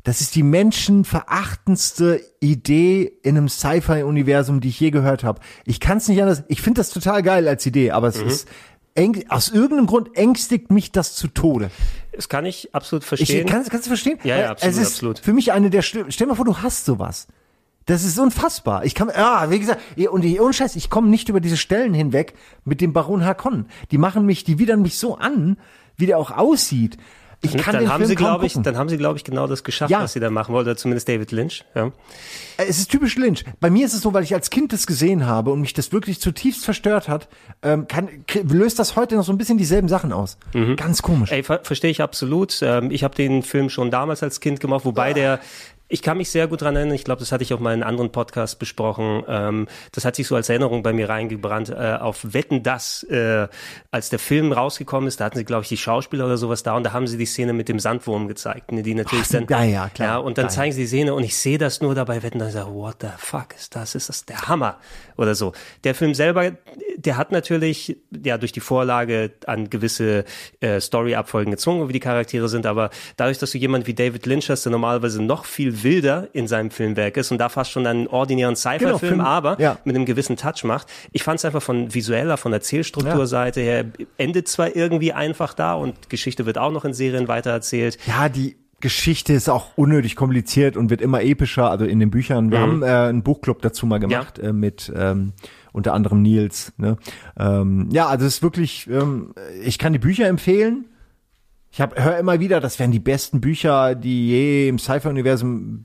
das 0.04 0.20
ist 0.20 0.34
die 0.34 0.42
menschenverachtendste 0.42 2.20
Idee 2.40 3.12
in 3.22 3.36
einem 3.36 3.48
Sci-Fi-Universum, 3.48 4.60
die 4.60 4.68
ich 4.68 4.80
je 4.80 4.90
gehört 4.90 5.24
habe. 5.24 5.40
Ich 5.64 5.80
kann 5.80 5.98
es 5.98 6.08
nicht 6.08 6.20
anders. 6.20 6.42
Ich 6.48 6.60
finde 6.60 6.80
das 6.80 6.90
total 6.90 7.22
geil 7.22 7.46
als 7.48 7.64
Idee, 7.66 7.90
aber 7.92 8.08
es 8.08 8.20
Mhm. 8.20 8.28
ist 8.28 8.48
eng, 8.94 9.24
aus 9.28 9.48
irgendeinem 9.48 9.86
Grund 9.86 10.16
ängstigt 10.16 10.70
mich 10.70 10.92
das 10.92 11.14
zu 11.14 11.28
Tode. 11.28 11.70
Das 12.12 12.28
kann 12.28 12.44
ich 12.46 12.74
absolut 12.74 13.02
Ich 13.04 13.08
verstehen. 13.08 13.46
kann, 13.46 13.64
kannst 13.64 13.86
du 13.86 13.90
verstehen? 13.90 14.18
Ja, 14.24 14.36
ja, 14.36 14.50
absolut, 14.50 14.74
es 14.74 14.80
ist 14.80 14.88
absolut. 14.94 15.18
für 15.18 15.32
mich 15.32 15.52
eine 15.52 15.70
der. 15.70 15.82
Stell 15.82 16.04
dir 16.08 16.26
mal 16.26 16.34
vor, 16.34 16.44
du 16.44 16.58
hast 16.58 16.84
sowas. 16.84 17.26
Das 17.86 18.04
ist 18.04 18.18
unfassbar. 18.18 18.84
Ich 18.84 18.94
kann, 18.94 19.08
ja, 19.08 19.50
wie 19.50 19.58
gesagt, 19.58 19.80
und 20.10 20.24
ich, 20.24 20.40
ohne 20.40 20.52
Scheiß, 20.52 20.76
ich 20.76 20.88
komme 20.88 21.08
nicht 21.08 21.28
über 21.28 21.40
diese 21.40 21.56
Stellen 21.56 21.94
hinweg 21.94 22.34
mit 22.64 22.80
dem 22.80 22.92
Baron 22.92 23.24
Harkonnen. 23.24 23.66
Die 23.90 23.98
machen 23.98 24.24
mich, 24.24 24.44
die 24.44 24.58
widern 24.60 24.82
mich 24.82 24.98
so 24.98 25.16
an, 25.16 25.56
wie 25.96 26.06
der 26.06 26.18
auch 26.18 26.30
aussieht. 26.30 26.96
Ich 27.44 27.56
kann 27.56 27.74
dann 27.74 27.82
den 27.84 27.90
haben 27.92 27.98
Film 28.00 28.08
sie, 28.08 28.14
kaum 28.14 28.24
glaube 28.26 28.46
ich, 28.46 28.52
gucken. 28.52 28.62
dann 28.64 28.76
haben 28.78 28.88
sie, 28.88 28.96
glaube 28.96 29.16
ich, 29.18 29.24
genau 29.24 29.46
das 29.48 29.64
geschafft, 29.64 29.90
Ja. 29.90 30.00
was 30.02 30.12
sie 30.12 30.20
da 30.20 30.30
machen 30.30 30.54
wollten, 30.54 30.68
oder 30.70 30.76
zumindest 30.76 31.08
David 31.08 31.32
Lynch. 31.32 31.64
Ja. 31.74 31.90
Es 32.56 32.78
ist 32.78 32.90
typisch 32.90 33.16
Lynch. 33.16 33.44
Bei 33.58 33.68
mir 33.68 33.84
ist 33.84 33.94
es 33.94 34.00
so, 34.02 34.14
weil 34.14 34.22
ich 34.22 34.32
als 34.34 34.48
Kind 34.50 34.72
das 34.72 34.86
gesehen 34.86 35.26
habe 35.26 35.50
und 35.50 35.60
mich 35.60 35.72
das 35.72 35.92
wirklich 35.92 36.20
zutiefst 36.20 36.64
verstört 36.64 37.08
hat, 37.08 37.28
ähm, 37.62 37.88
kann, 37.88 38.08
löst 38.44 38.78
das 38.78 38.94
heute 38.94 39.16
noch 39.16 39.24
so 39.24 39.32
ein 39.32 39.38
bisschen 39.38 39.58
dieselben 39.58 39.88
Sachen 39.88 40.12
aus. 40.12 40.38
Ganz 40.76 41.02
komisch. 41.02 41.32
Ey, 41.32 41.42
ver 41.42 41.60
verstehe 41.64 41.90
ich 41.90 42.00
absolut. 42.00 42.60
Ähm, 42.62 42.90
ich 42.92 43.02
habe 43.02 43.14
den 43.16 43.42
Film 43.42 43.70
schon 43.70 43.90
damals 43.90 44.22
als 44.22 44.38
Kind 44.40 44.60
gemacht, 44.60 44.84
wobei 44.84 45.12
der 45.12 45.40
ich 45.92 46.00
kann 46.00 46.16
mich 46.16 46.30
sehr 46.30 46.46
gut 46.48 46.62
dran 46.62 46.74
erinnern, 46.74 46.94
ich 46.94 47.04
glaube, 47.04 47.20
das 47.20 47.32
hatte 47.32 47.44
ich 47.44 47.54
auch 47.54 47.60
mal 47.60 47.74
in 47.74 47.82
einem 47.82 47.88
anderen 47.90 48.12
Podcast 48.12 48.58
besprochen. 48.58 49.24
Ähm, 49.28 49.68
das 49.92 50.04
hat 50.04 50.16
sich 50.16 50.26
so 50.26 50.36
als 50.36 50.48
Erinnerung 50.48 50.82
bei 50.82 50.92
mir 50.92 51.08
reingebrannt. 51.08 51.70
Äh, 51.70 51.98
auf 52.00 52.32
Wetten 52.32 52.62
das, 52.62 53.02
äh, 53.04 53.48
als 53.90 54.10
der 54.10 54.18
Film 54.18 54.52
rausgekommen 54.52 55.08
ist, 55.08 55.20
da 55.20 55.26
hatten 55.26 55.38
sie, 55.38 55.44
glaube 55.44 55.62
ich, 55.62 55.68
die 55.68 55.76
Schauspieler 55.76 56.26
oder 56.26 56.36
sowas 56.36 56.62
da 56.62 56.76
und 56.76 56.84
da 56.84 56.92
haben 56.92 57.06
sie 57.06 57.18
die 57.18 57.26
Szene 57.26 57.52
mit 57.52 57.68
dem 57.68 57.78
Sandwurm 57.78 58.28
gezeigt, 58.28 58.72
ne, 58.72 58.82
die 58.82 58.94
natürlich 58.94 59.26
Ach, 59.26 59.32
dann. 59.32 59.46
ja, 59.48 59.64
ja, 59.64 59.88
klar. 59.88 60.08
Ja, 60.08 60.16
und 60.18 60.38
dann 60.38 60.46
ja. 60.46 60.50
zeigen 60.50 60.72
sie 60.72 60.82
die 60.82 60.86
Szene 60.86 61.14
und 61.14 61.24
ich 61.24 61.36
sehe 61.36 61.58
das 61.58 61.80
nur 61.80 61.94
dabei 61.94 62.22
Wetten, 62.22 62.38
dann 62.38 62.50
sage, 62.50 62.72
what 62.72 62.96
the 63.00 63.08
fuck 63.18 63.54
ist 63.54 63.76
das? 63.76 63.94
Ist 63.94 64.08
das 64.08 64.24
der 64.24 64.48
Hammer? 64.48 64.78
Oder 65.16 65.34
so. 65.34 65.52
Der 65.84 65.94
Film 65.94 66.14
selber, 66.14 66.52
der 66.96 67.16
hat 67.16 67.32
natürlich, 67.32 67.98
ja, 68.24 68.38
durch 68.38 68.52
die 68.52 68.60
Vorlage 68.60 69.32
an 69.46 69.68
gewisse 69.68 70.24
äh, 70.60 70.80
Story-Abfolgen 70.80 71.50
gezwungen, 71.50 71.88
wie 71.88 71.92
die 71.92 72.00
Charaktere 72.00 72.48
sind, 72.48 72.64
aber 72.64 72.88
dadurch, 73.18 73.38
dass 73.38 73.50
du 73.50 73.58
jemand 73.58 73.86
wie 73.86 73.94
David 73.94 74.24
Lynch 74.24 74.48
hast, 74.48 74.64
der 74.64 74.72
normalerweise 74.72 75.22
noch 75.22 75.44
viel 75.44 75.62
viel 75.62 75.81
wilder 75.82 76.28
in 76.32 76.46
seinem 76.46 76.70
Filmwerk 76.70 77.16
ist 77.16 77.30
und 77.32 77.38
da 77.38 77.48
fast 77.48 77.70
schon 77.70 77.86
einen 77.86 78.06
ordinären 78.06 78.54
Genau, 78.54 78.72
Sci-Fi-Film, 78.72 78.98
Film- 78.98 79.20
aber 79.20 79.60
ja. 79.60 79.78
mit 79.84 79.94
einem 79.96 80.04
gewissen 80.06 80.36
Touch 80.36 80.64
macht. 80.64 80.88
Ich 81.12 81.22
fand 81.22 81.38
es 81.38 81.44
einfach 81.44 81.62
von 81.62 81.94
visueller, 81.94 82.36
von 82.36 82.52
Erzählstrukturseite 82.52 83.60
her, 83.60 83.84
endet 84.18 84.48
zwar 84.48 84.74
irgendwie 84.76 85.12
einfach 85.12 85.54
da 85.54 85.74
und 85.74 86.10
Geschichte 86.10 86.46
wird 86.46 86.58
auch 86.58 86.72
noch 86.72 86.84
in 86.84 86.92
Serien 86.94 87.28
weitererzählt. 87.28 87.98
Ja, 88.06 88.28
die 88.28 88.56
Geschichte 88.80 89.32
ist 89.32 89.48
auch 89.48 89.68
unnötig 89.76 90.16
kompliziert 90.16 90.76
und 90.76 90.90
wird 90.90 91.00
immer 91.00 91.22
epischer, 91.22 91.70
also 91.70 91.84
in 91.84 92.00
den 92.00 92.10
Büchern. 92.10 92.50
Wir 92.50 92.58
Mhm. 92.58 92.62
haben 92.62 92.82
äh, 92.82 92.86
einen 93.08 93.22
Buchclub 93.22 93.62
dazu 93.62 93.86
mal 93.86 93.98
gemacht 93.98 94.38
äh, 94.40 94.52
mit 94.52 94.92
ähm, 94.96 95.32
unter 95.72 95.94
anderem 95.94 96.20
Nils. 96.22 96.72
Ne? 96.78 96.96
Ähm, 97.38 97.88
ja, 97.92 98.06
also 98.08 98.26
es 98.26 98.34
ist 98.36 98.42
wirklich, 98.42 98.88
ähm, 98.90 99.34
ich 99.62 99.78
kann 99.78 99.92
die 99.92 100.00
Bücher 100.00 100.26
empfehlen. 100.26 100.86
Ich 101.74 101.78
höre 101.78 102.18
immer 102.18 102.38
wieder, 102.38 102.60
das 102.60 102.78
wären 102.78 102.90
die 102.90 103.00
besten 103.00 103.40
Bücher, 103.40 103.94
die 103.94 104.28
je 104.28 104.68
im 104.68 104.78
Sci-Fi-Universum 104.78 105.82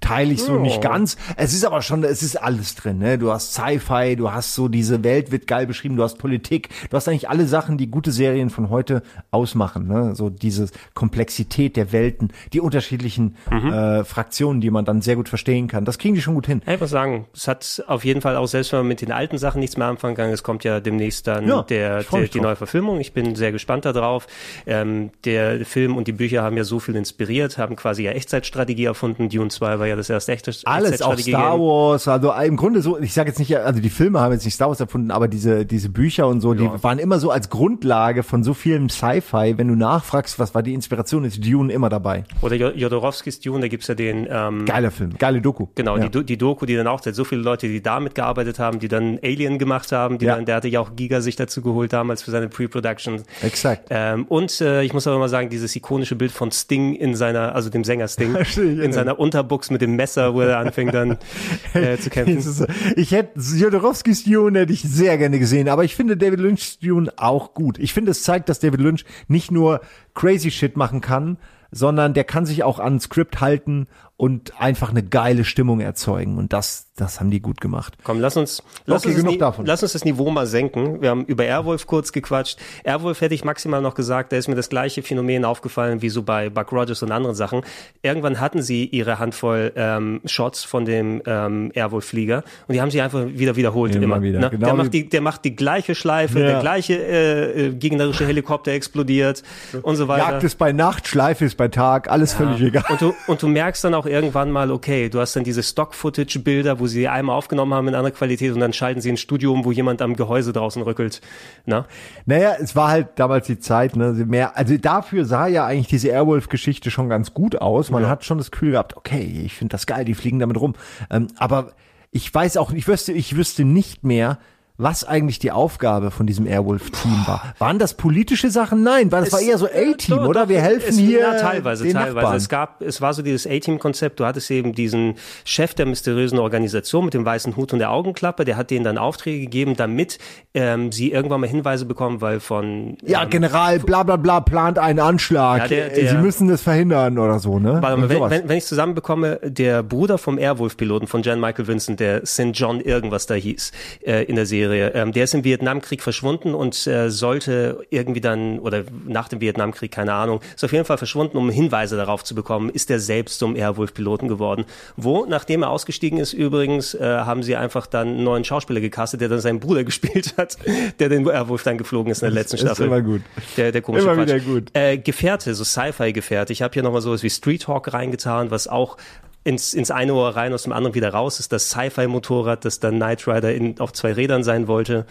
teile 0.00 0.32
ich 0.32 0.42
so 0.42 0.56
Ja. 0.56 0.60
nicht 0.62 0.80
ganz. 0.80 1.16
Es 1.36 1.52
ist 1.54 1.64
aber 1.64 1.82
schon, 1.82 2.04
es 2.04 2.22
ist 2.22 2.36
alles 2.36 2.74
drin. 2.74 2.98
Ne? 2.98 3.18
Du 3.18 3.32
hast 3.32 3.54
Sci-Fi, 3.54 4.16
du 4.16 4.30
hast 4.32 4.54
so 4.54 4.68
diese 4.68 5.02
Welt 5.04 5.30
wird 5.32 5.46
geil 5.46 5.66
beschrieben, 5.66 5.96
du 5.96 6.02
hast 6.02 6.18
Politik, 6.18 6.68
du 6.90 6.96
hast 6.96 7.08
eigentlich 7.08 7.28
alle 7.28 7.46
Sachen, 7.46 7.78
die 7.78 7.90
gute 7.90 8.12
Serien 8.12 8.50
von 8.50 8.70
heute 8.70 9.02
ausmachen. 9.30 9.86
Ne? 9.88 10.14
So 10.14 10.30
diese 10.30 10.68
Komplexität 10.94 11.76
der 11.76 11.92
Welten, 11.92 12.32
die 12.52 12.60
unterschiedlichen 12.60 13.36
Mhm. 13.50 13.72
äh, 13.72 14.04
Fraktionen, 14.04 14.60
die 14.60 14.70
man 14.70 14.84
dann 14.84 15.00
sehr 15.00 15.16
gut 15.16 15.28
verstehen 15.28 15.68
kann. 15.68 15.84
Das 15.84 15.98
kriegen 15.98 16.14
die 16.14 16.20
schon 16.20 16.34
gut 16.34 16.46
hin. 16.46 16.62
Ich 16.66 16.80
muss 16.80 16.90
sagen, 16.90 17.26
es 17.34 17.48
hat 17.48 17.82
auf 17.86 18.04
jeden 18.04 18.20
Fall 18.20 18.36
auch, 18.36 18.46
selbst 18.46 18.72
wenn 18.72 18.80
man 18.80 18.88
mit 18.88 19.00
den 19.00 19.12
alten 19.12 19.38
Sachen 19.38 19.60
nichts 19.60 19.76
mehr 19.76 19.86
anfangen 19.86 20.16
kann, 20.16 20.30
es 20.30 20.42
kommt 20.42 20.64
ja 20.64 20.80
demnächst 20.80 21.26
dann 21.26 21.46
Ja, 21.48 21.62
der, 21.62 22.02
der, 22.04 22.28
die 22.28 22.40
neue 22.40 22.56
Verfilmung. 22.56 23.00
Ich 23.00 23.12
bin 23.12 23.34
sehr 23.36 23.52
gespannt 23.52 23.84
darauf. 23.84 24.26
Ähm, 24.66 25.10
der 25.24 25.64
Film 25.64 25.96
und 25.96 26.08
die 26.08 26.12
Bücher 26.12 26.42
haben 26.42 26.56
ja 26.56 26.64
so 26.64 26.78
viel 26.80 26.96
inspiriert, 26.96 27.58
haben 27.58 27.76
quasi 27.76 28.02
ja 28.04 28.12
Echtzeitstrategie 28.12 28.84
erfunden. 28.84 29.28
Dune 29.28 29.48
2 29.48 29.78
war 29.78 29.86
ja 29.88 29.96
das 29.96 30.08
erste 30.10 30.32
echte 30.32 30.52
Alles, 30.64 31.02
auch 31.02 31.16
Star 31.18 31.58
Wars, 31.58 32.06
also 32.08 32.32
im 32.32 32.56
Grunde 32.56 32.82
so, 32.82 32.98
ich 32.98 33.12
sage 33.12 33.28
jetzt 33.30 33.38
nicht, 33.38 33.56
also 33.56 33.80
die 33.80 33.90
Filme 33.90 34.20
haben 34.20 34.32
jetzt 34.32 34.44
nicht 34.44 34.54
Star 34.54 34.68
Wars 34.68 34.80
erfunden, 34.80 35.10
aber 35.10 35.28
diese, 35.28 35.66
diese 35.66 35.88
Bücher 35.88 36.26
und 36.28 36.40
so, 36.40 36.54
die 36.54 36.68
waren 36.82 36.98
immer 36.98 37.18
so 37.18 37.30
als 37.30 37.50
Grundlage 37.50 38.22
von 38.22 38.42
so 38.44 38.54
vielem 38.54 38.88
Sci-Fi. 38.88 39.54
Wenn 39.58 39.68
du 39.68 39.74
nachfragst, 39.74 40.38
was 40.38 40.54
war 40.54 40.62
die 40.62 40.74
Inspiration, 40.74 41.24
ist 41.24 41.44
Dune 41.44 41.72
immer 41.72 41.88
dabei. 41.88 42.24
Oder 42.42 42.56
Jo- 42.56 42.70
Jodorowskis 42.74 43.40
Dune, 43.40 43.60
da 43.62 43.68
gibt's 43.68 43.86
ja 43.88 43.94
den 43.94 44.26
ähm, 44.30 44.64
Geiler 44.64 44.90
Film, 44.90 45.16
geile 45.18 45.40
Doku. 45.40 45.66
Genau, 45.74 45.96
ja. 45.96 46.08
die, 46.08 46.24
die 46.24 46.36
Doku, 46.38 46.66
die 46.66 46.76
dann 46.76 46.86
auch, 46.86 47.00
so 47.02 47.24
viele 47.24 47.42
Leute, 47.42 47.68
die 47.68 47.82
da 47.82 48.00
mitgearbeitet 48.00 48.58
haben, 48.58 48.78
die 48.78 48.88
dann 48.88 49.18
Alien 49.22 49.58
gemacht 49.58 49.92
haben, 49.92 50.18
die 50.18 50.26
Ja. 50.26 50.36
dann, 50.36 50.44
der 50.44 50.56
hatte 50.56 50.68
ja 50.68 50.80
auch 50.80 50.94
Giga 50.96 51.20
sich 51.20 51.36
dazu 51.36 51.62
geholt 51.62 51.92
damals 51.92 52.22
für 52.22 52.30
seine 52.30 52.48
Pre-Production. 52.48 53.22
Exakt. 53.42 53.86
Ähm, 53.90 54.24
und 54.28 54.60
äh, 54.60 54.82
ich 54.82 54.92
muss 54.92 55.06
aber 55.06 55.18
mal 55.18 55.28
sagen, 55.28 55.48
dieses 55.48 55.74
ikonische 55.74 56.16
Bild 56.16 56.32
von 56.32 56.50
Sting 56.50 56.94
in 56.94 57.14
seiner, 57.14 57.54
also 57.54 57.70
dem 57.70 57.84
Sänger 57.84 58.08
Sting, 58.08 58.34
ja. 58.56 58.82
in 58.82 58.92
seiner 58.92 59.18
Unterbuchs 59.18 59.70
mit 59.70 59.77
dem 59.78 59.96
Messer, 59.96 60.34
wo 60.34 60.40
er 60.40 60.58
anfängt 60.58 60.94
dann 60.94 61.18
äh, 61.74 61.96
zu 61.96 62.10
kämpfen. 62.10 62.38
Ist 62.38 62.66
Ich 62.96 63.12
hätte 63.12 63.40
Jodorowskis 63.40 64.24
Dune 64.24 64.60
hätte 64.60 64.72
ich 64.72 64.82
sehr 64.82 65.18
gerne 65.18 65.38
gesehen, 65.38 65.68
aber 65.68 65.84
ich 65.84 65.94
finde 65.94 66.16
David 66.16 66.40
Lynch's 66.40 66.78
Dune 66.78 67.10
auch 67.16 67.54
gut. 67.54 67.78
Ich 67.78 67.92
finde, 67.92 68.10
es 68.10 68.22
zeigt, 68.22 68.48
dass 68.48 68.60
David 68.60 68.80
Lynch 68.80 69.04
nicht 69.28 69.50
nur 69.50 69.80
crazy 70.14 70.50
shit 70.50 70.76
machen 70.76 71.00
kann, 71.00 71.38
sondern 71.70 72.14
der 72.14 72.24
kann 72.24 72.46
sich 72.46 72.62
auch 72.62 72.78
an 72.78 73.00
Skript 73.00 73.40
halten 73.40 73.86
und 74.18 74.60
einfach 74.60 74.90
eine 74.90 75.02
geile 75.04 75.44
Stimmung 75.44 75.80
erzeugen. 75.80 76.38
Und 76.38 76.52
das, 76.52 76.88
das 76.96 77.20
haben 77.20 77.30
die 77.30 77.40
gut 77.40 77.60
gemacht. 77.60 77.94
Komm, 78.02 78.18
lass 78.18 78.36
uns, 78.36 78.64
lass, 78.84 79.02
Okay, 79.02 79.10
uns 79.10 79.16
das 79.16 79.24
genug 79.24 79.38
davon. 79.38 79.64
lass 79.64 79.82
uns 79.84 79.92
das 79.92 80.04
Niveau 80.04 80.28
mal 80.30 80.44
senken. 80.48 81.00
Wir 81.00 81.10
haben 81.10 81.24
über 81.26 81.44
Airwolf 81.44 81.86
kurz 81.86 82.10
gequatscht. 82.10 82.58
Airwolf 82.82 83.20
hätte 83.20 83.36
ich 83.36 83.44
maximal 83.44 83.80
noch 83.80 83.94
gesagt, 83.94 84.32
da 84.32 84.36
ist 84.36 84.48
mir 84.48 84.56
das 84.56 84.68
gleiche 84.68 85.02
Phänomen 85.04 85.44
aufgefallen 85.44 86.02
wie 86.02 86.08
so 86.08 86.24
bei 86.24 86.50
Buck 86.50 86.72
Rogers 86.72 87.00
und 87.04 87.12
anderen 87.12 87.36
Sachen. 87.36 87.62
Irgendwann 88.02 88.40
hatten 88.40 88.60
sie 88.60 88.86
ihre 88.86 89.20
Handvoll 89.20 89.72
ähm, 89.76 90.20
Shots 90.24 90.64
von 90.64 90.84
dem 90.84 91.22
ähm, 91.24 91.70
Airwolf-Flieger 91.76 92.42
und 92.66 92.74
die 92.74 92.80
haben 92.80 92.90
sie 92.90 93.00
einfach 93.00 93.24
wieder 93.24 93.54
wiederholt. 93.54 93.94
Immer 93.94 94.02
Immer, 94.16 94.22
wieder. 94.22 94.40
Ne? 94.40 94.50
Genau 94.50 94.66
der, 94.66 94.74
macht 94.74 94.94
die, 94.94 95.08
der 95.08 95.20
macht 95.20 95.44
die 95.44 95.54
gleiche 95.54 95.94
Schleife, 95.94 96.40
Ja. 96.40 96.46
der 96.46 96.60
gleiche 96.60 96.94
äh, 96.94 97.66
äh, 97.68 97.72
gegnerische 97.72 98.26
Helikopter 98.26 98.72
explodiert 98.72 99.44
und 99.82 99.94
so 99.94 100.08
weiter. 100.08 100.28
Jagd 100.32 100.42
ist 100.42 100.58
bei 100.58 100.72
Nacht, 100.72 101.06
Schleife 101.06 101.44
ist 101.44 101.56
bei 101.56 101.68
Tag, 101.68 102.10
alles 102.10 102.34
völlig 102.34 102.60
egal. 102.62 102.82
Und 102.88 103.00
du, 103.00 103.14
und 103.28 103.40
du 103.40 103.46
merkst 103.46 103.84
dann 103.84 103.94
auch 103.94 104.07
irgendwann 104.08 104.50
mal, 104.50 104.70
okay, 104.70 105.08
du 105.08 105.20
hast 105.20 105.36
dann 105.36 105.44
diese 105.44 105.62
Stock-Footage-Bilder, 105.62 106.80
wo 106.80 106.86
sie 106.86 107.08
einmal 107.08 107.36
aufgenommen 107.36 107.74
haben 107.74 107.88
in 107.88 107.94
anderer 107.94 108.14
Qualität 108.14 108.52
und 108.52 108.60
dann 108.60 108.72
schalten 108.72 109.00
sie 109.00 109.10
ins 109.10 109.20
Studio 109.20 109.52
um, 109.52 109.64
wo 109.64 109.72
jemand 109.72 110.02
am 110.02 110.16
Gehäuse 110.16 110.52
draußen 110.52 110.82
rückelt. 110.82 111.20
Na? 111.66 111.86
Naja, 112.26 112.56
es 112.60 112.74
war 112.76 112.88
halt 112.88 113.08
damals 113.16 113.46
die 113.46 113.58
Zeit, 113.58 113.96
ne, 113.96 114.12
mehr, 114.26 114.56
also 114.56 114.76
dafür 114.76 115.24
sah 115.24 115.46
ja 115.46 115.66
eigentlich 115.66 115.88
diese 115.88 116.08
Airwolf-Geschichte 116.08 116.90
schon 116.90 117.08
ganz 117.08 117.34
gut 117.34 117.60
aus. 117.60 117.90
Man 117.90 118.08
hat 118.08 118.24
schon 118.24 118.38
das 118.38 118.50
Gefühl 118.50 118.72
gehabt, 118.72 118.96
okay, 118.96 119.42
ich 119.44 119.54
finde 119.54 119.72
das 119.72 119.86
geil, 119.86 120.04
die 120.04 120.14
fliegen 120.14 120.38
damit 120.38 120.60
rum. 120.60 120.74
Ähm, 121.10 121.28
aber 121.36 121.72
ich 122.10 122.32
weiß 122.32 122.56
auch, 122.56 122.72
ich 122.72 122.88
wüsste, 122.88 123.12
ich 123.12 123.36
wüsste 123.36 123.64
nicht 123.64 124.04
mehr, 124.04 124.38
was 124.80 125.02
eigentlich 125.02 125.40
die 125.40 125.50
Aufgabe 125.50 126.12
von 126.12 126.26
diesem 126.28 126.46
Airwolf-Team 126.46 127.24
war. 127.26 127.52
Waren 127.58 127.80
das 127.80 127.94
politische 127.94 128.48
Sachen? 128.48 128.84
Nein, 128.84 129.10
weil 129.10 129.20
das 129.24 129.28
Es- 129.28 129.32
war 129.34 129.40
eher 129.40 129.58
so 129.58 129.66
A-Team, 129.66 130.16
Doch, 130.18 130.28
oder? 130.28 130.42
doch, 130.42 130.48
Wir 130.48 130.60
helfen 130.60 130.90
es, 130.90 130.96
hier 130.98 131.18
Ja, 131.18 131.34
teilweise, 131.34 131.82
den 131.82 131.94
teilweise. 131.94 132.14
Nachbarn. 132.14 132.36
Es 132.36 132.48
gab, 132.48 132.80
es 132.80 133.00
war 133.00 133.12
so 133.12 133.22
dieses 133.22 133.44
A-Team-Konzept. 133.46 134.20
Du 134.20 134.24
hattest 134.24 134.48
eben 134.52 134.72
diesen 134.72 135.16
Chef 135.44 135.74
der 135.74 135.86
mysteriösen 135.86 136.38
Organisation 136.38 137.04
mit 137.06 137.14
dem 137.14 137.24
weißen 137.24 137.56
Hut 137.56 137.72
und 137.72 137.80
der 137.80 137.90
Augenklappe. 137.90 138.44
Der 138.44 138.56
hat 138.56 138.70
denen 138.70 138.84
dann 138.84 138.98
Aufträge 138.98 139.40
gegeben, 139.40 139.74
damit 139.76 140.18
ähm, 140.54 140.92
sie 140.92 141.10
irgendwann 141.10 141.40
mal 141.40 141.48
Hinweise 141.48 141.84
bekommen, 141.84 142.20
weil 142.20 142.38
von 142.38 142.96
ja, 143.04 143.24
ähm, 143.24 143.30
General 143.30 143.80
bla 143.80 144.04
bla 144.04 144.14
bla 144.16 144.38
plant 144.40 144.78
einen 144.78 145.00
Anschlag. 145.00 145.62
Ja, 145.62 145.66
der- 145.68 145.92
Äh, 145.92 146.02
der- 146.02 146.10
Sie 146.12 146.16
müssen 146.18 146.46
das 146.46 146.62
verhindern 146.62 147.18
oder 147.18 147.40
so, 147.40 147.58
ne? 147.58 147.78
Warte 147.82 147.96
mal, 147.96 148.08
wenn, 148.08 148.30
wenn, 148.30 148.48
wenn 148.48 148.58
ich 148.58 148.64
zusammenbekomme, 148.66 149.40
der 149.42 149.82
Bruder 149.82 150.18
vom 150.18 150.38
Airwolf-Piloten 150.38 151.08
von 151.08 151.22
Jan 151.24 151.40
Michael 151.40 151.66
Vincent, 151.66 151.98
der 151.98 152.24
St. 152.24 152.50
John 152.52 152.80
irgendwas 152.80 153.26
da 153.26 153.34
hieß 153.34 153.72
äh, 154.06 154.22
in 154.22 154.36
der 154.36 154.46
Serie, 154.46 154.67
ähm, 154.72 155.12
der 155.12 155.24
ist 155.24 155.34
im 155.34 155.44
Vietnamkrieg 155.44 156.02
verschwunden 156.02 156.54
und 156.54 156.86
äh, 156.86 157.10
sollte 157.10 157.80
irgendwie 157.90 158.20
dann, 158.20 158.58
oder 158.58 158.84
nach 159.06 159.28
dem 159.28 159.40
Vietnamkrieg, 159.40 159.90
keine 159.90 160.12
Ahnung, 160.14 160.40
ist 160.54 160.64
auf 160.64 160.72
jeden 160.72 160.84
Fall 160.84 160.98
verschwunden, 160.98 161.36
um 161.36 161.50
Hinweise 161.50 161.96
darauf 161.96 162.24
zu 162.24 162.34
bekommen, 162.34 162.70
ist 162.70 162.90
er 162.90 163.00
selbst 163.00 163.38
zum 163.38 163.56
Airwolf-Piloten 163.56 164.28
geworden. 164.28 164.64
Wo, 164.96 165.26
nachdem 165.26 165.62
er 165.62 165.70
ausgestiegen 165.70 166.18
ist 166.18 166.32
übrigens, 166.32 166.94
äh, 166.94 167.04
haben 167.04 167.42
sie 167.42 167.56
einfach 167.56 167.86
dann 167.86 168.08
einen 168.08 168.24
neuen 168.24 168.44
Schauspieler 168.44 168.80
gecastet, 168.80 169.20
der 169.20 169.28
dann 169.28 169.40
seinen 169.40 169.60
Bruder 169.60 169.84
gespielt 169.88 170.34
hat, 170.36 170.56
der 170.98 171.08
den 171.08 171.26
Airwolf 171.28 171.62
dann 171.62 171.78
geflogen 171.78 172.12
ist 172.12 172.22
in 172.22 172.26
der 172.26 172.34
letzten 172.34 172.56
ist 172.56 172.62
Staffel. 172.62 172.86
immer 172.86 173.02
gut. 173.02 173.22
Der, 173.56 173.72
der 173.72 173.82
komische 173.82 174.04
Immer 174.04 174.14
Quatsch. 174.24 174.28
wieder 174.28 174.40
gut. 174.40 174.70
Äh, 174.72 174.98
Gefährte, 174.98 175.54
so 175.54 175.64
Sci-Fi-Gefährte. 175.64 176.52
Ich 176.52 176.62
habe 176.62 176.74
hier 176.74 176.82
nochmal 176.82 177.00
sowas 177.00 177.22
wie 177.22 177.30
Street 177.30 177.66
Hawk 177.68 177.92
reingetan, 177.92 178.50
was 178.50 178.68
auch 178.68 178.96
ins, 179.44 179.72
ins 179.72 179.90
eine 179.90 180.12
Ohr 180.12 180.36
rein, 180.36 180.52
aus 180.52 180.64
dem 180.64 180.72
anderen 180.72 180.94
wieder 180.94 181.10
raus 181.14 181.40
ist. 181.40 181.52
Das 181.52 181.70
Sci-Fi-Motorrad, 181.70 182.64
das 182.64 182.80
dann 182.80 182.96
Knight 182.96 183.26
Rider 183.26 183.54
in, 183.54 183.80
auf 183.80 183.92
zwei 183.92 184.12
Rädern 184.12 184.42
sein 184.44 184.68
wollte. 184.68 185.06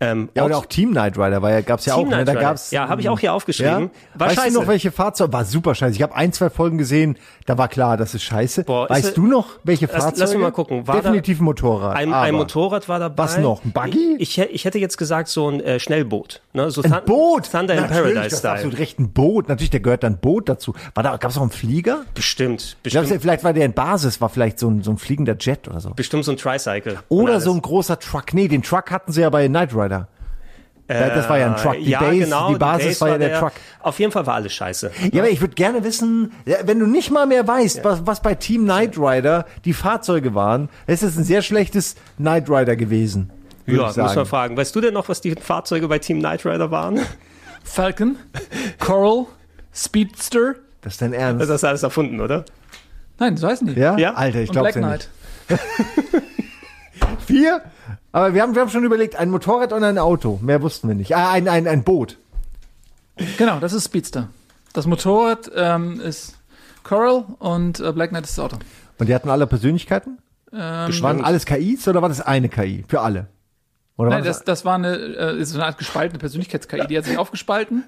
Ähm, 0.00 0.30
Ja, 0.34 0.44
oder 0.44 0.56
auch 0.56 0.66
Team 0.66 0.92
Knight 0.92 1.18
Rider, 1.18 1.42
weil 1.42 1.54
ja 1.54 1.60
gab's 1.60 1.84
ja 1.84 1.94
Team 1.94 2.04
auch, 2.06 2.08
ne? 2.10 2.16
Knight 2.16 2.28
Da 2.28 2.32
Rider. 2.32 2.42
gab's 2.42 2.70
Ja, 2.70 2.88
habe 2.88 3.00
ich 3.02 3.08
auch 3.10 3.18
hier 3.20 3.34
aufgeschrieben. 3.34 3.90
War 4.14 4.28
weißt 4.28 4.36
scheiße. 4.40 4.54
du 4.54 4.60
noch, 4.60 4.68
welche 4.68 4.92
Fahrzeuge? 4.92 5.32
War 5.32 5.44
super 5.44 5.74
scheiße. 5.74 5.94
Ich 5.96 6.02
habe 6.02 6.14
ein, 6.14 6.32
zwei 6.32 6.48
Folgen 6.48 6.78
gesehen, 6.78 7.18
da 7.46 7.58
war 7.58 7.68
klar, 7.68 7.96
das 7.98 8.14
ist 8.14 8.22
scheiße. 8.22 8.64
Boah, 8.64 8.88
weißt 8.88 9.08
ist- 9.08 9.16
du 9.18 9.26
noch, 9.26 9.46
welche 9.64 9.86
Lass- 9.86 9.96
Fahrzeuge? 9.96 10.20
lass 10.20 10.32
mich 10.32 10.40
mal 10.42 10.52
gucken. 10.52 10.86
War 10.86 10.96
da- 10.96 11.00
Definitiv 11.02 11.40
ein 11.40 11.44
Motorrad. 11.44 11.96
Ein, 11.96 12.14
ein 12.14 12.34
Motorrad 12.34 12.88
war 12.88 12.98
dabei. 12.98 13.22
Was 13.22 13.36
noch? 13.38 13.62
Ein 13.64 13.72
Buggy? 13.72 14.16
Ich, 14.18 14.38
ich, 14.38 14.64
hätte 14.64 14.78
jetzt 14.78 14.96
gesagt, 14.96 15.28
so 15.28 15.48
ein 15.50 15.60
äh, 15.60 15.78
Schnellboot. 15.78 16.40
Ne? 16.54 16.70
So 16.70 16.82
Ein 16.82 16.90
Thun- 16.92 17.00
Boot! 17.04 17.50
Thunder 17.50 17.74
in 17.74 17.84
ist 17.84 17.90
Paradise-Style. 17.90 18.52
absolut 18.54 18.78
recht, 18.78 18.98
ein 18.98 19.12
Boot. 19.12 19.48
Natürlich, 19.48 19.70
da 19.70 19.78
gehört 19.80 20.02
dann 20.02 20.14
ein 20.14 20.18
Boot 20.18 20.48
dazu. 20.48 20.72
War 20.94 21.02
da, 21.02 21.16
gab's 21.18 21.36
auch 21.36 21.42
einen 21.42 21.50
Flieger? 21.50 22.04
Bestimmt. 22.14 22.76
Bestimmt, 22.82 23.08
vielleicht 23.20 23.44
war 23.44 23.52
der 23.52 23.64
Basis, 23.72 24.20
war 24.20 24.28
vielleicht 24.28 24.58
so 24.58 24.68
ein, 24.70 24.82
so 24.82 24.90
ein 24.92 24.98
fliegender 24.98 25.36
Jet 25.38 25.66
oder 25.68 25.80
so. 25.80 25.90
bestimmt 25.90 26.24
so 26.24 26.30
ein 26.32 26.36
Tricycle. 26.36 26.98
Oder 27.08 27.40
so 27.40 27.52
ein 27.52 27.60
großer 27.60 27.98
Truck. 27.98 28.32
Nee, 28.34 28.48
den 28.48 28.62
Truck 28.62 28.90
hatten 28.90 29.10
sie 29.12 29.22
ja 29.22 29.30
bei 29.30 29.48
Knight 29.48 29.74
Rider. 29.74 30.08
Da- 30.88 31.08
das 31.10 31.28
war 31.28 31.38
ja 31.38 31.46
ein 31.46 31.56
Truck. 31.56 31.74
Die 31.74 31.86
Äh, 31.86 31.90
ja, 31.90 32.00
Base, 32.00 32.18
genau, 32.18 32.52
die 32.52 32.58
Basis 32.58 32.86
Base 32.86 33.00
war 33.00 33.08
ja 33.10 33.18
der, 33.18 33.38
Truck. 33.40 33.52
Auf 33.80 33.98
jeden 33.98 34.12
Fall 34.12 34.26
war 34.26 34.34
alles 34.34 34.52
scheiße. 34.52 34.90
Ja, 35.12 35.22
aber 35.22 35.30
ich 35.30 35.40
würde 35.40 35.54
gerne 35.54 35.84
wissen, 35.84 36.32
ja, 36.44 36.56
wenn 36.64 36.78
du 36.80 36.86
nicht 36.86 37.10
mal 37.10 37.24
mehr 37.26 37.46
weißt, 37.48 37.82
was, 37.82 38.06
was 38.06 38.20
bei 38.20 38.34
Team 38.34 38.64
Knight 38.64 38.98
Rider 38.98 39.46
die 39.64 39.72
Fahrzeuge 39.72 40.34
waren, 40.34 40.68
ist 40.86 41.02
es 41.02 41.16
ein 41.16 41.24
sehr 41.24 41.40
schlechtes 41.40 41.94
Knight 42.18 42.50
Rider 42.50 42.76
gewesen. 42.76 43.30
Ja, 43.64 43.90
ich 43.90 43.96
muss 43.96 44.14
man 44.16 44.26
fragen. 44.26 44.56
Weißt 44.56 44.74
du 44.74 44.80
denn 44.82 44.92
noch, 44.92 45.08
was 45.08 45.20
die 45.20 45.30
Fahrzeuge 45.30 45.88
bei 45.88 45.98
Team 45.98 46.18
Knight 46.18 46.44
Rider 46.44 46.70
waren? 46.70 47.00
Falcon, 47.64 48.16
Coral, 48.80 49.26
Speedster. 49.72 50.56
Das 50.82 50.94
ist 50.94 51.02
dein 51.02 51.12
Ernst. 51.12 51.42
Das 51.42 51.48
hast 51.48 51.62
du 51.62 51.68
alles 51.68 51.82
erfunden, 51.84 52.20
oder? 52.20 52.44
Nein, 53.22 53.36
das 53.36 53.42
weiß 53.44 53.62
ich 53.62 53.68
nicht. 53.68 53.78
ja? 53.78 53.96
Ja? 53.98 54.14
Alter, 54.14 54.40
ich 54.40 54.50
glaube 54.50 54.72
Black 54.72 54.82
ja 54.82 54.82
Knight. 54.82 55.08
nicht. 55.48 55.60
Vier? 57.26 57.62
Aber 58.10 58.34
wir 58.34 58.42
haben, 58.42 58.56
wir 58.56 58.62
haben 58.62 58.68
schon 58.68 58.82
überlegt, 58.82 59.14
ein 59.14 59.30
Motorrad 59.30 59.72
und 59.72 59.84
ein 59.84 59.96
Auto. 59.98 60.40
Mehr 60.42 60.60
wussten 60.60 60.88
wir 60.88 60.96
nicht. 60.96 61.14
Ah, 61.14 61.30
ein, 61.30 61.46
ein, 61.46 61.68
ein 61.68 61.84
Boot. 61.84 62.18
Genau, 63.38 63.60
das 63.60 63.74
ist 63.74 63.84
Speedster. 63.84 64.28
Das 64.72 64.86
Motorrad 64.86 65.48
ähm, 65.54 66.00
ist 66.00 66.34
Coral 66.82 67.24
und 67.38 67.78
äh, 67.78 67.92
Black 67.92 68.10
Knight 68.10 68.24
ist 68.24 68.36
das 68.38 68.44
Auto. 68.44 68.56
Und 68.98 69.08
die 69.08 69.14
hatten 69.14 69.30
alle 69.30 69.46
Persönlichkeiten? 69.46 70.18
Ähm, 70.52 71.02
Waren 71.02 71.24
alles 71.24 71.46
KIs 71.46 71.86
oder 71.86 72.02
war 72.02 72.08
das 72.08 72.20
eine 72.20 72.48
KI? 72.48 72.84
Für 72.88 73.02
alle? 73.02 73.28
Oder 73.96 74.10
war 74.10 74.16
Nein, 74.16 74.24
das, 74.24 74.42
das 74.42 74.64
war 74.64 74.74
eine, 74.74 74.96
äh, 74.96 75.38
ist 75.38 75.50
so 75.50 75.58
eine 75.58 75.66
Art 75.66 75.78
gespaltene 75.78 76.18
Persönlichkeits-KI. 76.18 76.88
Die 76.88 76.98
hat 76.98 77.04
sich 77.04 77.18
aufgespalten. 77.18 77.84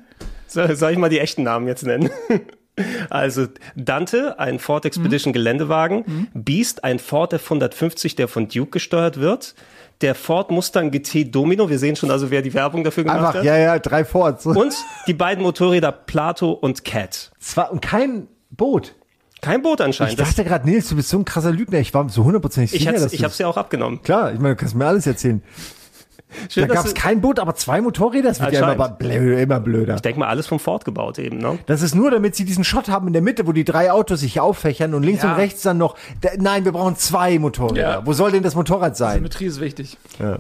Soll, 0.46 0.76
soll 0.76 0.92
ich 0.92 0.98
mal 0.98 1.10
die 1.10 1.18
echten 1.18 1.42
Namen 1.42 1.66
jetzt 1.66 1.84
nennen? 1.84 2.08
Also 3.10 3.46
Dante, 3.76 4.38
ein 4.38 4.58
Ford 4.58 4.84
Expedition 4.84 5.32
Geländewagen, 5.32 6.28
Beast, 6.34 6.82
ein 6.84 6.98
Ford 6.98 7.32
F150, 7.32 8.16
der 8.16 8.26
von 8.28 8.48
Duke 8.48 8.70
gesteuert 8.72 9.20
wird. 9.20 9.54
Der 10.00 10.16
Ford 10.16 10.50
Mustang 10.50 10.90
GT 10.90 11.24
Domino, 11.32 11.68
wir 11.70 11.78
sehen 11.78 11.94
schon 11.94 12.10
also, 12.10 12.30
wer 12.30 12.42
die 12.42 12.52
Werbung 12.52 12.82
dafür 12.82 13.04
gemacht 13.04 13.18
Einfach, 13.20 13.34
hat. 13.36 13.44
ja, 13.44 13.56
ja, 13.56 13.78
drei 13.78 14.04
Forts. 14.04 14.44
Und 14.44 14.74
die 15.06 15.14
beiden 15.14 15.42
Motorräder 15.44 15.92
Plato 15.92 16.50
und 16.50 16.84
Cat. 16.84 17.30
Zwar, 17.38 17.70
und 17.70 17.80
kein 17.80 18.26
Boot. 18.50 18.96
Kein 19.40 19.62
Boot 19.62 19.78
Ich 19.80 19.86
anscheinend. 19.86 20.18
Das- 20.18 20.30
dachte 20.30 20.42
gerade, 20.42 20.68
Nils, 20.68 20.88
du 20.88 20.96
bist 20.96 21.10
so 21.10 21.18
ein 21.18 21.24
krasser 21.24 21.52
Lügner. 21.52 21.78
Ich 21.78 21.94
war 21.94 22.08
so 22.08 22.24
hundertprozentig 22.24 22.72
ich 22.74 22.80
sicher, 22.80 22.92
dass 22.92 23.12
ich 23.12 23.20
du- 23.20 23.24
hab's 23.24 23.38
ja 23.38 23.46
auch 23.46 23.56
abgenommen. 23.56 24.02
Klar, 24.02 24.32
ich 24.32 24.40
meine, 24.40 24.56
du 24.56 24.60
kannst 24.60 24.74
mir 24.74 24.86
alles 24.86 25.06
erzählen. 25.06 25.42
Schön, 26.48 26.68
da 26.68 26.74
gab 26.74 26.84
es 26.86 26.94
kein 26.94 27.20
Boot, 27.20 27.38
aber 27.38 27.54
zwei 27.54 27.80
Motorräder, 27.80 28.28
das 28.28 28.40
wird 28.40 28.52
ja 28.52 28.72
immer, 28.72 28.88
blö, 28.88 29.40
immer 29.40 29.60
blöder. 29.60 29.94
Ich 29.96 30.02
denke 30.02 30.20
mal, 30.20 30.28
alles 30.28 30.46
vom 30.46 30.58
Ford 30.58 30.84
gebaut 30.84 31.18
eben, 31.18 31.38
ne? 31.38 31.58
Das 31.66 31.82
ist 31.82 31.94
nur, 31.94 32.10
damit 32.10 32.34
sie 32.36 32.44
diesen 32.44 32.64
Shot 32.64 32.88
haben 32.88 33.06
in 33.06 33.12
der 33.12 33.22
Mitte, 33.22 33.46
wo 33.46 33.52
die 33.52 33.64
drei 33.64 33.90
Autos 33.92 34.20
sich 34.20 34.40
auffächern 34.40 34.94
und 34.94 35.02
links 35.02 35.22
Ja. 35.22 35.32
und 35.32 35.36
rechts 35.38 35.62
dann 35.62 35.78
noch. 35.78 35.96
Da, 36.20 36.30
nein, 36.38 36.64
wir 36.64 36.72
brauchen 36.72 36.96
zwei 36.96 37.38
Motorräder. 37.38 37.80
Ja. 37.80 38.06
Wo 38.06 38.12
soll 38.12 38.32
denn 38.32 38.42
das 38.42 38.54
Motorrad 38.54 38.96
sein? 38.96 39.14
Symmetrie 39.16 39.46
ist 39.46 39.60
wichtig. 39.60 39.96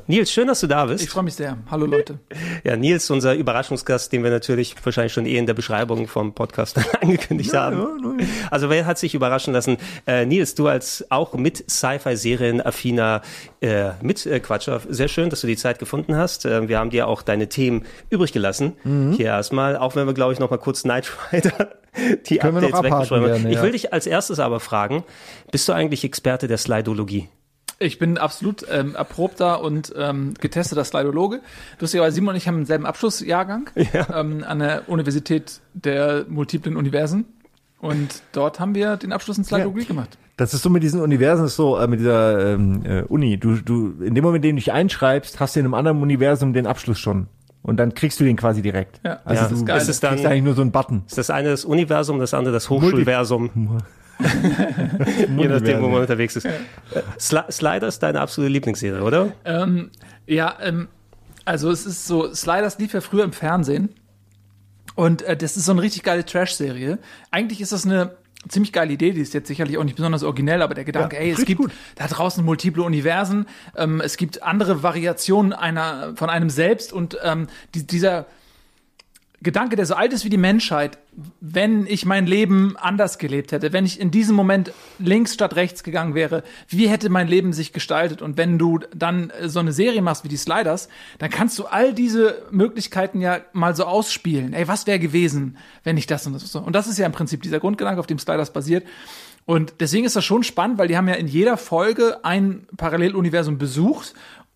Nils, 0.06 0.30
schön, 0.32 0.46
dass 0.48 0.60
du 0.60 0.66
da 0.66 0.86
bist. 0.86 1.02
Ich 1.04 1.10
freue 1.10 1.24
mich 1.24 1.34
sehr. 1.34 1.56
Hallo 1.70 1.86
Leute. 1.86 2.18
Ja, 2.64 2.76
Nils, 2.76 3.10
unser 3.10 3.34
Überraschungsgast, 3.34 4.12
den 4.12 4.22
wir 4.22 4.30
natürlich 4.30 4.74
wahrscheinlich 4.82 5.12
schon 5.12 5.26
eh 5.26 5.36
in 5.36 5.46
der 5.46 5.54
Beschreibung 5.54 6.06
vom 6.08 6.32
Podcast 6.34 6.78
angekündigt 7.02 7.52
haben. 7.54 8.18
Also 8.50 8.70
wer 8.70 8.86
hat 8.86 8.98
sich 8.98 9.14
überraschen 9.14 9.52
lassen? 9.52 9.76
Äh, 10.06 10.24
Nils, 10.26 10.54
du 10.54 10.68
als 10.68 11.04
auch 11.10 11.34
mit 11.34 11.64
Sci-Fi-Serien-affiner 11.70 13.22
äh, 13.60 13.90
Mitquatscher, 14.02 14.80
sehr 14.88 15.08
schön, 15.08 15.30
dass 15.30 15.40
du 15.40 15.46
die 15.46 15.56
Zeit 15.56 15.78
gefunden 15.84 16.16
hast. 16.16 16.44
Äh, 16.44 16.68
wir 16.68 16.78
haben 16.78 16.90
dir 16.90 17.08
auch 17.08 17.22
deine 17.22 17.48
Themen 17.48 17.84
übrig 18.10 18.32
gelassen. 18.32 18.72
Mhm. 18.84 19.12
Hier 19.12 19.26
erstmal, 19.26 19.76
auch 19.76 19.96
wenn 19.96 20.06
wir, 20.06 20.14
glaube 20.14 20.32
ich, 20.32 20.38
noch 20.38 20.50
mal 20.50 20.58
kurz 20.58 20.82
Knight 20.82 21.10
Rider 21.32 21.76
die 22.26 22.38
Können 22.38 22.56
Updates 22.56 22.82
weggeschrieben 22.82 23.32
haben. 23.32 23.46
Ich 23.46 23.54
ja. 23.54 23.62
will 23.62 23.72
dich 23.72 23.92
als 23.92 24.06
erstes 24.06 24.40
aber 24.40 24.60
fragen, 24.60 25.04
bist 25.52 25.68
du 25.68 25.72
eigentlich 25.72 26.04
Experte 26.04 26.48
der 26.48 26.58
Slidologie? 26.58 27.28
Ich 27.78 27.98
bin 27.98 28.18
absolut 28.18 28.64
ähm, 28.70 28.94
erprobter 28.94 29.60
und 29.60 29.92
ähm, 29.96 30.34
getesteter 30.40 30.84
Slidologe. 30.84 31.40
Lustigerweise, 31.80 32.14
Simon 32.14 32.30
und 32.30 32.36
ich 32.36 32.46
haben 32.46 32.58
denselben 32.58 32.86
Abschlussjahrgang 32.86 33.70
ähm, 34.14 34.44
an 34.46 34.58
der 34.60 34.88
Universität 34.88 35.60
der 35.72 36.24
multiplen 36.28 36.76
Universen. 36.76 37.26
Und 37.80 38.22
dort 38.32 38.60
haben 38.60 38.74
wir 38.74 38.96
den 38.96 39.12
Abschluss 39.12 39.38
in 39.38 39.44
Slidologie 39.44 39.84
gemacht. 39.84 40.16
Das 40.36 40.52
ist 40.52 40.62
so 40.62 40.70
mit 40.70 40.82
diesen 40.82 41.00
Universen, 41.00 41.46
ist 41.46 41.56
so 41.56 41.78
äh, 41.78 41.86
mit 41.86 42.00
dieser 42.00 42.54
ähm, 42.54 42.82
äh, 42.84 43.02
Uni. 43.02 43.38
Du, 43.38 43.56
du, 43.56 43.94
in 44.02 44.14
dem 44.14 44.24
Moment, 44.24 44.44
in 44.44 44.50
dem 44.50 44.56
du 44.56 44.60
dich 44.60 44.72
einschreibst, 44.72 45.38
hast 45.38 45.54
du 45.54 45.60
in 45.60 45.66
einem 45.66 45.74
anderen 45.74 46.02
Universum 46.02 46.52
den 46.52 46.66
Abschluss 46.66 46.98
schon. 46.98 47.28
Und 47.62 47.78
dann 47.78 47.94
kriegst 47.94 48.18
du 48.20 48.24
den 48.24 48.36
quasi 48.36 48.60
direkt. 48.60 49.00
Ja, 49.04 49.20
also 49.24 49.42
Ja, 49.42 49.48
du 49.48 49.54
ist 49.54 49.66
geil. 49.66 49.76
Ist 49.78 49.88
es 49.88 50.00
dann- 50.00 50.14
kriegst 50.14 50.26
eigentlich 50.26 50.42
nur 50.42 50.54
so 50.54 50.62
einen 50.62 50.72
Button. 50.72 51.04
Ist 51.06 51.16
das 51.16 51.30
eine 51.30 51.50
das 51.50 51.64
Universum, 51.64 52.18
das 52.18 52.34
andere 52.34 52.52
das 52.52 52.68
Hochschulversum? 52.68 53.78
Je 55.38 55.48
nachdem, 55.48 55.82
wo 55.82 55.88
man 55.88 56.02
unterwegs 56.02 56.36
ist. 56.36 56.44
Äh, 56.44 56.52
Sli 57.18 57.40
Slider 57.50 57.88
ist 57.88 58.00
deine 58.00 58.20
absolute 58.20 58.52
Lieblingsserie, 58.52 59.02
oder? 59.02 59.32
Ähm, 59.44 59.90
ja, 60.26 60.54
ähm, 60.62 60.88
also 61.44 61.70
es 61.70 61.86
ist 61.86 62.06
so, 62.06 62.32
Sliders 62.32 62.78
lief 62.78 62.92
ja 62.92 63.00
früher 63.00 63.24
im 63.24 63.32
Fernsehen. 63.32 63.90
Und 64.94 65.22
äh, 65.22 65.36
das 65.36 65.56
ist 65.56 65.64
so 65.66 65.72
eine 65.72 65.82
richtig 65.82 66.02
geile 66.02 66.24
Trash-Serie. 66.24 66.98
Eigentlich 67.30 67.60
ist 67.60 67.72
das 67.72 67.84
eine 67.86 68.12
ziemlich 68.48 68.72
geile 68.72 68.92
Idee, 68.92 69.12
die 69.12 69.20
ist 69.20 69.34
jetzt 69.34 69.48
sicherlich 69.48 69.78
auch 69.78 69.84
nicht 69.84 69.96
besonders 69.96 70.22
originell, 70.22 70.62
aber 70.62 70.74
der 70.74 70.84
Gedanke, 70.84 71.16
Ja, 71.16 71.22
ey, 71.22 71.30
es 71.30 71.44
gibt 71.44 71.62
da 71.96 72.06
draußen 72.06 72.44
multiple 72.44 72.82
Universen, 72.82 73.46
ähm, 73.76 74.00
es 74.00 74.16
gibt 74.16 74.42
andere 74.42 74.82
Variationen 74.82 75.52
einer 75.52 76.14
von 76.16 76.30
einem 76.30 76.50
selbst 76.50 76.92
und 76.92 77.18
ähm, 77.22 77.46
die, 77.74 77.86
dieser 77.86 78.26
Gedanke, 79.44 79.76
der 79.76 79.86
so 79.86 79.94
alt 79.94 80.12
ist 80.12 80.24
wie 80.24 80.30
die 80.30 80.36
Menschheit, 80.36 80.98
wenn 81.40 81.86
ich 81.86 82.04
mein 82.04 82.26
Leben 82.26 82.76
anders 82.76 83.18
gelebt 83.18 83.52
hätte, 83.52 83.72
wenn 83.72 83.84
ich 83.84 84.00
in 84.00 84.10
diesem 84.10 84.34
Moment 84.34 84.72
links 84.98 85.34
statt 85.34 85.54
rechts 85.54 85.84
gegangen 85.84 86.14
wäre, 86.14 86.42
wie 86.68 86.88
hätte 86.88 87.08
mein 87.10 87.28
Leben 87.28 87.52
sich 87.52 87.72
gestaltet? 87.72 88.22
Und 88.22 88.36
wenn 88.36 88.58
du 88.58 88.80
dann 88.94 89.30
äh, 89.30 89.48
so 89.48 89.60
eine 89.60 89.72
Serie 89.72 90.02
machst 90.02 90.24
wie 90.24 90.28
die 90.28 90.36
Sliders, 90.36 90.88
dann 91.18 91.30
kannst 91.30 91.58
du 91.58 91.66
all 91.66 91.94
diese 91.94 92.42
Möglichkeiten 92.50 93.20
ja 93.20 93.40
mal 93.52 93.76
so 93.76 93.84
ausspielen. 93.84 94.52
Ey, 94.52 94.66
was 94.66 94.86
wäre 94.86 94.98
gewesen, 94.98 95.56
wenn 95.84 95.96
ich 95.96 96.06
das 96.06 96.26
und 96.26 96.32
das 96.32 96.50
so? 96.50 96.58
Und 96.58 96.74
das 96.74 96.88
ist 96.88 96.98
ja 96.98 97.06
im 97.06 97.12
Prinzip 97.12 97.42
dieser 97.42 97.60
Grundgedanke, 97.60 98.00
auf 98.00 98.06
dem 98.06 98.18
Sliders 98.18 98.52
basiert. 98.52 98.84
Und 99.46 99.74
deswegen 99.80 100.06
ist 100.06 100.16
das 100.16 100.24
schon 100.24 100.42
spannend, 100.42 100.78
weil 100.78 100.88
die 100.88 100.96
haben 100.96 101.06
ja 101.06 101.14
in 101.14 101.28
jeder 101.28 101.56
Folge 101.56 102.24
ein 102.24 102.66
Paralleluniversum 102.76 103.58
besucht 103.58 104.14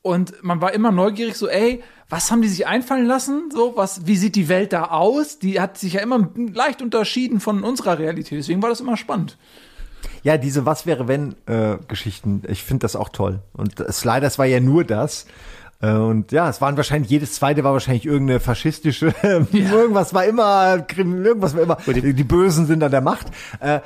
und 0.09 0.43
man 0.43 0.61
war 0.61 0.73
immer 0.73 0.91
neugierig, 0.91 1.37
so, 1.37 1.49
ey, 1.49 1.83
was 2.09 2.31
haben 2.31 2.41
die 2.41 2.49
sich 2.49 2.67
einfallen 2.67 3.07
lassen? 3.07 3.51
So, 3.53 3.75
was, 3.77 4.07
wie 4.07 4.17
sieht 4.17 4.35
die 4.35 4.49
Welt 4.49 4.73
da 4.73 4.87
aus? 4.87 5.39
Die 5.39 5.61
hat 5.61 5.77
sich 5.77 5.95
ja 5.95 6.01
immer 6.01 6.31
leicht 6.53 6.81
unterschieden 6.81 7.41
von 7.41 7.63
unserer 7.63 7.99
Realität. 7.99 8.39
Deswegen 8.39 8.63
war 8.63 8.71
das 8.71 8.81
immer 8.81 8.97
spannend. 8.97 9.37
Ja, 10.23 10.39
diese 10.39 10.65
Was 10.65 10.87
wäre 10.87 11.07
wenn 11.09 11.35
äh, 11.47 11.77
Geschichten, 11.87 12.43
ich 12.49 12.63
finde 12.63 12.83
das 12.85 12.97
auch 12.97 13.11
toll. 13.11 13.41
Und 13.53 13.75
Sliders 13.93 14.39
war 14.39 14.47
ja 14.47 14.61
nur 14.61 14.85
das. 14.85 15.27
Äh, 15.81 15.93
Und 15.93 16.33
ja, 16.33 16.49
es 16.49 16.61
waren 16.61 16.77
wahrscheinlich, 16.77 17.11
jedes 17.11 17.35
zweite 17.35 17.63
war 17.63 17.73
wahrscheinlich 17.73 18.07
irgendeine 18.07 18.41
faschistische, 18.41 19.15
irgendwas 19.23 20.15
war 20.15 20.25
immer, 20.25 20.87
irgendwas 20.89 21.55
war 21.55 21.63
immer, 21.63 21.77
die, 21.87 22.15
die 22.15 22.25
Bösen 22.25 22.67
sind 22.67 22.83
an 22.83 22.91
der 22.91 23.01
Macht. 23.03 23.27
Äh, 23.61 23.81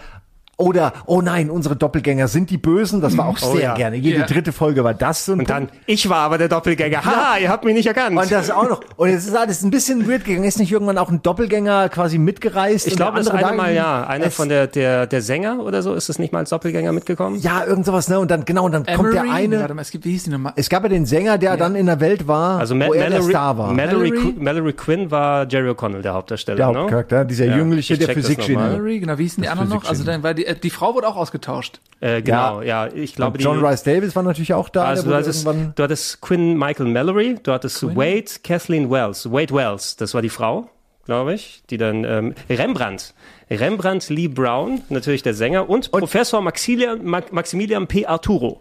Oder, 0.58 0.92
oh 1.06 1.22
nein, 1.22 1.50
unsere 1.50 1.74
Doppelgänger 1.76 2.28
sind 2.28 2.50
die 2.50 2.58
Bösen, 2.58 3.00
das 3.00 3.16
war 3.16 3.26
auch 3.26 3.38
Oh 3.42 3.54
sehr 3.54 3.62
ja. 3.62 3.74
gerne. 3.74 3.96
Jede 3.96 4.20
Ja. 4.20 4.26
dritte 4.26 4.52
Folge 4.52 4.84
war 4.84 4.94
das 4.94 5.24
so 5.24 5.32
ein 5.32 5.40
Und 5.40 5.50
dann, 5.50 5.68
ich 5.86 6.08
war 6.08 6.18
aber 6.18 6.38
der 6.38 6.48
Doppelgänger. 6.48 7.04
Ha, 7.04 7.38
ihr 7.40 7.48
habt 7.48 7.64
mich 7.64 7.74
nicht 7.74 7.86
erkannt. 7.86 8.16
Und 8.16 8.30
das 8.30 8.50
auch 8.50 8.68
noch. 8.68 8.80
Und 8.96 9.08
es 9.08 9.26
ist 9.26 9.34
alles 9.34 9.62
ein 9.62 9.70
bisschen 9.70 10.08
weird 10.08 10.24
gegangen. 10.24 10.44
Ist 10.44 10.58
nicht 10.58 10.70
irgendwann 10.70 10.98
auch 10.98 11.10
ein 11.10 11.20
Doppelgänger 11.22 11.88
quasi 11.88 12.18
mitgereist? 12.18 12.86
Ich 12.86 12.92
und 12.92 12.96
glaube, 12.98 13.18
das 13.18 13.28
andere 13.28 13.48
eine 13.48 13.56
Mal 13.56 13.74
ja. 13.74 14.04
Einer 14.06 14.30
von 14.30 14.48
der, 14.50 14.66
der, 14.66 15.06
der 15.06 15.22
Sänger 15.22 15.60
oder 15.64 15.82
so, 15.82 15.94
ist 15.94 16.08
es 16.10 16.18
nicht 16.18 16.32
mal 16.32 16.40
als 16.40 16.50
Doppelgänger 16.50 16.92
mitgekommen? 16.92 17.40
Ja, 17.40 17.64
irgend 17.64 17.86
sowas, 17.86 18.08
ne? 18.08 18.20
Und 18.20 18.30
dann, 18.30 18.44
genau, 18.44 18.66
und 18.66 18.72
dann 18.72 18.84
kommt 18.84 19.14
der 19.14 19.22
Emery? 19.22 19.34
eine. 19.36 19.60
Warte 19.60 19.74
mal, 19.74 19.82
es 19.82 19.90
gibt, 19.90 20.04
wie 20.04 20.12
hieß 20.12 20.24
die 20.24 20.30
nochmal? 20.30 20.52
Es 20.56 20.68
gab 20.68 20.82
ja 20.84 20.90
den 20.90 21.06
Sänger, 21.06 21.38
der 21.38 21.56
dann 21.56 21.74
in 21.74 21.86
der 21.86 21.98
Welt 21.98 22.28
war, 22.28 22.60
Also 22.60 22.74
Ma 22.74 22.86
wo 22.86 22.92
er 22.92 23.00
der 23.08 23.10
Mallory, 23.18 23.30
Star 23.32 23.58
war. 23.58 23.72
Mallory, 23.72 24.10
Mallory? 24.10 24.32
Qu- 24.36 24.42
Mallory 24.42 24.72
Quinn 24.74 25.10
war 25.10 25.46
Jerry 25.48 25.70
O'Connell, 25.70 26.02
der 26.02 26.12
Hauptdarsteller. 26.14 26.56
Der 26.58 26.70
ne? 26.70 26.78
Hauptcharakter, 26.80 27.24
dieser 27.24 27.46
Jüngliche, 27.46 27.94
ich 27.94 27.98
der 28.00 28.14
mal. 28.54 28.70
Mallory, 28.70 29.00
genau, 29.00 29.18
wie 29.18 29.22
hießen 29.24 29.42
die 29.42 29.48
anderen 29.48 29.70
noch? 29.70 29.84
Also 29.88 30.04
dann 30.04 30.22
war 30.22 30.34
die, 30.34 30.41
äh, 30.44 30.56
die 30.56 30.70
Frau 30.70 30.94
wurde 30.94 31.08
auch 31.08 31.16
ausgetauscht. 31.16 31.80
Äh, 32.00 32.22
genau, 32.22 32.62
ja. 32.62 32.88
ich 32.88 33.14
glaube, 33.14 33.38
Und 33.38 33.44
John 33.44 33.60
die, 33.60 33.64
Rice 33.64 33.82
Davis 33.84 34.16
war 34.16 34.22
natürlich 34.22 34.54
auch 34.54 34.68
da. 34.68 34.84
Also 34.84 35.08
du 35.08 35.14
hattest, 35.14 35.46
du 35.46 35.82
hattest 35.82 36.20
Quinn 36.20 36.58
Michael 36.58 36.86
Mallory, 36.86 37.38
du 37.42 37.52
hattest 37.52 37.82
Wade 37.82 38.24
Kathleen 38.42 38.90
Wells. 38.90 39.30
Wade 39.30 39.54
Wells, 39.54 39.96
das 39.96 40.12
war 40.14 40.22
die 40.22 40.28
Frau, 40.28 40.68
glaube 41.04 41.34
ich, 41.34 41.62
die 41.70 41.76
dann 41.76 42.04
ähm, 42.04 42.34
Rembrandt. 42.50 43.14
Rembrandt 43.50 44.08
Lee 44.08 44.28
Brown, 44.28 44.82
natürlich 44.88 45.22
der 45.22 45.34
Sänger, 45.34 45.68
und, 45.68 45.90
Professor 45.92 46.40
Maximilian, 46.40 47.04
Ma 47.04 47.20
Maximilian 47.30 47.86
P. 47.86 48.06
Arturo. 48.06 48.60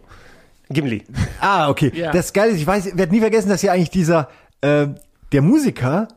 Gimli. 0.68 1.04
Ah, 1.40 1.68
okay. 1.68 1.92
Ja. 1.94 2.12
Das 2.12 2.32
Geile 2.32 2.52
ist, 2.52 2.58
ich 2.58 2.66
weiß, 2.66 2.86
ich 2.86 2.96
werde 2.96 3.12
nie 3.12 3.20
vergessen, 3.20 3.48
dass 3.48 3.62
ja 3.62 3.72
eigentlich 3.72 3.90
dieser, 3.90 4.28
äh, 4.60 4.86
der 5.32 5.42
Musiker, 5.42 6.08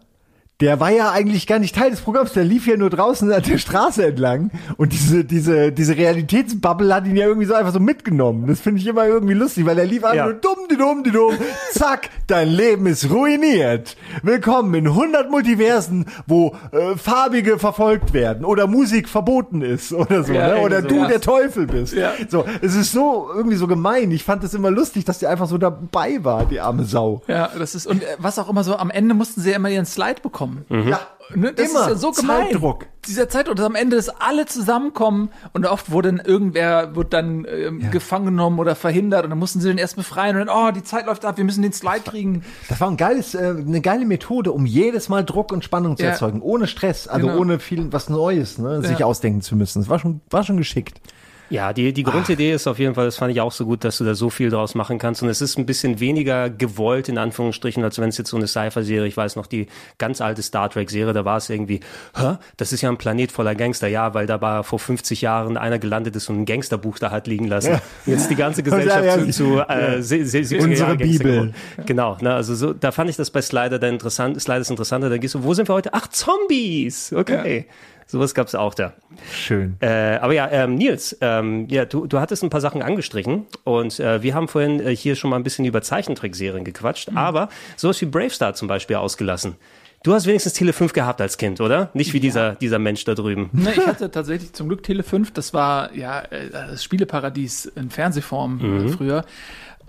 der 0.62 0.80
war 0.80 0.90
ja 0.90 1.12
eigentlich 1.12 1.48
gar 1.48 1.60
nicht 1.60 1.76
Teil 1.76 1.92
des 1.92 2.00
Programms, 2.00 2.32
der 2.32 2.46
lief 2.46 2.66
ja 2.66 2.78
nur 2.78 2.90
draußen 2.90 3.30
an 3.30 3.44
der 3.44 3.58
Straße 3.58 4.06
entlang 4.06 4.52
und 4.78 4.94
diese, 4.94 5.26
diese, 5.26 5.74
diese 5.74 5.98
Realitätsbubble 5.98 6.94
hat 6.96 7.06
ihn 7.08 7.18
ja 7.18 7.26
irgendwie 7.28 7.46
so 7.48 7.54
einfach 7.56 7.74
so 7.74 7.82
mitgenommen. 7.82 8.48
Das 8.48 8.62
finde 8.62 8.80
ich 8.80 8.88
immer 8.88 9.06
irgendwie 9.06 9.34
lustig, 9.34 9.66
weil 9.66 9.78
er 9.78 9.86
lief 9.86 10.04
einfach 10.06 10.16
Ja. 10.16 10.26
nur 10.26 10.36
dumm, 10.36 10.58
die 10.72 10.78
dumm, 10.78 11.04
die 11.04 11.12
dumm, 11.12 11.34
zack, 11.74 12.10
dein 12.28 12.48
Leben 12.48 12.86
ist 12.88 13.10
ruiniert. 13.10 13.98
Willkommen 14.24 14.74
in 14.76 14.88
100 14.88 15.30
Multiversen, 15.30 16.06
wo 16.26 16.56
äh, 16.72 16.96
Farbige 16.96 17.60
verfolgt 17.60 18.14
werden 18.14 18.46
oder 18.46 18.66
Musik 18.68 19.10
verboten 19.10 19.62
ist 19.62 19.92
oder 19.92 20.24
so, 20.24 20.32
Ja, 20.32 20.56
ne? 20.56 20.62
oder 20.62 20.78
irgendwie 20.78 20.96
du 20.96 21.02
so. 21.02 21.08
der 21.10 21.20
Teufel 21.22 21.68
bist. 21.68 21.94
Ja. 21.94 22.14
So, 22.30 22.46
es 22.62 22.76
ist 22.76 22.94
so 22.94 23.28
irgendwie 23.36 23.58
so 23.58 23.68
gemein. 23.68 24.10
Ich 24.12 24.24
fand 24.24 24.42
es 24.46 24.54
immer 24.54 24.72
lustig, 24.72 25.04
dass 25.04 25.20
die 25.20 25.28
einfach 25.28 25.48
so 25.48 25.58
dabei 25.58 26.24
war, 26.24 26.46
die 26.46 26.62
arme 26.62 26.86
Sau. 26.86 27.24
Ja, 27.28 27.50
das 27.60 27.76
ist, 27.76 27.88
und 27.88 28.04
äh, 28.04 28.06
was 28.20 28.40
auch 28.40 28.50
immer 28.50 28.64
so, 28.64 28.78
am 28.78 28.90
Ende 28.90 29.14
mussten 29.16 29.42
sie 29.42 29.50
ja 29.50 29.58
immer 29.58 29.70
ihren 29.70 29.86
Slide 29.86 30.22
bekommen. 30.24 30.45
Ja, 30.70 31.00
Ne, 31.34 31.52
das 31.54 31.72
Immer. 31.72 31.82
ist 31.82 31.88
ja 31.88 31.96
so 31.96 32.12
gemein. 32.12 32.44
Zeitdruck. 32.52 32.86
Dieser 33.08 33.28
Zeitdruck, 33.28 33.56
dass 33.56 33.66
am 33.66 33.74
Ende 33.74 33.96
dass 33.96 34.10
alle 34.10 34.46
zusammenkommen 34.46 35.30
und 35.54 35.66
oft 35.66 35.90
wurde 35.90 36.14
dann 36.14 36.24
irgendwer 36.24 36.96
wird 36.96 37.14
dann 37.14 37.48
ähm, 37.50 37.90
gefangen 37.90 38.26
genommen 38.26 38.60
oder 38.60 38.76
verhindert 38.76 39.24
und 39.24 39.32
dann 39.32 39.40
mussten 39.40 39.60
sie 39.60 39.70
den 39.70 39.80
erst 39.80 39.96
befreien 39.96 40.38
und 40.40 40.46
dann, 40.46 40.56
oh, 40.56 40.70
die 40.70 40.84
Zeit 40.84 41.08
läuft 41.08 41.26
ab, 41.26 41.38
wir 41.38 41.44
müssen 41.44 41.64
den 41.64 41.74
Slide 41.74 42.02
kriegen. 42.06 42.44
Das 42.70 42.80
war 42.80 42.90
ein 42.92 42.96
geiles, 42.98 43.34
äh, 43.34 43.56
eine 43.58 43.82
geile 43.82 44.06
Methode, 44.06 44.52
um 44.52 44.68
jedes 44.68 45.10
Mal 45.10 45.26
Druck 45.26 45.52
und 45.52 45.64
Spannung 45.64 45.98
zu 45.98 46.04
Ja. 46.04 46.12
erzeugen, 46.12 46.44
ohne 46.44 46.68
Stress, 46.68 47.08
also 47.08 47.26
Genau. 47.26 47.40
ohne 47.40 47.58
viel 47.58 47.92
was 47.92 48.08
Neues, 48.08 48.60
ne, 48.60 48.84
sich 48.84 49.00
Ja. 49.00 49.08
ausdenken 49.08 49.42
zu 49.42 49.56
müssen. 49.56 49.80
Das 49.82 49.90
war 49.90 49.98
schon, 49.98 50.22
war 50.30 50.44
schon 50.44 50.58
geschickt. 50.58 51.02
Ja, 51.50 51.74
die, 51.74 51.94
die 51.94 52.04
Grundidee 52.04 52.54
ist 52.54 52.66
auf 52.68 52.80
jeden 52.80 52.96
Fall, 52.96 53.06
das 53.06 53.18
fand 53.18 53.32
ich 53.32 53.40
auch 53.40 53.52
so 53.52 53.66
gut, 53.66 53.84
dass 53.84 53.98
du 54.00 54.04
da 54.04 54.16
so 54.16 54.30
viel 54.32 54.50
draus 54.50 54.74
machen 54.74 54.98
kannst. 54.98 55.22
Und 55.22 55.30
es 55.30 55.42
ist 55.42 55.58
ein 55.60 55.66
bisschen 55.66 56.00
weniger 56.00 56.50
gewollt, 56.50 57.08
in 57.08 57.18
Anführungsstrichen, 57.20 57.84
als 57.84 58.00
wenn 58.00 58.10
es 58.10 58.18
jetzt 58.18 58.30
so 58.32 58.38
eine 58.38 58.48
Sci-Fi-Serie, 58.48 59.08
ich 59.08 59.16
weiß 59.16 59.36
noch, 59.36 59.46
die 59.46 59.68
ganz 60.00 60.22
alte 60.22 60.42
Star 60.42 60.70
Trek-Serie, 60.70 61.14
da 61.14 61.24
war 61.24 61.38
es 61.38 61.50
irgendwie, 61.50 61.82
hä, 62.18 62.38
das 62.58 62.74
ist 62.74 62.82
ja 62.82 62.90
ein 62.90 62.98
Planet 62.98 63.32
voller 63.32 63.54
Gangster. 63.54 63.88
Ja, 63.88 64.14
weil 64.16 64.26
da 64.26 64.42
war 64.42 64.64
vor 64.64 64.80
50 64.80 65.22
Jahren 65.22 65.56
einer 65.58 65.78
gelandet 65.78 66.16
ist 66.16 66.30
und 66.30 66.42
ein 66.42 66.46
Gangsterbuch 66.46 66.98
da 66.98 67.12
hat 67.12 67.28
liegen 67.28 67.48
lassen. 67.48 67.74
Ja. 67.74 67.82
Jetzt 68.06 68.30
die 68.32 68.36
ganze 68.36 68.64
Gesellschaft 68.64 69.04
Ja, 69.06 69.16
ja. 69.18 69.26
zu, 69.26 69.32
zu 69.32 69.60
äh, 69.70 70.02
se- 70.02 70.26
se- 70.26 70.40
70er 70.40 70.64
Unsere 70.64 70.96
Bibel. 70.96 71.54
Genau, 71.86 72.18
ne, 72.22 72.34
also 72.34 72.56
so, 72.56 72.74
da 72.74 72.92
fand 72.92 73.10
ich 73.12 73.18
das 73.18 73.30
bei 73.30 73.42
Slider 73.42 73.78
dann 73.78 73.94
interessant, 73.94 74.42
Slider 74.42 74.62
ist 74.62 74.72
interessanter, 74.72 75.10
da 75.10 75.18
gehst 75.18 75.36
du, 75.36 75.44
wo 75.44 75.54
sind 75.54 75.70
wir 75.70 75.76
heute? 75.76 75.94
Ach, 75.94 76.08
Zombies! 76.08 77.14
Okay. 77.14 77.66
Sowas 78.08 78.34
gab 78.36 78.48
es 78.48 78.56
auch 78.56 78.74
da. 78.76 78.94
Schön. 79.32 79.78
Äh, 79.80 80.18
aber 80.22 80.34
ja, 80.34 80.48
ähm, 80.52 80.76
Nils, 80.76 81.18
ähm, 81.22 81.68
ja, 81.70 81.86
du, 81.86 82.06
du 82.06 82.20
hattest 82.20 82.44
ein 82.44 82.50
paar 82.52 82.62
Sachen 82.62 82.82
angestrichen 82.84 83.46
und 83.64 84.00
äh, 84.00 84.22
wir 84.22 84.36
haben 84.36 84.48
vorhin 84.48 84.80
äh, 84.80 84.96
hier 84.96 85.16
schon 85.16 85.32
mal 85.32 85.38
ein 85.38 85.44
bisschen 85.44 85.66
über 85.66 85.82
Zeichentrickserien 85.82 86.64
gequatscht, 86.64 87.10
Mhm. 87.12 87.18
aber 87.18 87.50
sowas 87.78 88.00
wie 88.02 88.06
Bravestar 88.06 88.54
zum 88.54 88.68
Beispiel 88.68 88.98
ausgelassen. 88.98 89.56
Du 90.04 90.14
hast 90.14 90.28
wenigstens 90.28 90.54
Tele 90.54 90.72
5 90.72 90.94
gehabt 90.94 91.20
als 91.20 91.36
Kind, 91.40 91.60
oder? 91.62 91.90
Nicht 91.96 92.14
wie 92.14 92.20
dieser, 92.20 92.54
dieser 92.54 92.78
Mensch 92.78 93.04
da 93.06 93.16
drüben. 93.16 93.50
Ne, 93.54 93.74
ich 93.76 93.88
hatte 93.88 94.12
tatsächlich 94.12 94.54
zum 94.54 94.68
Glück 94.68 94.84
Tele 94.84 95.02
5, 95.02 95.32
das 95.34 95.52
war 95.56 95.92
ja 95.96 96.20
äh, 96.30 96.52
das 96.52 96.84
Spieleparadies 96.84 97.66
in 97.66 97.90
Fernsehform 97.90 98.60
äh, 98.60 98.64
Mhm. 98.64 98.90
früher. 98.90 99.26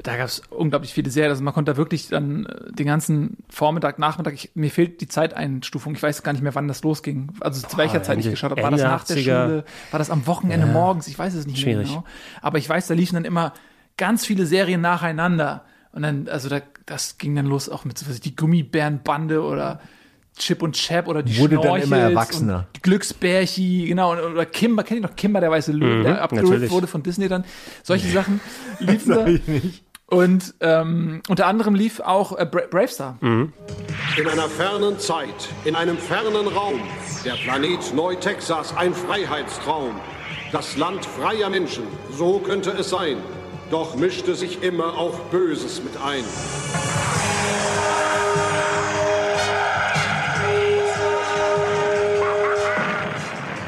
Da 0.02 0.16
gab 0.16 0.26
es 0.26 0.42
unglaublich 0.50 0.92
viele 0.92 1.10
Serien. 1.10 1.30
Also 1.30 1.42
man 1.42 1.54
konnte 1.54 1.72
da 1.72 1.76
wirklich 1.78 2.08
dann 2.08 2.44
äh, 2.46 2.72
den 2.72 2.86
ganzen 2.86 3.38
Vormittag, 3.48 3.98
Nachmittag, 3.98 4.34
ich, 4.34 4.50
mir 4.54 4.70
fehlt 4.70 5.00
die 5.00 5.08
Zeiteinstufung. 5.08 5.94
Ich 5.94 6.02
weiß 6.02 6.22
gar 6.22 6.32
nicht 6.32 6.42
mehr, 6.42 6.54
wann 6.54 6.68
das 6.68 6.82
losging. 6.82 7.30
Also 7.40 7.66
zu 7.66 7.76
welcher 7.78 8.02
Zeit 8.02 8.18
ich 8.18 8.28
geschaut 8.30 8.50
habe. 8.50 8.62
War 8.62 8.70
das 8.70 8.82
nach 8.82 9.04
der 9.04 9.16
80er? 9.16 9.22
Schule? 9.22 9.64
War 9.90 9.98
das 9.98 10.10
am 10.10 10.26
Wochenende 10.26 10.66
Ja. 10.66 10.72
morgens? 10.72 11.08
Ich 11.08 11.18
weiß 11.18 11.34
es 11.34 11.46
nicht 11.46 11.58
Schwierig. 11.60 11.88
mehr 11.88 11.96
genau. 12.00 12.04
Aber 12.42 12.58
ich 12.58 12.68
weiß, 12.68 12.86
da 12.88 12.94
liefen 12.94 13.14
dann 13.14 13.24
immer 13.24 13.52
ganz 13.96 14.26
viele 14.26 14.44
Serien 14.44 14.82
nacheinander. 14.82 15.64
Und 15.92 16.02
dann, 16.02 16.28
also 16.28 16.50
da, 16.50 16.60
das 16.84 17.16
ging 17.16 17.34
dann 17.34 17.46
los 17.46 17.70
auch 17.70 17.86
mit 17.86 17.96
so 17.96 18.06
was, 18.08 18.20
die 18.20 18.36
Gummibärenbande 18.36 19.42
oder 19.42 19.80
Chip 20.38 20.60
und 20.62 20.74
Chap 20.76 21.08
oder 21.08 21.22
die 21.22 21.38
Wurde 21.38 21.54
dann 21.54 21.62
Schnorchels 21.64 21.86
immer 21.86 21.96
erwachsener. 21.96 22.66
Glücksbärchi, 22.82 23.86
genau, 23.88 24.12
und- 24.12 24.18
oder 24.34 24.44
Kimber, 24.44 24.82
kennt 24.84 25.00
ihr 25.00 25.08
noch 25.08 25.16
Kimber, 25.16 25.40
der 25.40 25.50
weiße 25.50 25.72
Löwe, 25.72 26.00
Mhm, 26.00 26.02
der 26.04 26.14
natürlich. 26.30 26.70
wurde 26.70 26.86
von 26.86 27.02
Disney 27.02 27.28
dann. 27.28 27.44
Solche 27.82 28.08
Sachen 28.10 28.40
liefen 28.78 29.08
da. 29.14 29.24
Und 30.08 30.54
ähm, 30.60 31.20
unter 31.28 31.46
anderem 31.46 31.74
lief 31.74 31.98
auch 32.00 32.38
äh, 32.38 32.46
Bra 32.46 32.62
Bravestar. 32.70 33.18
Mhm. 33.20 33.52
In 34.16 34.28
einer 34.28 34.48
fernen 34.48 34.98
Zeit, 35.00 35.48
in 35.64 35.74
einem 35.74 35.98
fernen 35.98 36.46
Raum, 36.46 36.80
der 37.24 37.34
Planet 37.34 37.92
Neu-Texas 37.92 38.76
ein 38.76 38.94
Freiheitstraum. 38.94 40.00
Das 40.52 40.76
Land 40.76 41.04
freier 41.04 41.50
Menschen, 41.50 41.84
so 42.12 42.38
könnte 42.38 42.70
es 42.70 42.90
sein. 42.90 43.16
Doch 43.70 43.96
mischte 43.96 44.36
sich 44.36 44.62
immer 44.62 44.96
auch 44.96 45.18
Böses 45.30 45.82
mit 45.82 45.96
ein. 46.00 46.24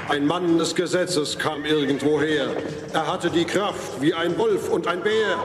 Ein 0.09 0.27
Mann 0.27 0.57
des 0.57 0.75
Gesetzes 0.75 1.39
kam 1.39 1.67
irgendwoher. 1.67 2.47
Er 2.95 3.13
hatte 3.13 3.29
die 3.29 3.45
Kraft 3.45 4.01
wie 4.01 4.15
ein 4.15 4.39
Wolf 4.39 4.71
und 4.71 4.87
ein 4.87 5.03
Bär. 5.03 5.37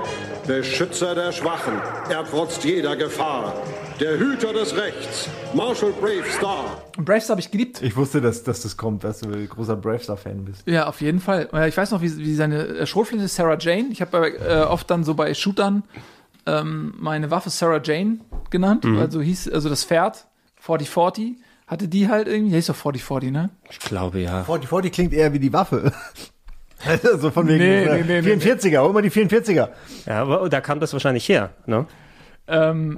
Beschützer 0.48 1.14
der 1.16 1.34
Schwachen, 1.34 1.74
er 2.10 2.24
trotzt 2.24 2.64
jeder 2.64 2.96
Gefahr. 2.96 3.54
Der 4.00 4.18
Hüter 4.18 4.54
des 4.54 4.76
Rechts, 4.76 5.28
Marshall 5.54 5.92
Bravestar. 5.92 6.82
Bravestar 6.98 7.36
habe 7.36 7.42
ich 7.42 7.52
geliebt. 7.52 7.82
Ich 7.82 7.98
wusste, 7.98 8.22
dass, 8.22 8.44
dass 8.44 8.62
das 8.62 8.78
kommt, 8.78 9.04
dass 9.04 9.20
du 9.20 9.32
ein 9.32 9.50
großer 9.50 9.76
Bravestar-Fan 9.76 10.46
bist. 10.46 10.66
Ja, 10.66 10.88
auf 10.88 11.02
jeden 11.02 11.20
Fall. 11.20 11.50
Ich 11.68 11.76
weiß 11.76 11.92
noch, 11.92 12.02
wie, 12.02 12.18
wie 12.18 12.34
seine 12.34 12.66
äh, 12.66 12.86
Schrotflinte 12.86 13.28
Sarah 13.28 13.58
Jane. 13.60 13.90
Ich 13.92 14.02
habe 14.02 14.30
äh, 14.30 14.62
oft 14.62 14.90
dann 14.90 15.04
so 15.04 15.14
bei 15.14 15.34
Shootern 15.34 15.84
ähm, 16.46 16.94
meine 16.98 17.32
Waffe 17.32 17.50
Sarah 17.50 17.82
Jane 17.84 18.20
genannt. 18.50 18.86
Mhm. 18.86 18.98
Also 18.98 19.22
hieß, 19.22 19.50
also 19.50 19.68
das 19.68 19.84
Pferd 19.84 20.26
4040 20.56 21.36
hatte 21.74 21.88
die 21.88 22.08
halt 22.08 22.28
irgendwie. 22.28 22.52
Der 22.52 22.58
hieß 22.60 22.68
doch 22.68 22.76
4040, 22.76 23.32
ne? 23.32 23.50
Ich 23.70 23.80
glaube 23.80 24.20
ja. 24.20 24.44
40, 24.44 24.70
40 24.70 24.92
klingt 24.94 25.14
eher 25.14 25.34
wie 25.34 25.40
die 25.40 25.52
Waffe. 25.52 25.92
also 27.04 27.32
von 27.32 27.48
wegen 27.48 27.60
Nee, 27.60 27.84
äh, 27.84 28.04
nee, 28.04 28.22
nee, 28.22 28.36
nee, 28.36 28.44
44er, 28.44 28.82
hol 28.82 28.94
mal 28.94 29.02
die 29.02 29.12
44er. 29.12 29.70
Ja, 30.06 30.22
aber 30.22 30.50
da 30.50 30.62
kam 30.62 30.80
das 30.80 30.94
wahrscheinlich 30.94 31.28
her, 31.30 31.52
ne? 31.66 31.86
Ähm, 32.48 32.98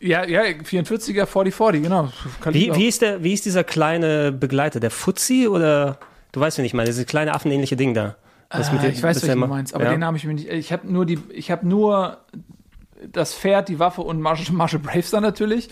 ja, 0.00 0.24
ja, 0.24 0.42
44er 0.42 1.26
4040, 1.26 1.82
genau. 1.82 2.08
Kann 2.40 2.54
Wie, 2.54 2.70
ich 2.70 2.76
wie, 2.76 2.86
ist 2.88 3.02
der, 3.02 3.22
wie 3.22 3.32
ist 3.34 3.44
dieser 3.44 3.64
kleine 3.64 4.32
Begleiter? 4.32 4.80
Der 4.80 4.90
Fuzzi 4.90 5.46
oder? 5.46 5.98
Du 6.32 6.40
weißt 6.40 6.58
ja 6.58 6.62
nicht 6.62 6.74
mal, 6.74 6.86
dieses 6.86 7.06
kleine 7.06 7.34
affenähnliche 7.34 7.76
Ding 7.76 7.92
da. 7.92 8.16
Ah, 8.48 8.58
mit 8.72 8.82
dem- 8.82 8.90
ich 8.92 9.02
weiß, 9.02 9.20
ja 9.22 9.28
du 9.28 9.32
immer- 9.34 9.46
meinst, 9.46 9.74
aber 9.74 9.84
ja. 9.84 9.90
den 9.90 10.04
habe 10.04 10.16
ich 10.16 10.24
mir 10.24 10.34
nicht. 10.34 10.48
Ich 10.48 10.72
habe 10.72 10.90
nur 10.90 11.06
die, 11.06 11.18
ich 11.32 11.50
habe 11.50 11.66
nur 11.68 12.18
das 13.08 13.34
Pferd, 13.34 13.68
die 13.68 13.78
Waffe 13.78 14.02
und 14.02 14.20
Marshall, 14.20 14.52
Marshall 14.54 14.80
Bravestar 14.80 15.20
natürlich, 15.20 15.68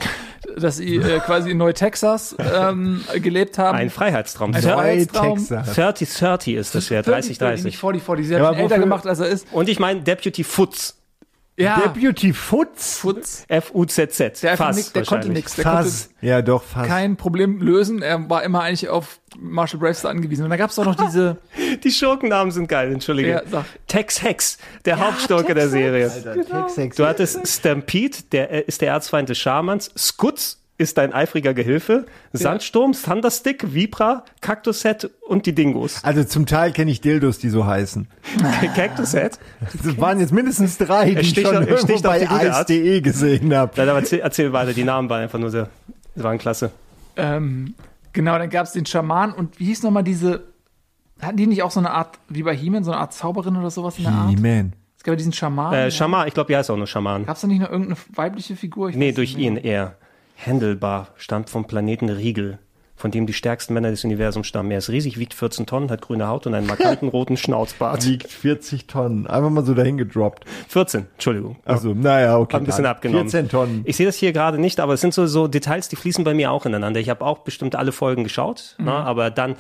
dass 0.57 0.77
sie 0.79 0.97
äh, 0.97 1.21
quasi 1.21 1.51
in 1.51 1.59
Neu-Texas 1.59 2.37
ähm, 2.39 3.05
gelebt 3.17 3.59
haben. 3.59 3.77
Ein 3.77 3.91
Freiheitstraum. 3.91 4.55
Ein 4.55 4.63
Freiheitstraum. 4.63 5.39
30-30 5.39 6.55
ist 6.57 6.75
das 6.75 6.89
ja, 6.89 7.01
30-30. 7.01 7.65
Nicht 7.65 7.81
40-40, 7.81 8.23
sie 8.23 8.37
hat 8.37 8.55
ihn 8.55 8.61
älter 8.61 8.79
gemacht, 8.79 9.07
als 9.07 9.21
er 9.21 9.29
ist. 9.29 9.47
Und 9.53 9.69
ich 9.69 9.79
meine 9.79 10.01
Deputy 10.01 10.45
Futz. 10.45 10.98
Ja. 11.59 11.81
Deputy 11.81 12.33
Futz. 12.33 12.99
Futz. 12.99 13.45
F-U-Z-Z. 13.49 14.43
Der, 14.43 14.57
Fass 14.57 14.77
nix, 14.77 14.93
der 14.93 15.05
konnte 15.05 15.29
nichts. 15.29 15.57
Der 15.57 15.65
Fass. 15.65 16.11
Ja, 16.21 16.41
doch, 16.41 16.63
konnte 16.63 16.75
Fass. 16.75 16.87
kein 16.89 17.17
Problem 17.17 17.61
lösen. 17.61 18.01
Er 18.01 18.31
war 18.31 18.45
immer 18.45 18.63
eigentlich 18.63 18.89
auf 18.89 19.19
Marshall 19.37 19.81
Bravestar 19.81 20.13
angewiesen. 20.13 20.45
Und 20.45 20.51
da 20.51 20.57
gab 20.57 20.71
es 20.71 20.79
auch 20.79 20.85
noch 20.85 20.95
diese. 20.95 21.39
Die 21.85 21.91
Schurkennamen 21.91 22.53
sind 22.53 22.69
geil, 22.69 22.93
entschuldige. 22.93 23.29
Ja, 23.31 23.43
sag. 23.51 23.65
Tex 23.89 24.23
Hex, 24.23 24.59
der 24.85 25.01
Hauptschurke 25.01 25.55
der 25.55 25.69
Serie. 25.69 26.11
Alter, 26.11 26.35
Tex 26.35 26.77
Hex. 26.77 26.97
Du 26.97 27.07
hattest 27.07 27.47
Stampede, 27.49 28.19
der 28.31 28.69
ist 28.69 28.81
der 28.81 28.93
Erzfeind 28.93 29.29
des 29.29 29.39
Schamans. 29.39 29.91
Skutz 29.97 30.59
ist 30.79 30.97
dein 30.97 31.13
eifriger 31.13 31.55
Gehilfe. 31.55 32.07
Sandsturm, 32.33 32.93
Thunderstick, 32.93 33.75
Vibra, 33.75 34.25
Cactus-Set 34.41 35.11
und 35.27 35.45
die 35.47 35.55
Dingos. 35.55 36.03
Also 36.05 36.25
zum 36.25 36.47
Teil 36.47 36.73
kenne 36.73 36.91
ich 36.93 37.01
Dildos, 37.01 37.39
die 37.39 37.49
so 37.51 37.67
heißen. 37.67 38.07
Cactus-Set? 38.75 39.39
Das 39.85 39.99
waren 39.99 40.21
jetzt 40.21 40.33
mindestens 40.33 40.79
drei, 40.79 41.15
die 41.15 41.21
ich 41.21 41.35
schon 41.35 41.57
auf- 41.57 41.67
irgendwo 41.69 42.01
bei 42.01 42.23
ice.de 42.23 43.01
gesehen 43.01 43.55
habe. 43.55 43.73
Nein, 43.77 43.89
aber 43.89 43.99
erzähl, 43.99 44.21
erzähl 44.21 44.53
weiter, 44.53 44.73
die 44.73 44.85
Namen 44.85 45.11
waren 45.11 45.23
einfach 45.23 45.39
nur 45.39 45.51
sehr, 45.51 45.69
waren 46.15 46.39
klasse. 46.39 46.71
Ähm, 47.17 47.75
genau, 48.13 48.39
dann 48.39 48.49
gab 48.49 48.67
es 48.67 48.73
den 48.73 48.87
Schaman 48.87 49.33
und 49.33 49.59
wie 49.59 49.65
hieß 49.67 49.83
nochmal 49.83 50.05
diese. 50.05 50.45
Hatten 51.21 51.37
die 51.37 51.49
nicht 51.49 51.65
auch 51.65 51.73
so 51.73 51.81
eine 51.81 51.91
Art, 51.91 52.17
wie 52.29 52.45
bei 52.45 52.55
He-Man, 52.55 52.85
so 52.85 52.93
eine 52.93 53.01
Art 53.01 53.13
Zauberin 53.13 53.57
oder 53.57 53.71
sowas 53.71 53.99
in 53.99 54.05
der 54.05 54.13
Art? 54.13 54.31
He-Man. 54.31 54.73
Es 54.97 55.03
gab 55.03 55.13
ja 55.13 55.17
diesen 55.17 55.33
Schaman. 55.33 55.75
Äh, 55.75 55.91
Schaman, 55.91 56.29
ich 56.29 56.35
glaube, 56.35 56.53
ja, 56.53 56.61
ist 56.61 56.71
auch 56.71 56.77
nur 56.77 56.87
Schaman. 56.87 57.27
Gab 57.27 57.35
es 57.35 57.41
da 57.43 57.49
nicht 57.49 57.61
noch 57.61 57.71
irgendeine 57.71 57.97
weibliche 58.15 58.55
Figur? 58.55 58.91
Ich 58.91 58.97
Nee, 58.97 59.11
durch 59.11 59.37
ihn 59.37 59.57
eher. 59.57 59.97
Handelbar 60.45 61.09
stammt 61.17 61.51
vom 61.51 61.67
Planeten 61.67 62.09
Riegel, 62.09 62.59
von 62.97 63.11
dem 63.11 63.27
die 63.27 63.33
stärksten 63.33 63.75
Männer 63.75 63.91
des 63.91 64.05
Universums 64.05 64.47
stammen. 64.47 64.71
Er 64.71 64.79
ist 64.79 64.89
riesig, 64.91 65.19
wiegt 65.19 65.35
14 65.35 65.67
Tonnen, 65.67 65.91
hat 65.91 66.01
grüne 66.03 66.27
Haut 66.29 66.47
und 66.47 66.55
einen 66.55 66.67
markanten 66.67 67.09
roten 67.09 67.37
Schnauzbart. 67.37 68.05
Wiegt 68.07 68.29
40 68.31 68.87
Tonnen. 68.87 69.27
Einfach 69.27 69.51
mal 69.51 69.65
so 69.65 69.75
dahin 69.75 69.97
gedroppt. 69.99 70.45
14, 70.69 71.07
Entschuldigung. 71.15 71.57
Also, 71.65 71.95
naja, 71.95 72.39
okay. 72.39 72.55
Hab 72.55 72.63
ein 72.63 72.67
bisschen 72.67 72.85
dann. 72.85 72.93
abgenommen. 72.93 73.29
14 73.29 73.49
Tonnen. 73.49 73.83
Ich 73.85 73.97
sehe 73.97 74.07
das 74.07 74.17
hier 74.17 74.33
gerade 74.33 74.59
nicht, 74.59 74.81
aber 74.81 74.95
es 74.95 75.01
sind 75.01 75.15
so, 75.15 75.27
so 75.27 75.47
Details, 75.49 75.89
die 75.89 75.97
fließen 75.97 76.25
bei 76.25 76.35
mir 76.35 76.51
auch 76.51 76.67
ineinander. 76.67 76.99
Ich 77.01 77.09
habe 77.09 77.25
auch 77.25 77.39
bestimmt 77.39 77.77
alle 77.77 77.93
Folgen 77.93 78.25
geschaut, 78.25 78.75
Mhm. 78.79 78.85
ne, 78.87 78.93
aber 78.95 79.31
dann 79.31 79.55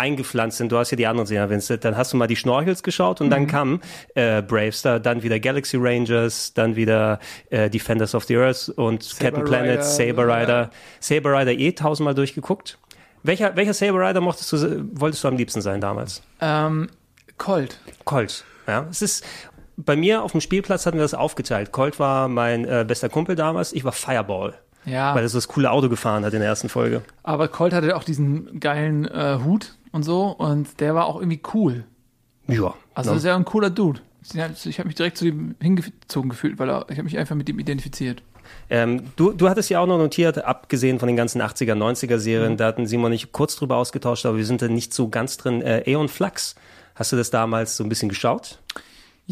eingepflanzt 0.00 0.58
sind. 0.58 0.72
Du 0.72 0.78
hast 0.78 0.90
ja 0.90 0.96
die 0.96 1.06
anderen 1.06 1.26
Serien 1.26 1.48
erwähnt. 1.50 1.84
Dann 1.84 1.96
hast 1.96 2.12
du 2.12 2.16
mal 2.16 2.26
die 2.26 2.36
Schnorchels 2.36 2.82
geschaut 2.82 3.20
und 3.20 3.30
dann 3.30 3.42
Mhm. 3.42 3.46
kam 3.46 3.80
äh, 4.14 4.42
Bravestar, 4.42 4.98
dann 4.98 5.22
wieder 5.22 5.38
Galaxy 5.38 5.76
Rangers, 5.78 6.54
dann 6.54 6.74
wieder 6.74 7.20
äh, 7.50 7.70
Defenders 7.70 8.14
of 8.14 8.24
the 8.24 8.36
Earth 8.36 8.68
und 8.70 9.02
Saber 9.02 9.24
Captain 9.30 9.44
Planet, 9.44 9.70
Rider, 9.72 9.82
Saber 9.84 10.28
ja. 10.28 10.34
Rider. 10.38 10.70
Saber 10.98 11.38
Rider 11.38 11.52
eh 11.52 11.72
tausendmal 11.72 12.14
durchgeguckt. 12.14 12.78
Welcher, 13.22 13.54
welcher 13.54 13.74
Saber 13.74 14.00
Rider 14.08 14.20
mochtest 14.20 14.52
du, 14.52 14.88
wolltest 14.92 15.22
du 15.22 15.28
am 15.28 15.36
liebsten 15.36 15.60
sein 15.60 15.80
damals? 15.80 16.22
Ähm, 16.40 16.88
Colt. 17.38 17.78
Colt. 18.04 18.44
Ja, 18.66 18.86
es 18.90 19.02
ist 19.02 19.24
bei 19.76 19.96
mir 19.96 20.22
auf 20.22 20.32
dem 20.32 20.40
Spielplatz 20.40 20.84
hatten 20.86 20.98
wir 20.98 21.02
das 21.04 21.14
aufgeteilt. 21.14 21.72
Colt 21.72 21.98
war 21.98 22.28
mein 22.28 22.64
äh, 22.66 22.84
bester 22.86 23.08
Kumpel 23.08 23.34
damals. 23.36 23.72
Ich 23.72 23.84
war 23.84 23.92
Fireball. 23.92 24.54
Ja. 24.84 25.14
Weil 25.14 25.22
er 25.22 25.28
so 25.28 25.36
das 25.38 25.48
coole 25.48 25.70
Auto 25.70 25.88
gefahren 25.90 26.24
hat 26.24 26.32
in 26.32 26.40
der 26.40 26.48
ersten 26.48 26.68
Folge. 26.70 27.02
Aber 27.22 27.48
Colt 27.48 27.72
hatte 27.74 27.94
auch 27.96 28.04
diesen 28.04 28.60
geilen 28.60 29.06
äh, 29.06 29.38
Hut 29.44 29.74
und 29.92 30.02
so 30.02 30.28
und 30.28 30.80
der 30.80 30.94
war 30.94 31.06
auch 31.06 31.16
irgendwie 31.16 31.40
cool. 31.54 31.84
Ja. 32.46 32.74
Also 32.94 33.12
ja. 33.12 33.18
sehr 33.18 33.36
ein 33.36 33.44
cooler 33.44 33.70
Dude. 33.70 34.00
Ich 34.22 34.78
habe 34.78 34.86
mich 34.86 34.96
direkt 34.96 35.16
zu 35.16 35.26
ihm 35.26 35.54
hingezogen 35.60 36.28
gefühlt, 36.30 36.58
weil 36.58 36.68
er, 36.68 36.84
ich 36.90 36.96
habe 36.98 37.04
mich 37.04 37.16
einfach 37.16 37.34
mit 37.36 37.48
ihm 37.48 37.58
identifiziert. 37.58 38.22
Ähm, 38.68 39.04
du, 39.16 39.32
du 39.32 39.48
hattest 39.48 39.70
ja 39.70 39.80
auch 39.80 39.86
noch 39.86 39.98
notiert, 39.98 40.44
abgesehen 40.44 40.98
von 40.98 41.06
den 41.06 41.16
ganzen 41.16 41.40
80er, 41.40 41.74
90er 41.74 42.18
Serien, 42.18 42.52
Mhm. 42.52 42.56
da 42.56 42.66
hatten 42.66 42.86
Simon 42.86 43.06
und 43.06 43.12
ich 43.12 43.32
kurz 43.32 43.56
drüber 43.56 43.76
ausgetauscht, 43.76 44.26
aber 44.26 44.36
wir 44.36 44.44
sind 44.44 44.60
da 44.62 44.68
nicht 44.68 44.92
so 44.92 45.08
ganz 45.08 45.36
drin. 45.36 45.62
Äh, 45.62 45.84
Aeon 45.86 46.08
Flux, 46.08 46.54
hast 46.94 47.12
du 47.12 47.16
das 47.16 47.30
damals 47.30 47.76
so 47.76 47.84
ein 47.84 47.88
bisschen 47.88 48.08
geschaut? 48.08 48.58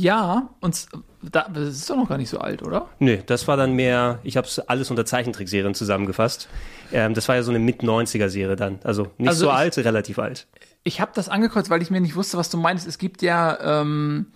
Ja, 0.01 0.51
und 0.61 0.87
da, 1.23 1.49
das 1.53 1.69
ist 1.71 1.91
doch 1.91 1.97
noch 1.97 2.09
gar 2.09 2.19
nicht 2.19 2.31
so 2.31 2.39
alt, 2.39 2.63
oder? 2.63 2.87
Nö, 3.01 3.19
das 3.27 3.49
war 3.49 3.57
dann 3.57 3.73
mehr, 3.73 4.21
ich 4.23 4.37
habe 4.37 4.47
es 4.47 4.61
alles 4.61 4.91
unter 4.91 5.05
Zeichentrickserien 5.05 5.75
zusammengefasst. 5.75 6.49
Ähm, 6.93 7.15
das 7.15 7.27
war 7.29 7.35
ja 7.35 7.43
so 7.43 7.51
eine 7.51 7.59
Mit-90er-Serie 7.59 8.55
dann. 8.55 8.79
Also 8.85 9.09
nicht 9.19 9.29
Also 9.29 9.47
so 9.47 9.51
ich- 9.51 9.57
alt, 9.57 9.79
relativ 9.79 10.21
alt. 10.21 10.47
Ich 10.85 11.01
habe 11.01 11.11
das 11.15 11.29
angekreuzt, 11.29 11.69
weil 11.69 11.83
ich 11.83 11.91
mir 11.91 12.01
nicht 12.01 12.15
wusste, 12.15 12.39
was 12.39 12.49
du 12.49 12.59
meinst. 12.59 12.87
Es 12.87 12.99
gibt 12.99 13.23
ja 13.23 13.81
ähm, 13.83 14.27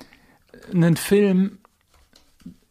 einen 0.74 0.96
Film, 0.96 1.58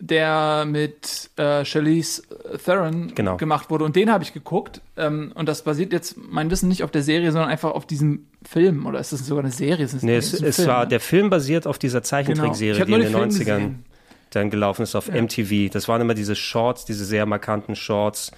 der 0.02 0.66
mit 0.68 1.30
äh, 1.38 1.64
Charlize 1.64 2.24
Theron 2.66 3.14
Genau. 3.16 3.38
gemacht 3.38 3.70
wurde 3.70 3.86
und 3.86 3.96
den 3.96 4.12
habe 4.12 4.24
ich 4.24 4.34
geguckt. 4.34 4.82
Ähm, 4.98 5.32
und 5.36 5.48
das 5.48 5.64
basiert 5.64 5.94
jetzt 5.94 6.16
mein 6.18 6.50
Wissen 6.52 6.68
nicht 6.68 6.84
auf 6.84 6.92
der 6.92 7.04
Serie, 7.04 7.32
sondern 7.32 7.50
einfach 7.50 7.72
auf 7.72 7.86
diesem 7.86 8.28
Film. 8.44 8.86
Oder 8.88 9.00
ist 9.00 9.14
das 9.14 9.26
sogar 9.26 9.44
eine 9.44 9.54
Serie? 9.54 9.86
Ist 9.86 9.94
das 9.94 10.02
Nee, 10.04 10.16
es, 10.18 10.34
es 10.34 10.56
Film, 10.58 10.68
war, 10.68 10.84
ne? 10.84 10.90
der 10.90 11.00
Film 11.00 11.30
basiert 11.30 11.68
auf 11.68 11.78
dieser 11.78 12.00
Genau. 12.00 12.04
Ich 12.04 12.10
Zeichentrickserie, 12.10 12.80
hab 12.80 12.88
die 12.88 12.94
in 12.94 13.00
den 13.02 13.12
den 13.14 13.14
Film 13.14 13.30
90ern 13.30 13.58
gesehen. 13.58 13.86
dann 14.32 14.50
gelaufen 14.50 14.82
ist 14.82 14.96
auf 14.96 15.08
Ja. 15.08 15.22
MTV. 15.22 15.72
Das 15.72 15.88
waren 15.88 16.02
immer 16.02 16.16
diese 16.16 16.36
Shorts, 16.36 16.86
diese 16.86 17.06
sehr 17.06 17.26
markanten 17.26 17.76
Shorts. 17.76 18.32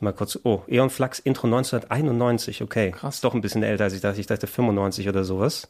Mal 0.00 0.12
kurz, 0.12 0.38
oh, 0.44 0.62
Eon 0.68 0.90
Flux 0.90 1.18
Intro 1.18 1.46
1991, 1.46 2.62
okay. 2.62 2.90
Krass. 2.92 3.16
Ist 3.16 3.24
doch 3.24 3.34
ein 3.34 3.40
bisschen 3.40 3.62
älter 3.62 3.84
als 3.84 3.94
ich 3.94 4.00
dachte. 4.00 4.20
Ich 4.20 4.26
dachte 4.26 4.46
95 4.46 5.08
oder 5.08 5.24
sowas. 5.24 5.68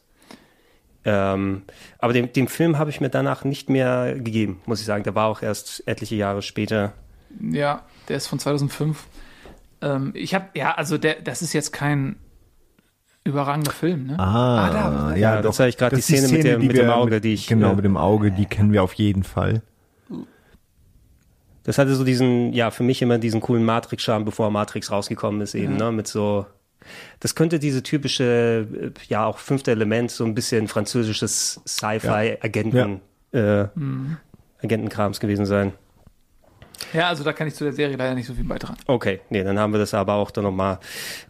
Ähm, 1.05 1.63
aber 1.97 2.13
dem, 2.13 2.31
dem 2.33 2.47
Film 2.47 2.77
habe 2.77 2.89
ich 2.89 2.99
mir 2.99 3.09
danach 3.09 3.43
nicht 3.43 3.69
mehr 3.69 4.15
gegeben, 4.15 4.61
muss 4.65 4.79
ich 4.79 4.85
sagen. 4.85 5.03
Der 5.03 5.15
war 5.15 5.27
auch 5.27 5.41
erst 5.41 5.87
etliche 5.87 6.15
Jahre 6.15 6.41
später. 6.41 6.93
Ja, 7.39 7.83
der 8.07 8.17
ist 8.17 8.27
von 8.27 8.39
2005. 8.39 9.07
Ähm, 9.81 10.11
ich 10.13 10.33
habe, 10.35 10.45
ja, 10.55 10.73
also 10.73 10.97
der, 10.97 11.21
das 11.21 11.41
ist 11.41 11.53
jetzt 11.53 11.71
kein 11.71 12.17
überragender 13.23 13.71
Film, 13.71 14.07
ne? 14.07 14.19
Ah, 14.19 14.67
ah 14.67 14.69
da, 14.69 15.15
ja, 15.15 15.35
ja, 15.35 15.41
das 15.41 15.59
habe 15.59 15.69
ich 15.69 15.77
gerade 15.77 15.95
die, 15.95 16.01
die 16.01 16.17
Szene, 16.17 16.27
mit, 16.33 16.43
der, 16.43 16.59
mit 16.59 16.75
dem 16.75 16.89
Auge, 16.89 17.21
die 17.21 17.33
ich. 17.33 17.47
Genau, 17.47 17.71
äh, 17.71 17.75
mit 17.75 17.85
dem 17.85 17.97
Auge, 17.97 18.31
die 18.31 18.45
kennen 18.45 18.73
wir 18.73 18.83
auf 18.83 18.93
jeden 18.93 19.23
Fall. 19.23 19.61
Das 21.63 21.77
hatte 21.77 21.93
so 21.95 22.03
diesen, 22.03 22.51
ja, 22.53 22.71
für 22.71 22.83
mich 22.83 23.01
immer 23.01 23.19
diesen 23.19 23.41
coolen 23.41 23.63
Matrix-Charme, 23.63 24.25
bevor 24.25 24.49
Matrix 24.49 24.91
rausgekommen 24.91 25.41
ist, 25.41 25.53
eben, 25.53 25.77
ja. 25.77 25.85
ne? 25.85 25.91
Mit 25.91 26.07
so 26.07 26.45
das 27.19 27.35
könnte 27.35 27.59
diese 27.59 27.83
typische, 27.83 28.67
äh, 28.73 28.91
ja 29.07 29.25
auch 29.25 29.37
fünfte 29.37 29.71
Element, 29.71 30.11
so 30.11 30.25
ein 30.25 30.35
bisschen 30.35 30.67
französisches 30.67 31.61
Sci-Fi-Agenten, 31.67 33.01
ja. 33.33 33.63
äh, 33.63 33.69
mhm. 33.75 34.17
Agentenkrams 34.61 35.19
gewesen 35.19 35.45
sein. 35.45 35.73
Ja, 36.93 37.09
also 37.09 37.23
da 37.23 37.33
kann 37.33 37.47
ich 37.47 37.55
zu 37.55 37.63
der 37.63 37.73
Serie 37.73 37.95
leider 37.95 38.15
nicht 38.15 38.27
so 38.27 38.33
viel 38.33 38.43
beitragen. 38.43 38.77
Okay, 38.87 39.21
nee, 39.29 39.43
dann 39.43 39.59
haben 39.59 39.73
wir 39.73 39.79
das 39.79 39.93
aber 39.93 40.13
auch 40.13 40.31
dann 40.31 40.43
nochmal 40.43 40.79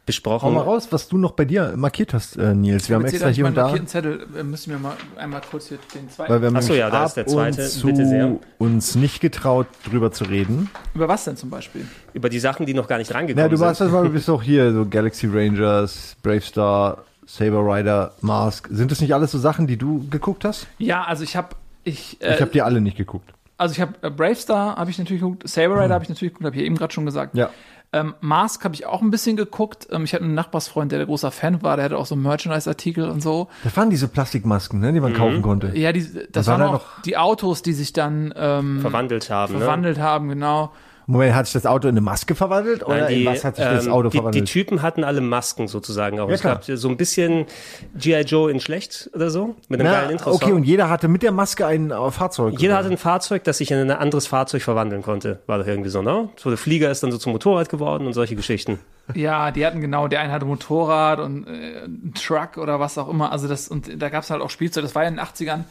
besprochen. 0.06 0.48
Hau 0.48 0.52
mal 0.52 0.62
raus, 0.62 0.88
was 0.92 1.08
du 1.08 1.18
noch 1.18 1.32
bei 1.32 1.46
dir 1.46 1.74
markiert 1.76 2.14
hast, 2.14 2.38
äh, 2.38 2.54
Nils. 2.54 2.90
Wir 2.90 2.96
haben 2.96 3.06
extra 3.06 3.28
hier 3.28 3.46
und 3.46 3.56
da. 3.56 3.64
markierten 3.64 3.88
Zettel 3.88 4.28
äh, 4.38 4.44
müssen 4.44 4.72
wir 4.72 4.80
mal 4.80 4.96
einmal 5.18 5.42
kurz 5.50 5.68
hier 5.68 5.80
den 5.94 6.10
zweiten. 6.10 6.32
Weil 6.32 6.42
wir 6.42 6.48
haben 6.48 6.56
Achso, 6.56 6.74
ja, 6.74 6.90
da 6.90 7.06
ist 7.06 7.16
der 7.16 7.28
zweite. 7.28 7.70
Bitte 7.84 8.06
sehr. 8.06 8.38
uns 8.58 8.96
nicht 8.96 9.20
getraut, 9.20 9.68
drüber 9.90 10.12
zu 10.12 10.24
reden. 10.24 10.70
Über 10.94 11.08
was 11.08 11.26
denn 11.26 11.38
zum 11.38 11.50
Beispiel? 11.50 11.86
Über 12.14 12.30
die 12.30 12.40
Sachen, 12.40 12.66
die 12.66 12.74
noch 12.74 12.88
gar 12.88 12.98
nicht 12.98 13.14
rangekommen 13.14 13.44
sind. 13.44 13.52
Ja, 13.52 13.58
du 13.58 13.60
warst 13.60 13.82
das 13.82 13.92
mal, 13.92 14.04
du 14.04 14.12
bist 14.12 14.30
auch 14.30 14.44
hier, 14.44 14.72
so 14.72 14.86
Galaxy 14.86 15.28
Rangers, 15.28 16.16
Brave 16.22 16.42
Star, 16.42 17.04
Saber 17.26 17.62
Rider, 17.64 18.14
Mask. 18.22 18.68
Sind 18.72 18.92
das 18.92 19.02
nicht 19.02 19.14
alles 19.14 19.32
so 19.32 19.38
Sachen, 19.38 19.68
die 19.68 19.78
du 19.78 20.08
geguckt 20.10 20.46
hast? 20.46 20.68
Ja, 20.78 21.04
also 21.04 21.24
ich 21.24 21.36
habe 21.36 21.50
ich, 21.84 22.22
äh, 22.22 22.36
ich 22.36 22.42
habe 22.42 22.52
die 22.52 22.62
alle 22.62 22.82
nicht 22.82 22.98
geguckt 22.98 23.34
also 23.60 23.74
ich 23.74 23.82
habe 23.82 23.94
äh, 24.02 24.10
Brave 24.10 24.36
Star 24.36 24.78
habe 24.78 24.90
ich 24.90 24.98
natürlich 24.98 25.22
geguckt, 25.22 25.48
Saber 25.48 25.76
Rider 25.76 25.90
mhm. 25.90 25.94
habe 25.94 26.04
ich 26.04 26.10
natürlich 26.10 26.34
geguckt, 26.34 26.46
habe 26.46 26.56
ich 26.56 26.62
ja 26.62 26.66
eben 26.66 26.76
gerade 26.76 26.94
schon 26.94 27.06
gesagt. 27.06 27.36
Ja. 27.36 27.50
Ähm, 27.92 28.14
Mask 28.22 28.64
habe 28.64 28.76
ich 28.76 28.86
auch 28.86 29.02
ein 29.02 29.10
bisschen 29.10 29.36
geguckt. 29.36 29.88
Ähm, 29.92 30.04
ich 30.04 30.14
hatte 30.14 30.24
einen 30.24 30.36
Nachbarsfreund, 30.36 30.92
der 30.92 31.00
der 31.00 31.08
großer 31.08 31.32
Fan 31.32 31.62
war, 31.62 31.76
der 31.76 31.86
hatte 31.86 31.98
auch 31.98 32.06
so 32.06 32.16
Merchandise-Artikel 32.16 33.10
und 33.10 33.22
so. 33.22 33.48
Das 33.64 33.76
waren 33.76 33.90
diese 33.90 34.08
Plastikmasken, 34.08 34.80
ne, 34.80 34.94
die 34.94 35.00
man 35.00 35.14
mhm. 35.14 35.18
kaufen 35.18 35.42
konnte. 35.42 35.72
Ja, 35.76 35.92
die, 35.92 36.08
das 36.32 36.48
waren 36.48 36.62
auch 36.62 37.02
die 37.04 37.18
Autos, 37.18 37.64
die 37.64 37.74
sich 37.74 37.92
dann 37.92 38.34
ähm, 38.38 38.80
verwandelt 38.82 39.30
haben. 39.30 39.54
Ne? 39.54 39.60
Verwandelt 39.60 39.98
ne? 39.98 40.04
haben, 40.04 40.30
genau. 40.30 40.72
Moment, 41.12 41.34
hat 41.34 41.48
sich 41.48 41.54
das 41.54 41.66
Auto 41.66 41.88
in 41.88 41.94
eine 41.96 42.02
Maske 42.02 42.36
verwandelt 42.36 42.86
oder 42.86 43.00
Nein, 43.00 43.08
die, 43.08 43.22
in 43.22 43.26
was 43.26 43.44
hat 43.44 43.56
sich 43.56 43.66
das 43.66 43.88
ähm, 43.88 43.92
Auto 43.92 44.10
die, 44.10 44.18
verwandelt? 44.18 44.48
Die 44.48 44.52
Typen 44.52 44.84
hatten 44.84 45.04
alle 45.04 45.22
Masken 45.22 45.68
sozusagen 45.68 46.20
auch. 46.20 46.28
Ja, 46.30 46.36
es 46.36 46.42
gab 46.42 46.64
so 46.64 46.88
ein 46.88 46.98
bisschen 46.98 47.48
G.I. 47.96 48.22
Joe 48.22 48.52
in 48.52 48.60
schlecht 48.60 49.10
oder 49.16 49.32
so, 49.32 49.56
mit 49.70 49.80
einem 49.80 49.90
Na, 49.92 50.02
geilen 50.02 50.12
Intro. 50.12 50.32
Okay, 50.34 50.52
und 50.52 50.66
jeder 50.66 50.88
hatte 50.88 51.08
mit 51.08 51.24
der 51.24 51.32
Maske 51.32 51.66
ein 51.66 51.90
äh, 51.90 52.12
Fahrzeug. 52.12 52.60
Jeder 52.60 52.74
oder? 52.74 52.84
hatte 52.84 52.92
ein 52.92 52.98
Fahrzeug, 52.98 53.44
das 53.44 53.58
sich 53.58 53.72
in 53.72 53.80
ein 53.80 53.90
anderes 53.90 54.28
Fahrzeug 54.28 54.62
verwandeln 54.62 55.02
konnte. 55.02 55.40
War 55.48 55.58
doch 55.58 55.66
irgendwie 55.66 55.90
so, 55.90 56.04
ne? 56.04 56.30
So 56.36 56.50
der 56.50 56.60
Flieger 56.60 56.92
ist 56.92 57.02
dann 57.02 57.12
so 57.12 57.18
zum 57.18 57.32
Motorrad 57.32 57.70
geworden 57.70 58.06
und 58.06 58.14
solche 58.14 58.36
Geschichten. 58.36 58.78
Ja, 59.16 59.50
die 59.50 59.66
hatten 59.66 59.82
genau, 59.82 60.08
der 60.08 60.20
eine 60.20 60.32
hatte 60.32 60.46
Motorrad 60.46 61.20
und 61.22 61.48
äh, 61.48 61.88
Truck 62.14 62.58
oder 62.58 62.80
was 62.80 63.00
auch 63.00 63.10
immer. 63.10 63.32
Also 63.32 63.48
das, 63.48 63.68
und 63.68 64.00
da 64.00 64.10
gab 64.10 64.24
es 64.24 64.30
halt 64.30 64.44
auch 64.44 64.52
Spielzeug, 64.52 64.84
das 64.84 64.94
war 64.94 65.02
ja 65.02 65.10
in 65.10 65.16
den 65.16 65.26
80ern 65.26 65.64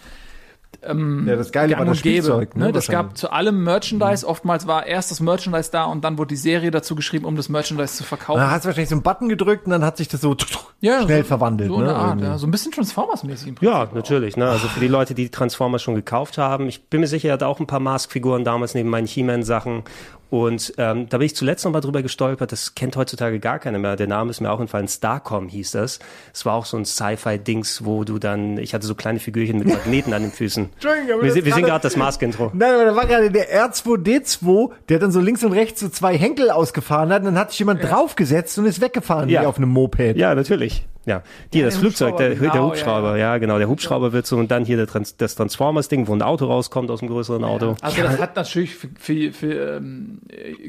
ähm, 0.81 1.27
ja, 1.27 1.35
das 1.35 1.51
Geile 1.51 1.77
war 1.77 1.85
das 1.85 1.99
Spielzeug. 1.99 2.55
Ne? 2.55 2.71
Das 2.71 2.87
gab 2.87 3.17
zu 3.17 3.33
allem 3.33 3.65
Merchandise. 3.65 4.25
Mhm. 4.25 4.31
Oftmals 4.31 4.67
war 4.67 4.87
erst 4.87 5.11
das 5.11 5.21
Merchandise 5.21 5.71
da 5.73 5.85
und 5.85 6.05
dann 6.05 6.19
wurde 6.19 6.29
die 6.29 6.37
Serie 6.37 6.71
dazu 6.71 6.95
geschrieben, 6.95 7.25
um 7.25 7.35
das 7.35 7.49
Merchandise 7.49 7.97
zu 7.97 8.05
verkaufen. 8.05 8.39
Da 8.39 8.51
hast 8.51 8.65
du 8.65 8.69
wahrscheinlich 8.69 8.91
so 8.91 8.95
einen 8.95 9.03
Button 9.03 9.29
gedrückt 9.29 9.67
und 9.67 9.73
dann 9.73 9.85
hat 9.85 9.97
sich 9.97 10.07
das 10.07 10.21
so 10.21 10.37
ja, 10.81 11.03
schnell 11.03 11.23
so, 11.23 11.29
verwandelt. 11.29 11.69
So 11.69 11.81
ne? 11.81 11.95
Art, 11.95 12.21
ja. 12.21 12.39
So 12.39 12.47
ein 12.47 12.53
bisschen 12.53 12.71
Transformers-mäßig. 12.73 13.57
Ja, 13.61 13.89
natürlich. 13.93 14.37
Ne? 14.37 14.49
Also 14.49 14.69
für 14.69 14.81
die 14.81 14.89
Leute, 14.89 15.15
die 15.15 15.31
Transformers 15.31 15.83
schon 15.83 15.97
gekauft 15.97 16.39
haben. 16.39 16.69
Ich 16.69 16.89
bin 16.89 17.01
mir 17.01 17.09
sicher, 17.09 17.29
er 17.29 17.35
hat 17.35 17.43
auch 17.43 17.59
ein 17.59 17.67
paar 17.67 17.81
Mask-Figuren 17.81 18.45
damals 18.45 18.75
neben 18.75 18.89
meinen 18.89 19.07
He-Man-Sachen. 19.07 19.83
Und 20.31 20.75
ähm, 20.77 21.09
da 21.09 21.19
bin 21.19 21.27
ich 21.27 21.35
zuletzt 21.35 21.65
noch 21.65 21.73
mal 21.73 21.81
drüber 21.81 22.03
gestolpert, 22.03 22.53
das 22.53 22.75
kennt 22.75 22.97
heutzutage 22.97 23.41
gar 23.41 23.59
keiner 23.59 23.79
mehr. 23.79 23.97
Der 23.97 24.07
Name 24.07 24.31
ist 24.31 24.41
mir 24.41 24.51
auch 24.51 24.61
entfallen, 24.61 24.87
Starcom 24.87 25.49
hieß 25.49 25.71
das. 25.73 25.99
Es 26.35 26.45
war 26.45 26.55
auch 26.55 26.67
so 26.67 26.77
ein 26.77 26.85
Sci-Fi-Dings, 26.85 27.85
wo 27.85 28.05
du 28.05 28.19
dann, 28.19 28.59
ich 28.59 28.75
hatte 28.75 28.87
so 28.87 28.95
kleine 28.95 29.21
Figürchen 29.21 29.59
mit 29.59 29.69
Magneten 29.69 30.13
an 30.13 30.23
den 30.23 30.33
Füßen. 30.33 30.71
Entschuldigung, 30.75 31.13
aber 31.15 31.23
wir, 31.23 31.45
wir 31.45 31.55
sind 31.55 31.65
gerade 31.65 31.83
das 31.83 31.97
Mask-Intro. 31.97 32.51
Nein, 32.55 32.75
aber 32.75 32.85
da 32.85 32.97
war 32.97 33.07
gerade 33.07 33.31
der 33.31 33.71
R2D2, 33.71 34.71
der 34.89 34.99
dann 34.99 35.13
so 35.13 35.21
links 35.21 35.43
und 35.45 35.53
rechts 35.53 35.81
so 35.81 35.89
zwei 35.89 36.17
Henkel 36.19 36.51
ausgefahren 36.51 37.11
hat 37.11 37.21
und 37.21 37.27
dann 37.27 37.39
hat 37.39 37.51
sich 37.51 37.61
jemand 37.61 37.83
ja. 37.83 37.89
draufgesetzt 37.89 38.59
und 38.59 38.67
ist 38.67 38.81
weggefahren 38.81 39.29
ja. 39.31 39.43
wie 39.43 39.47
auf 39.47 39.57
einem 39.57 39.71
Moped. 39.71 40.17
Ja, 40.17 40.35
natürlich. 40.35 40.87
Ja, 41.09 41.23
die, 41.55 41.61
ja, 41.61 41.65
das 41.65 41.79
Flugzeug, 41.79 42.19
der, 42.19 42.35
genau, 42.35 42.53
der 42.53 42.63
Hubschrauber, 42.63 43.11
ja, 43.17 43.33
ja. 43.33 43.39
genau, 43.39 43.57
der 43.57 43.69
Hubschrauber 43.69 44.13
wird 44.13 44.27
so 44.27 44.37
und 44.37 44.51
dann 44.51 44.67
hier 44.67 44.77
der 44.77 44.87
Trans 44.87 45.17
das 45.17 45.35
Transformers-Ding, 45.37 46.07
wo 46.07 46.15
ein 46.15 46.21
Auto 46.21 46.45
rauskommt 46.45 46.91
aus 46.91 46.99
dem 46.99 47.09
größeren 47.09 47.45
Auto. 47.45 47.77
Also 47.81 48.03
das 48.03 48.19
hat 48.19 48.37
natürlich 48.37 48.75
für, 48.75 48.89
für, 48.99 49.33
für 49.33 49.77
ähm, 49.79 50.21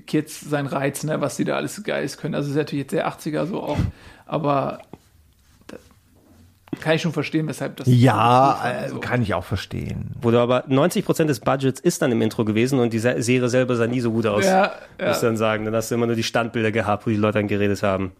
Kids 0.08 0.40
seinen 0.40 0.68
Reiz, 0.68 1.04
ne, 1.04 1.20
was 1.20 1.36
die 1.36 1.44
da 1.44 1.58
alles 1.58 1.84
geil 1.84 2.10
können. 2.18 2.36
Also 2.36 2.48
das 2.48 2.56
ist 2.56 2.58
natürlich 2.58 2.84
jetzt 2.84 2.94
der 2.94 3.10
80er 3.10 3.46
so 3.48 3.62
auch, 3.62 3.78
aber 4.26 4.80
kann 6.80 6.96
ich 6.96 7.02
schon 7.02 7.14
verstehen, 7.14 7.48
weshalb 7.48 7.78
das. 7.78 7.88
Ja, 7.90 8.86
äh, 8.86 8.90
so. 8.90 9.00
kann 9.00 9.22
ich 9.22 9.34
auch 9.34 9.44
verstehen. 9.44 10.12
Wurde 10.22 10.40
aber 10.40 10.64
90 10.68 11.04
Prozent 11.04 11.30
des 11.30 11.40
Budgets 11.40 11.80
ist 11.80 12.02
dann 12.02 12.12
im 12.12 12.22
Intro 12.22 12.46
gewesen 12.46 12.80
und 12.80 12.94
die 12.94 13.00
Serie 13.00 13.50
selber 13.50 13.76
sah 13.76 13.88
nie 13.88 14.00
so 14.00 14.12
gut 14.12 14.26
aus. 14.26 14.46
Ja, 14.46 14.72
ja. 15.00 15.08
Muss 15.10 15.20
dann 15.20 15.36
sagen. 15.36 15.66
Dann 15.66 15.76
hast 15.76 15.92
du 15.92 15.96
immer 15.96 16.06
nur 16.06 16.16
die 16.16 16.24
Standbilder 16.24 16.72
gehabt, 16.72 17.06
wo 17.06 17.10
die 17.10 17.18
Leute 17.18 17.40
dann 17.40 17.48
geredet 17.48 17.84
haben. 17.84 18.12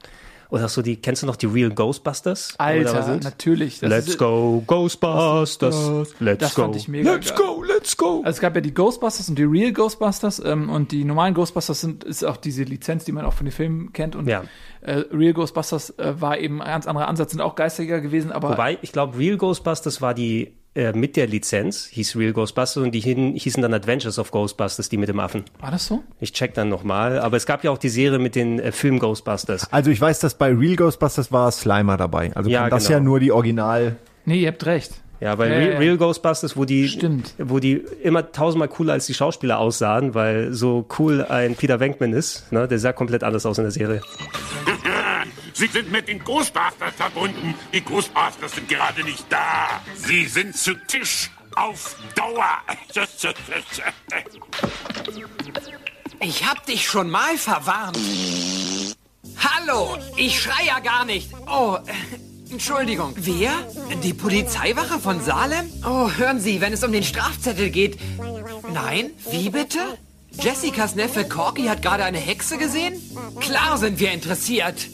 Oder 0.52 0.68
so 0.68 0.82
die, 0.82 0.96
kennst 0.96 1.22
du 1.22 1.28
noch 1.28 1.36
die 1.36 1.46
Real 1.46 1.70
Ghostbusters? 1.70 2.56
Alter, 2.58 3.20
natürlich. 3.24 3.82
let's 3.82 4.08
ist, 4.08 4.18
go, 4.18 4.64
Ghostbusters. 4.66 6.16
Let's 6.20 6.40
das 6.40 6.56
go. 6.56 6.64
Fand 6.64 6.76
ich 6.76 6.88
mega 6.88 7.14
let's 7.14 7.36
geil. 7.36 7.38
go, 7.38 7.64
let's 7.64 7.96
go. 7.96 8.22
Also 8.24 8.38
es 8.38 8.40
gab 8.40 8.56
ja 8.56 8.62
die 8.62 8.74
Ghostbusters 8.74 9.30
und 9.30 9.38
die 9.38 9.44
Real 9.44 9.72
Ghostbusters 9.72 10.40
ähm, 10.44 10.72
und 10.72 10.92
die 10.92 11.06
normalen 11.06 11.36
Ghostbusters 11.36 11.82
sind, 11.82 12.04
ist 12.04 12.26
auch 12.26 12.38
diese 12.38 12.64
Lizenz, 12.64 13.06
die 13.06 13.12
man 13.12 13.26
auch 13.26 13.34
von 13.34 13.46
den 13.46 13.52
Filmen 13.52 13.94
kennt 13.94 14.16
und 14.16 14.28
ja. 14.28 14.44
äh, 14.82 15.04
Real 15.12 15.34
Ghostbusters 15.34 15.92
äh, 16.00 16.20
war 16.20 16.40
eben 16.40 16.64
ein 16.64 16.72
ganz 16.72 16.88
anderer 16.88 17.08
Ansatz, 17.08 17.30
sind 17.32 17.42
auch 17.42 17.54
geistiger 17.54 18.02
gewesen, 18.02 18.32
aber. 18.32 18.50
Wobei, 18.50 18.80
ich 18.82 18.92
glaube, 18.92 19.20
Real 19.20 19.38
Ghostbusters 19.38 20.02
war 20.02 20.16
die 20.16 20.59
äh, 20.76 20.94
mit 20.94 21.16
der 21.16 21.28
Lizenz, 21.28 21.86
hieß 21.86 22.16
Real 22.16 22.34
Ghostbusters 22.34 22.84
und 22.84 22.92
die 22.92 23.00
hießen 23.00 23.62
dann 23.62 23.74
Adventures 23.74 24.20
of 24.20 24.32
Ghostbusters, 24.32 24.90
die 24.90 24.98
mit 24.98 25.10
dem 25.10 25.20
Affen. 25.20 25.44
War 25.60 25.72
das 25.72 25.88
so? 25.88 26.04
Ich 26.20 26.32
check 26.34 26.54
dann 26.54 26.70
nochmal, 26.70 27.20
aber 27.20 27.38
es 27.38 27.46
gab 27.46 27.64
ja 27.64 27.72
auch 27.72 27.78
die 27.78 27.90
Serie 27.90 28.20
mit 28.20 28.36
den 28.36 28.60
äh, 28.60 28.72
Film 28.72 29.00
Ghostbusters. 29.00 29.72
Also 29.74 29.90
ich 29.92 30.00
weiß, 30.00 30.20
dass 30.20 30.36
bei 30.36 30.54
Real 30.54 30.76
Ghostbusters 30.76 31.32
war 31.32 31.52
Slimer 31.52 31.98
dabei. 31.98 32.32
Also 32.36 32.50
ja, 32.50 32.70
das 32.70 32.86
genau. 32.86 32.98
ja 32.98 33.04
nur 33.04 33.20
die 33.20 33.32
Original. 33.32 33.96
Nee, 34.26 34.42
ihr 34.42 34.50
habt 34.50 34.66
recht. 34.66 34.94
Ja, 35.22 35.36
bei 35.36 35.48
Real, 35.48 35.78
Real, 35.78 35.98
Ghostbusters, 35.98 36.56
wo 36.56 36.64
die, 36.64 36.88
Stimmt. 36.88 37.34
wo 37.38 37.60
die 37.60 37.84
immer 38.04 38.32
tausendmal 38.32 38.70
cooler 38.70 38.94
als 38.94 39.06
die 39.06 39.14
Schauspieler 39.14 39.60
aussahen, 39.60 40.14
weil 40.14 40.54
so 40.54 40.86
cool 40.98 41.26
ein 41.26 41.56
Peter 41.56 41.80
Venkman 41.80 42.14
ist, 42.14 42.52
ne, 42.54 42.68
der 42.68 42.80
sah 42.80 42.94
komplett 42.94 43.24
anders 43.24 43.46
aus 43.46 43.58
in 43.58 43.66
der 43.66 43.72
Serie. 43.72 44.02
Sie 45.60 45.68
sind 45.68 45.92
mit 45.92 46.08
den 46.08 46.24
Ghostbusters 46.24 46.96
verbunden. 46.96 47.54
Die 47.74 47.82
Ghostbusters 47.82 48.54
sind 48.56 48.70
gerade 48.70 49.04
nicht 49.04 49.26
da. 49.30 49.82
Sie 49.94 50.26
sind 50.26 50.56
zu 50.56 50.74
Tisch 50.88 51.30
auf 51.56 51.98
Dauer. 52.16 52.60
Ich 56.22 56.46
hab 56.46 56.66
dich 56.66 56.86
schon 56.86 57.10
mal 57.10 57.38
verwarnt. 57.38 57.98
Hallo, 59.38 59.98
ich 60.18 60.42
schrei 60.42 60.66
ja 60.66 60.80
gar 60.80 61.06
nicht. 61.06 61.30
Oh, 61.48 61.78
Entschuldigung. 62.52 63.14
Wer? 63.16 63.52
Die 64.04 64.14
Polizeiwache 64.14 65.00
von 65.00 65.22
Salem? 65.22 65.72
Oh, 65.86 66.10
hören 66.12 66.42
Sie, 66.42 66.60
wenn 66.60 66.74
es 66.74 66.84
um 66.84 66.92
den 66.92 67.04
Strafzettel 67.04 67.70
geht. 67.70 67.98
Nein, 68.74 69.12
wie 69.32 69.50
bitte? 69.50 69.80
Jessicas 70.32 70.96
Neffe 70.96 71.28
Corky 71.28 71.68
hat 71.68 71.82
gerade 71.82 72.04
eine 72.04 72.20
Hexe 72.20 72.58
gesehen? 72.58 73.02
Klar 73.40 73.78
sind 73.78 74.00
wir 74.00 74.12
interessiert. 74.12 74.90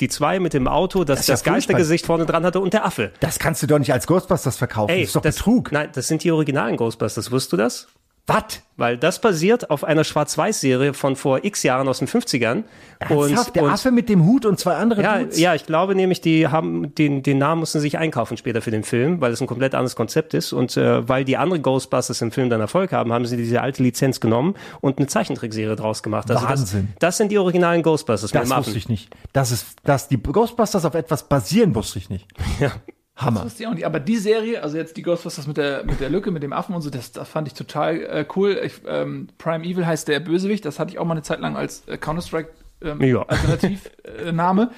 Die 0.00 0.08
zwei 0.08 0.40
mit 0.40 0.54
dem 0.54 0.68
Auto, 0.68 1.04
das 1.04 1.20
das, 1.20 1.26
das 1.26 1.44
ja 1.44 1.52
Geistergesicht 1.52 2.06
vorne 2.06 2.26
dran 2.26 2.44
hatte 2.44 2.60
und 2.60 2.72
der 2.72 2.84
Affe. 2.84 3.12
Das 3.20 3.38
kannst 3.38 3.62
du 3.62 3.66
doch 3.66 3.78
nicht 3.78 3.92
als 3.92 4.06
Ghostbusters 4.06 4.56
verkaufen. 4.56 4.90
Ey, 4.90 5.00
das 5.00 5.08
ist 5.08 5.16
doch 5.16 5.22
das, 5.22 5.36
Betrug. 5.36 5.72
Nein, 5.72 5.90
das 5.92 6.08
sind 6.08 6.24
die 6.24 6.32
originalen 6.32 6.76
Ghostbusters. 6.76 7.30
Wusstest 7.30 7.52
du 7.52 7.56
das? 7.56 7.88
Was? 8.26 8.62
Weil 8.76 8.96
das 8.96 9.20
basiert 9.20 9.70
auf 9.70 9.84
einer 9.84 10.02
Schwarz-Weiß-Serie 10.02 10.94
von 10.94 11.14
vor 11.14 11.44
x 11.44 11.62
Jahren 11.62 11.86
aus 11.86 11.98
den 11.98 12.08
50ern. 12.08 12.64
Ernsthaft? 12.98 13.48
Und, 13.48 13.56
der 13.56 13.62
und, 13.64 13.70
Affe 13.70 13.90
mit 13.92 14.08
dem 14.08 14.24
Hut 14.24 14.46
und 14.46 14.58
zwei 14.58 14.74
andere 14.76 15.02
ja, 15.02 15.18
Dudes? 15.18 15.38
Ja, 15.38 15.54
ich 15.54 15.66
glaube 15.66 15.94
nämlich, 15.94 16.20
die 16.22 16.48
haben 16.48 16.94
den, 16.94 17.22
den 17.22 17.38
Namen 17.38 17.60
mussten 17.60 17.80
sich 17.80 17.98
einkaufen 17.98 18.36
später 18.36 18.62
für 18.62 18.70
den 18.70 18.82
Film, 18.82 19.20
weil 19.20 19.30
es 19.32 19.40
ein 19.40 19.46
komplett 19.46 19.74
anderes 19.74 19.94
Konzept 19.94 20.34
ist. 20.34 20.52
Und 20.52 20.76
äh, 20.76 21.06
weil 21.06 21.24
die 21.24 21.36
anderen 21.36 21.62
Ghostbusters 21.62 22.20
im 22.22 22.32
Film 22.32 22.50
dann 22.50 22.60
Erfolg 22.60 22.92
haben, 22.92 23.12
haben 23.12 23.26
sie 23.26 23.36
diese 23.36 23.60
alte 23.60 23.82
Lizenz 23.82 24.20
genommen 24.20 24.54
und 24.80 24.98
eine 24.98 25.06
Zeichentrickserie 25.06 25.76
draus 25.76 26.02
gemacht. 26.02 26.30
Also 26.30 26.48
Wahnsinn. 26.48 26.88
Das, 26.94 27.10
das 27.10 27.16
sind 27.18 27.30
die 27.30 27.38
originalen 27.38 27.82
Ghostbusters. 27.82 28.30
Das 28.30 28.50
wusste 28.50 28.78
ich 28.78 28.88
nicht. 28.88 29.10
Dass, 29.34 29.50
es, 29.50 29.76
dass 29.84 30.08
die 30.08 30.20
Ghostbusters 30.20 30.84
auf 30.84 30.94
etwas 30.94 31.28
basieren, 31.28 31.74
wusste 31.74 31.98
ich 31.98 32.08
nicht. 32.08 32.26
Ja. 32.58 32.72
Hammer. 33.16 33.40
Das 33.40 33.44
wusste 33.46 33.62
ich 33.62 33.68
auch 33.68 33.74
nicht. 33.74 33.86
Aber 33.86 34.00
die 34.00 34.16
Serie, 34.16 34.62
also 34.62 34.76
jetzt 34.76 34.96
die 34.96 35.02
Ghostbusters 35.02 35.46
mit 35.46 35.56
der, 35.56 35.84
mit 35.84 36.00
der 36.00 36.10
Lücke, 36.10 36.30
mit 36.32 36.42
dem 36.42 36.52
Affen 36.52 36.74
und 36.74 36.82
so, 36.82 36.90
das, 36.90 37.12
das 37.12 37.28
fand 37.28 37.46
ich 37.46 37.54
total 37.54 38.00
äh, 38.00 38.24
cool. 38.34 38.60
Ich, 38.64 38.80
ähm, 38.88 39.28
Prime 39.38 39.64
Evil 39.64 39.86
heißt 39.86 40.08
der 40.08 40.18
Bösewicht. 40.20 40.64
Das 40.64 40.78
hatte 40.78 40.90
ich 40.90 40.98
auch 40.98 41.04
mal 41.04 41.12
eine 41.12 41.22
Zeit 41.22 41.40
lang 41.40 41.56
als 41.56 41.86
äh, 41.86 41.96
Counter-Strike 41.96 42.50
ähm, 42.82 43.00
Ja. 43.02 43.22
Alternativname. 43.28 44.70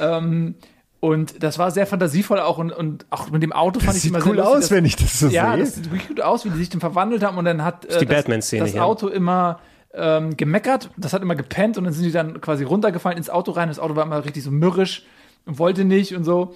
ähm, 0.00 0.54
und 1.00 1.42
das 1.42 1.58
war 1.58 1.70
sehr 1.70 1.86
fantasievoll 1.86 2.40
auch 2.40 2.58
und, 2.58 2.72
und 2.72 3.06
auch 3.10 3.30
mit 3.30 3.42
dem 3.42 3.52
Auto 3.52 3.78
fand 3.80 3.90
Das 3.96 4.04
ich 4.04 4.10
immer 4.10 4.18
cool 4.20 4.34
sehr 4.34 4.34
lustig, 4.36 4.54
aus, 4.56 4.60
dass- 4.62 4.70
wenn 4.72 4.84
ich 4.84 4.96
das 4.96 5.20
so 5.20 5.28
ja, 5.28 5.52
sehe. 5.52 5.60
das 5.60 5.74
sieht 5.76 5.84
wirklich 5.92 6.08
gut 6.08 6.20
aus, 6.20 6.44
wie 6.44 6.50
die 6.50 6.56
sich 6.56 6.70
dann 6.70 6.80
verwandelt 6.80 7.22
haben 7.22 7.36
und 7.38 7.44
dann 7.44 7.62
hat 7.62 7.84
äh, 7.84 8.04
das, 8.04 8.24
das 8.26 8.50
hier. 8.72 8.84
Auto 8.84 9.08
immer 9.08 9.60
ähm, 9.94 10.36
gemeckert, 10.36 10.90
das 10.96 11.12
hat 11.12 11.22
immer 11.22 11.36
gepennt 11.36 11.78
und 11.78 11.84
dann 11.84 11.92
sind 11.92 12.04
die 12.04 12.12
dann 12.12 12.40
quasi 12.40 12.64
runtergefallen 12.64 13.18
ins 13.18 13.30
Auto 13.30 13.52
rein. 13.52 13.68
Das 13.68 13.78
Auto 13.78 13.94
war 13.94 14.04
immer 14.04 14.24
richtig 14.24 14.42
so 14.42 14.50
mürrisch 14.50 15.04
und 15.44 15.58
wollte 15.58 15.84
nicht 15.84 16.16
und 16.16 16.24
so. 16.24 16.54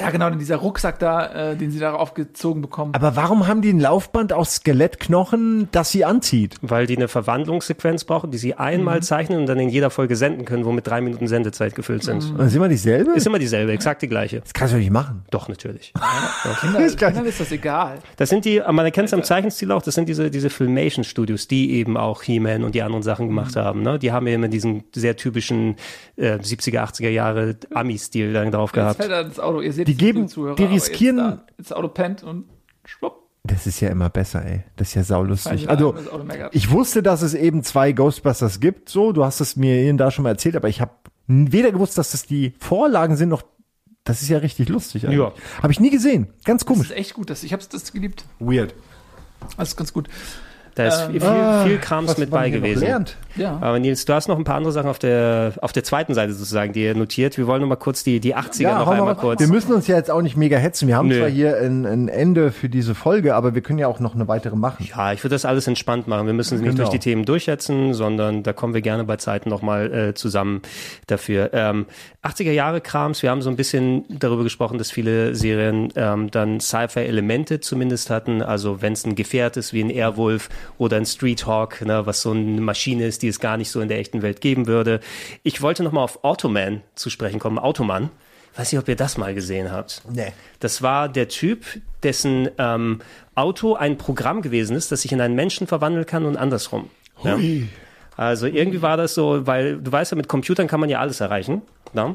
Ja, 0.00 0.10
genau, 0.10 0.30
dann 0.30 0.38
dieser 0.38 0.56
Rucksack 0.56 0.98
da, 0.98 1.50
äh, 1.50 1.56
den 1.56 1.70
sie 1.70 1.78
da 1.78 1.92
aufgezogen 1.92 2.62
bekommen. 2.62 2.94
Aber 2.94 3.14
warum 3.14 3.46
haben 3.46 3.60
die 3.60 3.70
ein 3.72 3.78
Laufband 3.80 4.32
aus 4.32 4.54
Skelettknochen, 4.56 5.68
das 5.72 5.90
sie 5.90 6.04
anzieht? 6.06 6.56
Weil 6.62 6.86
die 6.86 6.96
eine 6.96 7.08
Verwandlungssequenz 7.08 8.04
brauchen, 8.04 8.30
die 8.30 8.38
sie 8.38 8.54
einmal 8.54 8.98
Mhm. 8.98 9.02
zeichnen 9.02 9.38
und 9.40 9.46
dann 9.46 9.58
in 9.58 9.68
jeder 9.68 9.90
Folge 9.90 10.16
senden 10.16 10.46
können, 10.46 10.64
wo 10.64 10.72
mit 10.72 10.86
drei 10.86 11.00
Minuten 11.02 11.28
Sendezeit 11.28 11.74
gefüllt 11.74 12.04
sind. 12.04 12.32
Mhm. 12.32 12.38
Das 12.38 12.46
ist 12.48 12.54
immer 12.56 12.68
dieselbe? 12.68 13.10
Ist 13.12 13.26
immer 13.26 13.38
dieselbe, 13.38 13.72
exakt 13.72 14.00
die 14.02 14.08
gleiche. 14.08 14.40
Das 14.40 14.54
kannst 14.54 14.72
du 14.72 14.78
nicht 14.78 14.90
machen. 14.90 15.24
Doch, 15.30 15.48
natürlich. 15.48 15.92
Kinder, 16.60 16.88
Kindern 16.88 17.26
ist 17.26 17.40
das 17.40 17.52
egal. 17.52 17.98
Das 18.16 18.30
sind 18.30 18.44
die, 18.46 18.60
man 18.60 18.86
erkennt 18.86 19.08
es 19.08 19.14
am 19.14 19.22
Zeichenstil 19.22 19.70
auch, 19.72 19.82
das 19.82 19.94
sind 19.94 20.08
diese, 20.08 20.30
diese 20.30 20.48
Filmation-Studios, 20.48 21.48
die 21.48 21.72
eben 21.74 21.96
auch 21.98 22.22
He-Man 22.22 22.64
und 22.64 22.74
die 22.74 22.82
anderen 22.82 23.02
Sachen 23.02 23.28
gemacht 23.28 23.56
haben. 23.56 23.82
Ne? 23.82 23.98
Die 23.98 24.10
haben 24.12 24.26
ja 24.26 24.34
immer 24.34 24.48
diesen 24.48 24.84
sehr 24.94 25.16
typischen 25.16 25.76
äh, 26.16 26.36
70er, 26.38 26.80
80er 26.82 27.08
Jahre 27.10 27.56
Ami-Stil 27.74 28.32
dann 28.32 28.50
drauf 28.50 28.70
Jetzt 28.70 28.74
gehabt. 28.74 28.96
fällt 28.96 29.10
er 29.10 29.20
ins 29.22 29.38
Auto. 29.38 29.60
Ihr 29.60 29.72
seht 29.86 29.98
Die 29.98 30.04
geben- 30.04 30.28
Zuhörer, 30.28 30.56
die 30.56 30.64
aber 30.64 30.72
jetzt 30.72 30.90
riskieren- 30.90 31.16
da- 31.16 31.46
Das 31.58 31.72
Auto 31.72 31.88
pennt 31.88 32.22
und 32.22 32.44
schwupp. 32.84 33.22
Das 33.44 33.66
ist 33.66 33.80
ja 33.80 33.88
immer 33.88 34.08
besser, 34.08 34.44
ey. 34.44 34.62
Das 34.76 34.88
ist 34.88 34.94
ja 34.94 35.02
saulustig. 35.02 35.68
Also, 35.68 35.92
das 35.92 36.04
ich 36.52 36.70
wusste, 36.70 37.02
dass 37.02 37.22
es 37.22 37.34
eben 37.34 37.64
zwei 37.64 37.90
Ghostbusters 37.92 38.60
gibt, 38.60 38.88
so. 38.88 39.10
Du 39.12 39.24
hast 39.24 39.40
es 39.40 39.56
mir 39.56 39.80
hier 39.80 39.90
und 39.90 39.98
da 39.98 40.10
schon 40.12 40.22
mal 40.22 40.28
erzählt, 40.30 40.54
aber 40.54 40.68
ich 40.68 40.80
habe 40.80 40.92
weder 41.26 41.72
gewusst, 41.72 41.98
dass 41.98 42.12
das 42.12 42.24
die 42.24 42.54
Vorlagen 42.60 43.16
sind, 43.16 43.30
noch, 43.30 43.42
das 44.04 44.22
ist 44.22 44.28
ja 44.28 44.38
richtig 44.38 44.68
lustig. 44.68 45.04
eigentlich. 45.06 45.18
Ja. 45.18 45.32
Habe 45.60 45.72
ich 45.72 45.80
nie 45.80 45.90
gesehen. 45.90 46.28
Ganz 46.44 46.60
Das 46.62 46.66
komisch. 46.66 46.90
ist 46.90 46.96
echt 46.96 47.14
gut. 47.14 47.30
Das, 47.30 47.42
ich 47.42 47.52
habe 47.52 47.62
das 47.68 47.92
geliebt. 47.92 48.24
Weird. 48.38 48.74
Das 49.58 49.70
ist 49.70 49.76
ganz 49.76 49.92
gut. 49.92 50.08
Da 50.74 50.86
ist 50.86 51.00
Ähm, 51.04 51.10
viel, 51.12 51.20
viel, 51.20 51.28
ah, 51.30 51.64
viel 51.64 51.78
Krams 51.78 52.16
mit 52.18 52.30
bei 52.30 52.48
noch 52.48 52.54
gewesen. 52.56 53.06
Ja. 53.36 53.58
Aber 53.60 53.78
Nils, 53.78 54.04
du 54.04 54.12
hast 54.12 54.28
noch 54.28 54.38
ein 54.38 54.44
paar 54.44 54.56
andere 54.56 54.72
Sachen 54.72 54.88
auf 54.90 54.98
der, 54.98 55.52
auf 55.60 55.72
der 55.72 55.84
zweiten 55.84 56.14
Seite 56.14 56.32
sozusagen, 56.32 56.72
die 56.72 56.82
ihr 56.84 56.94
notiert. 56.94 57.36
Wir 57.38 57.46
wollen 57.46 57.60
noch 57.62 57.68
mal 57.68 57.76
kurz 57.76 58.04
die, 58.04 58.20
die 58.20 58.34
80er 58.36 58.78
noch 58.78 58.80
hau 58.80 58.90
mal 58.92 58.98
einmal 58.98 59.14
kurz. 59.16 59.40
Wir 59.40 59.48
müssen 59.48 59.72
uns 59.72 59.86
ja 59.86 59.96
jetzt 59.96 60.10
auch 60.10 60.22
nicht 60.22 60.36
mega 60.36 60.56
hetzen. 60.58 60.88
Wir 60.88 60.96
haben 60.96 61.08
Nö. 61.08 61.18
zwar 61.18 61.28
hier 61.28 61.56
ein, 61.58 61.84
ein 61.86 62.08
Ende 62.08 62.52
für 62.52 62.68
diese 62.68 62.94
Folge, 62.94 63.34
aber 63.34 63.54
wir 63.54 63.62
können 63.62 63.78
ja 63.78 63.86
auch 63.88 64.00
noch 64.00 64.14
eine 64.14 64.28
weitere 64.28 64.56
machen. 64.56 64.86
Ja, 64.94 65.12
ich 65.12 65.22
würde 65.24 65.34
das 65.34 65.44
alles 65.44 65.66
entspannt 65.66 66.08
machen. 66.08 66.26
Wir 66.26 66.34
müssen 66.34 66.58
nicht 66.58 66.64
Genau. 66.72 66.76
durch 66.76 66.90
die 66.90 66.98
Themen 66.98 67.24
durchsetzen, 67.24 67.94
sondern 67.94 68.42
da 68.42 68.52
kommen 68.52 68.74
wir 68.74 68.80
gerne 68.82 69.04
bei 69.04 69.16
Zeiten 69.16 69.48
nochmal 69.50 69.92
äh, 70.10 70.14
zusammen 70.14 70.62
dafür. 71.06 71.50
Ähm, 71.52 71.86
80er 72.22 72.52
Jahre 72.52 72.80
Krams, 72.80 73.22
wir 73.22 73.30
haben 73.30 73.42
so 73.42 73.50
ein 73.50 73.56
bisschen 73.56 74.04
darüber 74.08 74.42
gesprochen, 74.42 74.78
dass 74.78 74.90
viele 74.90 75.34
Serien 75.34 75.88
ähm, 75.96 76.30
dann 76.30 76.60
Sci-Fi-Elemente 76.60 77.60
zumindest 77.60 78.10
hatten. 78.10 78.42
Also 78.42 78.80
wenn 78.82 78.92
es 78.92 79.04
ein 79.04 79.14
Gefährt 79.14 79.56
ist 79.56 79.72
wie 79.72 79.82
ein 79.82 79.90
Airwolf 79.90 80.48
oder 80.78 80.96
ein 80.96 81.06
Street 81.06 81.46
Hawk, 81.46 81.82
ne, 81.82 82.06
was 82.06 82.22
so 82.22 82.32
eine 82.32 82.60
Maschine 82.60 83.06
ist, 83.06 83.22
die 83.22 83.28
es 83.28 83.40
gar 83.40 83.56
nicht 83.56 83.70
so 83.70 83.80
in 83.80 83.88
der 83.88 83.98
echten 83.98 84.22
Welt 84.22 84.40
geben 84.40 84.66
würde. 84.66 85.00
Ich 85.42 85.62
wollte 85.62 85.82
nochmal 85.82 86.04
auf 86.04 86.24
Automan 86.24 86.82
zu 86.94 87.10
sprechen 87.10 87.38
kommen, 87.38 87.58
Automan. 87.58 88.10
Weiß 88.54 88.70
nicht, 88.70 88.80
ob 88.80 88.88
ihr 88.88 88.96
das 88.96 89.16
mal 89.16 89.34
gesehen 89.34 89.72
habt. 89.72 90.02
Nee. 90.10 90.32
Das 90.60 90.82
war 90.82 91.08
der 91.08 91.28
Typ, 91.28 91.64
dessen 92.02 92.50
ähm, 92.58 93.00
Auto 93.34 93.74
ein 93.74 93.96
Programm 93.96 94.42
gewesen 94.42 94.76
ist, 94.76 94.92
das 94.92 95.02
sich 95.02 95.12
in 95.12 95.20
einen 95.20 95.34
Menschen 95.34 95.66
verwandeln 95.66 96.04
kann 96.04 96.26
und 96.26 96.36
andersrum. 96.36 96.90
Ja? 97.24 97.38
Also 98.16 98.46
irgendwie 98.46 98.82
war 98.82 98.98
das 98.98 99.14
so, 99.14 99.46
weil 99.46 99.78
du 99.78 99.90
weißt 99.90 100.12
ja, 100.12 100.16
mit 100.16 100.28
Computern 100.28 100.66
kann 100.66 100.80
man 100.80 100.90
ja 100.90 101.00
alles 101.00 101.20
erreichen. 101.20 101.62
Ne? 101.94 102.14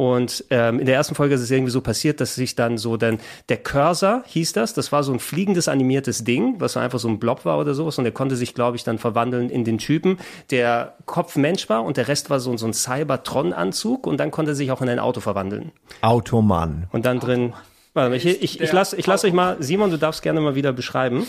Und 0.00 0.46
ähm, 0.48 0.80
in 0.80 0.86
der 0.86 0.94
ersten 0.94 1.14
Folge 1.14 1.34
ist 1.34 1.42
es 1.42 1.50
irgendwie 1.50 1.70
so 1.70 1.82
passiert, 1.82 2.22
dass 2.22 2.34
sich 2.34 2.54
dann 2.54 2.78
so 2.78 2.96
dann 2.96 3.18
der 3.50 3.58
Cursor 3.58 4.22
hieß 4.24 4.54
das, 4.54 4.72
das 4.72 4.92
war 4.92 5.02
so 5.02 5.12
ein 5.12 5.20
fliegendes 5.20 5.68
animiertes 5.68 6.24
Ding, 6.24 6.54
was 6.58 6.72
so 6.72 6.80
einfach 6.80 6.98
so 6.98 7.06
ein 7.06 7.18
Blob 7.18 7.44
war 7.44 7.58
oder 7.58 7.74
sowas 7.74 7.98
und 7.98 8.04
der 8.04 8.12
konnte 8.14 8.34
sich, 8.34 8.54
glaube 8.54 8.78
ich, 8.78 8.82
dann 8.82 8.96
verwandeln 8.96 9.50
in 9.50 9.62
den 9.62 9.76
Typen, 9.76 10.16
der 10.50 10.94
Kopf 11.04 11.36
Mensch 11.36 11.68
war 11.68 11.84
und 11.84 11.98
der 11.98 12.08
Rest 12.08 12.30
war 12.30 12.40
so, 12.40 12.56
so 12.56 12.64
ein 12.64 12.72
Cybertron-Anzug 12.72 14.06
und 14.06 14.16
dann 14.16 14.30
konnte 14.30 14.52
er 14.52 14.54
sich 14.54 14.70
auch 14.72 14.80
in 14.80 14.88
ein 14.88 15.00
Auto 15.00 15.20
verwandeln. 15.20 15.70
Automann. 16.00 16.86
Und 16.92 17.04
dann 17.04 17.20
drin. 17.20 17.52
Warte 17.92 18.08
mal, 18.08 18.16
ich, 18.16 18.24
ich, 18.24 18.58
ich 18.58 18.72
lasse 18.72 18.96
ich 18.96 19.06
lass 19.06 19.22
euch 19.26 19.34
mal, 19.34 19.58
Simon, 19.60 19.90
du 19.90 19.98
darfst 19.98 20.22
gerne 20.22 20.40
mal 20.40 20.54
wieder 20.54 20.72
beschreiben, 20.72 21.26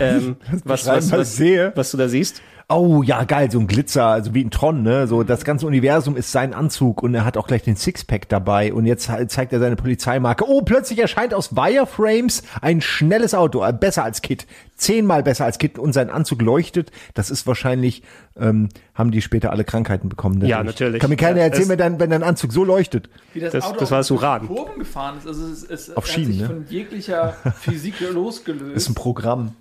ähm, 0.00 0.36
was, 0.64 0.86
was, 0.86 1.10
was 1.12 1.36
sehe? 1.36 1.72
was 1.74 1.90
du 1.90 1.96
da 1.96 2.08
siehst. 2.08 2.40
Oh 2.68 3.02
ja, 3.02 3.24
geil, 3.24 3.50
so 3.50 3.58
ein 3.58 3.66
Glitzer, 3.66 4.06
also 4.06 4.32
wie 4.32 4.42
ein 4.42 4.50
Tron, 4.50 4.82
ne? 4.82 5.06
So 5.06 5.24
das 5.24 5.44
ganze 5.44 5.66
Universum 5.66 6.16
ist 6.16 6.32
sein 6.32 6.54
Anzug 6.54 7.02
und 7.02 7.14
er 7.14 7.26
hat 7.26 7.36
auch 7.36 7.46
gleich 7.46 7.62
den 7.62 7.76
Sixpack 7.76 8.30
dabei 8.30 8.72
und 8.72 8.86
jetzt 8.86 9.10
halt 9.10 9.30
zeigt 9.30 9.52
er 9.52 9.58
seine 9.58 9.76
Polizeimarke. 9.76 10.44
Oh, 10.48 10.62
plötzlich 10.62 10.98
erscheint 10.98 11.34
aus 11.34 11.54
Wireframes 11.54 12.42
ein 12.62 12.80
schnelles 12.80 13.34
Auto, 13.34 13.62
äh, 13.62 13.74
besser 13.74 14.04
als 14.04 14.22
Kit, 14.22 14.46
zehnmal 14.74 15.22
besser 15.22 15.44
als 15.44 15.58
Kit 15.58 15.78
und 15.78 15.92
sein 15.92 16.08
Anzug 16.08 16.40
leuchtet. 16.40 16.92
Das 17.12 17.28
ist 17.30 17.46
wahrscheinlich, 17.46 18.04
ähm, 18.40 18.70
haben 18.94 19.10
die 19.10 19.20
später 19.20 19.50
alle 19.50 19.64
Krankheiten 19.64 20.08
bekommen. 20.08 20.36
dadurch. 20.36 20.50
Ja, 20.50 20.62
natürlich. 20.62 21.00
Kann 21.00 21.10
mir 21.10 21.16
keiner 21.16 21.38
Ja, 21.40 21.44
erzählen, 21.46 21.68
wenn 21.68 21.78
dein, 21.78 22.00
wenn 22.00 22.08
dein 22.10 22.22
Anzug 22.22 22.52
so 22.52 22.64
leuchtet. 22.64 23.10
Wie 23.34 23.40
das, 23.40 23.52
Das- 23.52 23.64
Auto 23.64 23.80
das 23.80 23.90
war 23.90 23.98
das 23.98 24.10
auf 24.10 24.18
Uran. 24.18 24.46
Kurven 24.46 24.78
gefahren 24.78 25.18
ist. 25.18 25.26
Also 25.26 25.46
es, 25.48 25.64
es, 25.64 25.94
Auf 25.94 26.06
Schienen, 26.06 26.26
hat 26.28 26.32
sich 26.32 26.40
ne? 26.42 26.46
von 26.46 26.66
jeglicher 26.68 27.36
Physik 27.60 28.00
losgelöst. 28.12 28.76
Das 28.76 28.84
ist 28.84 28.88
ein 28.88 28.94
Programm. 28.94 29.56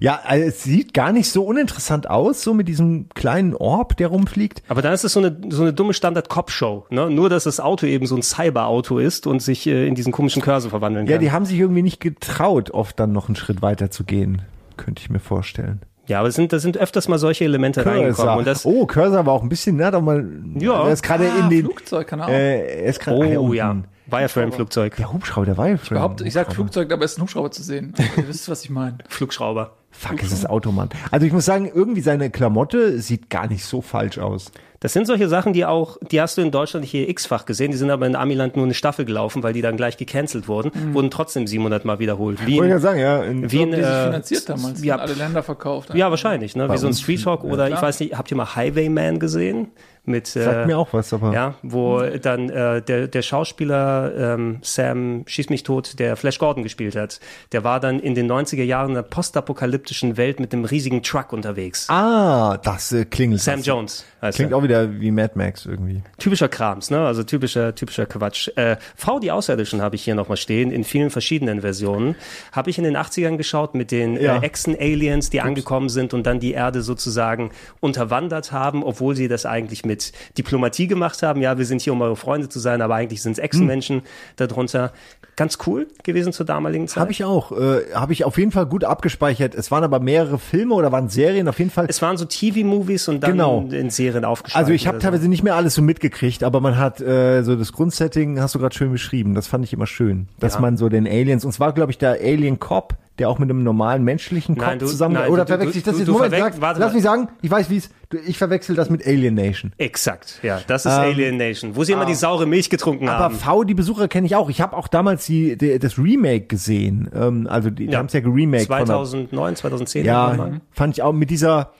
Ja, 0.00 0.20
also 0.24 0.44
es 0.46 0.62
sieht 0.62 0.94
gar 0.94 1.12
nicht 1.12 1.30
so 1.30 1.44
uninteressant 1.44 2.08
aus, 2.08 2.42
so 2.42 2.54
mit 2.54 2.68
diesem 2.68 3.08
kleinen 3.14 3.54
Orb, 3.54 3.96
der 3.96 4.08
rumfliegt. 4.08 4.62
Aber 4.68 4.82
dann 4.82 4.92
ist 4.92 5.04
es 5.04 5.12
so 5.12 5.20
eine, 5.20 5.36
so 5.50 5.62
eine 5.62 5.72
dumme 5.72 5.92
Standard-Cop-Show, 5.94 6.86
ne? 6.90 7.10
Nur, 7.10 7.28
dass 7.28 7.44
das 7.44 7.60
Auto 7.60 7.86
eben 7.86 8.06
so 8.06 8.16
ein 8.16 8.22
Cyber-Auto 8.22 8.98
ist 8.98 9.26
und 9.26 9.40
sich 9.42 9.66
äh, 9.66 9.86
in 9.86 9.94
diesen 9.94 10.12
komischen 10.12 10.42
Cursor 10.42 10.70
verwandeln 10.70 11.06
kann. 11.06 11.12
Ja, 11.12 11.18
die 11.18 11.30
haben 11.32 11.44
sich 11.44 11.58
irgendwie 11.58 11.82
nicht 11.82 12.00
getraut, 12.00 12.70
oft 12.70 12.98
dann 12.98 13.12
noch 13.12 13.28
einen 13.28 13.36
Schritt 13.36 13.62
weiter 13.62 13.90
zu 13.90 14.04
gehen. 14.04 14.42
Könnte 14.76 15.00
ich 15.02 15.10
mir 15.10 15.20
vorstellen. 15.20 15.80
ja, 16.06 16.18
aber 16.20 16.28
es 16.28 16.34
sind, 16.34 16.52
da 16.52 16.58
sind 16.58 16.76
öfters 16.78 17.08
mal 17.08 17.18
solche 17.18 17.44
Elemente 17.44 17.84
reingekommen. 17.84 18.14
Cursor. 18.14 18.36
Und 18.36 18.46
das, 18.46 18.64
oh, 18.66 18.86
Cursor 18.86 19.26
war 19.26 19.32
auch 19.34 19.42
ein 19.42 19.48
bisschen, 19.48 19.76
ne, 19.76 19.90
doch 19.90 20.00
mal. 20.02 20.24
Ja. 20.58 20.86
Er 20.86 20.92
ist 20.92 21.02
gerade 21.02 21.24
Ah, 21.30 21.44
in 21.44 21.50
den. 21.50 21.64
Flugzeug, 21.64 22.06
keine 22.06 22.24
Ahnung. 22.24 22.34
Äh, 22.36 22.82
er 22.82 22.84
ist 22.90 23.00
gerade. 23.00 23.16
oh 23.38 23.44
unten. 23.46 23.84
Ja, 24.10 24.18
Wireframe-Flugzeug. 24.18 24.96
Der 24.96 25.12
Hubschrauber, 25.12 25.46
der 25.46 25.56
Wireframe. 25.56 25.98
Überhaupt, 25.98 26.20
ich 26.20 26.32
sag 26.32 26.52
Flugzeug, 26.52 26.88
dabei 26.88 27.04
ist 27.04 27.18
ein 27.18 27.22
Hubschrauber 27.22 27.50
zu 27.50 27.62
sehen. 27.62 27.94
Ihr 28.16 28.28
wisst, 28.28 28.48
was 28.48 28.64
ich 28.64 28.70
meine. 28.70 28.98
Flugschrauber. 29.08 29.72
Fuck, 29.90 30.22
es 30.22 30.30
ist 30.30 30.48
Automann. 30.48 30.90
Also 31.10 31.26
ich 31.26 31.32
muss 31.32 31.46
sagen, 31.46 31.70
irgendwie 31.72 32.02
seine 32.02 32.28
Klamotte 32.28 33.00
sieht 33.00 33.30
gar 33.30 33.48
nicht 33.48 33.64
so 33.64 33.80
falsch 33.80 34.18
aus. 34.18 34.52
Das 34.80 34.92
sind 34.92 35.06
solche 35.06 35.26
Sachen, 35.28 35.54
die 35.54 35.64
auch, 35.64 35.96
die 36.10 36.20
hast 36.20 36.36
du 36.36 36.42
in 36.42 36.50
Deutschland 36.50 36.84
hier 36.84 37.08
x-fach 37.08 37.46
gesehen, 37.46 37.70
die 37.70 37.78
sind 37.78 37.90
aber 37.90 38.06
in 38.06 38.14
Amiland 38.14 38.56
nur 38.56 38.66
eine 38.66 38.74
Staffel 38.74 39.06
gelaufen, 39.06 39.42
weil 39.42 39.54
die 39.54 39.62
dann 39.62 39.78
gleich 39.78 39.96
gecancelt 39.96 40.48
wurden, 40.48 40.70
wurden 40.92 41.10
trotzdem 41.10 41.46
700 41.46 41.86
Mal 41.86 41.98
wiederholt. 41.98 42.46
Wie 42.46 42.58
Wollte 42.58 42.64
ich 42.64 42.64
in, 42.64 42.68
ja 42.68 42.78
sagen, 42.78 43.00
ja. 43.00 43.22
In, 43.22 43.50
wie 43.50 43.62
in, 43.62 43.70
Die 43.70 43.76
sich 43.76 43.86
äh, 43.86 44.04
finanziert 44.04 44.48
damals, 44.50 44.84
ja, 44.84 44.96
alle 44.96 45.14
Länder 45.14 45.42
verkauft. 45.42 45.94
ja, 45.94 46.10
wahrscheinlich, 46.10 46.56
ne? 46.56 46.70
Wie 46.70 46.76
so 46.76 46.86
ein 46.86 46.92
Street 46.94 47.22
Talk 47.22 47.42
oder 47.42 47.64
ich 47.64 47.72
klar. 47.72 47.82
weiß 47.82 48.00
nicht, 48.00 48.18
habt 48.18 48.30
ihr 48.30 48.36
mal 48.36 48.54
Highwayman 48.54 49.18
gesehen? 49.18 49.68
Mit, 50.06 50.28
sagt 50.28 50.64
äh, 50.64 50.66
mir 50.66 50.78
auch 50.78 50.92
was, 50.92 51.12
aber. 51.12 51.32
Ja, 51.32 51.54
wo 51.62 52.00
dann 52.00 52.48
äh, 52.48 52.80
der, 52.80 53.08
der 53.08 53.22
Schauspieler 53.22 54.34
ähm, 54.34 54.58
Sam 54.62 55.24
Schieß 55.26 55.50
mich 55.50 55.64
tot, 55.64 55.98
der 55.98 56.16
Flash 56.16 56.38
Gordon 56.38 56.62
gespielt 56.62 56.94
hat, 56.94 57.20
der 57.52 57.64
war 57.64 57.80
dann 57.80 57.98
in 57.98 58.14
den 58.14 58.30
90er 58.30 58.62
Jahren 58.62 58.90
in 58.90 58.96
einer 58.96 59.02
postapokalyptischen 59.02 60.16
Welt 60.16 60.38
mit 60.38 60.52
einem 60.52 60.64
riesigen 60.64 61.02
Truck 61.02 61.32
unterwegs. 61.32 61.88
Ah, 61.90 62.56
das 62.58 62.92
äh, 62.92 63.04
klingelt. 63.04 63.40
Sam 63.40 63.56
das. 63.56 63.66
Jones 63.66 64.04
heißt 64.22 64.36
Klingt 64.36 64.52
er. 64.52 64.58
auch 64.58 64.62
wieder 64.62 65.00
wie 65.00 65.10
Mad 65.10 65.32
Max 65.34 65.66
irgendwie. 65.66 66.02
Typischer 66.18 66.48
Krams, 66.48 66.90
ne? 66.90 67.00
Also 67.06 67.22
typischer, 67.22 67.74
typischer 67.74 68.06
Quatsch. 68.06 68.48
Äh, 68.56 68.76
V, 68.96 69.18
die 69.18 69.30
Außerirdischen 69.30 69.82
habe 69.82 69.94
ich 69.96 70.02
hier 70.04 70.14
nochmal 70.14 70.36
stehen, 70.36 70.70
in 70.70 70.84
vielen 70.84 71.10
verschiedenen 71.10 71.60
Versionen. 71.60 72.14
Habe 72.52 72.70
ich 72.70 72.78
in 72.78 72.84
den 72.84 72.96
80ern 72.96 73.36
geschaut 73.36 73.74
mit 73.74 73.90
den 73.90 74.20
Ja. 74.20 74.36
äh, 74.36 74.44
Echsen-Aliens, 74.46 75.30
die 75.30 75.40
angekommen 75.40 75.88
sind 75.88 76.14
und 76.14 76.26
dann 76.26 76.40
die 76.40 76.52
Erde 76.52 76.82
sozusagen 76.82 77.50
unterwandert 77.80 78.52
haben, 78.52 78.82
obwohl 78.82 79.14
sie 79.14 79.28
das 79.28 79.46
eigentlich 79.46 79.84
mit 79.84 80.12
Diplomatie 80.38 80.86
gemacht 80.86 81.22
haben. 81.22 81.42
Ja, 81.42 81.58
wir 81.58 81.66
sind 81.66 81.82
hier, 81.82 81.92
um 81.92 82.00
eure 82.02 82.16
Freunde 82.16 82.48
zu 82.48 82.58
sein, 82.58 82.80
aber 82.82 82.94
eigentlich 82.94 83.22
sind 83.22 83.32
es 83.32 83.38
Echsenmenschen 83.38 84.02
darunter. 84.36 84.92
Ganz 85.36 85.58
cool 85.66 85.86
gewesen 86.02 86.32
zur 86.32 86.46
damaligen 86.46 86.88
Zeit. 86.88 87.02
Habe 87.02 87.12
ich 87.12 87.22
auch. 87.22 87.52
Äh, 87.52 87.92
Habe 87.94 88.14
ich 88.14 88.24
auf 88.24 88.38
jeden 88.38 88.52
Fall 88.52 88.64
gut 88.64 88.84
abgespeichert. 88.84 89.54
Es 89.54 89.70
waren 89.70 89.84
aber 89.84 90.00
mehrere 90.00 90.38
Filme 90.38 90.72
oder 90.74 90.90
waren 90.92 91.10
Serien 91.10 91.46
auf 91.48 91.58
jeden 91.58 91.70
Fall. 91.70 91.84
es 91.90 92.00
waren 92.00 92.16
so 92.16 92.24
TV-Movies 92.24 93.08
und 93.08 93.20
dann 93.20 93.32
Genau. 93.32 93.68
in 93.70 93.90
Serien 93.90 94.05
aufgespalten. 94.24 94.64
Also 94.64 94.72
ich 94.74 94.86
habe 94.86 94.96
oder 94.96 95.02
so. 95.04 95.10
teilweise 95.10 95.28
nicht 95.28 95.42
mehr 95.42 95.54
alles 95.54 95.74
so 95.74 95.82
mitgekriegt, 95.82 96.42
aber 96.44 96.60
man 96.60 96.78
hat 96.78 97.00
äh, 97.00 97.42
so 97.42 97.56
das 97.56 97.72
Grundsetting, 97.72 98.40
hast 98.40 98.54
du 98.54 98.58
gerade 98.58 98.74
schön 98.74 98.92
beschrieben. 98.92 99.34
Das 99.34 99.46
fand 99.46 99.64
ich 99.64 99.72
immer 99.72 99.86
schön, 99.86 100.28
dass 100.38 100.54
Ja. 100.54 100.60
man 100.60 100.76
so 100.76 100.88
den 100.88 101.06
Aliens, 101.06 101.44
und 101.44 101.52
zwar 101.52 101.72
glaube 101.72 101.90
ich 101.92 101.98
der 101.98 102.12
Alien 102.20 102.58
Cop, 102.58 102.94
der 103.18 103.30
auch 103.30 103.38
mit 103.38 103.48
einem 103.48 103.62
normalen 103.64 104.04
menschlichen 104.04 104.56
Kopf 104.56 104.66
Nein, 104.66 104.78
du- 104.78 104.86
zusammen... 104.86 105.14
nein, 105.14 105.30
oder 105.30 105.44
du- 105.46 105.48
verwechsel 105.48 105.78
ich 105.78 105.84
das 105.84 105.94
du- 105.94 105.98
jetzt? 106.00 106.08
du 106.08 106.12
Moment, 106.12 106.34
sag, 106.34 106.60
warte 106.60 106.80
lass 106.80 106.90
mal. 106.90 106.94
mich 106.94 107.02
sagen, 107.02 107.28
ich 107.42 107.50
weiß, 107.50 107.70
wie 107.70 107.78
es... 107.78 107.90
Ich 108.26 108.38
verwechsel 108.38 108.76
das 108.76 108.88
mit 108.88 109.04
Alien 109.04 109.34
Nation. 109.34 109.72
Exakt, 109.78 110.38
ja. 110.44 110.60
Das 110.68 110.84
ist 110.86 110.92
Ähm, 110.92 110.98
Alien 111.00 111.36
Nation, 111.38 111.74
wo 111.74 111.82
sie 111.82 111.92
immer 111.92 112.04
die 112.04 112.14
saure 112.14 112.46
Milch 112.46 112.70
getrunken 112.70 113.08
Aber 113.08 113.24
haben. 113.24 113.34
V, 113.34 113.64
die 113.64 113.74
Besucher 113.74 114.06
kenne 114.06 114.26
ich 114.26 114.36
auch. 114.36 114.48
Ich 114.50 114.60
habe 114.60 114.76
auch 114.76 114.86
damals 114.86 115.26
die, 115.26 115.56
die, 115.56 115.78
das 115.80 115.98
Remake 115.98 116.46
gesehen. 116.46 117.10
Ähm, 117.14 117.48
also 117.50 117.70
die, 117.70 117.86
die 117.86 117.92
Ja. 117.94 117.98
haben 117.98 118.06
es 118.06 118.12
ja 118.12 118.20
geremaked. 118.20 118.68
der- 118.70 118.84
2009, 118.84 119.56
2010. 119.56 120.04
Ja, 120.04 120.50
fand 120.72 120.94
ich 120.96 121.02
auch 121.02 121.12
mit 121.14 121.30
dieser, 121.30 121.70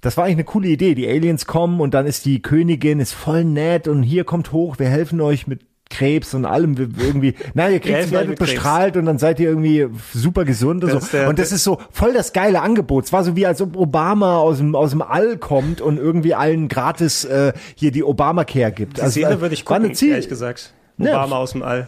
das 0.00 0.16
war 0.16 0.24
eigentlich 0.24 0.36
eine 0.36 0.44
coole 0.44 0.68
Idee. 0.68 0.94
Die 0.94 1.08
Aliens 1.08 1.46
kommen 1.46 1.80
und 1.80 1.94
dann 1.94 2.06
ist 2.06 2.24
die 2.24 2.40
Königin, 2.42 3.00
ist 3.00 3.12
voll 3.12 3.44
nett 3.44 3.88
und 3.88 4.02
hier 4.02 4.24
kommt 4.24 4.52
hoch, 4.52 4.78
wir 4.78 4.88
helfen 4.88 5.20
euch 5.20 5.46
mit 5.46 5.60
Krebs 5.90 6.34
und 6.34 6.44
allem 6.44 6.76
wir 6.76 6.88
irgendwie, 7.02 7.34
nein, 7.54 7.72
ihr 7.72 7.80
kriegt 7.80 8.10
werdet 8.12 8.36
Krebs. 8.36 8.40
bestrahlt 8.52 8.96
und 8.98 9.06
dann 9.06 9.16
seid 9.18 9.40
ihr 9.40 9.48
irgendwie 9.48 9.86
super 10.12 10.44
gesund 10.44 10.84
und 10.84 10.92
Das 10.92 11.04
ist 11.04 11.10
so. 11.12 11.16
der- 11.16 11.28
und 11.30 11.38
das 11.38 11.50
ist 11.50 11.64
so 11.64 11.78
voll 11.90 12.12
das 12.12 12.34
geile 12.34 12.60
Angebot. 12.60 13.06
Es 13.06 13.12
war 13.14 13.24
so 13.24 13.36
wie 13.36 13.46
als 13.46 13.62
ob 13.62 13.74
Obama 13.74 14.36
aus 14.36 14.58
dem, 14.58 14.74
aus 14.74 14.90
dem 14.90 15.00
All 15.00 15.38
kommt 15.38 15.80
und 15.80 15.96
irgendwie 15.96 16.34
allen 16.34 16.68
gratis 16.68 17.24
äh, 17.24 17.54
hier 17.74 17.90
die 17.90 18.04
Obamacare 18.04 18.70
gibt. 18.72 18.98
Die 18.98 19.02
Also, 19.02 19.12
Szene 19.20 19.36
äh, 19.36 19.40
würde 19.40 19.54
ich 19.54 19.64
gucken, 19.64 19.92
ehrlich 19.94 20.28
gesagt. 20.28 20.74
Ja. 20.98 21.12
Obama 21.16 21.36
aus 21.36 21.52
dem 21.52 21.62
All. 21.62 21.86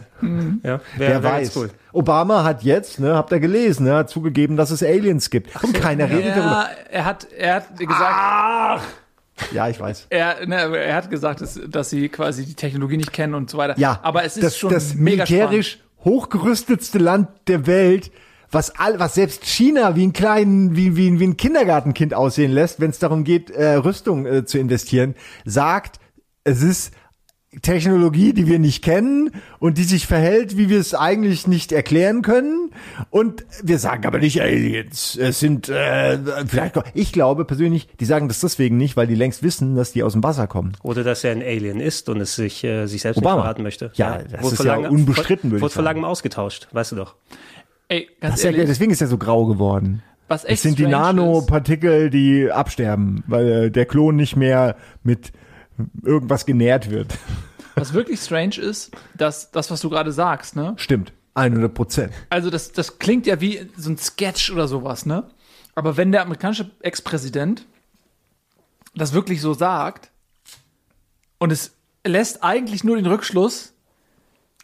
Ja, 0.63 0.79
Wer 0.97 1.09
wär 1.09 1.23
weiß. 1.23 1.55
cool. 1.57 1.69
Obama 1.91 2.43
hat 2.45 2.63
jetzt, 2.63 2.99
ne, 2.99 3.13
habt 3.15 3.31
ihr 3.33 3.39
gelesen, 3.41 3.85
ne, 3.85 3.95
hat 3.95 4.09
zugegeben, 4.09 4.55
dass 4.57 4.71
es 4.71 4.81
Aliens 4.81 5.29
gibt. 5.29 5.49
und 5.63 5.73
keiner 5.73 6.09
redet 6.09 6.31
darüber. 6.37 6.43
Ja, 6.45 6.67
er 6.89 7.05
hat, 7.05 7.27
er 7.37 7.55
hat 7.55 7.77
gesagt, 7.77 8.83
Ja, 9.51 9.67
ich 9.67 9.79
weiß. 9.79 10.07
er, 10.09 10.45
ne, 10.47 10.55
er 10.77 10.95
hat 10.95 11.09
gesagt, 11.09 11.41
dass, 11.41 11.59
dass 11.67 11.89
sie 11.89 12.07
quasi 12.09 12.45
die 12.45 12.53
Technologie 12.53 12.97
nicht 12.97 13.11
kennen 13.11 13.33
und 13.33 13.49
so 13.49 13.57
weiter. 13.57 13.77
Ja, 13.77 13.99
aber 14.01 14.23
es 14.23 14.37
ist 14.37 14.43
das, 14.43 14.57
schon 14.57 14.71
das 14.71 14.93
mega 14.95 15.23
militärisch 15.25 15.79
hochgerüstetste 16.05 16.97
Land 16.97 17.27
der 17.47 17.67
Welt, 17.67 18.11
was 18.49 18.77
all, 18.77 18.99
was 18.99 19.15
selbst 19.15 19.45
China 19.45 19.95
wie 19.95 20.07
ein 20.07 20.13
kleinen, 20.13 20.75
wie, 20.75 20.95
wie, 20.97 21.19
wie 21.19 21.27
ein 21.27 21.37
Kindergartenkind 21.37 22.13
aussehen 22.13 22.51
lässt, 22.51 22.79
wenn 22.79 22.89
es 22.91 22.99
darum 22.99 23.23
geht, 23.23 23.49
äh, 23.49 23.73
Rüstung 23.75 24.25
äh, 24.25 24.45
zu 24.45 24.57
investieren, 24.57 25.15
sagt, 25.45 25.99
es 26.43 26.61
ist 26.61 26.93
Technologie, 27.61 28.31
die 28.31 28.47
wir 28.47 28.59
nicht 28.59 28.81
kennen 28.81 29.31
und 29.59 29.77
die 29.77 29.83
sich 29.83 30.07
verhält, 30.07 30.55
wie 30.57 30.69
wir 30.69 30.79
es 30.79 30.93
eigentlich 30.93 31.47
nicht 31.47 31.73
erklären 31.73 32.21
können. 32.21 32.71
Und 33.09 33.45
wir 33.61 33.77
sagen 33.77 34.05
aber 34.05 34.19
nicht 34.19 34.41
Aliens. 34.41 35.17
Es 35.19 35.41
sind 35.41 35.67
äh, 35.67 36.17
vielleicht. 36.47 36.75
Ich 36.93 37.11
glaube 37.11 37.43
persönlich, 37.43 37.89
die 37.99 38.05
sagen 38.05 38.29
das 38.29 38.39
deswegen 38.39 38.77
nicht, 38.77 38.95
weil 38.95 39.05
die 39.05 39.15
längst 39.15 39.43
wissen, 39.43 39.75
dass 39.75 39.91
die 39.91 40.01
aus 40.03 40.13
dem 40.13 40.23
Wasser 40.23 40.47
kommen. 40.47 40.77
Oder 40.81 41.03
dass 41.03 41.25
er 41.25 41.33
ein 41.33 41.41
Alien 41.41 41.81
ist 41.81 42.07
und 42.07 42.21
es 42.21 42.35
sich, 42.35 42.63
äh, 42.63 42.85
sich 42.87 43.01
selbst 43.01 43.17
Obama. 43.17 43.35
nicht 43.35 43.41
verraten 43.43 43.63
möchte. 43.63 43.91
Ja, 43.95 44.19
das 44.19 44.43
Wurde 44.43 44.55
ist 44.55 44.63
ja 44.63 44.77
unbestritten, 44.77 45.51
würde 45.51 45.61
Wurde 45.63 45.73
vor 45.73 45.83
langem 45.83 46.05
ausgetauscht, 46.05 46.69
weißt 46.71 46.93
du 46.93 46.95
doch. 46.95 47.15
Ey, 47.89 48.07
ganz 48.21 48.35
Das 48.35 48.39
ist 48.39 48.43
ja, 48.45 48.51
ehrlich, 48.51 48.67
deswegen 48.67 48.91
ist 48.93 49.01
er 49.01 49.07
so 49.07 49.17
grau 49.17 49.45
geworden. 49.45 50.03
was 50.29 50.45
echt 50.45 50.53
Es 50.53 50.61
sind 50.61 50.79
die 50.79 50.87
Nanopartikel, 50.87 52.09
die 52.09 52.49
absterben, 52.49 53.25
weil 53.27 53.47
äh, 53.65 53.71
der 53.71 53.85
Klon 53.85 54.15
nicht 54.15 54.37
mehr 54.37 54.77
mit 55.03 55.33
irgendwas 56.03 56.45
genährt 56.45 56.89
wird. 56.89 57.13
Was 57.75 57.93
wirklich 57.93 58.19
strange 58.19 58.57
ist, 58.57 58.91
dass 59.15 59.51
das, 59.51 59.71
was 59.71 59.81
du 59.81 59.89
gerade 59.89 60.11
sagst, 60.11 60.55
ne? 60.55 60.73
Stimmt. 60.77 61.13
100 61.33 61.73
Prozent. 61.73 62.13
Also 62.29 62.49
das, 62.49 62.73
das 62.73 62.99
klingt 62.99 63.25
ja 63.25 63.39
wie 63.39 63.69
so 63.77 63.89
ein 63.89 63.97
Sketch 63.97 64.51
oder 64.51 64.67
sowas, 64.67 65.05
ne? 65.05 65.29
Aber 65.75 65.95
wenn 65.95 66.11
der 66.11 66.23
amerikanische 66.23 66.69
Ex-Präsident 66.81 67.65
das 68.93 69.13
wirklich 69.13 69.39
so 69.39 69.53
sagt 69.53 70.11
und 71.39 71.51
es 71.51 71.71
lässt 72.05 72.43
eigentlich 72.43 72.83
nur 72.83 72.97
den 72.97 73.05
Rückschluss, 73.05 73.73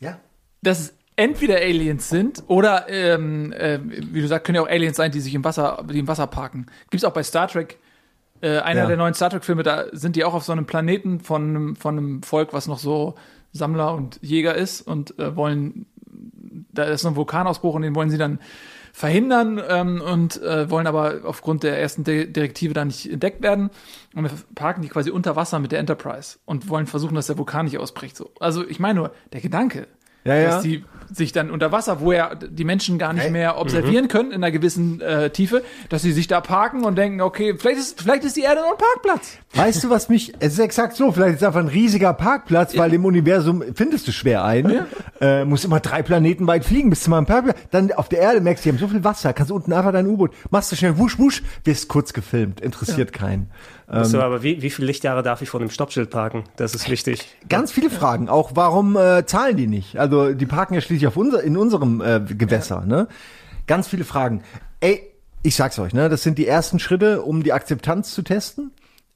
Ja. 0.02 0.20
dass 0.62 0.80
es 0.80 0.94
entweder 1.16 1.56
Aliens 1.58 2.10
sind 2.10 2.44
oder, 2.48 2.90
ähm, 2.90 3.54
äh, 3.54 3.80
wie 3.82 4.22
du 4.22 4.28
sagst, 4.28 4.46
können 4.46 4.58
ja 4.58 4.62
auch 4.64 4.68
Aliens 4.70 4.98
sein, 4.98 5.12
die 5.12 5.22
sich 5.22 5.34
im 5.34 5.44
Wasser, 5.46 5.84
die 5.90 6.00
im 6.00 6.08
Wasser 6.10 6.28
parken. 6.28 6.66
Gibt's 6.90 7.06
auch 7.06 7.14
bei 7.14 7.24
Star 7.24 7.48
Trek. 7.48 7.80
Äh, 8.42 8.60
einer 8.60 8.82
Ja. 8.82 8.88
der 8.88 8.98
neuen 8.98 9.14
Star 9.14 9.30
Trek-Filme, 9.30 9.64
da 9.64 9.86
sind 9.92 10.16
die 10.16 10.24
auch 10.24 10.34
auf 10.34 10.44
so 10.44 10.52
einem 10.52 10.66
Planeten 10.66 11.20
von 11.20 11.44
einem, 11.50 11.76
von 11.76 11.98
einem 11.98 12.24
Volk, 12.24 12.54
was 12.54 12.68
noch 12.68 12.80
so 12.80 13.16
Sammler 13.52 13.94
und 13.96 14.20
Jäger 14.22 14.56
ist 14.56 14.82
und 14.82 15.18
äh, 15.20 15.36
wollen, 15.36 15.86
da 16.74 16.84
ist 16.84 17.02
so 17.02 17.08
ein 17.08 17.16
Vulkanausbruch 17.16 17.74
und 17.76 17.82
den 17.82 17.96
wollen 17.96 18.10
sie 18.10 18.18
dann 18.18 18.40
verhindern 18.94 19.62
ähm, 19.70 20.02
und 20.02 20.42
äh, 20.42 20.70
wollen 20.72 20.88
aber 20.88 21.22
aufgrund 21.24 21.64
der 21.64 21.80
ersten 21.80 22.04
Di- 22.04 22.32
Direktive 22.32 22.74
da 22.74 22.84
nicht 22.84 23.12
entdeckt 23.12 23.44
werden. 23.44 23.70
Und 24.16 24.24
wir 24.24 24.32
parken 24.56 24.82
die 24.82 24.88
quasi 24.90 25.12
unter 25.12 25.36
Wasser 25.36 25.60
mit 25.60 25.72
der 25.72 25.80
Enterprise 25.80 26.40
und 26.46 26.68
wollen 26.70 26.88
versuchen, 26.88 27.14
dass 27.16 27.28
der 27.28 27.38
Vulkan 27.38 27.66
nicht 27.66 27.78
ausbricht. 27.78 28.18
So. 28.18 28.32
Also 28.40 28.68
ich 28.68 28.80
meine 28.80 29.00
nur, 29.00 29.12
der 29.34 29.42
Gedanke, 29.42 29.88
Ja, 30.24 30.36
ja. 30.36 30.48
dass 30.50 30.64
die 30.64 30.84
sich 31.14 31.32
dann 31.32 31.52
unter 31.52 31.72
Wasser, 31.72 32.02
wo 32.02 32.12
ja 32.12 32.36
die 32.36 32.64
Menschen 32.64 32.98
gar 32.98 33.14
nicht 33.14 33.24
Hey. 33.24 33.32
mehr 33.32 33.58
observieren 33.60 34.06
Mhm. 34.06 34.10
können 34.10 34.32
in 34.32 34.44
einer 34.44 34.52
gewissen 34.52 35.02
äh, 35.02 35.30
Tiefe, 35.30 35.64
dass 35.90 36.02
sie 36.02 36.12
sich 36.12 36.28
da 36.28 36.42
parken 36.42 36.84
und 36.86 36.96
denken, 36.98 37.22
okay, 37.22 37.56
vielleicht 37.58 37.80
ist, 37.80 38.02
vielleicht 38.02 38.24
ist 38.24 38.36
die 38.38 38.42
Erde 38.42 38.62
nur 38.62 38.72
ein 38.72 38.78
Parkplatz. 38.78 39.38
Weißt 39.54 39.84
du, 39.84 39.90
was 39.90 40.10
mich, 40.10 40.34
es 40.40 40.54
ist 40.54 40.60
exakt 40.60 40.96
so, 40.96 41.12
vielleicht 41.12 41.36
ist 41.36 41.42
es 41.42 41.48
einfach 41.48 41.60
ein 41.62 41.68
riesiger 41.68 42.14
Parkplatz, 42.14 42.78
weil 42.78 42.94
im 42.94 43.06
Universum 43.06 43.64
findest 43.74 44.08
du 44.08 44.12
schwer 44.12 44.44
ein, 44.44 44.86
äh, 45.22 45.46
musst 45.46 45.66
immer 45.66 45.80
drei 45.80 46.04
Planeten 46.04 46.46
weit 46.48 46.66
fliegen, 46.66 46.90
bis 46.90 47.02
zu 47.04 47.10
meinem 47.10 47.26
Parkplatz, 47.26 47.58
dann 47.72 47.92
auf 47.94 48.10
der 48.10 48.20
Erde 48.20 48.42
merkst 48.42 48.66
du, 48.66 48.70
die 48.70 48.76
haben 48.76 48.80
so 48.80 48.88
viel 48.88 49.04
Wasser, 49.04 49.34
kannst 49.34 49.50
du 49.52 49.56
unten 49.56 49.74
einfach 49.74 49.92
dein 49.92 50.08
U-Boot, 50.08 50.32
machst 50.52 50.72
du 50.72 50.76
schnell 50.76 50.98
wusch, 50.98 51.18
wusch, 51.18 51.42
wirst 51.64 51.88
kurz 51.88 52.14
gefilmt, 52.14 52.62
interessiert 52.62 53.14
keinen. 53.14 53.50
So, 53.90 54.18
Ähm, 54.18 54.24
aber 54.24 54.44
wie, 54.44 54.62
wie 54.62 54.70
viele 54.70 54.88
Lichtjahre 54.88 55.24
darf 55.24 55.42
ich 55.42 55.50
vor 55.50 55.60
dem 55.62 55.70
Stoppschild 55.70 56.10
parken? 56.10 56.44
Das 56.58 56.76
ist 56.76 56.90
wichtig. 56.90 57.26
Ganz 57.48 57.72
viele 57.72 57.90
Fragen, 57.90 58.28
auch 58.28 58.52
warum 58.56 58.98
äh, 58.98 59.26
zahlen 59.26 59.56
die 59.56 59.68
nicht? 59.68 59.98
Also 59.98 60.34
die 60.34 60.46
parken 60.46 60.74
ja 60.74 60.82
schließlich 60.82 61.08
auf 61.08 61.16
unser, 61.16 61.42
in 61.44 61.56
unserem 61.56 62.02
äh, 62.02 62.20
Gewässer, 62.20 62.82
ne? 62.86 63.08
Ganz 63.66 63.88
viele 63.88 64.04
Fragen. 64.04 64.44
Ey, 64.82 65.02
ich 65.44 65.56
sag's 65.56 65.80
euch, 65.80 65.94
ne? 65.94 66.10
Das 66.10 66.24
sind 66.24 66.38
die 66.38 66.48
ersten 66.48 66.80
Schritte, 66.80 67.22
um 67.22 67.44
die 67.44 67.54
Akzeptanz 67.54 68.14
zu 68.14 68.24
testen. 68.24 68.72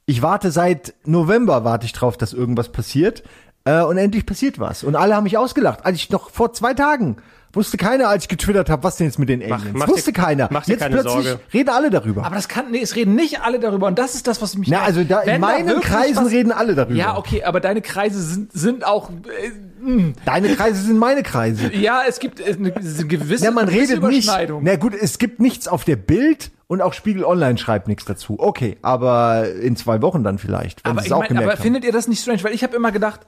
Ich 0.05 0.21
warte 0.21 0.51
seit 0.51 0.93
November, 1.05 1.63
warte 1.65 1.85
ich 1.85 1.93
drauf, 1.93 2.17
dass 2.17 2.31
irgendwas 2.31 2.69
passiert. 2.69 3.23
Äh, 3.65 3.83
und 3.83 3.97
endlich 3.97 4.25
passiert 4.25 4.59
was. 4.59 4.83
Und 4.83 4.95
alle 4.95 5.15
haben 5.15 5.23
mich 5.23 5.37
ausgelacht. 5.37 5.85
Als 5.85 5.97
ich 5.97 6.09
noch 6.09 6.29
vor 6.29 6.53
zwei 6.53 6.73
Tagen 6.73 7.17
wusste 7.53 7.77
keiner, 7.77 8.07
als 8.09 8.23
ich 8.25 8.29
getwittert 8.29 8.69
habe, 8.69 8.83
was 8.83 8.95
denn 8.97 9.07
jetzt 9.07 9.19
mit 9.19 9.29
den 9.29 9.41
Aliens? 9.41 9.63
mach 9.73 9.87
wusste 9.87 10.11
dir- 10.11 10.21
keiner. 10.21 10.47
mach 10.51 10.65
dir 10.65 10.71
jetzt 10.71 10.79
keine 10.81 10.95
plötzlich 11.01 11.27
Sorge. 11.27 11.39
reden 11.53 11.69
alle 11.69 11.89
darüber. 11.89 12.25
Aber 12.25 12.35
das 12.35 12.47
kann, 12.47 12.71
nee, 12.71 12.81
es 12.81 12.95
reden 12.95 13.15
nicht 13.15 13.41
alle 13.41 13.59
darüber 13.59 13.87
und 13.87 13.99
das 13.99 14.15
ist 14.15 14.27
das, 14.27 14.41
was 14.41 14.55
mich. 14.57 14.69
Na, 14.69 14.81
also 14.81 15.03
da, 15.03 15.21
in 15.21 15.41
meinen 15.41 15.79
Kreisen 15.81 16.25
was- 16.25 16.31
reden 16.31 16.51
alle 16.51 16.75
darüber. 16.75 16.95
Ja, 16.95 17.17
okay, 17.17 17.43
aber 17.43 17.59
deine 17.59 17.81
Kreise 17.81 18.21
sind, 18.21 18.51
sind 18.53 18.85
auch. 18.85 19.09
Äh, 19.09 19.83
mh. 19.83 20.13
Deine 20.25 20.55
Kreise 20.55 20.81
sind 20.81 20.97
meine 20.97 21.23
Kreise. 21.23 21.73
ja, 21.73 22.01
es 22.07 22.19
gibt 22.19 22.39
äh, 22.39 22.53
eine, 22.57 22.75
eine 22.75 23.05
gewisse, 23.07 23.45
Ja, 23.45 23.51
man 23.51 23.65
gewisse 23.67 23.93
redet 23.93 24.03
nicht. 24.03 24.23
Überschneidung. 24.25 24.61
Na 24.63 24.75
gut, 24.75 24.93
es 24.93 25.17
gibt 25.17 25.39
nichts 25.39 25.67
auf 25.67 25.83
der 25.83 25.95
Bild 25.97 26.51
und 26.67 26.81
auch 26.81 26.93
Spiegel 26.93 27.25
Online 27.25 27.57
schreibt 27.57 27.87
nichts 27.89 28.05
dazu. 28.05 28.35
Okay, 28.39 28.77
aber 28.81 29.49
in 29.61 29.75
zwei 29.75 30.01
Wochen 30.01 30.23
dann 30.23 30.37
vielleicht, 30.37 30.85
wenn 30.85 30.91
aber 30.91 31.01
ich 31.01 31.07
es 31.07 31.11
auch 31.11 31.19
mein, 31.19 31.27
gemerkt 31.29 31.47
aber 31.47 31.53
haben. 31.57 31.61
findet 31.63 31.83
ihr 31.83 31.91
das 31.91 32.07
nicht 32.07 32.21
strange? 32.21 32.43
Weil 32.43 32.53
ich 32.53 32.63
habe 32.63 32.75
immer 32.75 32.91
gedacht, 32.93 33.21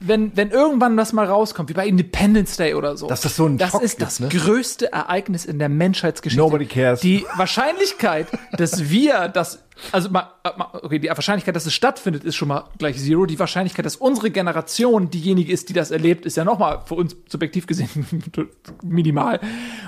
wenn, 0.00 0.36
wenn 0.36 0.50
irgendwann 0.50 0.96
das 0.96 1.12
mal 1.12 1.26
rauskommt, 1.26 1.68
wie 1.70 1.74
bei 1.74 1.86
Independence 1.86 2.56
Day 2.56 2.74
oder 2.74 2.96
so, 2.96 3.06
Dass 3.06 3.20
das 3.22 3.36
so 3.36 3.46
einen 3.46 3.58
das 3.58 3.70
Schock 3.70 3.82
ist 3.82 3.92
gibt, 3.98 4.02
das 4.02 4.20
ne? 4.20 4.28
größte 4.28 4.92
Ereignis 4.92 5.44
in 5.44 5.58
der 5.58 5.68
Menschheitsgeschichte. 5.68 6.42
Nobody 6.42 6.66
cares. 6.66 7.00
Die 7.00 7.24
Wahrscheinlichkeit, 7.36 8.26
dass 8.52 8.90
wir 8.90 9.28
das, 9.28 9.60
also 9.92 10.10
mal, 10.10 10.30
mal- 10.56 10.68
okay, 10.82 10.98
die 10.98 11.08
Wahrscheinlichkeit, 11.08 11.54
dass 11.56 11.64
es 11.66 11.72
stattfindet, 11.74 12.24
ist 12.24 12.34
schon 12.36 12.48
mal 12.48 12.64
gleich 12.78 12.98
Zero. 12.98 13.24
Die 13.26 13.38
Wahrscheinlichkeit, 13.38 13.86
dass 13.86 13.96
unsere 13.96 14.30
Generation 14.30 15.10
diejenige 15.10 15.52
ist, 15.52 15.68
die 15.68 15.72
das 15.72 15.90
erlebt, 15.90 16.26
ist 16.26 16.36
ja 16.36 16.44
noch 16.44 16.58
mal 16.58 16.82
für 16.84 16.94
uns 16.96 17.16
subjektiv 17.28 17.66
gesehen 17.66 17.88
minimal. 18.82 19.40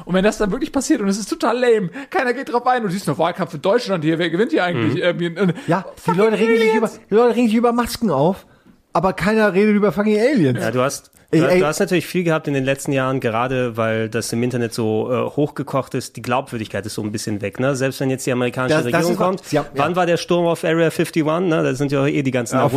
Und 0.04 0.14
wenn 0.14 0.24
das 0.24 0.38
dann 0.38 0.50
wirklich 0.50 0.72
passiert 0.72 1.00
und 1.00 1.08
es 1.08 1.18
ist 1.18 1.28
total 1.28 1.58
lame, 1.58 1.90
keiner 2.10 2.32
geht 2.32 2.52
drauf 2.52 2.66
ein 2.66 2.84
und 2.84 2.90
siehst 2.90 3.06
noch 3.06 3.18
Wahlkampf 3.18 3.54
in 3.54 3.62
Deutschland 3.62 4.04
hier, 4.04 4.18
wer 4.18 4.30
gewinnt 4.30 4.52
hier 4.52 4.64
eigentlich? 4.64 4.94
Mhm. 4.94 4.98
Irgendwie? 5.00 5.40
Und- 5.40 5.54
Ja, 5.66 5.84
die 6.06 6.10
Leute, 6.12 6.38
regen 6.38 6.56
sich 6.58 6.74
über, 6.74 6.88
die 7.10 7.14
Leute 7.14 7.36
regen 7.36 7.48
sich 7.48 7.56
über 7.56 7.72
Masken 7.72 8.10
auf, 8.10 8.46
aber 8.96 9.12
keiner 9.12 9.52
redet 9.52 9.76
über 9.76 9.92
fucking 9.92 10.18
Aliens. 10.18 10.58
Ja, 10.60 10.70
du 10.70 10.80
hast, 10.80 11.10
du, 11.30 11.38
ey. 11.46 11.60
du 11.60 11.66
hast 11.66 11.78
natürlich 11.80 12.06
viel 12.06 12.24
gehabt 12.24 12.48
in 12.48 12.54
den 12.54 12.64
letzten 12.64 12.92
Jahren, 12.92 13.20
gerade 13.20 13.76
weil 13.76 14.08
das 14.08 14.32
im 14.32 14.42
Internet 14.42 14.72
so 14.74 15.10
äh, 15.12 15.30
hochgekocht 15.36 15.94
ist. 15.94 16.16
Die 16.16 16.22
Glaubwürdigkeit 16.22 16.84
ist 16.86 16.94
so 16.94 17.02
ein 17.02 17.12
bisschen 17.12 17.42
weg. 17.42 17.60
Ne? 17.60 17.76
Selbst 17.76 18.00
wenn 18.00 18.10
jetzt 18.10 18.26
die 18.26 18.32
amerikanische 18.32 18.74
Das- 18.76 18.84
das 18.84 18.94
Regierung 18.94 19.18
was- 19.18 19.26
kommt. 19.42 19.52
Ja. 19.52 19.66
Wann 19.74 19.96
war 19.96 20.06
der 20.06 20.16
Sturm 20.16 20.46
auf 20.46 20.64
Area 20.64 20.86
51? 20.90 21.24
Ne? 21.48 21.62
Da 21.62 21.74
sind 21.74 21.92
ja 21.92 22.06
eh 22.06 22.22
die 22.22 22.30
ganzen 22.30 22.58
auch, 22.60 22.72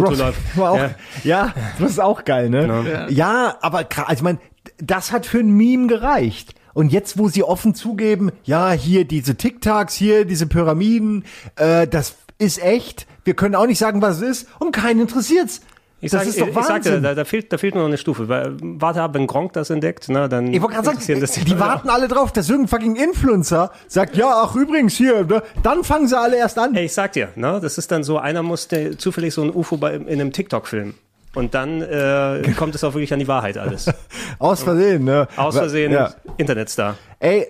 Ja. 0.57 0.89
ja. 1.23 1.53
das 1.79 1.91
ist 1.91 1.99
auch 1.99 2.23
geil, 2.25 2.49
ne? 2.49 3.07
Ja, 3.09 3.55
aber 3.61 3.81
gra- 3.81 4.03
also 4.03 4.13
ich 4.19 4.21
meine, 4.23 4.39
das 4.77 5.11
hat 5.11 5.25
für 5.25 5.39
ein 5.39 5.51
Meme 5.51 5.87
gereicht. 5.87 6.53
Und 6.73 6.91
jetzt, 6.91 7.17
wo 7.17 7.27
sie 7.27 7.43
offen 7.43 7.73
zugeben, 7.75 8.31
ja, 8.43 8.71
hier 8.71 9.03
diese 9.03 9.35
TikToks, 9.35 9.95
hier 9.95 10.23
diese 10.25 10.45
Pyramiden, 10.47 11.25
äh, 11.55 11.87
das 11.87 12.15
ist 12.37 12.61
echt. 12.63 13.05
Wir 13.25 13.33
können 13.33 13.55
auch 13.55 13.65
nicht 13.65 13.79
sagen, 13.79 14.01
was 14.01 14.17
es 14.21 14.21
ist. 14.43 14.47
Und 14.59 14.71
keinen 14.71 15.01
interessiert's. 15.01 15.61
Ich, 16.01 16.11
das 16.11 16.21
sag, 16.21 16.29
ist 16.29 16.39
doch 16.39 16.47
ich 16.47 16.53
sagte, 16.53 16.71
Wahnsinn. 16.73 17.03
da, 17.03 17.13
da, 17.13 17.25
fehlt, 17.25 17.51
da 17.51 17.57
fehlt 17.57 17.73
nur 17.75 17.83
noch 17.83 17.89
eine 17.89 17.97
Stufe. 17.97 18.29
Warte 18.29 19.01
ab, 19.01 19.13
wenn 19.13 19.27
Gronk 19.27 19.53
das 19.53 19.69
entdeckt, 19.69 20.07
ne, 20.09 20.29
dann 20.29 20.53
Ich 20.53 20.61
wollte 20.61 20.75
gerade 20.81 20.97
sagen, 21.01 21.45
die 21.45 21.53
auch. 21.55 21.59
warten 21.59 21.89
alle 21.89 22.07
drauf, 22.07 22.31
dass 22.31 22.49
irgendein 22.49 22.69
fucking 22.69 22.95
Influencer 22.95 23.71
sagt, 23.87 24.15
ja, 24.15 24.27
ach 24.43 24.55
übrigens 24.55 24.95
hier, 24.95 25.25
ne? 25.25 25.43
dann 25.61 25.83
fangen 25.83 26.07
sie 26.07 26.17
alle 26.17 26.37
erst 26.37 26.57
an. 26.57 26.73
Hey, 26.73 26.85
ich 26.85 26.93
sag 26.93 27.11
dir, 27.13 27.29
ne, 27.35 27.59
das 27.61 27.77
ist 27.77 27.91
dann 27.91 28.03
so, 28.03 28.17
einer 28.17 28.43
musste 28.43 28.97
zufällig 28.97 29.33
so 29.33 29.41
ein 29.41 29.53
UFO 29.53 29.77
bei, 29.77 29.95
in 29.95 30.07
einem 30.07 30.31
TikTok-Film. 30.31 30.93
Und 31.35 31.53
dann 31.53 31.81
äh, 31.81 32.41
kommt 32.57 32.73
es 32.75 32.83
auch 32.83 32.93
wirklich 32.93 33.13
an 33.13 33.19
die 33.19 33.27
Wahrheit 33.27 33.57
alles. 33.57 33.91
Aus 34.39 34.63
Versehen, 34.63 35.03
ne? 35.03 35.27
Aus 35.35 35.55
Versehen 35.55 35.91
Ja. 35.91 36.13
Internetstar. 36.37 36.95
Ey, 37.19 37.45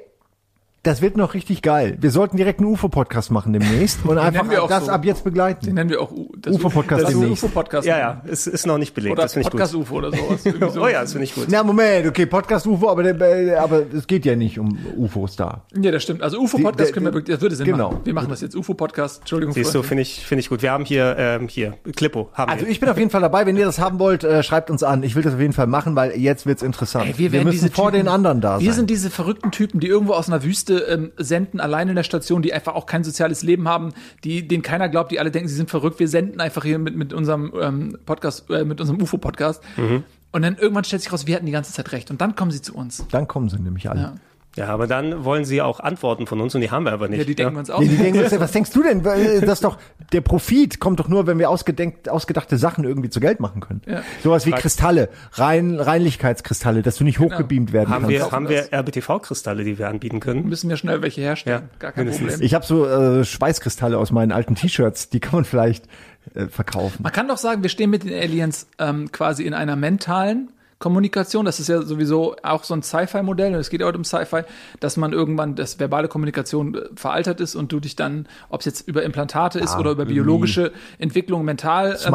Das 0.83 1.01
wird 1.01 1.17
noch 1.17 1.33
richtig 1.33 1.61
geil. 1.61 1.97
Wir 1.99 2.09
sollten 2.09 2.37
direkt 2.37 2.61
einen 2.61 2.69
UFO-Podcast 2.69 3.31
machen 3.31 3.51
demnächst 3.51 3.99
und 4.05 4.17
einfach 4.17 4.49
wir 4.49 4.65
das 4.65 4.85
so. 4.85 4.91
ab 4.91 5.03
jetzt 5.03 5.25
begleiten. 5.25 5.65
Den 5.65 5.75
nennen 5.75 5.89
wir 5.89 6.01
auch 6.01 6.09
UFO-Podcast 6.11 7.09
demnächst. 7.09 7.43
UFO-Podcast. 7.43 7.85
Ja, 7.85 7.97
ja, 7.97 8.21
es 8.29 8.47
ist 8.47 8.65
noch 8.65 8.77
nicht 8.77 8.93
belegt. 8.93 9.11
Oder 9.11 9.23
das 9.23 9.33
gut. 9.33 9.43
Podcast-UFO 9.43 9.95
oder 9.97 10.11
sowas. 10.11 10.39
So. 10.73 10.83
Oh 10.83 10.87
ja, 10.87 11.01
das 11.01 11.11
finde 11.13 11.25
ich 11.25 11.35
gut. 11.35 11.47
Na, 11.49 11.63
Moment, 11.63 12.05
okay, 12.07 12.25
Podcast 12.25 12.65
UFO, 12.67 12.89
aber, 12.89 13.03
der, 13.03 13.61
aber 13.61 13.83
es 13.93 14.07
geht 14.07 14.25
ja 14.25 14.35
nicht 14.35 14.59
um 14.59 14.77
UFOs 14.97 15.35
da. 15.35 15.63
Ja, 15.75 15.91
das 15.91 16.03
stimmt. 16.03 16.21
Also 16.21 16.39
UFO-Podcast 16.39 16.93
können 16.93 17.13
wir 17.13 17.21
das 17.21 17.41
würde 17.41 17.55
Sinn 17.55 17.65
Genau. 17.65 17.91
machen. 17.91 18.01
Wir 18.05 18.13
machen 18.13 18.29
das 18.29 18.41
jetzt. 18.41 18.55
UFO-Podcast. 18.55 19.21
Entschuldigung. 19.21 19.53
Siehst 19.53 19.73
du, 19.75 19.83
finde 19.83 20.03
ich, 20.03 20.25
finde 20.25 20.41
ich 20.41 20.49
gut. 20.49 20.61
Wir 20.61 20.71
haben 20.71 20.85
hier, 20.85 21.15
ähm, 21.17 21.47
hier, 21.49 21.73
Klippo, 21.95 22.29
haben 22.33 22.51
Also 22.51 22.65
wir. 22.65 22.71
ich 22.71 22.79
bin 22.79 22.87
auf 22.89 22.97
jeden 22.97 23.09
Fall 23.09 23.21
dabei. 23.21 23.45
Wenn 23.45 23.57
ihr 23.57 23.65
das 23.65 23.79
haben 23.79 23.99
wollt, 23.99 24.23
äh, 24.23 24.43
schreibt 24.43 24.69
uns 24.69 24.83
an. 24.83 25.03
Ich 25.03 25.15
will 25.15 25.23
das 25.23 25.33
auf 25.33 25.39
jeden 25.41 25.53
Fall 25.53 25.67
machen, 25.67 25.95
weil 25.95 26.15
jetzt 26.17 26.45
wird's 26.45 26.61
interessant. 26.61 27.07
Ey, 27.07 27.17
wir, 27.17 27.31
werden 27.31 27.45
müssen 27.45 27.65
diese 27.65 27.71
vor 27.71 27.91
Typen, 27.91 28.05
den 28.05 28.07
anderen 28.07 28.39
da 28.41 28.57
sein. 28.57 28.65
Wir 28.65 28.73
sind 28.73 28.89
diese 28.89 29.09
verrückten 29.09 29.51
Typen, 29.51 29.79
die 29.79 29.87
irgendwo 29.87 30.13
aus 30.13 30.27
einer 30.29 30.43
Wüste 30.43 30.68
ähm, 30.77 31.11
senden, 31.17 31.59
allein 31.59 31.89
in 31.89 31.95
der 31.95 32.03
Station, 32.03 32.41
die 32.41 32.53
einfach 32.53 32.75
auch 32.75 32.85
kein 32.85 33.03
soziales 33.03 33.43
Leben 33.43 33.67
haben, 33.67 33.93
die 34.23 34.47
denen 34.47 34.63
keiner 34.63 34.89
glaubt, 34.89 35.11
die 35.11 35.19
alle 35.19 35.31
denken, 35.31 35.47
sie 35.47 35.55
sind 35.55 35.69
verrückt. 35.69 35.99
Wir 35.99 36.07
senden 36.07 36.39
einfach 36.41 36.63
hier 36.63 36.79
mit, 36.79 36.95
mit 36.95 37.13
unserem 37.13 37.53
ähm, 37.59 37.97
Podcast, 38.05 38.49
äh, 38.49 38.63
mit 38.63 38.79
unserem 38.79 39.01
UFO-Podcast. 39.01 39.63
Mhm. 39.77 40.03
Und 40.31 40.41
dann 40.43 40.57
irgendwann 40.57 40.83
stellt 40.83 41.01
sich 41.01 41.11
raus, 41.11 41.25
wir 41.25 41.35
hatten 41.35 41.45
die 41.45 41.51
ganze 41.51 41.73
Zeit 41.73 41.91
recht. 41.91 42.11
Und 42.11 42.21
dann 42.21 42.35
kommen 42.35 42.51
sie 42.51 42.61
zu 42.61 42.75
uns. 42.75 43.05
Dann 43.11 43.27
kommen 43.27 43.49
sie 43.49 43.59
nämlich 43.59 43.89
alle. 43.89 44.01
Ja. 44.01 44.15
Ja, 44.55 44.67
aber 44.67 44.87
dann 44.87 45.23
wollen 45.23 45.45
sie 45.45 45.61
auch 45.61 45.79
Antworten 45.79 46.25
von 46.25 46.41
uns 46.41 46.55
und 46.55 46.61
die 46.61 46.71
haben 46.71 46.83
wir 46.83 46.91
aber 46.91 47.07
nicht. 47.07 47.19
Ja, 47.19 47.23
die 47.23 47.35
denken 47.35 47.53
ne? 47.53 47.59
uns 47.59 47.69
auch. 47.69 47.79
Nee, 47.79 47.87
die 47.87 47.97
denken, 47.97 48.21
was, 48.23 48.37
was 48.39 48.51
denkst 48.51 48.71
du 48.71 48.81
denn? 48.83 49.05
Weil, 49.05 49.41
Das 49.41 49.53
ist 49.59 49.63
doch, 49.63 49.77
der 50.11 50.21
Profit 50.21 50.79
kommt 50.79 50.99
doch 50.99 51.07
nur, 51.07 51.27
wenn 51.27 51.37
wir 51.37 51.49
ausgedenkt, 51.49 52.09
ausgedachte 52.09 52.57
Sachen 52.57 52.83
irgendwie 52.83 53.09
zu 53.09 53.19
Geld 53.19 53.39
machen 53.39 53.61
können. 53.61 53.81
Ja. 53.85 54.01
Sowas 54.23 54.45
wie 54.47 54.51
Frag- 54.51 54.61
Kristalle, 54.61 55.09
Rein, 55.33 55.79
Reinlichkeitskristalle, 55.79 56.81
dass 56.81 56.95
du 56.97 57.03
nicht 57.03 57.19
hochgebeamt 57.19 57.71
werden 57.73 57.89
Haben 57.89 58.03
kannst. 58.07 58.17
wir, 58.17 58.31
haben 58.31 58.49
wir 58.49 58.73
RBTV-Kristalle, 58.73 59.63
die 59.63 59.77
wir 59.77 59.87
anbieten 59.87 60.19
können? 60.19 60.47
Müssen 60.47 60.69
wir 60.69 60.77
schnell 60.77 61.01
welche 61.03 61.21
herstellen. 61.21 61.69
Gar 61.77 61.91
kein 61.91 62.05
mindestens. 62.05 62.31
Problem. 62.31 62.45
Ich 62.45 62.53
habe 62.55 62.65
so 62.65 62.85
äh, 62.87 63.23
Schweißkristalle 63.23 63.97
aus 63.97 64.11
meinen 64.11 64.31
alten 64.31 64.55
T-Shirts, 64.55 65.09
die 65.09 65.19
kann 65.19 65.35
man 65.35 65.45
vielleicht 65.45 65.85
äh, 66.33 66.47
verkaufen. 66.47 67.03
Man 67.03 67.11
kann 67.11 67.27
doch 67.27 67.37
sagen, 67.37 67.61
wir 67.61 67.69
stehen 67.69 67.91
mit 67.91 68.03
den 68.03 68.13
Aliens 68.13 68.67
ähm, 68.79 69.11
quasi 69.11 69.43
in 69.43 69.53
einer 69.53 69.75
mentalen 69.75 70.49
Kommunikation. 70.79 71.45
Das 71.45 71.59
ist 71.59 71.67
ja 71.67 71.81
sowieso 71.81 72.37
auch 72.41 72.63
so 72.63 72.73
ein 72.73 72.81
Sci-Fi-Modell. 72.81 73.53
Und 73.53 73.59
es 73.59 73.69
geht 73.69 73.81
ja 73.81 73.87
heute 73.87 73.97
um 73.97 74.05
Sci-Fi, 74.05 74.41
dass 74.79 74.97
man 74.97 75.13
irgendwann, 75.13 75.55
dass 75.55 75.79
verbale 75.79 76.07
Kommunikation 76.07 76.75
äh, 76.75 76.81
veraltert 76.95 77.41
ist 77.41 77.55
und 77.55 77.71
du 77.71 77.79
dich 77.79 77.95
dann, 77.95 78.27
ob 78.49 78.61
es 78.61 78.65
jetzt 78.65 78.87
über 78.87 79.03
Implantate 79.03 79.59
ist 79.59 79.75
Ah, 79.75 79.79
oder 79.79 79.91
über 79.91 80.05
biologische 80.05 80.71
Entwicklung 80.97 81.43
mental. 81.45 81.97
Ähm, 82.05 82.11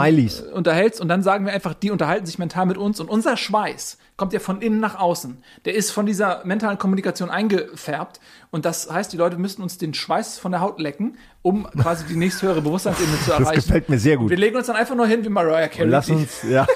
unterhältst. 0.53 1.01
Und 1.01 1.09
dann 1.09 1.23
sagen 1.23 1.45
wir 1.47 1.53
einfach, 1.53 1.75
die 1.75 1.91
unterhalten 1.91 2.27
sich 2.27 2.39
mental 2.39 2.67
mit 2.67 2.79
uns. 2.79 3.01
Und 3.01 3.09
unser 3.09 3.37
Schweiß 3.37 3.99
kommt 4.17 4.33
ja 4.33 4.39
von 4.39 4.61
innen 4.63 4.81
nach 4.81 4.99
außen. 4.99 5.43
Der 5.65 5.75
ist 5.75 5.91
von 5.91 6.07
dieser 6.07 6.45
mentalen 6.45 6.79
Kommunikation 6.79 7.31
eingefärbt. 7.31 8.21
Und 8.51 8.65
das 8.65 8.91
heißt, 8.91 9.13
die 9.13 9.17
Leute 9.17 9.37
müssten 9.39 9.63
uns 9.63 9.77
den 9.79 9.93
Schweiß 9.93 10.39
von 10.39 10.53
der 10.53 10.61
Haut 10.61 10.79
lecken, 10.79 11.19
um 11.43 11.67
quasi 11.81 12.05
die 12.05 12.17
nächsthöhere 12.17 12.63
Bewusstseinsebene 12.63 13.19
zu 13.21 13.31
Das 13.31 13.41
erreichen. 13.41 13.55
gefällt 13.63 13.89
mir 13.89 13.99
sehr 13.99 14.17
gut. 14.17 14.31
wir 14.31 14.37
legen 14.37 14.57
uns 14.57 14.69
dann 14.69 14.77
einfach 14.77 14.95
nur 14.95 15.07
hin 15.07 15.25
wie 15.25 15.29
Mariah 15.29 15.69
Carey. 15.69 15.85
Und 15.85 15.91
lass 15.91 16.09
uns, 16.11 16.43
ja. 16.49 16.67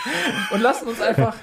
und 0.50 0.60
lassen 0.60 0.88
uns 0.88 1.00
einfach 1.00 1.34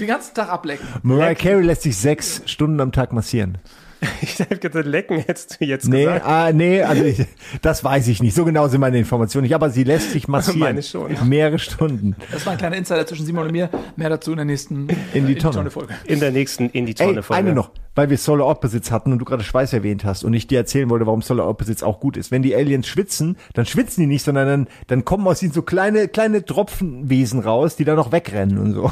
den 0.00 0.06
ganzen 0.06 0.34
Tag 0.34 0.48
ablecken. 0.48 0.86
Mariah 1.02 1.34
Carey 1.34 1.62
lässt 1.62 1.82
sich 1.82 1.96
sechs 1.98 2.40
Stunden 2.46 2.80
am 2.80 2.92
Tag 2.92 3.12
massieren. 3.12 3.58
Ich 4.22 4.40
habe 4.40 4.56
gedacht, 4.58 4.84
lecken 4.86 5.18
hättest 5.18 5.60
du 5.60 5.64
jetzt 5.64 5.88
Nee, 5.88 6.04
gesagt. 6.04 6.26
ah, 6.26 6.52
nee, 6.52 6.82
also 6.82 7.04
ich, 7.04 7.24
das 7.62 7.82
weiß 7.84 8.08
ich 8.08 8.22
nicht. 8.22 8.34
So 8.34 8.44
genau 8.44 8.68
sind 8.68 8.80
meine 8.80 8.98
Informationen 8.98 9.42
nicht, 9.44 9.54
aber 9.54 9.70
sie 9.70 9.84
lässt 9.84 10.12
sich 10.12 10.28
massieren. 10.28 10.58
Meine 10.60 10.82
schon. 10.82 11.10
Mehrere 11.28 11.58
Stunden. 11.58 12.16
Das 12.32 12.44
war 12.46 12.52
ein 12.52 12.58
kleiner 12.58 12.76
Insider 12.76 13.06
zwischen 13.06 13.26
Simon 13.26 13.44
und 13.46 13.52
mir. 13.52 13.70
Mehr 13.96 14.08
dazu 14.10 14.30
in 14.32 14.36
der 14.36 14.44
nächsten 14.46 14.88
In 15.14 15.26
die 15.26 15.36
Tonne. 15.36 15.70
Folge. 15.70 15.94
In 16.04 16.20
der 16.20 16.30
nächsten 16.32 16.68
in 16.70 16.86
die 16.86 16.94
Tonne 16.94 17.16
Ey, 17.18 17.22
Folge. 17.22 17.38
eine 17.38 17.54
noch, 17.54 17.70
weil 17.94 18.10
wir 18.10 18.18
Solar 18.18 18.46
Opposites 18.48 18.90
hatten 18.90 19.12
und 19.12 19.18
du 19.18 19.24
gerade 19.24 19.42
Schweiß 19.44 19.72
erwähnt 19.72 20.04
hast 20.04 20.24
und 20.24 20.34
ich 20.34 20.46
dir 20.46 20.58
erzählen 20.58 20.88
wollte, 20.90 21.06
warum 21.06 21.22
Solar 21.22 21.48
Opposites 21.48 21.82
auch 21.82 22.00
gut 22.00 22.16
ist. 22.16 22.30
Wenn 22.30 22.42
die 22.42 22.54
Aliens 22.54 22.86
schwitzen, 22.86 23.36
dann 23.54 23.66
schwitzen 23.66 24.02
die 24.02 24.06
nicht, 24.06 24.24
sondern 24.24 24.46
dann, 24.46 24.66
dann 24.88 25.04
kommen 25.04 25.26
aus 25.26 25.42
ihnen 25.42 25.52
so 25.52 25.62
kleine, 25.62 26.08
kleine 26.08 26.44
Tropfenwesen 26.44 27.40
raus, 27.40 27.76
die 27.76 27.84
dann 27.84 27.96
noch 27.96 28.12
wegrennen 28.12 28.58
und 28.58 28.72
so. 28.72 28.90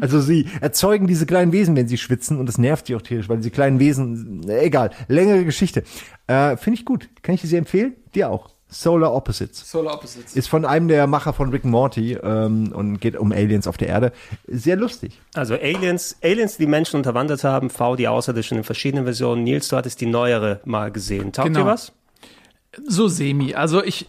Also 0.00 0.20
sie 0.20 0.46
erzeugen 0.60 1.06
diese 1.06 1.26
kleinen 1.26 1.52
Wesen, 1.52 1.76
wenn 1.76 1.88
sie 1.88 1.98
schwitzen 1.98 2.38
und 2.38 2.46
das 2.46 2.58
nervt 2.58 2.88
die 2.88 2.94
auch 2.96 3.02
tierisch, 3.02 3.28
weil 3.28 3.38
diese 3.38 3.50
kleinen 3.50 3.78
Wesen, 3.78 4.48
egal, 4.48 4.90
längere 5.08 5.44
Geschichte. 5.44 5.82
Äh, 6.26 6.56
Finde 6.56 6.78
ich 6.80 6.84
gut. 6.84 7.08
Kann 7.22 7.34
ich 7.34 7.40
dir 7.40 7.46
sehr 7.48 7.58
empfehlen? 7.58 7.94
Dir 8.14 8.30
auch. 8.30 8.50
Solar 8.68 9.14
Opposites. 9.14 9.70
Solar 9.70 9.94
Opposites. 9.94 10.34
Ist 10.34 10.48
von 10.48 10.64
einem 10.64 10.88
der 10.88 11.06
Macher 11.06 11.32
von 11.32 11.50
Rick 11.50 11.62
and 11.64 11.70
Morty 11.70 12.14
ähm, 12.14 12.72
und 12.72 12.98
geht 13.00 13.16
um 13.16 13.30
Aliens 13.30 13.68
auf 13.68 13.76
der 13.76 13.86
Erde. 13.88 14.12
Sehr 14.48 14.74
lustig. 14.74 15.20
Also 15.34 15.54
Aliens, 15.54 16.16
Aliens, 16.20 16.56
die 16.56 16.66
Menschen 16.66 16.96
unterwandert 16.96 17.44
haben, 17.44 17.70
V, 17.70 17.94
die 17.94 18.08
Außerirdischen 18.08 18.58
in 18.58 18.64
verschiedenen 18.64 19.04
Versionen. 19.04 19.44
Nils, 19.44 19.68
du 19.68 19.76
hattest 19.76 20.00
die 20.00 20.06
neuere 20.06 20.60
mal 20.64 20.90
gesehen. 20.90 21.32
Taugt 21.32 21.46
Genau. 21.48 21.60
dir 21.60 21.66
was? 21.66 21.92
So 22.86 23.06
semi. 23.06 23.54
Also 23.54 23.84
ich 23.84 24.08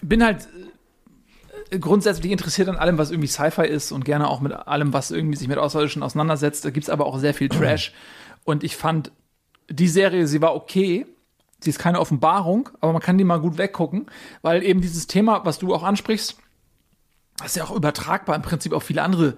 bin 0.00 0.24
halt 0.24 0.48
grundsätzlich 1.80 2.32
interessiert 2.32 2.68
an 2.68 2.76
allem, 2.76 2.98
was 2.98 3.10
irgendwie 3.10 3.28
Sci-Fi 3.28 3.66
ist 3.66 3.92
und 3.92 4.04
gerne 4.04 4.28
auch 4.28 4.40
mit 4.40 4.52
allem, 4.52 4.92
was 4.92 5.10
irgendwie 5.10 5.36
sich 5.36 5.48
mit 5.48 5.58
Außerirdischen 5.58 6.02
auseinandersetzt. 6.02 6.64
Da 6.64 6.70
gibt's 6.70 6.90
aber 6.90 7.06
auch 7.06 7.18
sehr 7.18 7.34
viel 7.34 7.48
Trash. 7.48 7.92
Und 8.44 8.64
ich 8.64 8.76
fand, 8.76 9.12
die 9.68 9.88
Serie, 9.88 10.26
sie 10.26 10.42
war 10.42 10.54
okay. 10.54 11.06
Sie 11.60 11.70
ist 11.70 11.78
keine 11.78 12.00
Offenbarung, 12.00 12.68
aber 12.80 12.92
man 12.92 13.00
kann 13.00 13.18
die 13.18 13.24
mal 13.24 13.40
gut 13.40 13.56
weggucken, 13.56 14.06
weil 14.42 14.64
eben 14.64 14.80
dieses 14.80 15.06
Thema, 15.06 15.44
was 15.44 15.60
du 15.60 15.72
auch 15.72 15.84
ansprichst, 15.84 16.36
das 17.38 17.48
ist 17.48 17.56
ja 17.56 17.64
auch 17.64 17.74
übertragbar 17.74 18.34
im 18.34 18.42
Prinzip 18.42 18.72
auf 18.72 18.82
viele 18.82 19.02
andere 19.02 19.36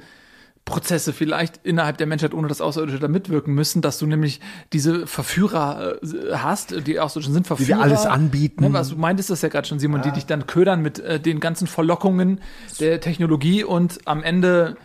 Prozesse 0.64 1.12
vielleicht 1.12 1.60
innerhalb 1.62 1.98
der 1.98 2.06
Menschheit, 2.06 2.32
ohne 2.32 2.48
dass 2.48 2.60
Außerirdische 2.62 2.98
da 2.98 3.08
mitwirken 3.08 3.52
müssen, 3.54 3.82
dass 3.82 3.98
du 3.98 4.06
nämlich 4.06 4.40
diese 4.72 5.06
Verführer 5.06 5.96
äh, 6.02 6.36
hast, 6.36 6.86
die 6.86 6.98
Außerirdischen 6.98 7.34
sind 7.34 7.44
Die 7.44 7.48
Verführer. 7.48 7.76
dir 7.78 7.82
alles 7.82 8.06
anbieten. 8.06 8.62
Ne, 8.64 8.72
was 8.72 8.88
du 8.88 8.96
meintest 8.96 9.28
das 9.28 9.42
ja 9.42 9.50
gerade 9.50 9.68
schon, 9.68 9.78
Simon, 9.78 10.00
die 10.02 10.10
dich 10.12 10.24
dann 10.26 10.46
ködern 10.46 10.80
mit 10.80 10.98
äh, 11.00 11.20
den 11.20 11.40
ganzen 11.40 11.66
Verlockungen 11.66 12.40
der 12.80 13.00
Technologie 13.00 13.62
und 13.62 13.98
am 14.06 14.22
Ende, 14.22 14.76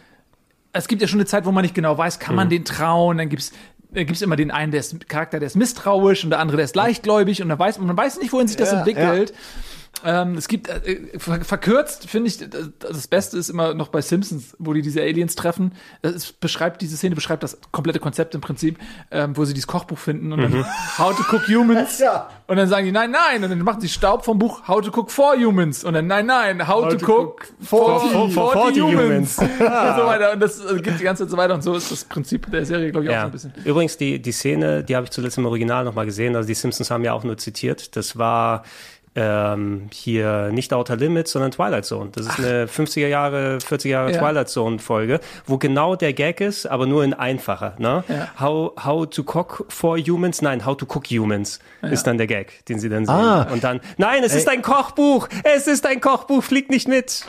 es 0.73 0.87
gibt 0.89 1.01
ja 1.01 1.07
schon 1.07 1.19
eine 1.19 1.25
Zeit, 1.27 1.45
wo 1.45 1.51
man 1.51 1.61
nicht 1.61 1.75
genau 1.75 1.97
weiß, 1.97 2.19
kann 2.19 2.35
man 2.35 2.47
Mhm. 2.47 2.51
den 2.51 2.65
trauen, 2.65 3.17
dann 3.17 3.29
gibt's 3.29 3.51
da 3.91 4.03
gibt's 4.03 4.21
immer 4.21 4.35
den 4.35 4.51
einen, 4.51 4.71
der 4.71 4.81
ist 4.81 5.09
Charakter, 5.09 5.39
der 5.39 5.47
ist 5.47 5.55
misstrauisch 5.55 6.23
und 6.23 6.29
der 6.29 6.39
andere, 6.39 6.57
der 6.57 6.65
ist 6.65 6.75
leichtgläubig 6.75 7.41
und 7.41 7.49
da 7.49 7.57
weiß 7.57 7.79
man 7.79 7.97
weiß 7.97 8.19
nicht, 8.19 8.31
wohin 8.31 8.47
sich 8.47 8.55
das 8.57 8.71
Ja, 8.71 8.79
entwickelt. 8.79 9.33
Ähm, 10.05 10.35
es 10.35 10.47
gibt 10.47 10.69
äh, 10.69 11.19
ver 11.19 11.41
verkürzt, 11.41 12.09
finde 12.09 12.27
ich, 12.29 12.37
das, 12.79 13.07
Beste 13.07 13.37
ist 13.37 13.49
immer 13.49 13.73
noch 13.73 13.89
bei 13.89 14.01
Simpsons, 14.01 14.55
wo 14.59 14.73
die 14.73 14.81
diese 14.81 15.01
Aliens 15.01 15.35
treffen. 15.35 15.73
Das 16.01 16.13
ist, 16.13 16.39
beschreibt 16.39 16.81
diese 16.81 16.95
Szene 16.97 17.15
beschreibt 17.15 17.43
das 17.43 17.57
komplette 17.71 17.99
Konzept 17.99 18.33
im 18.35 18.41
Prinzip, 18.41 18.77
ähm, 19.11 19.35
wo 19.35 19.45
sie 19.45 19.53
dieses 19.53 19.67
Kochbuch 19.67 19.97
finden 19.97 20.31
und 20.31 20.41
dann 20.41 20.51
Mhm. 20.51 20.65
How 20.97 21.15
to 21.15 21.23
Cook 21.35 21.47
Humans. 21.47 21.99
Ja. 21.99 22.29
Und 22.47 22.57
dann 22.57 22.67
sagen 22.67 22.85
die 22.85 22.91
nein, 22.91 23.11
nein 23.11 23.43
und 23.43 23.49
dann 23.49 23.59
machen 23.59 23.81
sie 23.81 23.89
Staub 23.89 24.25
vom 24.25 24.39
Buch 24.39 24.67
How 24.67 24.81
to 24.81 24.89
Cook 24.89 25.11
for 25.11 25.35
Humans 25.35 25.83
und 25.83 25.93
dann 25.93 26.07
nein, 26.07 26.25
nein, 26.25 26.67
How, 26.67 26.87
to, 26.95 27.05
Cook, 27.05 27.47
for, 27.61 27.99
for, 27.99 28.29
for, 28.31 28.51
40 28.53 28.81
Humans. 28.83 29.37
und 29.37 29.47
so 29.57 29.59
weiter 30.05 30.33
und 30.33 30.39
das 30.39 30.59
äh, 30.59 30.79
geht 30.81 30.99
die 30.99 31.03
ganze 31.03 31.23
Zeit 31.23 31.31
so 31.31 31.37
weiter 31.37 31.53
und 31.53 31.61
so 31.61 31.75
ist 31.75 31.91
das 31.91 32.03
Prinzip 32.05 32.49
der 32.51 32.65
Serie, 32.65 32.91
glaube 32.91 33.05
ich, 33.05 33.09
auch 33.11 33.13
so 33.13 33.19
Ja. 33.19 33.25
ein 33.25 33.31
bisschen. 33.31 33.53
Übrigens, 33.65 33.97
die, 33.97 34.19
die 34.21 34.31
Szene, 34.31 34.83
die 34.83 34.95
habe 34.95 35.03
ich 35.05 35.11
zuletzt 35.11 35.37
im 35.37 35.45
Original 35.45 35.83
nochmal 35.83 36.05
gesehen. 36.05 36.35
Also 36.35 36.47
die 36.47 36.55
Simpsons 36.55 36.89
haben 36.89 37.03
ja 37.03 37.13
auch 37.13 37.23
nur 37.23 37.37
zitiert. 37.37 37.95
Das 37.95 38.17
war 38.17 38.63
ähm, 39.21 39.89
hier 39.91 40.49
nicht 40.51 40.71
Outer 40.73 40.95
Limits, 40.95 41.31
sondern 41.31 41.51
Twilight 41.51 41.85
Zone. 41.85 42.09
Das 42.13 42.25
ist 42.25 42.39
eine 42.39 42.65
50er 42.67 43.07
Jahre, 43.07 43.57
40er 43.57 43.87
Jahre 43.89 44.11
Ja. 44.13 44.19
Twilight 44.19 44.47
Zone 44.49 44.79
Folge, 44.79 45.19
wo 45.45 45.57
genau 45.57 45.95
der 45.97 46.13
Gag 46.13 46.39
ist, 46.39 46.65
aber 46.65 46.85
nur 46.85 47.03
in 47.03 47.13
einfacher. 47.13 47.75
Ne? 47.77 48.03
Ja. 48.07 48.29
How, 48.39 48.71
how 48.83 49.05
to 49.09 49.23
cook 49.23 49.65
for 49.67 49.97
humans? 49.97 50.41
Nein, 50.41 50.65
how 50.65 50.75
to 50.77 50.85
cook 50.85 51.07
humans 51.07 51.59
ist 51.81 52.07
dann 52.07 52.17
der 52.17 52.27
Gag, 52.27 52.65
den 52.67 52.79
sie 52.79 52.87
dann 52.87 53.05
sehen. 53.05 53.13
Ah. 53.15 53.47
Und 53.51 53.63
dann, 53.63 53.81
nein, 53.97 54.23
es 54.23 54.33
ist 54.33 54.47
ein 54.47 54.61
Kochbuch! 54.61 55.27
Es 55.43 55.67
ist 55.67 55.85
ein 55.85 55.99
Kochbuch, 55.99 56.43
fliegt 56.43 56.69
nicht 56.69 56.87
mit! 56.87 57.25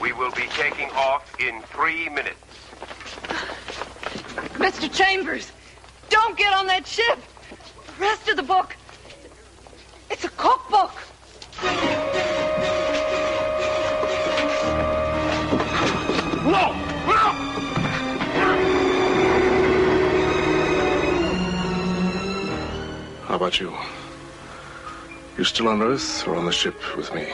We 0.00 0.08
will 0.18 0.30
be 0.34 0.48
taking 0.58 0.90
off 0.96 1.22
in 1.38 1.54
three 1.72 2.10
minutes. 2.10 2.34
Mr. 4.58 4.88
Chambers, 4.92 5.52
don't 6.10 6.36
get 6.36 6.48
on 6.60 6.66
that 6.66 6.86
ship. 6.86 7.16
The 7.98 8.04
rest 8.04 8.28
of 8.28 8.36
the 8.36 8.42
book, 8.42 8.74
it's 10.10 10.24
a 10.24 10.28
cookbook. 10.36 10.90
No! 16.44 16.72
No! 17.06 17.22
How 23.26 23.36
about 23.36 23.60
you? 23.60 23.72
You 25.38 25.44
still 25.44 25.68
on 25.68 25.82
Earth 25.82 26.26
or 26.26 26.34
on 26.34 26.46
the 26.46 26.52
ship 26.52 26.74
with 26.96 27.14
me? 27.14 27.26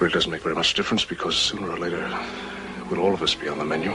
It 0.00 0.12
doesn't 0.12 0.30
make 0.30 0.42
very 0.42 0.54
much 0.54 0.74
difference 0.74 1.04
because 1.04 1.36
sooner 1.36 1.70
or 1.70 1.78
later, 1.78 2.06
we'll 2.90 3.00
all 3.00 3.14
of 3.14 3.22
us 3.22 3.34
be 3.34 3.48
on 3.48 3.58
the 3.58 3.64
menu. 3.64 3.94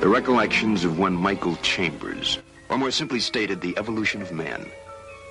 The 0.00 0.08
recollections 0.08 0.84
of 0.84 0.98
one 0.98 1.14
Michael 1.14 1.56
Chambers, 1.62 2.38
or 2.68 2.78
more 2.78 2.90
simply 2.90 3.20
stated, 3.20 3.60
the 3.60 3.76
evolution 3.78 4.20
of 4.22 4.32
man. 4.32 4.70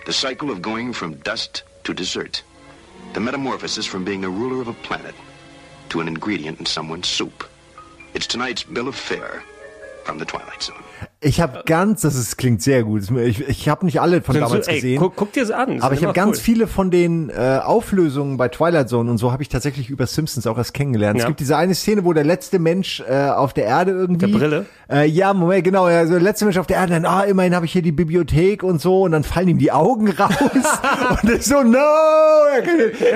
The 0.09 0.13
cycle 0.13 0.49
of 0.49 0.63
going 0.63 0.91
from 0.91 1.17
dust 1.17 1.61
to 1.83 1.93
dessert. 1.93 2.41
The 3.13 3.19
metamorphosis 3.19 3.85
from 3.85 4.03
being 4.03 4.25
a 4.25 4.29
ruler 4.29 4.59
of 4.59 4.67
a 4.67 4.73
planet 4.73 5.13
to 5.89 6.01
an 6.01 6.07
ingredient 6.07 6.59
in 6.59 6.65
someone's 6.65 7.07
soup. 7.07 7.47
It's 8.15 8.25
tonight's 8.25 8.63
bill 8.63 8.87
of 8.87 8.95
fare 8.95 9.43
from 10.05 10.17
the 10.17 10.25
Twilight 10.25 10.63
Zone. 10.63 10.83
Ich 11.21 11.41
habe 11.41 11.63
ganz, 11.65 11.99
das 11.99 12.15
ist, 12.15 12.37
klingt 12.37 12.61
sehr 12.61 12.83
gut. 12.83 13.03
Ich, 13.25 13.45
ich 13.45 13.67
habe 13.67 13.85
nicht 13.85 13.99
alle 13.99 14.21
von 14.21 14.35
damals 14.39 14.67
so, 14.67 14.71
ey, 14.71 14.77
gesehen. 14.77 14.99
Guck, 14.99 15.17
guck 15.17 15.33
dir 15.33 15.41
das 15.41 15.51
an. 15.51 15.75
Das 15.75 15.83
aber 15.83 15.93
ich 15.93 16.01
habe 16.05 16.13
ganz 16.13 16.37
cool. 16.37 16.43
viele 16.43 16.67
von 16.67 16.91
den 16.91 17.29
äh, 17.29 17.59
Auflösungen 17.61 18.37
bei 18.37 18.47
Twilight 18.47 18.87
Zone 18.87 19.11
und 19.11 19.17
so 19.17 19.33
habe 19.33 19.43
ich 19.43 19.49
tatsächlich 19.49 19.89
über 19.89 20.07
Simpsons 20.07 20.47
auch 20.47 20.57
erst 20.57 20.73
kennengelernt. 20.73 21.17
Es 21.17 21.23
Ja. 21.23 21.27
gibt 21.27 21.41
diese 21.41 21.57
eine 21.57 21.75
Szene, 21.75 22.05
wo 22.05 22.13
der 22.13 22.23
letzte 22.23 22.57
Mensch 22.57 23.03
äh, 23.05 23.27
auf 23.31 23.51
der 23.51 23.65
Erde 23.65 23.91
irgendwie 23.91 24.31
Der 24.31 24.37
Brille? 24.37 24.65
Äh, 24.89 25.07
ja, 25.07 25.33
Moment, 25.33 25.65
genau, 25.65 25.89
ja, 25.89 26.05
so 26.05 26.13
der 26.13 26.21
letzte 26.21 26.45
Mensch 26.45 26.57
auf 26.57 26.67
der 26.67 26.77
Erde, 26.77 26.93
dann, 26.93 27.05
ah, 27.05 27.23
immerhin 27.23 27.53
habe 27.53 27.65
ich 27.65 27.73
hier 27.73 27.81
die 27.81 27.91
Bibliothek 27.91 28.63
und 28.63 28.79
so 28.79 29.01
und 29.01 29.11
dann 29.11 29.25
fallen 29.25 29.49
ihm 29.49 29.57
die 29.57 29.73
Augen 29.73 30.09
raus 30.17 30.31
und 31.21 31.29
ist 31.31 31.49
so, 31.49 31.61
no! 31.63 31.79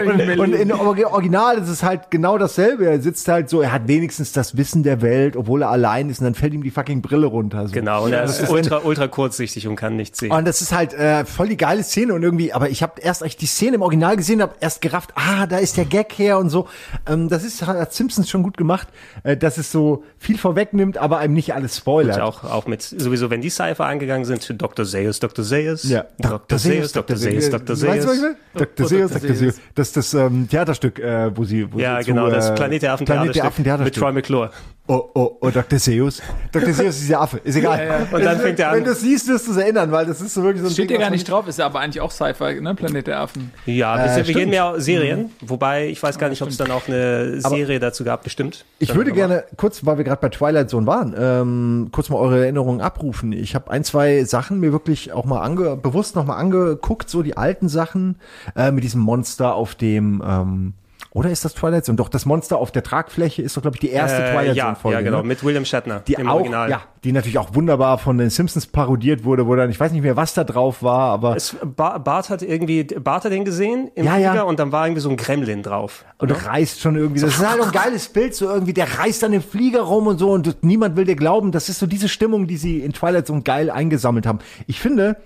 Und, 0.06 0.40
und 0.40 0.54
in 0.54 0.72
Original 0.72 1.58
ist 1.58 1.70
es 1.70 1.84
halt 1.84 2.12
genau 2.12 2.38
dasselbe. 2.38 2.86
Er 2.86 3.02
sitzt 3.02 3.28
halt 3.28 3.50
so, 3.50 3.62
er 3.62 3.72
hat 3.72 3.88
wenigstens 3.88 4.32
das 4.34 4.58
Wissen 4.58 4.84
der 4.84 5.02
Welt, 5.02 5.36
obwohl 5.38 5.62
er 5.64 5.70
allein 5.70 6.10
ist 6.10 6.20
und 6.20 6.26
dann 6.26 6.36
fällt 6.36 6.54
ihm 6.54 6.64
die 6.64 6.72
fucking 6.72 7.02
Brille 7.02 7.28
runter. 7.28 7.68
So. 7.68 7.74
Genau, 7.74 7.93
und 8.00 8.14
er 8.14 8.22
Das 8.24 8.40
ist 8.40 8.50
ultra, 8.50 8.82
ultra 8.84 9.08
kurzsichtig 9.08 9.68
und 9.68 9.76
kann 9.76 9.96
nichts 9.96 10.20
sehen. 10.20 10.32
und 10.32 10.46
das 10.48 10.62
ist 10.62 10.72
halt 10.74 10.94
äh, 10.94 11.26
voll 11.26 11.50
die 11.50 11.58
geile 11.58 11.84
Szene 11.84 12.14
und 12.14 12.24
irgendwie, 12.24 12.54
aber 12.54 12.70
ich 12.70 12.82
habe 12.84 13.02
erst, 13.02 13.24
als 13.24 13.32
ich 13.34 13.38
die 13.38 13.46
Szene 13.46 13.76
im 13.76 13.82
Original 13.82 14.16
gesehen 14.18 14.42
habe, 14.42 14.54
erst 14.60 14.82
gerafft, 14.82 15.12
ah, 15.16 15.46
da 15.48 15.58
ist 15.58 15.78
der 15.78 15.86
Gag 15.86 16.14
her 16.18 16.38
und 16.38 16.50
so. 16.50 16.68
Ähm, 17.08 17.30
das 17.30 17.44
ist 17.44 17.66
hat 17.66 17.94
Simpsons 17.94 18.30
schon 18.30 18.44
gut 18.44 18.58
gemacht, 18.58 18.88
äh, 19.24 19.36
dass 19.38 19.58
es 19.58 19.72
so 19.72 20.04
viel 20.18 20.38
vorwegnimmt, 20.38 20.98
aber 20.98 21.18
einem 21.20 21.34
nicht 21.34 21.54
alles 21.54 21.78
spoilert. 21.78 22.18
Und 22.18 22.22
auch, 22.24 22.44
auch 22.44 22.68
mit, 22.68 22.82
sowieso, 22.82 23.30
wenn 23.30 23.42
die 23.42 23.50
Cypher 23.50 23.86
angegangen 23.86 24.26
sind, 24.26 24.44
für 24.44 24.54
Dr. 24.54 24.86
Zeus, 24.86 25.20
Dr. 25.20 25.44
Zeus, 25.46 25.84
Ja, 25.84 26.06
Dr. 26.20 26.58
Zeus, 26.58 26.92
Dr. 26.92 27.16
Zeus, 27.18 27.50
Dr. 27.50 27.76
Zeus. 27.76 28.08
Dr. 28.54 28.88
Zeus, 28.88 29.12
Dr. 29.12 29.36
Zeus. 29.36 29.56
Das 29.76 29.88
ist 29.88 29.98
das 29.98 30.14
ähm, 30.14 30.48
Theaterstück, 30.50 31.00
äh, 31.00 31.36
wo 31.36 31.44
sie, 31.44 31.72
wo 31.72 31.80
Ja, 31.80 32.00
sie 32.02 32.12
genau, 32.12 32.28
zu, 32.30 32.36
das 32.36 32.50
äh, 32.50 32.56
Planet 32.56 32.82
der 32.84 32.94
Affen 32.94 33.06
Planet 33.06 33.28
der 33.28 33.34
Theaterstück 33.34 33.46
Affen 33.54 33.64
Theaterstück. 33.64 33.96
mit 33.96 34.02
Troy 34.02 34.12
McClure. 34.14 34.52
Oh, 34.86 35.02
oh, 35.14 35.38
oh, 35.40 35.50
Dr. 35.50 35.80
Zeus. 35.80 36.22
Dr. 36.52 36.74
Zeus 36.74 37.00
ist 37.00 37.10
der 37.10 37.22
Affe, 37.22 37.38
ist 37.46 37.56
egal. 37.56 37.78
Ja, 37.80 37.86
ja. 38.00 38.08
Und 38.12 38.22
dann 38.22 38.38
fängt 38.38 38.60
er 38.60 38.70
an. 38.72 38.76
Wenn 38.76 38.84
du 38.84 38.92
es 38.92 39.00
siehst, 39.00 39.30
wirst 39.30 39.48
du 39.48 39.52
es 39.52 39.58
erinnern, 39.58 39.90
weil 39.94 40.06
das 40.06 40.20
ist 40.20 40.34
so 40.34 40.44
wirklich 40.44 40.62
so 40.62 40.68
ein 40.68 40.74
Steht 40.74 40.90
Ding, 40.90 40.98
ja 41.00 41.04
gar 41.04 41.10
nicht 41.10 41.24
drauf, 41.30 41.48
ist 41.48 41.58
ja 41.58 41.68
aber 41.68 41.80
eigentlich 41.80 42.02
auch 42.02 42.12
Sci-Fi, 42.12 42.60
ne? 42.60 42.76
Planet 42.76 43.08
der 43.08 43.22
Affen. 43.22 43.54
Ja, 43.66 44.18
Äh, 44.18 44.28
wir 44.28 44.34
gehen 44.34 44.50
mehr 44.50 44.74
Serien, 44.82 45.30
wobei 45.40 45.88
ich 45.88 46.04
weiß 46.04 46.18
gar 46.18 46.28
nicht, 46.28 46.42
ob 46.42 46.50
es 46.50 46.58
dann 46.58 46.70
auch 46.70 46.86
eine 46.90 47.40
Aber- 47.46 47.56
Serie 47.56 47.80
dazu 47.80 48.04
gab, 48.04 48.24
bestimmt. 48.24 48.66
Ich 48.80 48.90
Dann 48.90 48.98
würde 48.98 49.12
aber- 49.12 49.16
gerne 49.16 49.44
kurz, 49.56 49.86
weil 49.86 49.98
wir 49.98 50.04
gerade 50.04 50.20
bei 50.20 50.28
Twilight 50.28 50.70
Zone 50.70 50.86
waren, 50.86 51.16
ähm, 51.18 51.88
kurz 51.94 52.10
mal 52.10 52.18
eure 52.18 52.42
Erinnerungen 52.44 52.82
abrufen. 52.82 53.32
Ich 53.32 53.56
habe 53.56 53.72
ein, 53.72 53.86
zwei 53.86 54.26
Sachen 54.26 54.60
mir 54.60 54.74
wirklich 54.74 55.14
auch 55.14 55.24
mal 55.24 55.40
ange 55.44 55.78
bewusst 55.78 56.18
noch 56.18 56.26
mal 56.26 56.36
angeguckt, 56.36 57.10
so 57.10 57.24
die 57.24 57.38
alten 57.38 57.70
Sachen 57.70 58.18
äh, 58.58 58.70
mit 58.72 58.84
diesem 58.84 59.00
Monster 59.00 59.56
auf 59.56 59.76
dem 59.76 60.22
ähm, 60.28 60.74
oder 61.16 61.30
ist 61.30 61.46
das 61.46 61.54
Twilight 61.54 61.86
Zone? 61.86 61.96
Doch, 61.96 62.10
das 62.10 62.26
Monster 62.26 62.58
auf 62.58 62.72
der 62.72 62.82
Tragfläche 62.82 63.42
ist 63.44 63.56
doch, 63.56 63.62
glaube 63.62 63.76
ich, 63.78 63.82
die 63.82 63.90
erste 63.92 64.24
Äh, 64.24 64.32
Twilight 64.34 64.56
ja, 64.56 64.64
Zone 64.66 64.76
Folge. 64.78 64.98
Ja, 64.98 65.02
genau, 65.04 65.18
ne? 65.18 65.24
mit 65.28 65.44
William 65.44 65.64
Shatner 65.64 66.00
die 66.08 66.14
im 66.14 66.28
auch, 66.28 66.36
Original. 66.38 66.70
ja, 66.72 66.82
die 67.04 67.12
natürlich 67.12 67.38
auch 67.38 67.54
wunderbar 67.54 68.00
von 68.00 68.18
den 68.18 68.30
Simpsons 68.32 68.66
parodiert 68.66 69.24
wurde, 69.24 69.46
wo 69.46 69.56
dann, 69.56 69.70
ich 69.70 69.80
weiß 69.80 69.92
nicht 69.92 70.02
mehr, 70.02 70.16
was 70.16 70.34
da 70.34 70.44
drauf 70.44 70.82
war, 70.82 71.12
aber 71.12 71.36
Es, 71.36 71.56
Ba- 71.64 72.00
Bart 72.00 72.30
hat 72.32 72.42
irgendwie, 72.42 72.84
Bart 72.84 73.26
hat 73.26 73.32
den 73.32 73.46
gesehen 73.46 73.92
im 73.94 74.06
Ja, 74.06 74.18
ja. 74.18 74.32
Flieger 74.32 74.48
und 74.48 74.58
dann 74.60 74.72
war 74.72 74.88
irgendwie 74.88 75.02
so 75.02 75.10
ein 75.10 75.18
Gremlin 75.18 75.62
drauf. 75.62 76.04
und 76.18 76.32
reißt 76.32 76.80
schon 76.82 76.96
irgendwie. 76.96 77.22
Das 77.22 77.36
ist 77.38 77.48
halt 77.48 77.62
ein 77.62 77.72
geiles 77.72 78.08
Bild, 78.10 78.34
so 78.34 78.50
irgendwie, 78.50 78.74
der 78.74 78.98
reißt 79.00 79.22
dann 79.22 79.34
den 79.34 79.44
Flieger 79.44 79.82
rum 79.82 80.08
und 80.08 80.18
so 80.18 80.32
und 80.32 80.64
niemand 80.64 80.96
will 80.96 81.06
dir 81.06 81.16
glauben. 81.16 81.52
Das 81.52 81.70
ist 81.70 81.78
so 81.80 81.86
diese 81.86 82.10
Stimmung, 82.10 82.48
die 82.48 82.58
sie 82.58 82.80
in 82.80 82.92
Twilight 82.92 83.28
so 83.28 83.40
geil 83.44 83.70
eingesammelt 83.70 84.26
haben. 84.26 84.40
Ich 84.66 84.80
finde, 84.80 85.18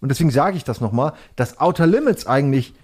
und 0.00 0.08
deswegen 0.10 0.30
sage 0.30 0.56
ich 0.56 0.64
das 0.64 0.80
nochmal, 0.80 1.12
dass 1.36 1.60
Outer 1.60 1.86
Limits 1.86 2.26
eigentlich 2.26 2.74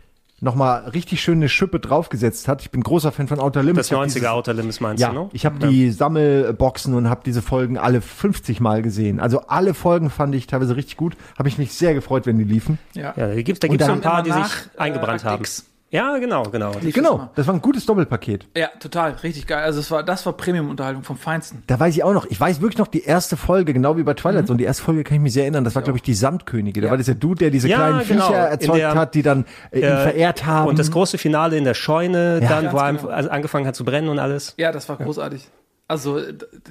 nochmal 0.42 0.88
richtig 0.88 1.22
schön 1.22 1.38
eine 1.38 1.48
Schippe 1.48 1.78
draufgesetzt 1.80 2.48
hat. 2.48 2.60
Ich 2.62 2.70
bin 2.70 2.82
großer 2.82 3.12
Fan 3.12 3.28
von 3.28 3.38
Outer 3.40 3.62
Limits. 3.62 3.88
Das 3.88 3.90
Ich 3.90 3.92
hab 3.92 4.00
90er 4.00 4.14
dieses- 4.14 4.28
Outer 4.28 4.54
Limits 4.54 4.80
meinst 4.80 5.00
ja, 5.00 5.08
du, 5.10 5.14
ne? 5.14 5.30
ich 5.32 5.46
habe 5.46 5.58
die 5.68 5.90
Sammelboxen 5.90 6.94
und 6.94 7.08
habe 7.08 7.22
diese 7.24 7.42
Folgen 7.42 7.78
alle 7.78 8.00
50 8.00 8.60
Mal 8.60 8.82
gesehen. 8.82 9.20
Also 9.20 9.42
alle 9.46 9.72
Folgen 9.72 10.10
fand 10.10 10.34
ich 10.34 10.46
teilweise 10.48 10.76
richtig 10.76 10.96
gut. 10.96 11.16
Habe 11.38 11.48
ich 11.48 11.58
mich 11.58 11.72
sehr 11.72 11.94
gefreut, 11.94 12.26
wenn 12.26 12.38
die 12.38 12.44
liefen. 12.44 12.78
Ja. 12.94 13.14
Ja, 13.16 13.28
da 13.28 13.40
gibt's, 13.42 13.60
da 13.60 13.68
gibt's 13.68 13.86
so 13.86 13.92
ein 13.92 14.00
paar, 14.00 14.22
die 14.22 14.30
sich 14.30 14.40
nach, 14.40 14.56
eingebrannt 14.76 15.22
äh, 15.22 15.26
haben. 15.26 15.40
X. 15.42 15.64
Ja, 15.92 16.16
genau, 16.16 16.42
genau. 16.44 16.72
Lief 16.80 16.94
Genau, 16.94 17.18
das 17.18 17.28
das 17.36 17.46
war 17.48 17.54
ein 17.54 17.60
gutes 17.60 17.84
Doppelpaket. 17.84 18.46
Ja, 18.56 18.68
total, 18.80 19.12
richtig 19.22 19.46
geil. 19.46 19.62
Also 19.62 19.78
es 19.78 19.90
war, 19.90 20.02
das 20.02 20.24
war 20.24 20.32
Premium-Unterhaltung 20.32 21.02
vom 21.04 21.18
Feinsten. 21.18 21.62
Da 21.66 21.78
weiß 21.78 21.94
ich 21.94 22.02
auch 22.02 22.14
noch, 22.14 22.24
ich 22.30 22.40
weiß 22.40 22.62
wirklich 22.62 22.78
noch 22.78 22.86
die 22.88 23.04
erste 23.04 23.36
Folge, 23.36 23.74
genau 23.74 23.98
wie 23.98 24.02
bei 24.02 24.14
Twilight 24.14 24.46
Zone. 24.46 24.56
Die 24.56 24.64
erste 24.64 24.82
Folge 24.82 25.04
kann 25.04 25.16
ich 25.18 25.22
mich 25.22 25.34
sehr 25.34 25.42
erinnern, 25.44 25.64
das 25.64 25.74
war, 25.74 25.82
glaube 25.82 25.98
ich, 25.98 26.02
die 26.02 26.14
Sandkönige. 26.14 26.80
Da 26.80 26.86
Ja. 26.86 26.90
war 26.92 26.96
dieser 26.96 27.14
Dude, 27.14 27.40
der 27.40 27.50
diese 27.50 27.68
Ja, 27.68 27.76
kleinen 27.76 28.08
genau. 28.08 28.26
Viecher 28.26 28.38
erzeugt 28.38 28.78
der- 28.78 28.94
hat, 28.94 29.14
die 29.14 29.22
dann 29.22 29.44
äh, 29.70 29.78
ihn 29.80 29.84
Äh, 29.84 30.02
verehrt 30.02 30.46
haben. 30.46 30.68
Und 30.68 30.78
das 30.78 30.90
große 30.90 31.18
Finale 31.18 31.58
in 31.58 31.64
der 31.64 31.74
Scheune, 31.74 32.40
Ja. 32.42 32.48
dann, 32.48 32.72
wo 32.72 32.78
er 32.78 32.92
genau. 32.94 33.08
angefangen 33.28 33.66
hat 33.66 33.76
zu 33.76 33.84
brennen 33.84 34.08
und 34.08 34.18
alles. 34.18 34.54
Ja, 34.56 34.72
das 34.72 34.88
war 34.88 34.96
großartig. 34.96 35.46
Also 35.88 36.20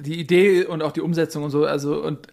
die 0.00 0.18
Idee 0.18 0.64
und 0.64 0.82
auch 0.82 0.90
die 0.90 1.00
Umsetzung 1.00 1.44
und 1.44 1.50
so, 1.50 1.64
also 1.64 2.02
und 2.02 2.26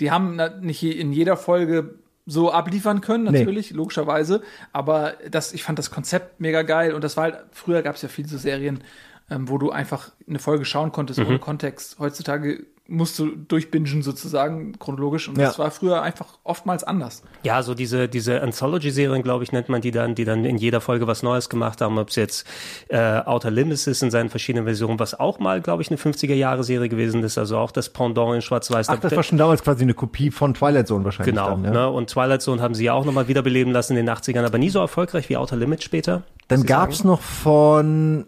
die 0.00 0.10
haben 0.10 0.40
nicht 0.60 0.82
in 0.82 1.12
jeder 1.12 1.36
Folge 1.36 1.94
so 2.26 2.52
abliefern 2.52 3.00
können, 3.00 3.24
Nee. 3.24 3.38
natürlich, 3.40 3.70
logischerweise. 3.72 4.42
Aber 4.72 5.14
das, 5.30 5.52
ich 5.52 5.62
fand 5.64 5.78
das 5.78 5.90
Konzept 5.90 6.40
mega 6.40 6.62
geil 6.62 6.94
und 6.94 7.02
das 7.02 7.16
war 7.16 7.24
halt, 7.24 7.38
früher 7.52 7.82
gab 7.82 7.96
es 7.96 8.02
ja 8.02 8.08
viele 8.08 8.28
so 8.28 8.38
Serien, 8.38 8.82
ähm, 9.30 9.48
wo 9.48 9.58
du 9.58 9.70
einfach 9.70 10.10
eine 10.28 10.38
Folge 10.38 10.64
schauen 10.64 10.92
konntest 10.92 11.18
Mhm. 11.20 11.26
ohne 11.26 11.38
Kontext. 11.38 11.98
Heutzutage 11.98 12.66
musst 12.88 13.18
du 13.18 13.26
durchbingen 13.36 14.02
sozusagen, 14.02 14.78
chronologisch. 14.78 15.28
Und 15.28 15.38
Ja. 15.38 15.46
das 15.46 15.58
war 15.58 15.70
früher 15.70 16.02
einfach 16.02 16.38
oftmals 16.44 16.82
anders. 16.84 17.22
Ja, 17.42 17.62
so 17.62 17.74
diese, 17.74 18.08
diese 18.08 18.42
Anthology-Serien, 18.42 19.22
glaube 19.22 19.44
ich, 19.44 19.52
nennt 19.52 19.68
man 19.68 19.80
die 19.80 19.92
dann, 19.92 20.14
die 20.14 20.24
dann 20.24 20.44
in 20.44 20.58
jeder 20.58 20.80
Folge 20.80 21.06
was 21.06 21.22
Neues 21.22 21.48
gemacht 21.48 21.80
haben, 21.80 21.96
ob 21.98 22.08
es 22.10 22.16
jetzt 22.16 22.46
äh, 22.88 22.98
Outer 23.24 23.50
Limits 23.50 23.86
ist 23.86 24.02
in 24.02 24.10
seinen 24.10 24.30
verschiedenen 24.30 24.64
Versionen, 24.64 24.98
was 24.98 25.18
auch 25.18 25.38
mal, 25.38 25.60
glaube 25.60 25.82
ich, 25.82 25.90
eine 25.90 25.96
50er-Jahre-Serie 25.98 26.88
gewesen 26.88 27.22
ist, 27.22 27.38
also 27.38 27.56
auch 27.58 27.70
das 27.70 27.88
Pendant 27.88 28.34
in 28.34 28.42
Schwarz-Weiß. 28.42 28.88
Ach, 28.88 28.98
das 28.98 29.14
war 29.14 29.22
schon 29.22 29.38
damals 29.38 29.62
quasi 29.62 29.82
eine 29.84 29.94
Kopie 29.94 30.30
von 30.30 30.52
Twilight 30.54 30.88
Zone 30.88 31.04
wahrscheinlich. 31.04 31.34
Genau, 31.34 31.50
Dann, 31.50 31.64
ja. 31.64 31.70
ne? 31.70 31.90
und 31.90 32.10
Twilight 32.10 32.42
Zone 32.42 32.60
haben 32.60 32.74
sie 32.74 32.84
ja 32.84 32.92
auch 32.94 33.04
nochmal 33.04 33.28
wiederbeleben 33.28 33.72
lassen 33.72 33.96
in 33.96 34.04
den 34.06 34.14
80ern, 34.14 34.44
aber 34.44 34.58
nie 34.58 34.70
so 34.70 34.80
erfolgreich 34.80 35.28
wie 35.28 35.36
Outer 35.36 35.56
Limits 35.56 35.84
später. 35.84 36.24
Dann 36.48 36.64
gab's 36.66 36.98
sagen. 36.98 37.08
noch 37.08 37.20
von 37.20 38.26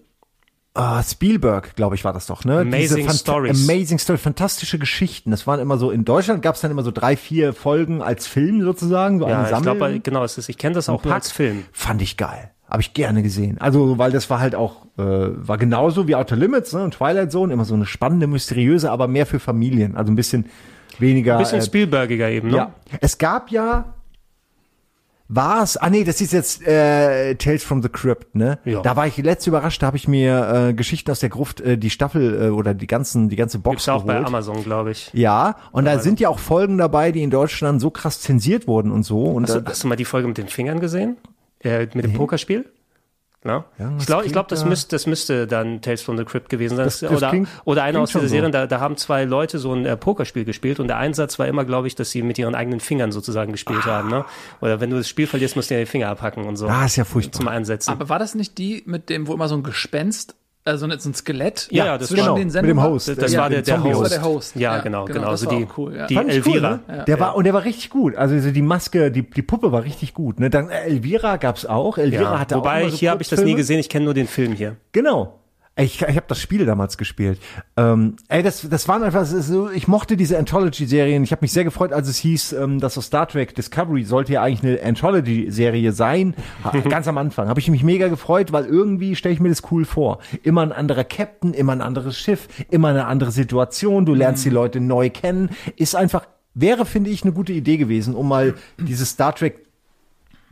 ah, 0.75 1.03
Spielberg, 1.03 1.77
glaube 1.77 1.95
ich, 1.95 2.05
war 2.05 2.13
das 2.13 2.27
doch, 2.27 2.45
ne? 2.45 2.61
Amazing 2.61 3.09
Stories. 3.11 3.69
Amazing 3.69 3.99
Stories, 3.99 4.23
fantastische 4.23 4.79
Geschichten. 4.79 5.31
Das 5.31 5.47
waren 5.47 5.61
immer 5.61 5.79
so, 5.79 5.91
in 5.91 6.05
Deutschland 6.05 6.43
gab's 6.43 6.61
dann 6.61 6.71
immer 6.71 6.83
so 6.83 6.91
drei, 6.91 7.17
vier 7.17 7.53
Folgen 7.53 8.03
als 8.03 8.27
Film 8.27 8.63
sozusagen, 8.63 9.21
so 9.21 9.29
Ja, 9.29 9.37
eine 9.37 9.45
ich 9.45 9.51
Sammlung. 9.51 9.79
glaube, 9.79 10.01
genau, 10.01 10.25
es 10.25 10.37
ist, 10.37 10.49
ich 10.49 10.59
kenne 10.59 10.75
das 10.75 10.89
auch 10.89 11.05
als 11.07 11.31
Film. 11.31 11.65
Fand 11.73 12.03
ich 12.03 12.17
geil. 12.17 12.51
Habe 12.69 12.83
ich 12.83 12.93
gerne 12.93 13.23
gesehen. 13.23 13.59
Also, 13.61 13.99
weil 13.99 14.11
das 14.11 14.29
war 14.31 14.41
halt 14.41 14.55
auch, 14.55 14.87
äh, 14.99 15.03
war 15.03 15.59
genauso 15.59 16.09
wie 16.09 16.17
Outer 16.17 16.35
Limits 16.35 16.73
ne? 16.73 16.83
und 16.83 16.95
Twilight 16.95 17.31
Zone, 17.31 17.53
immer 17.53 17.65
so 17.65 17.75
eine 17.75 17.87
spannende, 17.87 18.27
mysteriöse, 18.27 18.91
aber 18.91 19.07
mehr 19.07 19.27
für 19.27 19.39
Familien. 19.39 19.97
Also 19.97 20.11
ein 20.11 20.17
bisschen 20.17 20.47
weniger. 20.99 21.35
Ein 21.35 21.39
bisschen 21.41 21.61
äh, 21.61 21.65
Spielbergiger 21.65 22.29
eben, 22.31 22.51
ne? 22.51 22.57
ja. 22.57 22.75
Es 23.01 23.19
gab 23.19 23.51
ja, 23.51 23.94
war 25.29 25.63
es, 25.63 25.77
ah 25.77 25.89
nee, 25.89 26.05
das 26.05 26.21
ist 26.21 26.33
jetzt 26.33 26.67
äh, 26.67 27.35
Tales 27.37 27.65
from 27.65 27.83
the 27.83 27.89
Crypt, 27.89 28.35
ne? 28.35 28.59
Ja. 28.65 28.83
Da 28.83 28.95
war 28.95 29.07
ich 29.07 29.17
letzte 29.17 29.51
überrascht, 29.51 29.83
da 29.83 29.87
habe 29.87 29.97
ich 29.97 30.07
mir 30.07 30.69
äh, 30.69 30.75
Geschichten 30.75 31.11
aus 31.11 31.21
der 31.21 31.31
Gruft, 31.31 31.61
äh, 31.61 31.79
die 31.79 31.91
Staffel 31.91 32.43
äh, 32.43 32.49
oder 32.51 32.75
die 32.75 32.87
ganzen, 32.87 33.31
die 33.31 33.37
ganze 33.37 33.59
Box 33.59 33.77
Gibt's 33.77 33.89
auch 33.89 34.05
bei 34.05 34.15
geholt. 34.15 34.29
Amazon, 34.29 34.63
glaube 34.63 34.91
ich. 34.91 35.11
Ja, 35.15 35.57
und 35.73 35.87
da 35.87 35.99
sind 35.99 36.21
ja 36.21 36.29
auch 36.29 36.39
Folgen 36.39 36.77
dabei, 36.77 37.11
die 37.11 37.23
in 37.23 37.31
Deutschland 37.31 37.81
so 37.81 37.91
krass 37.91 38.21
zensiert 38.21 38.67
wurden 38.67 38.91
und 38.93 39.03
so. 39.03 39.23
Und 39.25 39.45
Hast 39.45 39.55
da, 39.55 39.61
du, 39.61 39.71
hast 39.71 39.83
du 39.85 39.89
mal 39.89 39.97
die 39.97 40.05
Folge 40.05 40.29
mit 40.29 40.37
den 40.37 40.49
Fingern 40.49 40.79
gesehen? 40.81 41.17
Äh, 41.61 41.87
mit 41.95 42.05
dem 42.05 42.13
Pokerspiel? 42.13 42.67
Ja. 43.47 43.65
Ja, 43.79 43.93
ich 43.99 44.07
glaube, 44.07 44.25
ich 44.25 44.33
glaub, 44.33 44.49
das, 44.49 44.65
müsste, 44.65 44.95
das 44.97 45.07
müsste 45.07 45.47
dann 45.47 45.83
Tales 45.83 46.01
from 46.01 46.17
the 46.17 46.25
Crypt 46.25 46.49
gewesen 46.49 46.77
sein. 46.77 46.87
Das- 46.87 47.01
das 47.01 47.13
oder, 47.13 47.29
klingt- 47.29 47.49
oder 47.67 47.83
einer 47.83 48.01
aus 48.01 48.09
dieser 48.09 48.21
schon 48.21 48.29
so. 48.29 48.35
Serie, 48.35 48.51
da, 48.51 48.67
da 48.67 48.81
haben 48.81 48.97
zwei 48.97 49.25
Leute 49.25 49.59
so 49.59 49.75
ein 49.75 49.85
äh, 49.85 49.97
Pokerspiel 49.99 50.45
gespielt 50.47 50.81
und 50.81 50.89
der 50.89 50.97
Einsatz 50.97 51.39
war 51.39 51.47
immer, 51.47 51.65
glaube 51.67 51.87
ich, 51.87 51.95
dass 51.95 52.11
sie 52.11 52.23
mit 52.23 52.39
ihren 52.39 52.55
eigenen 52.55 52.81
Fingern 52.81 53.13
sozusagen 53.13 53.53
gespielt 53.53 53.85
haben. 53.85 54.09
Ne? 54.09 54.25
Oder 54.63 54.81
wenn 54.81 54.89
du 54.89 54.97
das 54.97 55.09
Spiel 55.09 55.27
verlierst, 55.27 55.57
musst 55.57 55.71
du 55.71 55.75
dir 55.75 55.81
die 55.81 55.87
Finger 55.87 56.09
abhacken 56.09 56.45
und 56.47 56.57
so. 56.57 56.69
ah, 56.69 56.87
ist 56.87 56.97
ja 56.97 57.05
furchtbar. 57.05 57.39
Zum 57.39 57.49
Einsetzen. 57.49 57.91
Aber 57.91 58.09
war 58.09 58.19
das 58.19 58.35
nicht 58.35 58.57
die 58.57 58.83
mit 58.87 59.11
dem, 59.11 59.27
wo 59.27 59.35
immer 59.35 59.49
so 59.49 59.57
ein 59.57 59.63
Gespenst, 59.63 60.35
also 60.67 60.89
so 60.99 61.09
ein 61.11 61.15
Skelett 61.15 61.69
Ja, 61.71 61.85
ja, 61.87 61.99
das 61.99 62.09
zwischen 62.09 62.23
genau, 62.23 62.37
den 62.37 62.45
mit 62.45 62.53
Sendungen 62.53 62.77
dem 62.77 62.83
war? 62.83 62.91
Host. 62.91 63.09
das 63.09 63.17
das 63.17 63.35
äh, 63.35 63.39
war 63.39 63.51
dem 63.51 63.63
der, 63.63 63.63
der. 63.63 63.83
Host. 63.85 63.95
Das 63.95 64.01
war 64.01 64.09
der 64.19 64.23
Host. 64.25 64.57
Ja, 64.57 64.77
Ja, 64.77 64.83
genau, 64.83 65.05
genau, 65.05 65.19
genau. 65.19 65.31
das 65.31 65.43
Also 65.43 65.51
war 65.51 65.59
die, 65.59 65.67
cool, 65.77 65.95
ja. 65.97 66.07
die 66.07 66.17
Elvira. 66.17 66.47
Cool, 66.47 66.61
ne? 66.61 66.81
Ja, 66.99 67.05
der 67.05 67.15
ja. 67.17 67.21
war 67.21 67.37
und 67.37 67.45
der 67.45 67.55
war 67.55 67.65
richtig 67.65 67.91
gut. 67.91 68.17
Also 68.17 68.39
so 68.41 68.51
die 68.51 68.63
Maske, 68.63 69.11
die 69.11 69.23
die 69.23 69.43
Puppe 69.43 69.73
war 69.73 69.85
richtig 69.85 70.15
gut. 70.15 70.41
Ne? 70.41 70.49
Dann 70.51 70.71
äh, 70.71 70.85
Elvira 70.85 71.37
gab's 71.37 71.67
auch. 71.67 71.99
Elvira 71.99 72.23
Ja. 72.23 72.39
hatte 72.39 72.57
auch 72.57 72.61
Wobei, 72.61 72.89
so 72.89 72.97
hier 72.97 73.11
habe 73.11 73.23
ich 73.23 73.29
das 73.29 73.43
nie 73.43 73.55
gesehen, 73.55 73.79
ich 73.79 73.89
kenne 73.89 74.07
nur 74.07 74.15
den 74.15 74.27
Film 74.27 74.53
hier. 74.55 74.77
Genau. 74.93 75.41
Ich, 75.77 76.03
ich 76.03 76.17
habe 76.17 76.27
das 76.29 76.41
Spiel 76.41 76.67
damals 76.67 76.97
gespielt. 76.99 77.41
Ähm, 77.77 78.15
ey, 78.29 78.45
das, 78.45 78.69
das 78.69 78.87
waren 78.87 79.03
einfach 79.03 79.25
so, 79.25 79.69
ich 79.71 79.89
mochte 79.89 80.17
diese 80.17 80.39
Anthology-Serien. 80.39 81.25
Ich 81.25 81.33
habe 81.33 81.41
mich 81.43 81.51
sehr 81.51 81.65
gefreut, 81.65 81.93
als 81.93 82.07
es 82.07 82.17
hieß, 82.19 82.53
ähm, 82.53 82.79
dass 82.79 82.97
aus 82.97 83.07
Star 83.07 83.27
Trek 83.27 83.57
Discovery 83.57 84.05
sollte 84.05 84.35
ja 84.35 84.43
eigentlich 84.43 84.63
eine 84.63 84.89
Anthology-Serie 84.89 85.91
sein. 85.91 86.37
Ganz 86.89 87.09
am 87.09 87.19
Anfang 87.19 87.49
habe 87.49 87.59
ich 87.59 87.69
mich 87.69 87.83
mega 87.83 88.07
gefreut, 88.07 88.53
weil 88.53 88.67
irgendwie 88.67 89.17
stelle 89.17 89.35
ich 89.35 89.41
mir 89.41 89.49
das 89.49 89.63
cool 89.73 89.85
vor. 89.85 90.21
Immer 90.45 90.63
ein 90.63 90.71
anderer 90.71 91.03
Captain, 91.03 91.53
immer 91.53 91.73
ein 91.73 91.83
anderes 91.83 92.17
Schiff, 92.17 92.47
immer 92.71 92.89
eine 92.89 93.07
andere 93.07 93.33
Situation. 93.33 94.07
Du 94.07 94.15
lernst 94.15 94.45
die 94.45 94.51
Leute 94.51 94.79
neu 94.79 95.11
kennen. 95.11 95.51
Ist 95.75 95.97
einfach, 95.97 96.25
wäre, 96.55 96.87
finde 96.87 97.11
ich, 97.11 97.25
eine 97.25 97.33
gute 97.33 97.53
Idee 97.53 97.79
gewesen, 97.79 98.15
um 98.15 98.29
mal 98.29 98.55
dieses 98.79 99.11
Star 99.11 99.35
Trek 99.35 99.67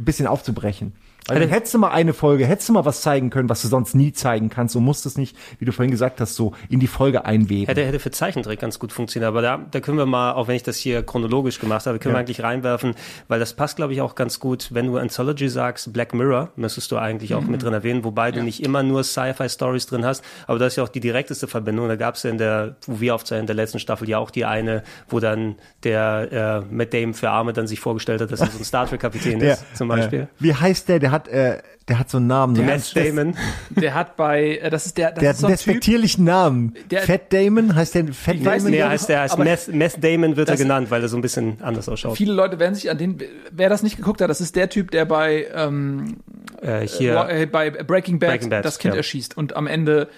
ein 0.00 0.04
bisschen 0.04 0.26
aufzubrechen. 0.26 0.94
Also 1.28 1.46
hättest 1.48 1.72
du 1.74 1.78
mal 1.78 1.90
eine 1.90 2.12
Folge, 2.14 2.46
hättest 2.46 2.68
du 2.68 2.72
mal 2.72 2.84
was 2.84 3.00
zeigen 3.02 3.30
können, 3.30 3.48
was 3.48 3.62
du 3.62 3.68
sonst 3.68 3.94
nie 3.94 4.12
zeigen 4.12 4.48
kannst 4.50 4.74
und 4.74 4.84
musstest 4.84 5.18
nicht, 5.18 5.36
wie 5.58 5.64
du 5.64 5.72
vorhin 5.72 5.90
gesagt 5.90 6.20
hast, 6.20 6.34
so 6.34 6.52
in 6.68 6.80
die 6.80 6.86
Folge 6.88 7.24
einweben. 7.24 7.66
Hätte, 7.66 7.84
hätte 7.86 7.98
für 8.00 8.10
Zeichentrick 8.10 8.58
ganz 8.60 8.78
gut 8.78 8.92
funktioniert, 8.92 9.28
aber 9.28 9.40
da, 9.42 9.60
da 9.70 9.80
können 9.80 9.98
wir 9.98 10.06
mal, 10.06 10.32
auch 10.32 10.48
wenn 10.48 10.56
ich 10.56 10.62
das 10.64 10.76
hier 10.78 11.02
chronologisch 11.02 11.60
gemacht 11.60 11.86
habe, 11.86 11.98
können 11.98 12.14
Ja. 12.14 12.18
wir 12.18 12.20
eigentlich 12.24 12.42
reinwerfen, 12.42 12.94
weil 13.28 13.38
das 13.38 13.54
passt, 13.54 13.76
glaube 13.76 13.92
ich, 13.92 14.00
auch 14.00 14.14
ganz 14.16 14.40
gut. 14.40 14.68
Wenn 14.72 14.86
du 14.86 14.98
Anthology 14.98 15.48
sagst, 15.48 15.92
Black 15.92 16.12
Mirror, 16.12 16.50
müsstest 16.56 16.90
du 16.90 16.96
eigentlich 16.96 17.34
auch 17.34 17.42
Mhm. 17.42 17.50
mit 17.52 17.62
drin 17.62 17.72
erwähnen, 17.72 18.02
wobei 18.04 18.32
du 18.32 18.42
nicht 18.42 18.62
immer 18.64 18.82
nur 18.82 19.04
Sci-Fi-Stories 19.04 19.86
drin 19.86 20.04
hast, 20.04 20.24
aber 20.48 20.58
das 20.58 20.72
ist 20.72 20.76
ja 20.76 20.82
auch 20.84 20.88
die 20.88 21.00
direkteste 21.00 21.46
Verbindung. 21.46 21.86
Da 21.88 21.96
gab 21.96 22.16
es 22.16 22.24
ja 22.24 22.30
in 22.30 22.38
der, 22.38 22.76
wo 22.86 22.94
in 23.12 23.46
der 23.46 23.54
letzten 23.54 23.78
Staffel 23.78 24.08
ja 24.08 24.18
auch 24.18 24.30
die 24.30 24.44
eine, 24.44 24.82
wo 25.08 25.20
dann 25.20 25.54
der 25.84 26.64
äh, 26.68 26.74
Matt 26.74 26.92
Damon 26.94 27.14
für 27.14 27.30
Arme 27.30 27.52
dann 27.52 27.66
sich 27.66 27.78
vorgestellt 27.80 28.20
hat, 28.20 28.32
dass 28.32 28.40
er 28.40 28.48
so 28.48 28.58
ein 28.58 28.64
Star 28.64 28.88
Trek-Kapitän 28.88 29.40
ist, 29.40 29.64
zum 29.76 29.88
Beispiel. 29.88 30.28
Wie 30.40 30.54
heißt 30.54 30.88
der? 30.88 30.98
Der 30.98 31.11
hat, 31.12 31.28
äh, 31.28 31.58
der 31.88 31.98
hat 31.98 32.10
so 32.10 32.18
einen 32.18 32.26
Namen. 32.28 32.54
So 32.56 32.62
Matt 32.62 32.70
ganz 32.72 32.88
fest- 32.90 33.08
Damon. 33.16 33.36
Der 33.70 33.94
hat 33.94 34.16
bei, 34.16 34.56
äh, 34.58 34.70
das 34.70 34.86
ist 34.86 34.96
der, 34.98 35.10
das 35.12 35.20
Der 35.20 35.30
ist 35.30 35.36
hat 35.36 35.40
so 35.40 35.46
einen 35.46 35.52
ein 35.54 35.58
Typ, 35.58 35.66
despektierlichen 35.66 36.24
Namen. 36.24 36.74
Der- 36.90 37.02
Fat 37.02 37.32
Damon? 37.32 37.74
Heißt 37.74 37.94
der 37.94 38.06
Fat 38.12 38.44
weiß 38.44 38.62
Damon? 38.62 38.70
Nee, 38.70 38.82
heißt 38.82 39.08
der 39.08 39.20
heißt 39.20 39.34
aber- 39.34 39.44
Meth, 39.44 39.68
Meth 39.68 40.02
Damon 40.02 40.36
wird 40.36 40.48
er 40.48 40.56
genannt, 40.56 40.90
weil 40.90 41.02
er 41.02 41.08
so 41.08 41.16
ein 41.16 41.22
bisschen 41.22 41.58
anders 41.62 41.88
ausschaut. 41.88 42.16
viele 42.16 42.32
Leute 42.32 42.58
werden 42.58 42.74
sich 42.74 42.90
an 42.90 42.98
den, 42.98 43.18
wer 43.50 43.68
das 43.68 43.82
nicht 43.82 43.96
geguckt 43.96 44.20
hat, 44.20 44.30
das 44.30 44.40
ist 44.40 44.56
der 44.56 44.68
Typ, 44.68 44.90
der 44.90 45.04
bei, 45.04 45.46
ähm, 45.54 46.18
Äh, 46.60 46.86
hier, 46.86 47.28
äh, 47.28 47.46
bei 47.46 47.70
Breaking 47.70 48.18
Bad, 48.18 48.30
Breaking 48.30 48.50
Bad, 48.50 48.64
das 48.64 48.78
Kind 48.78 48.94
ja. 48.94 48.98
erschießt 48.98 49.36
und 49.36 49.54
am 49.56 49.66
Ende 49.66 50.08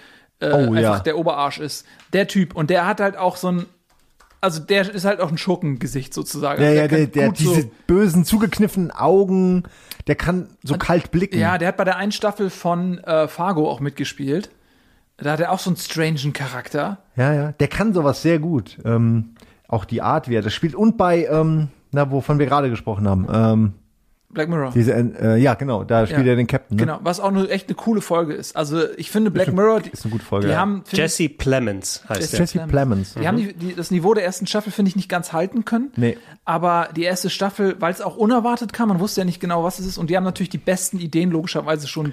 äh, 0.41 0.51
Oh, 0.51 0.57
einfach 0.57 0.81
ja. 0.81 0.99
der 0.99 1.17
Oberarsch 1.17 1.59
ist. 1.61 1.87
Der 2.13 2.27
Typ. 2.27 2.55
Und 2.57 2.69
der 2.69 2.87
hat 2.87 3.01
halt 3.01 3.17
auch 3.17 3.37
so 3.37 3.49
ein, 3.53 3.67
also 4.45 4.61
der 4.61 4.95
ist 4.95 5.05
halt 5.05 5.21
auch 5.21 5.31
ein 5.31 5.39
Schurkengesicht 5.39 6.15
sozusagen. 6.15 6.63
Ja, 6.63 6.69
Also 6.69 6.81
ja, 6.81 6.89
der, 6.89 7.07
der 7.07 7.27
gut 7.29 7.39
diese 7.39 7.63
so, 7.63 7.71
bösen, 7.87 8.25
zugekniffenen 8.25 8.91
Augen, 8.91 9.65
der 10.07 10.15
kann 10.15 10.49
so 10.63 10.77
kalt 10.77 11.11
blicken. 11.11 11.39
Ja, 11.39 11.59
der 11.59 11.69
hat 11.69 11.77
bei 11.77 11.85
der 11.85 11.97
einen 11.97 12.13
Staffel 12.13 12.51
von 12.51 12.99
äh, 12.99 13.27
Fargo 13.27 13.69
auch 13.69 13.81
mitgespielt. 13.81 14.51
Da 15.17 15.33
hat 15.33 15.41
er 15.41 15.53
auch 15.53 15.59
so 15.59 15.71
einen 15.71 15.77
strangen 15.77 16.33
Charakter. 16.33 16.99
Ja, 17.17 17.33
ja, 17.33 17.53
der 17.53 17.69
kann 17.69 17.95
sowas 17.95 18.23
sehr 18.23 18.39
gut. 18.39 18.79
Ähm, 18.85 19.31
auch 19.69 19.85
die 19.85 20.03
Art, 20.03 20.29
wie 20.29 20.35
er 20.35 20.43
das 20.43 20.53
spielt. 20.53 20.75
Und 20.75 20.97
bei, 20.97 21.27
ähm, 21.27 21.69
na, 21.93 22.11
wovon 22.11 22.39
wir 22.39 22.47
gerade 22.47 22.69
gesprochen 22.69 23.09
haben. 23.09 23.27
Ähm, 23.33 23.73
Black 24.35 24.49
Mirror. 24.49 24.73
diese, 24.75 24.93
äh, 24.93 25.37
ja, 25.37 25.55
genau, 25.55 25.85
da 25.85 26.07
spielt 26.07 26.27
Ja. 26.27 26.33
er 26.33 26.37
den 26.37 26.47
Captain. 26.47 26.77
Ne? 26.77 26.83
Genau, 26.85 26.99
was 27.03 27.21
auch 27.21 27.29
eine 27.29 27.49
echt 27.49 27.69
eine 27.69 27.77
coole 27.77 28.01
Folge 28.01 28.35
ist. 28.35 28.55
Also 28.57 28.83
ich 28.97 29.11
finde 29.11 29.31
Black 29.31 29.53
Mirror, 29.53 29.81
die, 29.81 29.91
Ist 29.91 30.05
eine 30.05 30.13
gute 30.13 30.25
Folge. 30.25 30.47
die 30.49 30.53
ja. 30.53 30.59
haben 30.59 30.85
Jesse 30.93 31.29
Plemons 31.29 32.03
heißt 32.09 32.21
Jesse 32.21 32.31
der. 32.33 32.41
Jesse 32.41 32.67
Plemons. 32.69 33.15
Die 33.15 33.27
haben 33.27 33.37
die, 33.39 33.55
die, 33.55 33.75
das 33.75 33.91
Niveau 33.91 34.13
der 34.15 34.25
ersten 34.25 34.47
Staffel, 34.47 34.73
finde 34.73 34.91
ich, 34.91 34.97
nicht 34.97 35.09
ganz 35.09 35.33
halten 35.33 35.65
können. 35.65 35.93
Nee. 35.97 36.19
Aber 36.45 36.89
die 36.95 37.05
erste 37.05 37.31
Staffel, 37.31 37.77
weil 37.81 37.93
es 37.93 38.01
auch 38.03 38.17
unerwartet 38.17 38.73
kam, 38.73 38.89
man 38.89 39.01
wusste 39.01 39.21
ja 39.21 39.25
nicht 39.25 39.41
genau, 39.41 39.65
was 39.65 39.79
es 39.79 39.87
ist. 39.87 39.99
Und 39.99 40.11
die 40.11 40.17
haben 40.17 40.25
natürlich 40.25 40.51
die 40.51 40.59
besten 40.59 40.99
Ideen 40.99 41.31
logischerweise 41.31 41.89
schon 41.89 42.13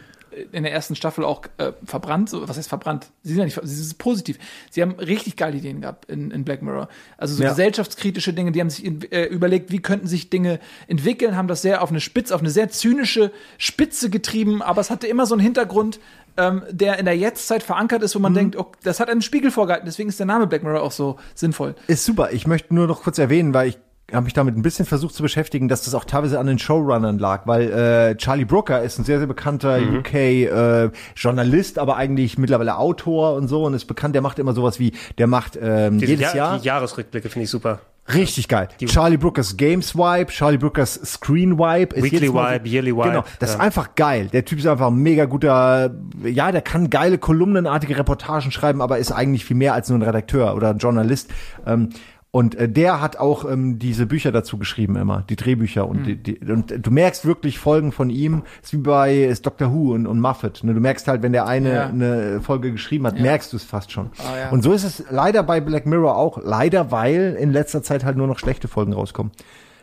in 0.52 0.64
der 0.64 0.72
ersten 0.72 0.96
Staffel 0.96 1.24
auch 1.26 1.42
äh, 1.58 1.74
verbrannt. 1.86 2.30
So, 2.30 2.48
was 2.48 2.58
heißt 2.58 2.70
verbrannt? 2.70 3.08
Sie 3.24 3.30
sind 3.30 3.40
ja 3.40 3.46
nicht, 3.46 3.60
sie 3.64 3.76
sind 3.84 3.98
positiv. 3.98 4.38
Sie 4.70 4.82
haben 4.82 4.92
richtig 4.94 5.36
geile 5.36 5.58
Ideen 5.58 5.82
gehabt 5.82 6.06
in, 6.10 6.32
in 6.32 6.44
Black 6.44 6.62
Mirror. 6.62 6.88
Also 7.18 7.36
so 7.36 7.44
Ja. 7.44 7.50
gesellschaftskritische 7.50 8.34
Dinge, 8.34 8.52
die 8.52 8.60
haben 8.60 8.70
sich 8.70 8.86
in, 8.86 9.02
äh, 9.12 9.26
überlegt, 9.26 9.72
wie 9.72 9.80
könnten 9.80 10.08
sich 10.08 10.30
Dinge 10.30 10.60
entwickeln, 10.88 11.36
haben 11.36 11.48
das 11.48 11.62
sehr 11.62 11.82
auf 11.82 11.90
eine 11.90 12.00
Spitze, 12.00 12.34
auf 12.36 12.42
eine 12.42 12.50
sehr 12.50 12.70
zynische 12.70 13.32
Spitze 13.58 14.10
getrieben, 14.10 14.62
aber 14.62 14.82
es 14.82 14.90
hatte 14.90 15.08
immer 15.08 15.26
so 15.26 15.36
einen 15.36 15.42
Hintergrund, 15.44 16.00
ähm, 16.38 16.64
der 16.72 16.98
in 16.98 17.06
der 17.06 17.18
Jetztzeit 17.18 17.62
verankert 17.64 18.04
ist, 18.04 18.16
wo 18.16 18.20
Mhm. 18.20 18.24
man 18.24 18.34
denkt, 18.34 18.56
okay, 18.56 18.78
das 18.84 19.00
hat 19.00 19.10
einen 19.10 19.22
Spiegel 19.22 19.52
vorgehalten, 19.52 19.86
deswegen 19.86 20.10
ist 20.10 20.20
der 20.20 20.26
Name 20.26 20.48
Black 20.48 20.64
Mirror 20.64 20.82
auch 20.82 20.92
so 20.92 21.18
sinnvoll. 21.36 21.76
Ist 21.88 22.06
super. 22.06 22.32
Ich 22.32 22.48
möchte 22.48 22.74
nur 22.74 22.88
noch 22.88 23.04
kurz 23.04 23.18
erwähnen, 23.18 23.54
weil 23.54 23.70
ich 23.70 23.78
habe 24.14 24.24
mich 24.26 24.34
damit 24.34 24.58
ein 24.58 24.62
bisschen 24.62 24.86
versucht 24.86 25.16
zu 25.16 25.24
beschäftigen, 25.24 25.68
dass 25.68 25.84
das 25.84 25.94
auch 25.96 26.06
teilweise 26.06 26.40
an 26.40 26.48
den 26.48 26.60
Showrunnern 26.60 27.18
lag, 27.20 27.48
weil 27.48 27.72
äh, 27.72 28.16
Charlie 28.18 28.46
Brooker 28.46 28.82
ist 28.82 29.00
ein 29.00 29.04
sehr, 29.06 29.18
sehr 29.20 29.28
bekannter 29.28 29.80
Mhm. 29.80 29.98
UK 30.00 30.14
äh, 30.14 30.90
Journalist, 31.16 31.80
aber 31.80 31.98
eigentlich 31.98 32.38
mittlerweile 32.38 32.78
Autor 32.78 33.36
und 33.36 33.48
so 33.48 33.66
und 33.66 33.74
ist 33.74 33.86
bekannt, 33.86 34.16
der 34.16 34.22
macht 34.22 34.40
immer 34.40 34.54
sowas 34.54 34.80
wie, 34.80 34.94
der 35.18 35.28
macht 35.28 35.58
ähm, 35.62 36.00
Diese 36.00 36.12
jedes 36.12 36.34
Jahr, 36.34 36.36
Jahr 36.36 36.60
Die 36.60 36.66
Jahresrückblicke 36.68 37.30
finde 37.30 37.46
ich 37.46 37.50
super. 37.50 37.80
Richtig 38.14 38.48
geil. 38.48 38.68
Charlie 38.88 39.16
Brookers 39.16 39.56
Games 39.58 39.96
Wipe, 39.96 40.32
Charlie 40.32 40.58
Brookers 40.58 40.96
Screen 41.06 41.58
Wipe. 41.60 41.96
ist 41.96 42.04
Weekly 42.04 42.34
Wipe, 42.34 42.68
Yearly 42.68 42.96
Wipe, 42.96 43.08
Genau, 43.10 43.24
das 43.40 43.52
ist 43.52 43.56
ja. 43.58 43.62
einfach 43.62 43.94
geil. 43.96 44.28
Der 44.34 44.44
Typ 44.44 44.58
ist 44.58 44.66
einfach 44.66 44.88
ein 44.88 44.96
mega 44.96 45.26
guter, 45.26 45.92
ja, 46.24 46.52
der 46.52 46.62
kann 46.62 46.90
geile 46.90 47.20
kolumnenartige 47.20 47.98
Reportagen 47.98 48.52
schreiben, 48.52 48.82
aber 48.82 48.98
ist 48.98 49.12
eigentlich 49.12 49.46
viel 49.46 49.56
mehr 49.56 49.76
als 49.76 49.88
nur 49.90 50.00
ein 50.00 50.02
Redakteur 50.02 50.56
oder 50.56 50.72
ein 50.72 50.80
Journalist. 50.80 51.30
Ähm, 51.66 51.90
und 52.34 52.56
äh, 52.56 52.70
der 52.70 53.02
hat 53.02 53.18
auch 53.18 53.44
ähm, 53.50 53.78
diese 53.78 54.06
Bücher 54.06 54.32
dazu 54.32 54.58
geschrieben 54.58 54.96
immer, 54.96 55.24
die 55.30 55.36
Drehbücher 55.36 55.86
und, 55.88 56.06
die, 56.06 56.16
die, 56.16 56.40
und 56.40 56.74
du 56.86 56.90
merkst 56.92 57.26
wirklich 57.26 57.60
Folgen 57.60 57.92
von 57.92 58.10
ihm, 58.10 58.44
ist 58.64 58.72
wie 58.72 58.78
bei 58.78 59.24
ist 59.24 59.46
Doctor 59.46 59.74
Who 59.74 59.94
und, 59.94 60.08
und 60.08 60.20
Muffet. 60.22 60.64
Ne? 60.64 60.74
Du 60.74 60.80
merkst 60.80 61.08
halt, 61.10 61.22
wenn 61.24 61.34
der 61.34 61.46
eine 61.46 61.74
Ja. 61.74 61.88
eine 61.88 62.40
Folge 62.42 62.72
geschrieben 62.72 63.06
hat, 63.06 63.20
merkst 63.20 63.52
du 63.52 63.58
es 63.58 63.64
fast 63.66 63.92
schon. 63.92 64.12
Ah, 64.20 64.38
ja. 64.38 64.50
Und 64.50 64.62
so 64.64 64.72
ist 64.72 64.84
es 64.86 65.04
leider 65.10 65.44
bei 65.44 65.60
Black 65.60 65.86
Mirror 65.86 66.16
auch. 66.16 66.40
Leider, 66.42 66.90
weil 66.92 67.36
in 67.40 67.52
letzter 67.52 67.84
Zeit 67.84 68.06
halt 68.06 68.16
nur 68.16 68.28
noch 68.28 68.40
schlechte 68.40 68.68
Folgen 68.70 68.94
rauskommen. 68.94 69.32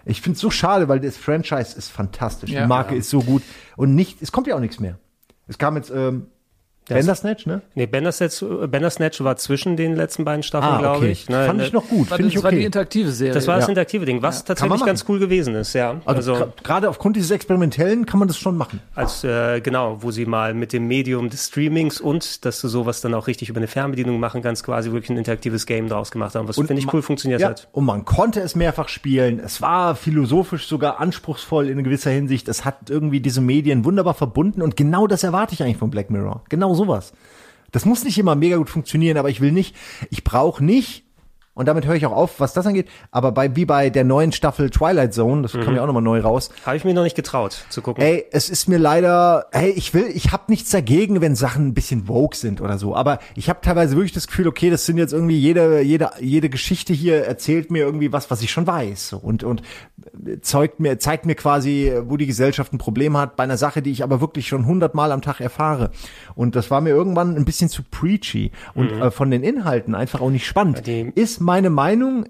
Ich 0.07 0.23
finde 0.23 0.37
es 0.37 0.41
so 0.41 0.51
schade, 0.51 0.89
weil 0.89 1.01
das 1.01 1.19
Franchise 1.19 1.77
ist 1.77 1.91
fantastisch. 1.91 2.51
Ja. 2.51 2.63
Die 2.63 2.67
Marke 2.67 2.95
Ja. 2.95 3.01
ist 3.01 3.11
so 3.11 3.21
gut. 3.21 3.43
Und 3.77 3.95
nicht, 3.95 4.23
es 4.23 4.33
kommt 4.33 4.47
ja 4.47 4.57
auch 4.57 4.61
nichts 4.61 4.81
mehr. 4.81 4.99
Es 5.49 5.59
kam 5.59 5.77
jetzt 5.77 5.91
ähm, 5.95 6.29
Bandersnatch, 6.97 7.47
ne? 7.47 7.61
Nee, 7.75 7.87
Bandersnatch, 7.87 8.45
Bandersnatch 8.71 9.21
war 9.23 9.37
zwischen 9.37 9.77
den 9.77 9.97
letzten 9.97 10.25
beiden 10.25 10.43
Staffeln, 10.43 10.73
Ah, 10.75 10.79
glaube 10.79 10.97
okay. 10.99 11.11
ich. 11.11 11.29
Ne, 11.29 11.47
Fand 11.47 11.63
ich 11.63 11.73
noch 11.73 11.89
gut. 11.89 12.09
Finde 12.09 12.29
ich 12.29 12.35
das 12.35 12.43
war 12.45 12.51
die 12.51 12.57
okay. 12.59 12.67
interaktive 12.67 13.11
Serie. 13.11 13.35
Das 13.35 13.47
war 13.47 13.57
das 13.57 13.65
Ja. 13.67 13.71
interaktive 13.71 14.05
Ding, 14.07 14.23
was 14.23 14.39
man 14.41 14.47
tatsächlich 14.47 14.85
ganz 14.85 15.05
cool 15.09 15.19
gewesen 15.19 15.55
ist, 15.55 15.73
ja. 15.75 16.01
Also, 16.05 16.33
Also, 16.35 16.53
gerade 16.63 16.89
aufgrund 16.89 17.17
dieses 17.17 17.31
Experimentellen 17.31 18.07
kann 18.07 18.19
man 18.19 18.29
das 18.29 18.37
schon 18.39 18.57
machen. 18.57 18.81
als 18.95 19.25
äh, 19.25 19.61
genau, 19.61 19.99
wo 20.03 20.11
sie 20.11 20.27
mal 20.27 20.55
mit 20.55 20.73
dem 20.73 20.87
Medium 20.87 21.31
des 21.31 21.47
Streamings 21.49 22.01
und 22.01 22.45
dass 22.45 22.61
du 22.61 22.69
sowas 22.69 23.01
dann 23.01 23.15
auch 23.15 23.27
richtig 23.27 23.49
über 23.49 23.59
eine 23.59 23.67
Fernbedienung 23.69 24.19
machen 24.21 24.43
kannst, 24.43 24.65
quasi 24.65 24.91
wirklich 24.93 25.11
ein 25.11 25.17
interaktives 25.19 25.67
Game 25.67 25.89
draus 25.89 26.11
gemacht 26.11 26.35
haben, 26.35 26.49
was 26.49 26.57
finde 26.57 26.75
ich 26.75 26.93
cool 26.93 27.03
funktioniert 27.03 27.41
ja, 27.41 27.49
hat. 27.49 27.69
Und 27.73 27.85
man 27.85 28.05
konnte 28.05 28.41
es 28.41 28.55
mehrfach 28.55 28.89
spielen. 28.89 29.41
Es 29.45 29.61
war 29.63 29.95
philosophisch 29.95 30.67
sogar 30.67 31.01
anspruchsvoll 31.01 31.69
in 31.69 31.83
gewisser 31.85 32.11
Hinsicht. 32.11 32.49
Es 32.49 32.65
hat 32.65 32.91
irgendwie 32.91 33.21
diese 33.21 33.41
Medien 33.41 33.85
wunderbar 33.85 34.15
verbunden 34.15 34.63
und 34.63 34.77
genau 34.77 35.07
das 35.07 35.23
erwarte 35.23 35.55
ich 35.55 35.63
eigentlich 35.63 35.77
von 35.77 35.91
Black 35.91 36.11
Mirror. 36.11 36.43
Genau 36.49 36.75
sowas. 36.79 37.13
Das 37.71 37.85
muss 37.85 38.05
nicht 38.05 38.19
immer 38.19 38.35
mega 38.35 38.57
gut 38.57 38.71
funktionieren, 38.71 39.19
aber 39.19 39.29
ich 39.29 39.41
will 39.41 39.53
nicht, 39.53 39.77
ich 40.11 40.25
brauche 40.25 40.65
nicht, 40.65 41.05
und 41.59 41.67
damit 41.67 41.87
höre 41.87 41.97
ich 41.97 42.07
auch 42.07 42.13
auf, 42.13 42.39
was 42.39 42.53
das 42.53 42.69
angeht, 42.69 42.87
aber 43.11 43.33
bei, 43.33 43.57
wie 43.57 43.65
bei 43.65 43.91
der 43.91 44.05
neuen 44.05 44.31
Staffel 44.31 44.71
Twilight 44.71 45.13
Zone, 45.13 45.43
das 45.43 45.55
kam 45.55 45.75
ja 45.75 45.83
auch 45.83 45.89
nochmal 45.89 46.05
neu 46.05 46.21
raus, 46.21 46.51
Habe 46.65 46.77
ich 46.77 46.85
mir 46.85 46.95
noch 46.95 47.03
nicht 47.03 47.17
getraut 47.17 47.65
zu 47.69 47.83
gucken. 47.83 48.01
Ey, 48.01 48.27
es 48.31 48.49
ist 48.49 48.69
mir 48.69 48.79
leider, 48.79 49.47
hey, 49.51 49.71
ich 49.71 49.93
will, 49.93 50.07
ich 50.15 50.31
habe 50.31 50.45
nichts 50.47 50.71
dagegen, 50.71 51.21
wenn 51.21 51.35
Sachen 51.35 51.67
ein 51.67 51.75
bisschen 51.75 52.07
vogue 52.07 52.37
sind 52.37 52.61
oder 52.61 52.79
so, 52.79 52.95
aber 52.95 53.19
ich 53.35 53.49
habe 53.49 53.59
teilweise 53.61 53.97
wirklich 53.97 54.13
das 54.13 54.29
Gefühl, 54.29 54.47
okay, 54.47 54.71
das 54.71 54.87
sind 54.87 54.99
jetzt 54.99 55.13
irgendwie 55.13 55.37
jede 55.37 55.81
jede 55.81 56.11
jede 56.21 56.49
Geschichte 56.49 56.93
hier 56.93 57.25
erzählt 57.25 57.73
mir 57.73 57.81
irgendwie 57.81 58.13
was, 58.13 58.31
was 58.31 58.41
ich 58.41 58.53
schon 58.53 58.69
weiß 58.69 59.15
und 59.15 59.43
und 59.43 59.63
zeugt 60.43 60.81
mir 60.81 60.99
zeigt 60.99 61.27
mir 61.27 61.35
quasi, 61.35 61.93
wo 62.05 62.17
die 62.17 62.27
Gesellschaft 62.27 62.73
ein 62.73 62.79
Problem 62.79 63.17
hat 63.17 63.37
bei 63.37 63.45
einer 63.45 63.57
Sache, 63.57 63.83
die 63.83 63.91
ich 63.91 64.03
aber 64.03 64.21
wirklich 64.21 64.49
schon 64.49 64.67
hundertmal 64.67 65.13
am 65.13 65.23
Tag 65.23 65.41
erfahre. 65.41 65.91
Und 66.35 66.57
das 66.57 66.71
war 66.71 66.81
mir 66.81 66.91
irgendwann 66.91 67.37
ein 67.37 67.45
bisschen 67.45 67.69
zu 67.69 67.83
preachy 67.83 68.51
und 68.75 68.91
äh, 68.91 69.11
von 69.11 69.31
den 69.31 69.43
Inhalten 69.43 69.95
einfach 69.95 70.21
auch 70.21 70.31
nicht 70.31 70.47
spannend. 70.47 70.87
Die- 70.87 71.13
ist 71.15 71.41
meine 71.41 71.71
Meinung, 71.71 72.27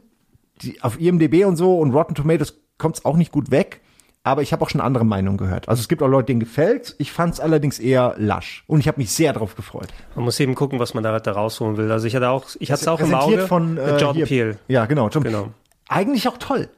die, 0.62 0.80
auf 0.82 1.00
IMDb 1.00 1.44
und 1.44 1.56
so 1.56 1.78
und 1.78 1.92
Rotten 1.92 2.14
Tomatoes 2.14 2.58
kommt's 2.78 3.04
auch 3.04 3.16
nicht 3.16 3.32
gut 3.32 3.50
weg. 3.50 3.80
Aber 4.24 4.42
ich 4.42 4.52
habe 4.52 4.62
auch 4.62 4.68
schon 4.68 4.80
andere 4.82 5.06
Meinungen 5.06 5.38
gehört. 5.38 5.68
Also 5.70 5.80
es 5.80 5.88
gibt 5.88 6.02
auch 6.02 6.08
Leute, 6.08 6.26
denen 6.26 6.40
gefällt. 6.40 6.96
Ich 6.98 7.12
fand 7.12 7.34
es 7.34 7.40
allerdings 7.40 7.78
eher 7.78 8.14
lasch. 8.18 8.62
Und 8.66 8.80
ich 8.80 8.88
habe 8.88 8.98
mich 9.00 9.10
sehr 9.10 9.32
drauf 9.32 9.54
gefreut. 9.54 9.88
Man 10.16 10.24
muss 10.24 10.38
eben 10.40 10.54
gucken, 10.54 10.78
was 10.80 10.92
man 10.92 11.02
da, 11.02 11.18
da 11.18 11.32
rausholen 11.32 11.78
will. 11.78 11.90
Also 11.90 12.06
ich 12.06 12.14
hatte 12.14 12.28
auch, 12.28 12.44
ich 12.58 12.70
hatte 12.70 12.82
es 12.82 12.88
auch 12.88 13.00
im 13.00 13.14
Auge. 13.14 13.46
von 13.46 13.78
äh, 13.78 13.92
Jordan 13.92 14.14
hier- 14.16 14.26
Peele. 14.26 14.58
Ja, 14.66 14.84
genau. 14.84 15.08
John, 15.08 15.22
Genau. 15.22 15.48
Eigentlich 15.88 16.28
auch 16.28 16.36
toll. 16.36 16.68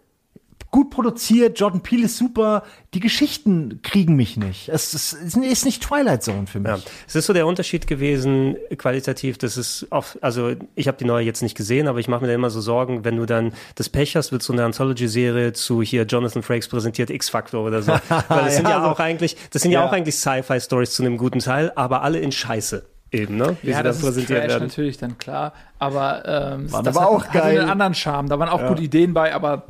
Gut 0.72 0.90
produziert, 0.90 1.58
Jordan 1.58 1.80
Peele 1.80 2.04
ist 2.04 2.16
super. 2.16 2.62
Die 2.94 3.00
Geschichten 3.00 3.80
kriegen 3.82 4.14
mich 4.14 4.36
nicht. 4.36 4.68
Es 4.68 4.94
ist, 4.94 5.14
es 5.14 5.34
ist 5.36 5.64
nicht 5.64 5.82
Twilight 5.82 6.22
Zone 6.22 6.46
für 6.46 6.60
mich. 6.60 6.70
Ja. 6.70 6.78
Es 7.08 7.16
ist 7.16 7.26
so 7.26 7.32
der 7.32 7.46
Unterschied 7.48 7.88
gewesen, 7.88 8.56
qualitativ, 8.76 9.36
das 9.38 9.56
ist 9.56 9.88
oft, 9.90 10.22
also 10.22 10.52
ich 10.76 10.86
habe 10.86 10.96
die 10.96 11.04
neue 11.06 11.24
jetzt 11.24 11.42
nicht 11.42 11.56
gesehen, 11.56 11.88
aber 11.88 11.98
ich 11.98 12.06
mache 12.06 12.20
mir 12.20 12.28
da 12.28 12.34
immer 12.34 12.50
so 12.50 12.60
Sorgen, 12.60 13.04
wenn 13.04 13.16
du 13.16 13.26
dann 13.26 13.52
das 13.74 13.88
Pech 13.88 14.14
hast, 14.14 14.30
wird 14.30 14.44
so 14.44 14.52
eine 14.52 14.64
Anthology-Serie 14.64 15.52
zu 15.54 15.82
hier 15.82 16.04
Jonathan 16.04 16.42
Frakes 16.44 16.68
präsentiert 16.68 17.10
X-Factor 17.10 17.64
oder 17.66 17.82
so. 17.82 17.90
Weil 18.28 18.44
das 18.44 18.54
sind 18.56 18.64
Ja, 18.68 18.70
ja, 18.70 18.82
so- 18.84 18.90
auch 18.90 19.00
eigentlich, 19.00 19.36
das 19.50 19.62
sind 19.62 19.72
ja, 19.72 19.80
Ja. 19.80 19.88
auch 19.88 19.92
eigentlich 19.92 20.14
Sci-Fi-Stories 20.16 20.92
zu 20.92 21.02
einem 21.02 21.16
guten 21.18 21.40
Teil, 21.40 21.72
aber 21.74 22.02
alle 22.02 22.20
in 22.20 22.30
Scheiße 22.30 22.84
eben, 23.10 23.36
ne? 23.36 23.56
Wie 23.62 23.70
ja, 23.70 23.78
sie 23.78 23.82
das 23.82 23.98
dann 23.98 24.08
ist 24.08 24.14
präsentiert 24.14 24.38
Trash 24.38 24.48
werden. 24.50 24.68
natürlich 24.68 24.98
dann 24.98 25.18
klar, 25.18 25.52
aber 25.80 26.22
ähm, 26.26 26.70
War 26.72 26.84
das 26.84 26.96
aber 26.96 27.06
hat, 27.06 27.12
auch 27.12 27.24
hatte 27.26 27.38
geil. 27.38 27.58
einen 27.60 27.70
anderen 27.70 27.94
Charme. 27.94 28.28
Da 28.28 28.38
waren 28.38 28.48
auch 28.48 28.60
Ja. 28.60 28.68
gute 28.68 28.82
Ideen 28.82 29.12
bei, 29.14 29.34
aber 29.34 29.64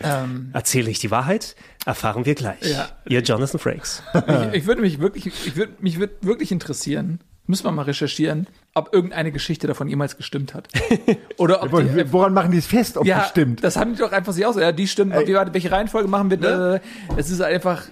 ähm, 0.00 0.50
Erzähle 0.52 0.90
ich 0.90 0.98
die 0.98 1.10
Wahrheit? 1.10 1.56
Erfahren 1.84 2.24
wir 2.24 2.34
gleich. 2.34 2.62
Ja. 2.62 2.88
Ihr 3.08 3.20
Jonathan 3.20 3.58
Frakes. 3.58 4.02
ich, 4.14 4.60
ich 4.60 4.66
würde 4.66 4.80
mich 4.82 5.00
wirklich, 5.00 5.26
ich 5.26 5.56
würde 5.56 5.72
mich 5.80 5.98
würd 5.98 6.10
wirklich 6.20 6.52
interessieren. 6.52 7.20
Müssen 7.46 7.64
wir 7.64 7.72
mal 7.72 7.82
recherchieren, 7.82 8.46
ob 8.74 8.92
irgendeine 8.92 9.32
Geschichte 9.32 9.66
davon 9.66 9.88
jemals 9.88 10.18
gestimmt 10.18 10.52
hat. 10.52 10.68
Oder 11.38 11.62
ob 11.62 11.70
die, 11.70 12.12
Woran 12.12 12.34
machen 12.34 12.50
die 12.50 12.58
es 12.58 12.66
fest, 12.66 12.98
ob 12.98 13.06
ja, 13.06 13.20
das 13.20 13.30
stimmt? 13.30 13.64
das 13.64 13.76
haben 13.76 13.94
die 13.94 14.00
doch 14.00 14.12
einfach 14.12 14.34
sich 14.34 14.44
aus. 14.44 14.56
Ja, 14.56 14.70
die 14.70 14.86
stimmt. 14.86 15.14
Wie, 15.14 15.34
welche 15.34 15.70
Reihenfolge 15.70 16.08
machen 16.08 16.30
wir? 16.30 16.74
Äh, 16.74 16.80
es 17.16 17.30
ist 17.30 17.40
einfach. 17.40 17.84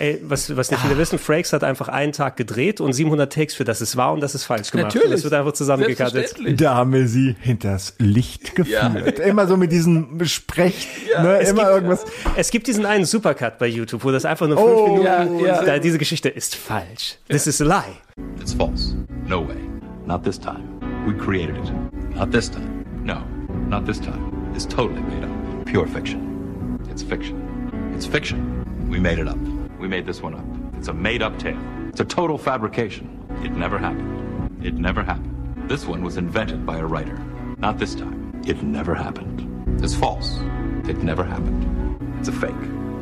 Ey, 0.00 0.18
was, 0.22 0.56
was 0.56 0.70
nicht 0.70 0.80
viele 0.80 0.96
wissen, 0.96 1.18
Frakes 1.18 1.52
hat 1.52 1.62
einfach 1.62 1.88
einen 1.88 2.12
Tag 2.12 2.38
gedreht 2.38 2.80
und 2.80 2.94
700 2.94 3.30
Takes 3.30 3.54
für 3.54 3.64
das 3.64 3.82
es 3.82 3.98
war 3.98 4.14
und 4.14 4.20
das 4.20 4.34
ist 4.34 4.44
falsch 4.44 4.70
gemacht. 4.70 4.86
Natürlich. 4.86 5.04
Und 5.08 5.12
das 5.12 5.24
wird 5.24 5.34
einfach 5.34 5.52
zusammengekattet. 5.52 6.12
Selbstverständlich. 6.14 6.56
Da 6.58 6.74
haben 6.74 6.92
wir 6.94 7.06
sie 7.06 7.36
hinters 7.38 7.96
Licht 7.98 8.54
geführt. 8.56 9.18
Immer 9.18 9.46
so 9.46 9.58
mit 9.58 9.72
diesem 9.72 10.24
Sprech, 10.24 10.88
ne, 11.22 11.40
Es 11.40 11.50
immer 11.50 11.64
gibt, 11.64 11.72
irgendwas. 11.74 12.06
Es 12.34 12.50
gibt 12.50 12.66
diesen 12.66 12.86
einen 12.86 13.04
Supercut 13.04 13.58
bei 13.58 13.66
YouTube, 13.66 14.02
wo 14.02 14.10
das 14.10 14.24
einfach 14.24 14.48
nur 14.48 14.56
Oh, 14.56 14.86
fünf 14.86 15.04
Minuten, 15.04 15.44
ja, 15.44 15.56
ja. 15.56 15.62
Da, 15.64 15.78
diese 15.78 15.98
Geschichte 15.98 16.30
ist 16.30 16.56
falsch. 16.56 17.18
This 17.28 17.46
is 17.46 17.60
a 17.60 17.64
lie. 17.66 18.24
It's 18.40 18.54
false. 18.54 18.96
No 19.26 19.46
way. 19.46 19.58
Not 20.06 20.24
this 20.24 20.40
time. 20.40 20.64
We 21.06 21.12
created 21.14 21.56
it. 21.56 22.16
Not 22.16 22.30
this 22.32 22.50
time. 22.50 22.86
No, 23.04 23.22
not 23.68 23.84
this 23.84 24.00
time. 24.00 24.32
It's 24.54 24.66
totally 24.66 25.02
made 25.02 25.24
up. 25.24 25.66
Pure 25.66 25.88
fiction. 25.88 26.78
It's 26.90 27.02
fiction. 27.02 27.36
It's 27.94 28.06
fiction. 28.06 28.64
We 28.88 28.98
made 28.98 29.18
it 29.18 29.28
up. 29.28 29.36
We 29.80 29.88
made 29.88 30.04
this 30.04 30.20
one 30.20 30.34
up. 30.34 30.44
It's 30.76 30.88
a 30.88 30.92
made 30.92 31.22
up 31.22 31.38
tale. 31.38 31.58
It's 31.88 32.00
a 32.00 32.04
total 32.04 32.36
fabrication. 32.36 33.26
It 33.42 33.52
never 33.52 33.78
happened. 33.78 34.62
It 34.62 34.74
never 34.74 35.02
happened. 35.02 35.70
This 35.70 35.86
one 35.86 36.02
was 36.02 36.18
invented 36.18 36.66
by 36.66 36.76
a 36.76 36.84
writer. 36.84 37.18
Not 37.56 37.78
this 37.78 37.94
time. 37.94 38.42
It 38.46 38.62
never 38.62 38.94
happened. 38.94 39.82
It's 39.82 39.94
false. 39.94 40.38
It 40.86 40.98
never 40.98 41.24
happened. 41.24 41.96
It's 42.18 42.28
a 42.28 42.32
fake. 42.32 42.52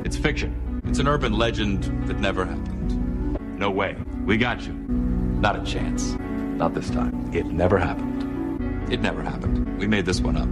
It's 0.05 0.17
fiction. 0.17 0.81
It's 0.87 1.01
an 1.01 1.09
urban 1.09 1.33
legend 1.33 1.83
that 2.07 2.21
never 2.21 2.45
happened. 2.45 3.59
No 3.59 3.73
way. 3.73 3.97
We 4.25 4.37
got 4.37 4.65
you. 4.65 4.73
Not 4.73 5.57
a 5.57 5.65
chance. 5.65 6.15
Not 6.59 6.75
this 6.75 6.91
time. 6.91 7.29
It 7.35 7.47
never 7.47 7.79
happened. 7.79 8.93
It 8.93 9.01
never 9.01 9.21
happened. 9.21 9.79
We 9.81 9.89
made 9.89 10.07
this 10.07 10.21
one 10.21 10.37
up. 10.37 10.49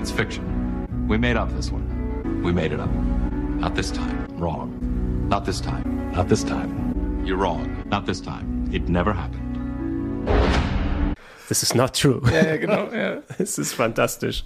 It's 0.00 0.10
fiction. 0.10 1.06
We 1.06 1.18
made 1.18 1.36
up 1.36 1.54
this 1.54 1.70
one. 1.70 2.42
We 2.42 2.50
made 2.50 2.72
it 2.72 2.80
up. 2.80 2.90
Not 2.90 3.76
this 3.76 3.92
time. 3.92 4.26
Wrong. 4.38 4.95
Not 5.28 5.44
this 5.44 5.60
time. 5.60 6.12
Not 6.12 6.28
this 6.28 6.44
time. 6.44 7.22
You're 7.24 7.36
wrong. 7.36 7.82
Not 7.86 8.06
this 8.06 8.20
time. 8.20 8.68
It 8.72 8.88
never 8.88 9.12
happened. 9.12 9.42
This 11.48 11.62
is 11.62 11.74
not 11.74 11.94
true. 11.94 12.20
Ja, 12.26 12.44
ja, 12.44 12.56
genau. 12.56 12.92
Ja. 12.92 13.22
Es 13.38 13.58
ist 13.58 13.74
fantastisch. 13.74 14.44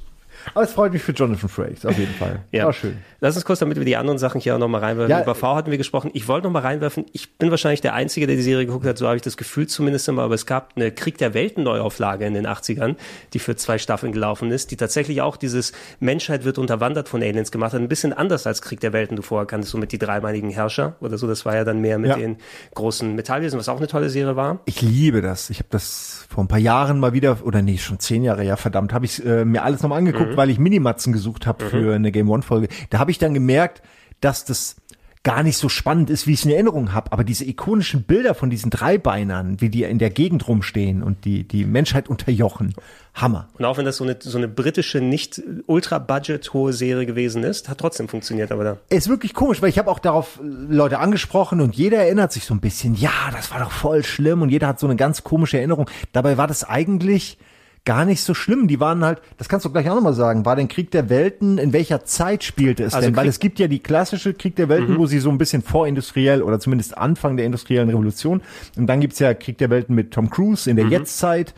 Aber 0.55 0.65
es 0.65 0.73
freut 0.73 0.93
mich 0.93 1.03
für 1.03 1.13
Jonathan 1.13 1.49
Frakes, 1.49 1.85
auf 1.87 1.97
jeden 1.99 2.15
Fall. 2.15 2.41
Ja. 2.53 2.65
War 2.67 2.73
schön. 2.73 2.99
Lass 3.21 3.37
uns 3.37 3.45
kurz, 3.45 3.59
damit 3.59 3.77
wir 3.79 3.85
die 3.85 3.97
anderen 3.97 4.19
Sachen 4.19 4.41
hier 4.41 4.55
auch 4.55 4.59
nochmal 4.59 4.81
reinwerfen. 4.81 5.11
Ja, 5.11 5.23
Über 5.23 5.35
V 5.35 5.55
hatten 5.55 5.71
wir 5.71 5.79
gesprochen. 5.79 6.11
Ich 6.15 6.27
wollte 6.29 6.47
nochmal 6.47 6.63
reinwerfen. 6.63 7.05
Ich 7.13 7.37
bin 7.37 7.51
wahrscheinlich 7.51 7.81
der 7.83 7.95
Einzige, 7.95 8.27
der 8.27 8.37
die 8.37 8.43
Serie 8.43 8.67
geguckt 8.67 8.87
hat. 8.87 8.97
So 8.99 9.07
habe 9.07 9.17
ich 9.17 9.23
das 9.23 9.37
Gefühl 9.37 9.67
zumindest 9.67 10.09
immer. 10.09 10.23
Aber 10.23 10.35
es 10.35 10.47
gab 10.47 10.73
eine 10.77 10.91
Krieg 10.91 11.19
der 11.19 11.35
Welten 11.35 11.63
Neuauflage 11.65 12.25
in 12.25 12.35
den 12.35 12.47
80ern, 12.47 12.97
die 13.35 13.39
für 13.39 13.57
zwei 13.57 13.79
Staffeln 13.79 14.13
gelaufen 14.13 14.51
ist, 14.51 14.71
die 14.71 14.77
tatsächlich 14.77 15.21
auch 15.23 15.37
dieses 15.37 15.73
Menschheit 16.01 16.45
wird 16.45 16.59
unterwandert 16.59 17.09
von 17.09 17.23
Aliens 17.23 17.51
gemacht 17.53 17.73
hat. 17.75 17.81
Ein 17.81 17.89
bisschen 17.89 18.13
anders 18.13 18.47
als 18.47 18.63
Krieg 18.63 18.81
der 18.81 18.93
Welten. 18.93 19.17
Du 19.17 19.23
vorher 19.23 19.47
kanntest 19.47 19.73
so 19.73 19.79
mit 19.79 19.93
die 19.93 19.99
dreimeinigen 19.99 20.51
Herrscher 20.51 20.97
oder 21.01 21.19
so. 21.19 21.27
Das 21.27 21.45
war 21.45 21.55
ja 21.55 21.65
dann 21.65 21.81
mehr 21.81 21.99
mit 21.99 22.11
Ja. 22.11 22.17
den 22.17 22.37
großen 22.75 23.15
Metallwesen, 23.15 23.59
was 23.59 23.69
auch 23.69 23.77
eine 23.79 23.87
tolle 23.89 24.09
Serie 24.11 24.37
war. 24.37 24.61
Ich 24.65 24.81
liebe 24.83 25.21
das. 25.21 25.51
Ich 25.51 25.59
habe 25.59 25.69
das 25.71 26.27
vor 26.31 26.45
ein 26.45 26.49
paar 26.49 26.59
Jahren 26.59 26.99
mal 27.01 27.13
wieder, 27.13 27.39
oder 27.45 27.61
nee, 27.61 27.77
schon 27.79 27.99
zehn 27.99 28.23
Jahre, 28.23 28.45
ja 28.45 28.57
verdammt, 28.57 28.93
habe 28.93 29.05
ich 29.05 29.25
äh, 29.25 29.45
mir 29.45 29.63
alles 29.65 29.83
nochmal 29.83 29.99
angeguckt, 29.99 30.30
Mhm. 30.30 30.30
Weil 30.37 30.51
ich 30.51 30.59
Minimatzen 30.59 31.13
gesucht 31.13 31.47
habe 31.47 31.65
für 31.67 31.95
eine 31.95 32.13
Game 32.13 32.31
One 32.31 32.43
Folge. 32.43 32.69
Da 32.91 32.99
habe 32.99 33.11
ich 33.11 33.19
dann 33.19 33.35
gemerkt, 33.35 33.83
dass 34.21 34.45
das 34.45 34.77
gar 35.23 35.43
nicht 35.43 35.59
so 35.59 35.69
spannend 35.69 36.09
ist, 36.09 36.27
wie 36.27 36.33
ich 36.33 36.41
es 36.41 36.47
in 36.47 36.53
Erinnerung 36.53 36.95
habe. 36.95 37.13
Aber 37.13 37.25
diese 37.25 37.45
ikonischen 37.45 38.05
Bilder 38.05 38.35
von 38.35 38.49
diesen 38.49 38.71
Dreibeinern, 38.71 39.61
wie 39.61 39.69
die 39.69 39.83
in 39.83 39.99
der 39.99 40.09
Gegend 40.09 40.49
rumstehen 40.49 41.03
und 41.03 41.27
die 41.27 41.47
die 41.47 41.67
Menschheit 41.67 42.09
unterjochen, 42.09 42.75
Hammer. 43.13 43.49
Und 43.59 43.65
auch 43.67 43.77
wenn 43.77 43.85
das 43.85 43.99
so 43.99 44.05
eine, 44.05 44.17
so 44.19 44.39
eine 44.39 44.49
britische, 44.49 45.01
nicht 45.01 45.43
ultra-budget 45.67 46.53
hohe 46.55 46.73
Serie 46.73 47.05
gewesen 47.05 47.43
ist, 47.43 47.69
hat 47.69 47.79
trotzdem 47.79 48.09
funktioniert 48.09 48.51
aber 48.51 48.65
da. 48.65 48.77
ist 48.89 49.09
wirklich 49.09 49.35
komisch, 49.35 49.61
weil 49.61 49.69
ich 49.69 49.79
habe 49.79 49.91
auch 49.91 49.99
darauf 49.99 50.41
Leute 50.43 50.99
angesprochen 51.01 51.61
und 51.61 51.75
jeder 51.75 51.99
erinnert 51.99 52.33
sich 52.33 52.45
so 52.45 52.55
ein 52.55 52.61
bisschen, 52.61 52.95
ja, 52.95 53.11
das 53.33 53.51
war 53.51 53.61
doch 53.61 53.73
voll 53.73 54.05
schlimm 54.05 54.41
und 54.41 54.49
jeder 54.49 54.69
hat 54.69 54.81
so 54.81 54.87
eine 54.87 54.97
ganz 54.97 55.23
komische 55.23 55.59
Erinnerung. 55.59 55.91
Dabei 56.13 56.39
war 56.39 56.47
das 56.47 56.65
eigentlich 56.65 57.37
gar 57.85 58.05
nicht 58.05 58.23
so 58.23 58.35
schlimm. 58.35 58.69
Die 58.69 58.79
waren 58.79 59.05
halt, 59.05 59.21
das 59.39 59.49
kannst 59.49 59.65
du 59.65 59.71
gleich 59.71 59.89
auch 59.89 59.95
nochmal 59.95 60.13
sagen, 60.15 60.45
war 60.45 60.55
denn 60.55 60.69
Krieg 60.69 60.91
der 60.91 61.09
Welten, 61.09 61.57
in 61.59 61.73
welcher 61.73 62.05
Zeit 62.05 62.45
spielte 62.45 62.85
es 62.85 62.95
Also 62.95 63.07
denn? 63.09 63.17
Weil 63.17 63.25
Krieg- 63.25 63.31
es 63.31 63.39
gibt 63.41 63.59
ja 63.59 63.69
die 63.69 63.79
klassische 63.79 64.35
Krieg 64.35 64.55
der 64.57 64.69
Welten, 64.69 64.95
Mhm. 64.95 64.99
wo 64.99 65.07
sie 65.07 65.19
so 65.19 65.31
ein 65.31 65.39
bisschen 65.39 65.63
vorindustriell 65.63 66.43
oder 66.43 66.61
zumindest 66.61 66.97
Anfang 66.99 67.37
der 67.37 67.47
industriellen 67.47 67.89
Revolution 67.89 68.43
und 68.77 68.87
dann 68.87 69.01
gibt's 69.01 69.19
ja 69.19 69.33
Krieg 69.35 69.57
der 69.59 69.71
Welten 69.71 69.95
mit 69.95 70.11
Tom 70.13 70.29
Cruise 70.31 70.69
in 70.69 70.77
der 70.77 70.85
Mhm. 70.87 70.93
Jetztzeit. 70.93 71.55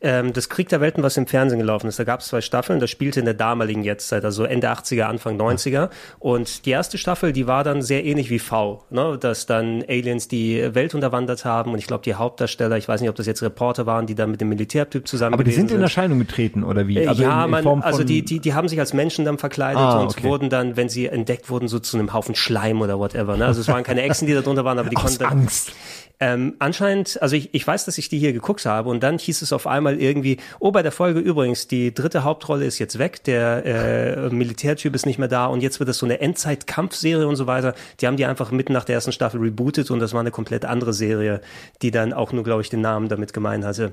Ähm, 0.00 0.32
das 0.32 0.48
Krieg 0.48 0.68
der 0.68 0.80
Welten, 0.80 1.02
was 1.02 1.16
im 1.16 1.26
Fernsehen 1.26 1.58
gelaufen 1.58 1.86
ist, 1.88 1.98
da 1.98 2.04
gab 2.04 2.20
es 2.20 2.28
zwei 2.28 2.40
Staffeln, 2.40 2.80
das 2.80 2.90
spielte 2.90 3.20
in 3.20 3.26
der 3.26 3.34
damaligen 3.34 3.82
Jetztzeit, 3.82 4.24
also 4.24 4.44
Ende 4.44 4.70
80er, 4.70 5.04
Anfang 5.08 5.36
90er. 5.36 5.90
Und 6.18 6.64
die 6.66 6.70
erste 6.70 6.98
Staffel, 6.98 7.32
die 7.32 7.46
war 7.46 7.62
dann 7.64 7.82
sehr 7.82 8.04
ähnlich 8.04 8.30
wie 8.30 8.38
V, 8.38 8.84
ne? 8.90 9.18
dass 9.20 9.46
dann 9.46 9.84
Aliens 9.88 10.28
die 10.28 10.74
Welt 10.74 10.94
unterwandert 10.94 11.44
haben 11.44 11.72
und 11.72 11.78
ich 11.78 11.86
glaube, 11.86 12.04
die 12.04 12.14
Hauptdarsteller, 12.14 12.76
ich 12.76 12.88
weiß 12.88 13.00
nicht, 13.00 13.10
ob 13.10 13.16
das 13.16 13.26
jetzt 13.26 13.42
Reporter 13.42 13.86
waren, 13.86 14.06
die 14.06 14.14
dann 14.14 14.30
mit 14.30 14.40
dem 14.40 14.48
Militärtyp 14.48 15.06
zusammen 15.06 15.34
sind 15.60 15.70
in 15.70 15.82
Erscheinung 15.82 16.18
getreten 16.18 16.64
oder 16.64 16.86
wie? 16.88 17.06
Also 17.06 17.22
ja, 17.22 17.40
in, 17.40 17.44
in 17.46 17.50
man, 17.50 17.62
Form 17.62 17.82
also 17.82 17.98
von- 17.98 18.06
die, 18.06 18.22
die, 18.24 18.40
die 18.40 18.54
haben 18.54 18.68
sich 18.68 18.78
als 18.80 18.92
Menschen 18.94 19.24
dann 19.24 19.38
verkleidet 19.38 19.78
Ah, 19.82 20.00
und 20.00 20.06
okay. 20.10 20.22
wurden 20.24 20.50
dann, 20.50 20.76
wenn 20.76 20.88
sie 20.88 21.06
entdeckt 21.06 21.50
wurden, 21.50 21.68
so 21.68 21.78
zu 21.78 21.98
einem 21.98 22.12
Haufen 22.12 22.34
Schleim 22.34 22.80
oder 22.80 22.98
whatever. 22.98 23.36
Ne? 23.36 23.44
Also 23.46 23.60
es 23.60 23.68
waren 23.68 23.82
keine 23.84 24.02
Echsen, 24.02 24.26
die 24.26 24.34
da 24.34 24.40
drunter 24.40 24.64
waren, 24.64 24.78
aber 24.78 24.88
die 24.88 24.96
Aus 24.96 25.18
konnten. 25.18 25.24
Angst. 25.24 25.72
Ähm, 26.20 26.54
anscheinend, 26.58 27.22
also 27.22 27.36
ich, 27.36 27.50
ich 27.54 27.64
weiß, 27.64 27.84
dass 27.84 27.96
ich 27.96 28.08
die 28.08 28.18
hier 28.18 28.32
geguckt 28.32 28.66
habe 28.66 28.90
und 28.90 29.04
dann 29.04 29.18
hieß 29.18 29.40
es 29.40 29.52
auf 29.52 29.68
einmal 29.68 30.00
irgendwie, 30.00 30.38
oh, 30.58 30.72
bei 30.72 30.82
der 30.82 30.90
Folge 30.90 31.20
übrigens, 31.20 31.68
die 31.68 31.94
dritte 31.94 32.24
Hauptrolle 32.24 32.64
ist 32.64 32.80
jetzt 32.80 32.98
weg, 32.98 33.22
der 33.22 33.64
äh, 33.64 34.28
Militärtyp 34.30 34.96
ist 34.96 35.06
nicht 35.06 35.20
mehr 35.20 35.28
da 35.28 35.46
und 35.46 35.60
jetzt 35.62 35.78
wird 35.78 35.88
das 35.88 35.98
so 35.98 36.06
eine 36.06 36.20
Endzeit-Kampfserie 36.20 37.24
und 37.28 37.36
so 37.36 37.46
weiter. 37.46 37.72
Die 38.00 38.08
haben 38.08 38.16
die 38.16 38.26
einfach 38.26 38.50
mitten 38.50 38.72
nach 38.72 38.82
der 38.82 38.96
ersten 38.96 39.12
Staffel 39.12 39.38
rebootet 39.40 39.92
und 39.92 40.00
das 40.00 40.12
war 40.12 40.18
eine 40.18 40.32
komplett 40.32 40.64
andere 40.64 40.92
Serie, 40.92 41.40
die 41.82 41.92
dann 41.92 42.12
auch 42.12 42.32
nur, 42.32 42.42
glaube 42.42 42.62
ich, 42.62 42.68
den 42.68 42.80
Namen 42.80 43.08
damit 43.08 43.32
gemeint 43.32 43.64
hatte. 43.64 43.92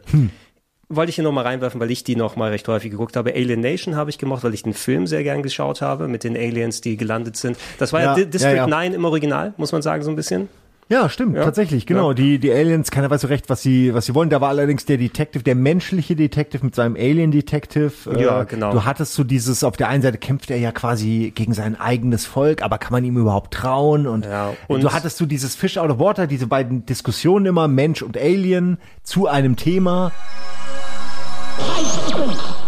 Wollte 0.88 1.10
ich 1.10 1.16
hier 1.16 1.24
nochmal 1.24 1.46
reinwerfen, 1.46 1.80
weil 1.82 1.90
ich 1.90 2.04
die 2.04 2.16
nochmal 2.16 2.52
recht 2.52 2.68
häufig 2.68 2.92
geguckt 2.92 3.16
habe. 3.16 3.34
Alien 3.34 3.60
Nation 3.62 3.96
habe 3.96 4.12
ich 4.12 4.20
gemacht, 4.20 4.44
weil 4.44 4.54
ich 4.54 4.62
den 4.64 4.74
Film 4.74 5.08
sehr 5.08 5.24
gern 5.24 5.42
geschaut 5.42 5.82
habe 5.82 6.08
mit 6.08 6.24
den 6.24 6.36
Aliens, 6.38 6.82
die 6.82 6.96
gelandet 6.96 7.38
sind. 7.38 7.58
Das 7.80 7.92
war 7.92 8.02
ja, 8.02 8.06
Ja, 8.12 8.14
Di- 8.24 8.30
District 8.30 8.52
ja, 8.52 8.56
ja. 8.58 8.68
9 8.68 8.94
im 8.94 9.04
Original, 9.06 9.54
muss 9.58 9.72
man 9.72 9.82
sagen, 9.82 10.04
so 10.04 10.12
ein 10.12 10.16
bisschen. 10.16 10.48
Ja, 10.88 11.10
stimmt, 11.10 11.36
Ja. 11.36 11.44
tatsächlich, 11.44 11.88
genau. 11.88 12.10
Ja. 12.10 12.14
Die, 12.14 12.38
die 12.38 12.52
Aliens, 12.52 12.92
keiner 12.92 13.10
weiß 13.10 13.22
so 13.22 13.28
recht, 13.28 13.50
was 13.50 13.64
sie, 13.64 13.96
was 13.96 14.06
sie 14.06 14.14
wollen. 14.14 14.30
Da 14.30 14.40
war 14.42 14.50
allerdings 14.50 14.86
der 14.86 14.98
Detective, 14.98 15.44
der 15.44 15.56
menschliche 15.56 16.16
Detective 16.16 16.64
mit 16.64 16.76
seinem 16.76 16.96
Alien 16.96 17.32
Detective. 17.32 17.92
Ja, 18.20 18.44
Äh, 18.44 18.46
genau. 18.46 18.72
Du 18.72 18.86
hattest 18.86 19.16
so 19.16 19.24
dieses, 19.24 19.64
auf 19.64 19.78
der 19.78 19.88
einen 19.90 20.04
Seite 20.04 20.20
kämpft 20.20 20.52
er 20.52 20.58
ja 20.58 20.72
quasi 20.72 21.32
gegen 21.34 21.56
sein 21.56 21.80
eigenes 21.80 22.28
Volk, 22.28 22.62
aber 22.62 22.78
kann 22.78 22.92
man 22.92 23.04
ihm 23.04 23.18
überhaupt 23.18 23.56
trauen? 23.56 24.06
Und, 24.06 24.28
und- 24.68 24.84
du 24.84 24.94
hattest 24.94 25.18
so 25.18 25.26
dieses 25.26 25.56
Fish 25.56 25.80
out 25.80 25.90
of 25.90 25.98
water, 25.98 26.28
diese 26.28 26.46
beiden 26.46 26.86
Diskussionen 26.86 27.48
immer, 27.48 27.68
Mensch 27.68 28.04
und 28.04 28.16
Alien, 28.16 28.78
zu 29.02 29.26
einem 29.28 29.56
Thema. 29.56 30.12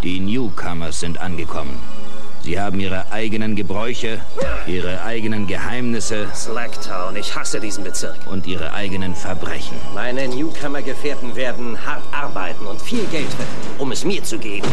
Die 0.03 0.19
Newcomers 0.19 0.99
sind 0.99 1.19
angekommen. 1.19 1.77
Sie 2.43 2.59
haben 2.59 2.79
ihre 2.79 3.11
eigenen 3.11 3.55
Gebräuche, 3.55 4.19
ihre 4.67 5.01
eigenen 5.01 5.47
Geheimnisse. 5.47 6.27
Slacktown, 6.33 7.15
ich 7.15 7.35
hasse 7.35 7.59
diesen 7.59 7.83
Bezirk. 7.83 8.15
Und 8.25 8.47
ihre 8.47 8.73
eigenen 8.73 9.15
Verbrechen. 9.15 9.75
Meine 9.93 10.27
Newcomer-Gefährten 10.27 11.35
werden 11.35 11.77
hart 11.85 12.03
arbeiten 12.13 12.65
und 12.65 12.81
viel 12.81 13.05
Geld 13.07 13.27
verdienen, 13.27 13.79
um 13.79 13.91
es 13.91 14.05
mir 14.05 14.23
zu 14.23 14.37
geben. 14.37 14.67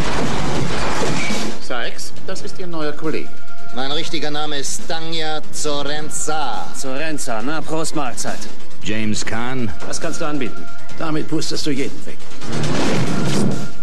Sykes, 1.62 2.12
das 2.26 2.42
ist 2.42 2.59
Ihr 2.59 2.66
neuer 2.66 2.92
Kollege. 2.92 3.28
Mein 3.74 3.90
richtiger 3.90 4.30
Name 4.30 4.59
ist 4.59 4.82
Stanja 4.84 5.40
Zorenza. 5.51 6.66
Zorenza, 6.76 7.42
na, 7.42 7.60
Prost 7.60 7.96
Mahlzeit. 7.96 8.38
James 8.84 9.24
Kahn 9.24 9.72
Was 9.88 10.01
kannst 10.01 10.20
du 10.20 10.26
anbieten? 10.26 10.64
Damit 10.98 11.26
pustest 11.26 11.66
du 11.66 11.70
jeden 11.70 12.06
weg. 12.06 12.18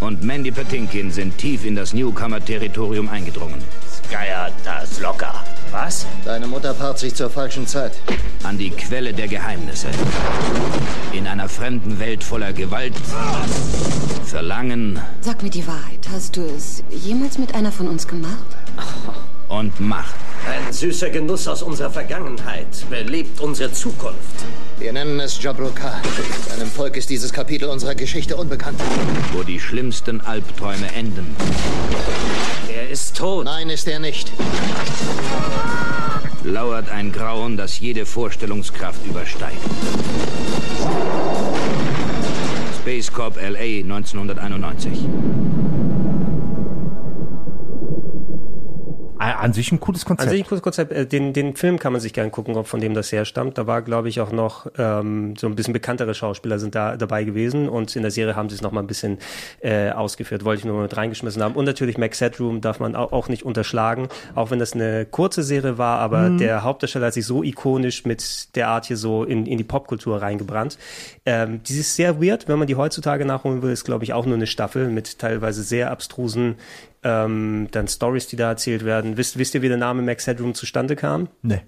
Und 0.02 0.23
Mandy 0.23 0.52
Patinkin 0.52 1.11
sind 1.11 1.38
tief 1.38 1.65
in 1.65 1.76
das 1.76 1.94
Newcomer-Territorium 1.94 3.07
eingedrungen. 3.07 3.64
Geier, 4.11 4.52
das 4.65 4.99
locker. 4.99 5.34
Was? 5.72 6.06
Deine 6.26 6.48
Mutter 6.48 6.73
paart 6.73 6.99
sich 6.99 7.15
zur 7.15 7.30
falschen 7.30 7.65
Zeit. 7.65 7.94
An 8.44 8.57
die 8.57 8.72
Quelle 8.72 9.14
der 9.14 9.30
Geheimnisse. 9.30 9.88
In 11.14 11.28
einer 11.28 11.48
fremden 11.48 11.99
Welt 11.99 12.23
voller 12.23 12.52
Gewalt, 12.52 12.94
Verlangen 14.26 14.99
Sag 15.22 15.44
mir 15.44 15.49
die 15.49 15.65
Wahrheit. 15.68 16.07
Hast 16.11 16.36
du 16.36 16.41
es 16.41 16.84
jemals 16.90 17.38
mit 17.38 17.53
einer 17.53 17.72
von 17.72 17.88
uns 17.88 18.07
gemacht? 18.07 18.45
und 19.49 19.80
Macht. 19.80 20.15
Ein 20.48 20.73
süßer 20.73 21.10
Genuss 21.10 21.48
aus 21.48 21.61
unserer 21.61 21.91
Vergangenheit 21.91 22.68
belebt 22.90 23.40
unsere 23.41 23.72
Zukunft. 23.72 24.45
Wir 24.82 24.94
nennen 24.94 25.20
es 25.20 25.41
Jabroka. 25.41 26.02
Deinem 26.49 26.68
Volk 26.68 26.98
ist 26.98 27.12
dieses 27.12 27.32
Kapitel 27.32 27.70
unserer 27.70 27.94
Geschichte 27.94 28.36
unbekannt. 28.36 28.82
wo 29.32 29.44
die 29.44 29.60
schlimmsten 29.60 30.22
Albträume 30.22 30.91
enden. 30.95 31.36
Er 32.76 32.90
ist 32.90 33.16
tot. 33.16 33.45
Nein, 33.45 33.70
ist 33.70 33.88
er 33.88 33.99
nicht. 33.99 34.32
Lauert 36.44 36.90
ein 36.90 37.12
Grauen, 37.12 37.58
das 37.58 37.80
jede 37.80 38.08
Vorstellungskraft 38.08 39.06
übersteigt. 39.06 39.62
Space 42.82 43.14
Corp 43.14 43.36
LA 43.36 43.84
1991. 43.84 44.98
an 49.22 49.53
sich 49.53 49.72
ein 49.72 49.80
cooles 49.80 50.06
Konzept. 50.06 50.27
An 50.27 50.30
sich 50.34 50.43
ein 50.43 50.48
cooles 50.48 50.61
Konzept. 50.61 50.91
Äh, 50.91 51.06
Den, 51.06 51.34
den 51.34 51.56
Film 51.56 51.80
kann 51.80 51.91
man 51.93 52.02
sich 52.02 52.14
gerne 52.14 52.31
gucken, 52.31 52.56
ob 52.57 52.68
von 52.68 52.80
dem 52.81 52.93
das 52.93 53.11
herstammt. 53.11 53.57
Da 53.57 53.68
war, 53.68 53.81
glaube 53.81 54.10
ich, 54.10 54.19
auch 54.22 54.31
noch 54.31 54.68
ähm, 54.77 55.35
so 55.38 55.48
ein 55.48 55.56
bisschen 55.56 55.73
bekanntere 55.73 56.14
Schauspieler 56.14 56.60
sind 56.60 56.76
da 56.76 56.98
dabei 56.98 57.23
gewesen 57.23 57.69
und 57.69 57.95
in 57.95 58.02
der 58.02 58.11
Serie 58.11 58.35
haben 58.35 58.49
sie 58.49 58.56
es 58.56 58.61
noch 58.61 58.72
mal 58.72 58.81
ein 58.81 58.88
bisschen 58.88 59.19
äh, 59.61 59.91
ausgeführt. 59.91 60.43
Wollte 60.45 60.60
ich 60.60 60.65
nur 60.65 60.76
mal 60.76 60.84
mit 60.84 60.98
reingeschmissen 60.98 61.41
haben. 61.43 61.56
Und 61.56 61.65
natürlich 61.65 61.98
Max 61.98 62.19
Headroom 62.22 62.61
darf 62.61 62.80
man 62.80 62.95
auch, 62.95 63.11
auch 63.11 63.30
nicht 63.30 63.43
unterschlagen, 63.43 64.07
auch 64.35 64.52
wenn 64.52 64.60
das 64.60 64.73
eine 64.73 65.06
kurze 65.06 65.43
Serie 65.43 65.77
war, 65.77 65.99
aber 65.99 66.30
Mhm. 66.30 66.38
der 66.39 66.64
Hauptdarsteller 66.64 67.07
hat 67.07 67.14
sich 67.14 67.26
so 67.26 67.43
ikonisch 67.43 68.06
mit 68.06 68.56
der 68.56 68.68
Art 68.69 68.85
hier 68.85 68.98
so 68.98 69.23
in, 69.23 69.45
in 69.45 69.57
die 69.57 69.64
Popkultur 69.64 70.22
reingebrannt. 70.22 70.77
Ähm, 71.26 71.61
die 71.64 71.77
ist 71.77 71.95
sehr 71.95 72.22
weird, 72.22 72.48
wenn 72.48 72.57
man 72.57 72.68
die 72.68 72.76
heutzutage 72.76 73.26
nachholen 73.26 73.61
will, 73.61 73.72
ist, 73.72 73.84
glaube 73.85 74.03
ich, 74.03 74.14
auch 74.14 74.26
nur 74.26 74.35
eine 74.35 74.48
Staffel 74.48 74.88
mit 74.89 75.19
teilweise 75.19 75.64
sehr 75.64 75.91
abstrusen 75.91 76.56
ähm, 77.03 77.68
dann 77.72 77.88
Stories, 77.88 78.28
die 78.28 78.36
da 78.36 78.49
erzählt 78.49 78.86
werden. 78.86 79.18
Wisst, 79.18 79.38
wisst 79.38 79.56
ihr, 79.56 79.61
wie 79.61 79.68
der 79.68 79.78
Name 79.78 80.02
Max 80.02 80.28
Headroom 80.28 80.53
zustande 80.53 80.95
kam? 80.95 81.30
Nee. 81.41 81.61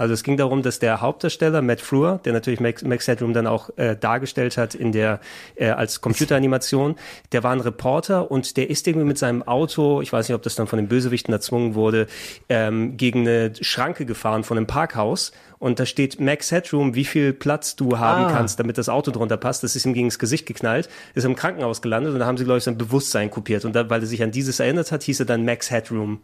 Also 0.00 0.14
es 0.14 0.22
ging 0.22 0.38
darum, 0.38 0.62
dass 0.62 0.78
der 0.78 1.02
Hauptdarsteller 1.02 1.60
Matt 1.60 1.82
Frewer, 1.82 2.20
der 2.24 2.32
natürlich 2.32 2.58
Max, 2.58 2.82
Max 2.82 3.06
Headroom 3.06 3.34
dann 3.34 3.46
auch 3.46 3.68
äh, 3.76 3.96
dargestellt 3.96 4.56
hat 4.56 4.74
in 4.74 4.92
der 4.92 5.20
äh, 5.56 5.68
als 5.68 6.00
Computeranimation, 6.00 6.96
der 7.32 7.42
war 7.42 7.52
ein 7.52 7.60
Reporter 7.60 8.30
und 8.30 8.56
der 8.56 8.70
ist 8.70 8.86
irgendwie 8.88 9.06
mit 9.06 9.18
seinem 9.18 9.42
Auto, 9.42 10.00
ich 10.00 10.10
weiß 10.10 10.26
nicht, 10.26 10.34
ob 10.34 10.42
das 10.42 10.54
dann 10.54 10.66
von 10.68 10.78
den 10.78 10.88
Bösewichten 10.88 11.34
erzwungen 11.34 11.74
wurde, 11.74 12.06
ähm, 12.48 12.96
gegen 12.96 13.28
eine 13.28 13.52
Schranke 13.60 14.06
gefahren 14.06 14.42
von 14.42 14.56
einem 14.56 14.66
Parkhaus 14.66 15.32
und 15.58 15.78
da 15.78 15.84
steht 15.84 16.18
Max 16.18 16.50
Headroom, 16.50 16.94
wie 16.94 17.04
viel 17.04 17.34
Platz 17.34 17.76
du 17.76 17.98
haben 17.98 18.24
Ah. 18.24 18.32
kannst, 18.32 18.58
damit 18.58 18.78
das 18.78 18.88
Auto 18.88 19.10
drunter 19.10 19.36
passt. 19.36 19.62
Das 19.64 19.76
ist 19.76 19.84
ihm 19.84 19.92
gegen 19.92 20.08
das 20.08 20.18
Gesicht 20.18 20.46
geknallt, 20.46 20.88
ist 21.14 21.24
im 21.24 21.36
Krankenhaus 21.36 21.82
gelandet 21.82 22.14
und 22.14 22.20
da 22.20 22.24
haben 22.26 22.38
sie 22.38 22.44
glaube 22.44 22.56
ich 22.56 22.64
sein 22.64 22.78
Bewusstsein 22.78 23.30
kopiert 23.30 23.66
und 23.66 23.74
da, 23.76 23.90
weil 23.90 24.00
er 24.00 24.06
sich 24.06 24.22
an 24.22 24.30
dieses 24.30 24.60
erinnert 24.60 24.92
hat, 24.92 25.02
hieß 25.02 25.20
er 25.20 25.26
dann 25.26 25.44
Max 25.44 25.70
Headroom. 25.70 26.20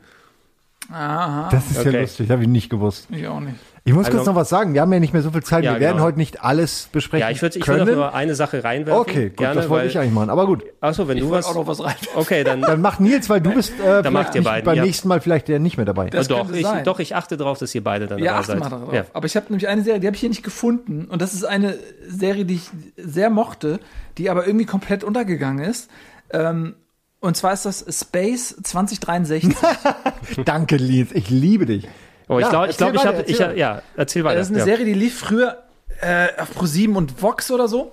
Aha. 0.91 1.49
Das 1.51 1.67
ist 1.71 1.77
ja 1.77 1.81
Okay. 1.91 2.01
lustig, 2.01 2.31
habe 2.31 2.43
ich 2.43 2.49
nicht 2.49 2.71
gewusst. 2.71 3.09
Ich 3.11 3.27
auch 3.27 3.41
nicht. 3.41 3.57
Ich 3.85 3.93
muss 3.95 4.07
Also- 4.07 4.19
kurz 4.19 4.27
noch 4.27 4.35
was 4.35 4.49
sagen. 4.49 4.75
Wir 4.75 4.81
haben 4.81 4.93
ja 4.93 4.99
nicht 4.99 5.13
mehr 5.13 5.23
so 5.23 5.31
viel 5.31 5.45
Zeit. 5.45 5.63
Ja, 5.63 5.75
wir 5.75 5.81
werden 5.81 5.95
genau. 5.97 6.07
heute 6.07 6.19
nicht 6.19 6.43
alles 6.43 6.89
besprechen 6.91 7.21
Ja, 7.27 7.31
ich 7.31 7.41
würde 7.41 7.57
ich 7.59 7.65
können. 7.65 7.87
würd 7.87 7.97
nur 7.97 8.15
eine 8.15 8.35
Sache 8.35 8.65
reinwerfen. 8.65 9.01
okay, 9.01 9.29
gut, 9.29 9.37
gerne, 9.37 9.55
das 9.61 9.69
wollte 9.69 9.85
weil- 9.85 9.91
ich 9.91 9.99
eigentlich 9.99 10.13
machen. 10.13 10.31
Aber 10.31 10.47
gut. 10.47 10.65
Achso, 10.81 11.07
wenn 11.07 11.17
Ich 11.19 11.23
du 11.23 11.31
was. 11.31 11.47
auch 11.47 11.55
noch 11.55 11.67
was 11.69 11.83
rein. 11.85 11.95
Okay, 12.17 12.43
dann. 12.43 12.63
Dann 12.63 12.81
mach 12.81 12.99
Nils, 12.99 13.31
weil 13.31 13.41
du 13.41 13.53
bist 13.53 13.73
äh, 13.81 14.03
Dann 14.03 14.13
macht 14.13 14.35
ihr 14.35 14.43
beiden, 14.43 14.65
beim 14.65 14.77
ja. 14.77 14.85
nächsten 14.85 15.07
Mal 15.07 15.21
vielleicht 15.21 15.47
der 15.47 15.61
nicht 15.61 15.77
mehr 15.77 15.87
dabei. 15.87 16.11
Das 16.11 16.27
doch, 16.27 16.51
ich, 16.53 16.63
sein. 16.67 16.83
doch, 16.85 16.99
ich 16.99 17.15
achte 17.15 17.37
darauf, 17.37 17.59
dass 17.59 17.73
ihr 17.77 17.85
beide 17.85 18.09
dann 18.09 18.19
Ja, 18.19 18.25
dabei 18.33 18.39
achte 18.41 18.47
seid. 18.53 18.59
mal 18.61 18.69
darauf. 18.71 18.93
Ja. 18.93 19.05
Aber 19.13 19.27
ich 19.27 19.37
habe 19.37 19.47
nämlich 19.51 19.69
eine 19.69 19.83
Serie, 19.83 20.01
die 20.01 20.07
habe 20.09 20.17
ich 20.17 20.21
hier 20.21 20.31
nicht 20.31 20.43
gefunden. 20.43 21.05
Und 21.09 21.23
das 21.23 21.33
ist 21.35 21.45
eine 21.45 21.77
Serie, 22.09 22.45
die 22.45 22.55
ich 22.55 22.71
sehr 22.97 23.31
mochte, 23.31 23.79
die 24.19 24.31
aber 24.31 24.47
irgendwie 24.49 24.67
komplett 24.67 25.05
untergegangen 25.05 25.65
ist. 25.65 25.89
Ähm, 26.33 26.75
und 27.21 27.37
zwar 27.37 27.53
ist 27.53 27.65
das 27.65 27.85
Space 27.89 28.57
2063. 28.63 29.55
Danke, 30.45 30.77
Nils. 30.77 31.13
Ich 31.13 31.31
liebe 31.31 31.67
dich. 31.67 31.87
Oh, 32.29 32.39
ich 32.39 32.45
Ja, 32.45 32.51
glaube, 32.51 32.71
ich, 32.71 32.77
glaub, 32.77 32.95
ich 32.95 33.07
habe, 33.07 33.23
ich, 33.27 33.39
ja, 33.39 33.83
erzähl 33.97 34.25
weiter. 34.25 34.39
Das 34.39 34.49
ist 34.49 34.53
eine 34.53 34.61
ja. 34.61 34.65
Serie, 34.65 34.85
die 34.85 34.95
lief 34.95 35.19
früher 35.19 35.63
äh, 36.01 36.29
auf 36.41 36.57
Pro7 36.57 36.95
und 36.95 37.23
Vox 37.23 37.51
oder 37.51 37.69
so. 37.69 37.93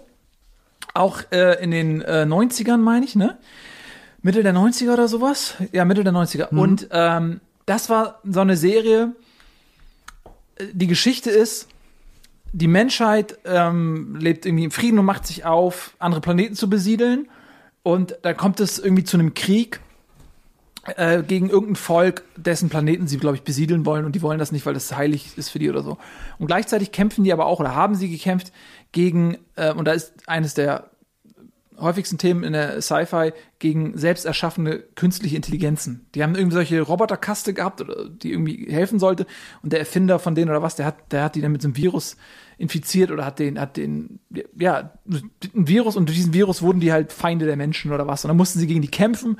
Auch 0.94 1.22
äh, 1.32 1.64
in 1.64 1.72
den 1.72 2.02
äh, 2.02 2.26
90ern, 2.28 2.78
meine 2.78 3.06
ich, 3.06 3.16
ne? 3.16 3.38
Mitte 4.22 4.44
der 4.44 4.54
90er 4.54 4.94
oder 4.94 5.08
sowas? 5.08 5.56
Ja, 5.72 5.86
Mitte 5.86 6.04
der 6.04 6.14
90er. 6.14 6.48
Mhm. 6.52 6.60
Und 6.60 6.88
ähm, 6.92 7.42
das 7.66 7.90
war 7.90 8.20
so 8.24 8.40
eine 8.42 8.58
Serie. 8.58 9.14
äh, 10.56 10.66
Die 10.74 10.88
Geschichte 10.88 11.30
ist, 11.30 11.68
die 12.52 12.68
Menschheit 12.68 13.38
ähm, 13.46 14.16
lebt 14.20 14.46
irgendwie 14.46 14.66
im 14.66 14.72
Frieden 14.72 15.00
und 15.00 15.06
macht 15.06 15.26
sich 15.26 15.46
auf, 15.46 15.96
andere 16.00 16.22
Planeten 16.22 16.56
zu 16.56 16.70
besiedeln. 16.70 17.28
Und 17.84 18.18
da 18.22 18.34
kommt 18.34 18.60
es 18.60 18.80
irgendwie 18.80 19.04
zu 19.04 19.18
einem 19.18 19.34
Krieg 19.34 19.82
äh, 20.86 21.22
gegen 21.24 21.50
irgendein 21.50 21.76
Volk, 21.76 22.24
dessen 22.36 22.70
Planeten 22.70 23.08
sie, 23.08 23.18
glaube 23.18 23.36
ich, 23.36 23.44
besiedeln 23.44 23.86
wollen 23.86 24.06
und 24.06 24.16
die 24.16 24.22
wollen 24.22 24.40
das 24.40 24.52
nicht, 24.52 24.66
weil 24.66 24.74
das 24.74 24.96
heilig 24.96 25.38
ist 25.38 25.50
für 25.50 25.60
die 25.60 25.70
oder 25.70 25.84
so. 25.84 25.98
Und 26.40 26.48
gleichzeitig 26.48 26.92
kämpfen 26.92 27.24
die 27.24 27.34
aber 27.34 27.46
auch 27.46 27.60
oder 27.60 27.76
haben 27.76 27.96
sie 27.96 28.10
gekämpft 28.10 28.52
gegen, 28.92 29.38
äh, 29.56 29.74
und 29.74 29.86
da 29.86 29.92
ist 29.92 30.14
eines 30.28 30.54
der 30.54 30.90
häufigsten 31.80 32.18
Themen 32.18 32.44
in 32.44 32.54
der 32.54 32.82
Sci-Fi, 32.82 33.34
gegen 33.60 33.98
selbst 33.98 34.26
erschaffene 34.26 34.80
künstliche 34.96 35.36
Intelligenzen. 35.36 36.08
Die 36.16 36.24
haben 36.24 36.36
irgendwie 36.36 36.56
solche 36.56 36.82
Roboterkaste 36.82 37.54
gehabt, 37.54 37.82
oder, 37.82 38.10
die 38.10 38.32
irgendwie 38.32 38.68
helfen 38.70 39.00
sollte 39.00 39.26
und 39.62 39.72
der 39.74 39.80
Erfinder 39.80 40.20
von 40.20 40.36
denen 40.36 40.50
oder 40.50 40.62
was, 40.62 40.76
der 40.76 40.86
hat, 40.86 41.12
der 41.12 41.24
hat 41.24 41.36
die 41.36 41.42
dann 41.42 41.52
mit 41.52 41.62
so 41.62 41.68
einem 41.68 41.78
Virus 41.78 42.18
infiziert 42.58 43.12
oder 43.12 43.26
hat 43.26 43.40
den, 43.40 43.60
hat 43.60 43.78
den, 43.78 44.20
ja, 44.58 44.92
ein 45.08 45.68
Virus 45.68 45.96
und 45.96 46.08
durch 46.08 46.18
diesen 46.18 46.34
Virus 46.34 46.62
wurden 46.62 46.80
die 46.80 46.92
halt 46.92 47.12
Feinde 47.12 47.46
der 47.46 47.58
Menschen 47.58 47.92
oder 47.92 48.08
was. 48.08 48.24
Und 48.24 48.30
dann 48.30 48.38
mussten 48.38 48.60
sie 48.60 48.68
gegen 48.68 48.82
die 48.82 48.90
kämpfen 48.90 49.40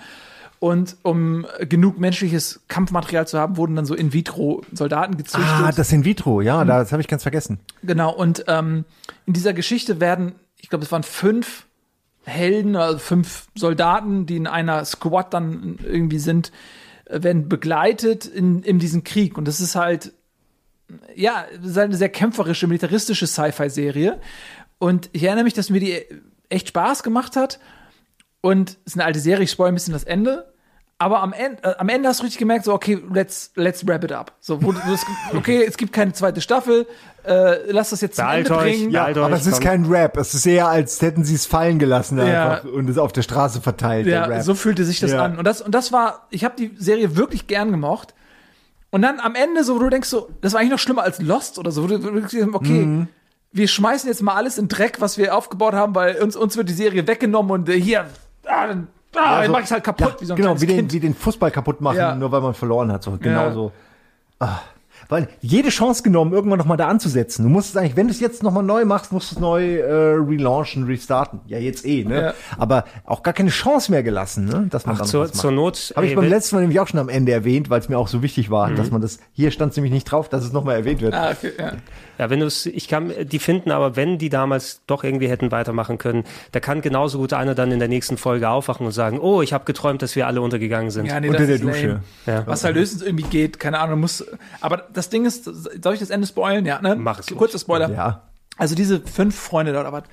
und 0.64 0.96
um 1.04 1.46
genug 1.68 2.00
menschliches 2.00 2.62
Kampfmaterial 2.70 3.28
zu 3.28 3.38
haben, 3.38 3.58
wurden 3.58 3.76
dann 3.76 3.86
so 3.86 3.96
In-vitro-Soldaten 3.96 5.18
gezüchtet. 5.18 5.46
Ah, 5.46 5.74
das 5.76 5.92
in 5.92 6.06
vitro, 6.06 6.40
Hm. 6.40 6.46
ja, 6.48 6.64
das 6.64 6.94
habe 6.94 7.02
ich 7.02 7.10
ganz 7.10 7.24
vergessen. 7.24 7.60
Genau, 7.84 8.14
und 8.14 8.46
ähm, 8.48 8.86
in 9.26 9.34
dieser 9.34 9.52
Geschichte 9.52 10.00
werden, 10.00 10.36
ich 10.58 10.70
glaube, 10.70 10.86
es 10.86 10.92
waren 10.94 11.04
fünf 11.04 11.66
Helden, 12.26 12.76
also 12.76 13.00
fünf 13.00 13.48
Soldaten, 13.56 14.26
die 14.26 14.38
in 14.38 14.48
einer 14.48 14.86
Squad 14.86 15.34
dann 15.34 15.78
irgendwie 15.84 16.20
sind, 16.20 16.52
äh, 17.06 17.22
werden 17.24 17.50
begleitet 17.50 18.26
in, 18.26 18.64
in 18.64 18.80
diesen 18.80 19.04
Krieg. 19.04 19.38
Und 19.38 19.48
das 19.48 19.60
ist 19.60 19.76
halt, 19.76 20.14
ja, 21.16 21.42
ist 21.42 21.78
halt 21.78 21.90
eine 21.90 21.98
sehr 21.98 22.10
kämpferische, 22.10 22.68
militaristische 22.68 23.28
Sci-Fi-Serie. 23.28 24.20
Und 24.80 25.10
ich 25.14 25.24
erinnere 25.24 25.44
mich, 25.44 25.54
dass 25.54 25.70
mir 25.70 25.80
die 25.80 26.02
echt 26.50 26.70
Spaß 26.70 27.04
gemacht 27.04 27.36
hat. 27.36 27.60
Und 28.42 28.72
es 28.86 28.94
ist 28.94 28.96
eine 28.96 29.06
alte 29.06 29.20
Serie, 29.20 29.44
ich 29.44 29.52
spoil 29.52 29.70
ein 29.70 29.74
bisschen 29.74 29.94
das 29.94 30.04
Ende. 30.04 30.53
Aber 31.00 31.22
am 31.22 31.34
Ende, 31.34 31.62
äh, 31.64 31.76
am 31.78 31.90
Ende 31.90 32.08
hast 32.08 32.20
du 32.20 32.24
richtig 32.24 32.40
gemerkt, 32.40 32.64
so, 32.66 32.74
okay, 32.74 33.02
let's, 33.12 33.52
let's 33.56 33.86
wrap 33.86 34.04
it 34.04 34.12
up. 34.14 34.32
So, 34.40 34.62
wo, 34.64 34.74
wo 34.74 34.94
es, 34.94 35.02
okay, 35.36 35.64
es 35.68 35.76
gibt 35.76 35.92
keine 35.92 36.14
zweite 36.14 36.40
Staffel, 36.40 36.88
äh, 37.26 37.70
lass 37.72 37.90
das 37.90 38.00
jetzt 38.02 38.16
zum 38.16 38.26
Beeilt 38.26 38.48
Ende 38.48 38.60
euch, 38.60 38.64
bringen. 38.78 38.92
ja, 38.92 39.06
aber 39.08 39.32
es 39.32 39.46
ist 39.48 39.60
kein 39.60 39.86
Rap. 39.86 40.16
Es 40.18 40.34
ist 40.34 40.46
eher, 40.46 40.68
als 40.68 41.02
hätten 41.02 41.24
sie 41.26 41.36
es 41.36 41.46
fallen 41.46 41.78
gelassen 41.80 42.18
Ja. 42.20 42.52
einfach 42.60 42.72
und 42.72 42.90
es 42.90 42.98
auf 42.98 43.12
der 43.12 43.22
Straße 43.24 43.60
verteilt. 43.62 44.06
der 44.06 44.14
Ja, 44.14 44.26
Rap. 44.26 44.44
so 44.44 44.56
fühlte 44.56 44.86
sich 44.86 45.00
das 45.02 45.12
Ja. 45.12 45.24
an. 45.26 45.38
Und 45.38 45.46
das, 45.46 45.62
und 45.62 45.74
das 45.76 45.92
war, 45.92 46.28
ich 46.30 46.46
habe 46.46 46.56
die 46.58 46.72
Serie 46.78 47.18
wirklich 47.18 47.48
gern 47.48 47.72
gemocht. 47.72 48.14
Und 48.92 49.02
dann 49.02 49.20
am 49.20 49.36
Ende, 49.36 49.64
so, 49.64 49.76
wo 49.76 49.80
du 49.80 49.90
denkst, 49.90 50.08
so, 50.08 50.30
das 50.42 50.54
war 50.54 50.60
eigentlich 50.60 50.72
noch 50.72 50.80
schlimmer 50.80 51.02
als 51.04 51.20
Lost 51.22 51.58
oder 51.58 51.72
so, 51.72 51.84
wo 51.84 51.88
du, 51.88 52.02
wo 52.04 52.10
du 52.12 52.20
denkst, 52.22 52.36
okay, 52.54 52.86
Mhm. 52.86 53.08
wir 53.52 53.68
schmeißen 53.68 54.08
jetzt 54.08 54.22
mal 54.22 54.36
alles 54.36 54.58
in 54.58 54.68
Dreck, 54.68 55.02
was 55.02 55.18
wir 55.18 55.36
aufgebaut 55.36 55.74
haben, 55.74 55.96
weil 55.96 56.22
uns, 56.22 56.36
uns 56.36 56.56
wird 56.56 56.70
die 56.70 56.74
Serie 56.74 57.08
weggenommen 57.08 57.52
und 57.52 57.70
äh, 57.70 57.74
hier, 57.82 58.06
ah, 58.46 58.68
dann, 58.68 58.88
ah, 59.16 59.20
Ja, 59.20 59.38
dann 59.38 59.46
so- 59.48 59.52
mach 59.52 59.60
ich's 59.62 59.72
halt 59.72 59.84
kaputt, 59.84 60.14
ja, 60.16 60.22
wie 60.22 60.26
so 60.26 60.34
ein 60.34 60.38
Genau, 60.38 60.62
wie 60.62 60.66
den, 60.66 60.76
Kind. 60.78 60.94
wie 60.94 61.00
den 61.00 61.14
Fußball 61.16 61.52
kaputt 61.52 61.82
machen, 61.82 61.98
Ja. 61.98 62.16
nur 62.16 62.32
weil 62.32 62.42
man 62.42 62.54
verloren 62.54 62.92
hat. 62.92 63.04
So, 63.04 63.18
genau 63.20 63.46
Ja. 63.48 63.52
so. 63.54 63.72
Ah. 64.40 64.60
Weil 65.10 65.28
jede 65.42 65.68
Chance 65.70 66.02
genommen, 66.02 66.32
irgendwann 66.32 66.58
nochmal 66.58 66.78
da 66.78 66.88
anzusetzen. 66.88 67.44
Du 67.44 67.50
musst 67.50 67.70
es 67.72 67.76
eigentlich, 67.78 67.98
wenn 67.98 68.08
du 68.08 68.14
es 68.14 68.22
jetzt 68.22 68.42
nochmal 68.42 68.64
neu 68.64 68.86
machst, 68.86 69.12
musst 69.12 69.32
du 69.32 69.36
es 69.36 69.42
neu 69.42 69.76
äh, 69.80 70.14
relaunchen, 70.16 70.86
restarten. 70.86 71.42
Ja, 71.46 71.58
jetzt 71.60 71.86
eh, 71.86 72.06
ne? 72.06 72.22
Ja. 72.22 72.34
Aber 72.58 72.86
auch 73.06 73.22
gar 73.22 73.34
keine 73.34 73.50
Chance 73.50 73.92
mehr 73.92 74.02
gelassen, 74.02 74.46
ne? 74.46 74.68
Dass 74.70 74.86
man 74.86 74.96
Ach, 74.96 75.00
dann 75.00 75.08
zur- 75.08 75.30
zur 75.32 75.52
Not, 75.52 75.92
Habe 75.98 76.06
ich 76.06 76.14
ey, 76.14 76.16
beim 76.16 76.30
letzten 76.30 76.56
Mal 76.56 76.62
nämlich 76.62 76.80
auch 76.80 76.88
schon 76.88 77.02
am 77.02 77.10
Ende 77.10 77.34
erwähnt, 77.34 77.70
weil 77.70 77.82
es 77.82 77.90
mir 77.90 77.98
auch 77.98 78.08
so 78.08 78.22
wichtig 78.24 78.50
war, 78.50 78.70
Mhm. 78.70 78.76
dass 78.78 78.92
man 78.92 79.02
das, 79.02 79.20
hier 79.34 79.52
stand 79.52 79.72
es 79.72 79.76
nämlich 79.78 79.92
nicht 79.94 80.06
drauf, 80.06 80.30
dass 80.30 80.46
es 80.46 80.54
nochmal 80.54 80.78
erwähnt 80.78 81.02
wird. 81.02 81.14
Ah, 81.14 81.32
okay, 81.32 81.52
ja. 81.60 81.74
Ja, 82.18 82.30
wenn 82.30 82.40
du 82.40 82.46
es, 82.46 82.66
ich 82.66 82.88
kann 82.88 83.12
die 83.24 83.40
finden, 83.40 83.72
aber 83.72 83.96
wenn 83.96 84.18
die 84.18 84.30
damals 84.30 84.82
doch 84.86 85.04
irgendwie 85.04 85.28
hätten 85.28 85.52
weitermachen 85.52 85.98
können, 85.98 86.24
da 86.52 86.60
kann 86.60 86.82
genauso 86.82 87.18
gut 87.18 87.34
einer 87.34 87.56
dann 87.56 87.72
in 87.72 87.80
der 87.80 87.88
nächsten 87.88 88.18
Folge 88.18 88.50
aufwachen 88.50 88.86
und 88.86 88.92
sagen, 88.92 89.20
oh, 89.20 89.42
ich 89.42 89.54
habe 89.54 89.66
geträumt, 89.66 90.02
dass 90.02 90.16
wir 90.16 90.28
alle 90.28 90.42
untergegangen 90.42 90.92
sind. 90.92 91.08
Ja, 91.08 91.20
nee, 91.20 91.30
das 91.30 91.42
ist 91.42 91.64
lame. 91.64 92.04
Ja. 92.26 92.46
Was 92.46 92.64
halt 92.64 92.76
höchstens 92.76 93.02
irgendwie 93.02 93.26
geht, 93.26 93.60
keine 93.60 93.80
Ahnung, 93.80 94.00
muss. 94.00 94.26
Aber 94.62 94.88
das 94.94 95.10
Ding 95.10 95.26
ist, 95.26 95.46
soll 95.46 95.94
ich 95.94 96.00
das 96.00 96.10
Ende 96.10 96.28
spoilen? 96.28 96.66
Ja, 96.66 96.82
ne? 96.82 96.96
Mach 96.96 97.20
es 97.20 97.28
Kurzer 97.28 97.60
Spoiler. 97.60 97.90
Ja. 97.90 98.24
Also 98.58 98.76
diese 98.76 99.02
fünf 99.02 99.36
Freunde 99.36 99.72
oder 99.72 99.92
was, 99.92 100.04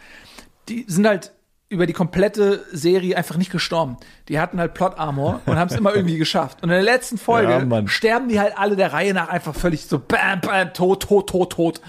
die 0.69 0.85
sind 0.89 1.07
halt 1.07 1.33
über 1.71 1.87
die 1.87 1.93
komplette 1.93 2.65
Serie 2.73 3.17
einfach 3.17 3.37
nicht 3.37 3.53
gestorben. 3.53 3.97
Die 4.29 4.41
hatten 4.41 4.59
halt 4.59 4.75
Plot 4.75 4.99
Armor 4.99 5.41
und 5.47 5.57
haben 5.57 5.69
es 5.71 5.77
immer 5.77 5.95
irgendwie 5.95 6.19
geschafft. 6.25 6.59
Und 6.63 6.69
in 6.69 6.75
der 6.75 6.83
letzten 6.83 7.17
Folge 7.17 7.53
Ja, 7.53 7.87
sterben 7.87 8.29
die 8.29 8.41
halt 8.41 8.59
alle 8.59 8.75
der 8.75 8.93
Reihe 8.93 9.15
nach 9.15 9.29
einfach 9.29 9.55
völlig 9.55 9.87
so 9.87 10.01
bam, 10.01 10.41
bam, 10.41 10.73
tot, 10.75 11.05
tot, 11.05 11.29
tot, 11.29 11.53
tot. 11.53 11.81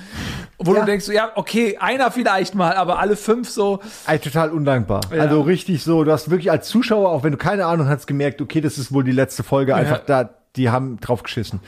Wo 0.59 0.75
Ja. 0.75 0.81
du 0.81 0.85
denkst, 0.85 1.05
so, 1.05 1.11
ja, 1.11 1.31
okay, 1.33 1.77
einer 1.79 2.11
vielleicht 2.11 2.53
mal, 2.53 2.75
aber 2.75 2.99
alle 2.99 3.15
fünf 3.15 3.49
so. 3.49 3.79
Ey, 4.05 4.19
total 4.19 4.51
undankbar. 4.51 5.01
Ja. 5.11 5.23
Also 5.23 5.41
richtig 5.41 5.83
so, 5.83 6.03
du 6.03 6.11
hast 6.11 6.29
wirklich 6.29 6.51
als 6.51 6.67
Zuschauer, 6.67 7.09
auch 7.09 7.23
wenn 7.23 7.31
du 7.31 7.37
keine 7.39 7.65
Ahnung 7.65 7.87
hast, 7.89 8.05
gemerkt, 8.05 8.39
okay, 8.39 8.61
das 8.61 8.77
ist 8.77 8.93
wohl 8.93 9.03
die 9.03 9.11
letzte 9.11 9.41
Folge, 9.43 9.73
einfach 9.75 10.01
da, 10.05 10.29
die 10.55 10.69
haben 10.69 10.99
drauf 10.99 11.23
geschissen. 11.23 11.59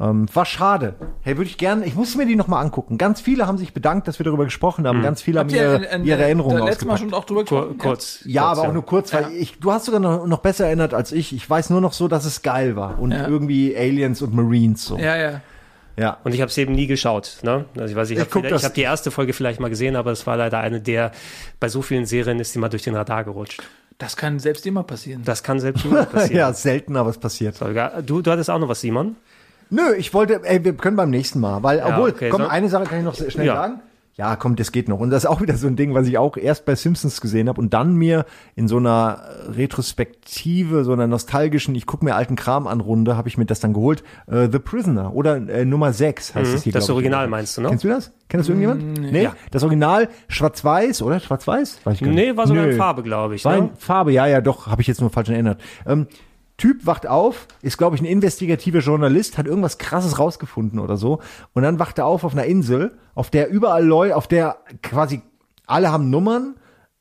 Ähm, 0.00 0.26
war 0.34 0.46
schade. 0.46 0.94
Hey, 1.20 1.36
würde 1.36 1.50
ich 1.50 1.58
gerne, 1.58 1.84
ich 1.84 1.94
muss 1.94 2.16
mir 2.16 2.24
die 2.24 2.34
nochmal 2.34 2.64
angucken. 2.64 2.96
Ganz 2.96 3.20
viele 3.20 3.46
haben 3.46 3.58
sich 3.58 3.74
bedankt, 3.74 4.08
dass 4.08 4.18
wir 4.18 4.24
darüber 4.24 4.44
gesprochen 4.44 4.86
haben. 4.86 5.02
Ganz 5.02 5.20
viele 5.20 5.38
haben 5.40 5.48
Habt 5.48 5.56
ihr 5.56 5.62
ihre, 5.62 5.76
in- 5.84 6.00
in- 6.00 6.04
ihre 6.06 6.22
Erinnerungen 6.22 6.56
da 6.58 6.64
letztes 6.64 6.88
Mal 6.88 6.96
schon 6.96 7.12
auch 7.12 7.24
drüber 7.24 7.42
gesprochen? 7.42 7.76
kurz. 7.76 8.20
Ja, 8.24 8.46
kurz, 8.46 8.58
aber 8.58 8.68
auch 8.68 8.72
nur 8.72 8.86
kurz, 8.86 9.12
weil 9.12 9.22
Ja. 9.24 9.28
ich, 9.30 9.58
du 9.60 9.70
hast 9.70 9.84
sogar 9.84 10.00
noch, 10.00 10.26
noch 10.26 10.38
besser 10.38 10.64
erinnert 10.66 10.94
als 10.94 11.12
ich. 11.12 11.34
Ich 11.34 11.48
weiß 11.48 11.68
nur 11.70 11.82
noch 11.82 11.92
so, 11.92 12.08
dass 12.08 12.24
es 12.24 12.40
geil 12.42 12.74
war. 12.74 12.98
Und 12.98 13.12
Ja. 13.12 13.28
irgendwie 13.28 13.76
Aliens 13.76 14.22
und 14.22 14.34
Marines 14.34 14.82
so. 14.84 14.96
Ja, 14.96 15.14
ja. 15.16 15.40
Ja. 15.98 16.16
Und 16.24 16.34
ich 16.34 16.40
habe 16.40 16.48
es 16.48 16.56
eben 16.56 16.72
nie 16.74 16.86
geschaut. 16.86 17.40
Ne? 17.42 17.66
Also 17.76 17.90
ich 17.90 17.94
weiß, 17.94 18.08
ich 18.08 18.18
Ich 18.18 18.24
habe 18.34 18.48
das- 18.48 18.64
hab 18.64 18.72
die 18.72 18.80
erste 18.80 19.10
Folge 19.10 19.34
vielleicht 19.34 19.60
mal 19.60 19.68
gesehen, 19.68 19.94
aber 19.94 20.10
es 20.10 20.26
war 20.26 20.38
leider 20.38 20.58
eine 20.58 20.80
der, 20.80 21.12
bei 21.60 21.68
so 21.68 21.82
vielen 21.82 22.06
Serien 22.06 22.40
ist 22.40 22.54
die 22.54 22.58
mal 22.58 22.70
durch 22.70 22.82
den 22.82 22.94
Radar 22.96 23.24
gerutscht. 23.24 23.62
Das 23.98 24.16
kann 24.16 24.38
selbst 24.38 24.66
immer 24.66 24.84
passieren. 24.84 25.20
Das 25.22 25.42
kann 25.42 25.60
selbst 25.60 25.84
mir 25.84 26.04
passieren. 26.06 26.38
ja, 26.38 26.52
selten, 26.54 26.96
aber 26.96 27.10
es 27.10 27.18
passiert. 27.18 27.56
So, 27.56 27.68
ja, 27.68 28.00
du, 28.00 28.22
du 28.22 28.30
hattest 28.30 28.48
auch 28.48 28.58
noch 28.58 28.68
was, 28.68 28.80
Simon? 28.80 29.16
Nö, 29.72 29.94
ich 29.96 30.12
wollte, 30.14 30.40
ey, 30.44 30.62
wir 30.64 30.74
können 30.74 30.96
beim 30.96 31.10
nächsten 31.10 31.40
Mal, 31.40 31.62
weil, 31.62 31.82
obwohl, 31.82 32.10
okay, 32.10 32.28
komm, 32.28 32.42
so- 32.42 32.48
eine 32.48 32.68
Sache 32.68 32.84
kann 32.84 32.98
ich 32.98 33.04
noch 33.04 33.14
schnell 33.14 33.46
sagen. 33.46 33.80
Ja, 34.14 34.36
komm, 34.36 34.56
das 34.56 34.72
geht 34.72 34.90
noch. 34.90 35.00
Und 35.00 35.08
das 35.08 35.24
ist 35.24 35.30
auch 35.30 35.40
wieder 35.40 35.56
so 35.56 35.66
ein 35.66 35.74
Ding, 35.74 35.94
was 35.94 36.06
ich 36.06 36.18
auch 36.18 36.36
erst 36.36 36.66
bei 36.66 36.74
Simpsons 36.74 37.22
gesehen 37.22 37.48
habe 37.48 37.58
und 37.58 37.72
dann 37.72 37.94
mir 37.94 38.26
in 38.54 38.68
so 38.68 38.76
einer 38.76 39.22
Retrospektive, 39.48 40.84
so 40.84 40.92
einer 40.92 41.06
nostalgischen, 41.06 41.74
ich 41.74 41.86
gucke 41.86 42.04
mir 42.04 42.14
alten 42.14 42.36
Kram 42.36 42.66
an 42.66 42.80
Runde, 42.80 43.16
habe 43.16 43.28
ich 43.28 43.38
mir 43.38 43.46
das 43.46 43.60
dann 43.60 43.72
geholt. 43.72 44.04
Äh, 44.26 44.48
The 44.52 44.58
Prisoner 44.58 45.14
oder 45.14 45.36
äh, 45.36 45.64
Nummer 45.64 45.94
6 45.94 46.34
heißt 46.34 46.50
Mhm, 46.50 46.56
es 46.56 46.62
hier. 46.62 46.72
das 46.72 46.84
glaub 46.86 46.96
ich. 46.98 47.04
Original 47.04 47.28
meinst 47.28 47.56
du, 47.56 47.62
ne? 47.62 47.68
Kennst 47.68 47.84
du 47.84 47.88
das? 47.88 48.12
Kennst 48.28 48.48
du 48.48 48.52
irgendjemand? 48.52 48.98
Mm, 49.00 49.10
Nee. 49.12 49.22
ja. 49.24 49.32
Das 49.50 49.62
Original 49.62 50.08
schwarz-weiß, 50.28 51.02
oder? 51.02 51.18
Schwarz-weiß? 51.18 51.80
Weiß 51.84 51.94
ich 51.94 52.00
gar 52.00 52.08
nicht. 52.08 52.16
Nee, 52.16 52.36
war 52.36 52.46
sogar 52.46 52.64
in 52.64 52.70
Nö. 52.70 52.76
Farbe, 52.76 53.02
glaube 53.02 53.34
ich. 53.34 53.44
War 53.46 53.52
Ne? 53.52 53.58
in 53.58 53.70
Farbe, 53.76 54.12
ja, 54.12 54.26
ja, 54.26 54.40
doch, 54.42 54.66
habe 54.66 54.82
ich 54.82 54.88
jetzt 54.88 55.00
nur 55.00 55.08
falsch 55.10 55.30
erinnert. 55.30 55.58
Ähm, 55.86 56.06
Typ 56.56 56.86
wacht 56.86 57.06
auf, 57.06 57.48
ist, 57.62 57.78
glaube 57.78 57.96
ich, 57.96 58.02
ein 58.02 58.06
investigativer 58.06 58.80
Journalist, 58.80 59.38
hat 59.38 59.46
irgendwas 59.46 59.78
krasses 59.78 60.18
rausgefunden 60.18 60.78
oder 60.78 60.96
so. 60.96 61.20
Und 61.54 61.62
dann 61.62 61.78
wacht 61.78 61.98
er 61.98 62.06
auf 62.06 62.24
auf 62.24 62.32
einer 62.32 62.44
Insel, 62.44 62.98
auf 63.14 63.30
der 63.30 63.50
überall 63.50 63.84
Leute, 63.84 64.16
auf 64.16 64.26
der 64.26 64.58
quasi 64.82 65.22
alle 65.66 65.90
haben 65.90 66.10
Nummern, 66.10 66.56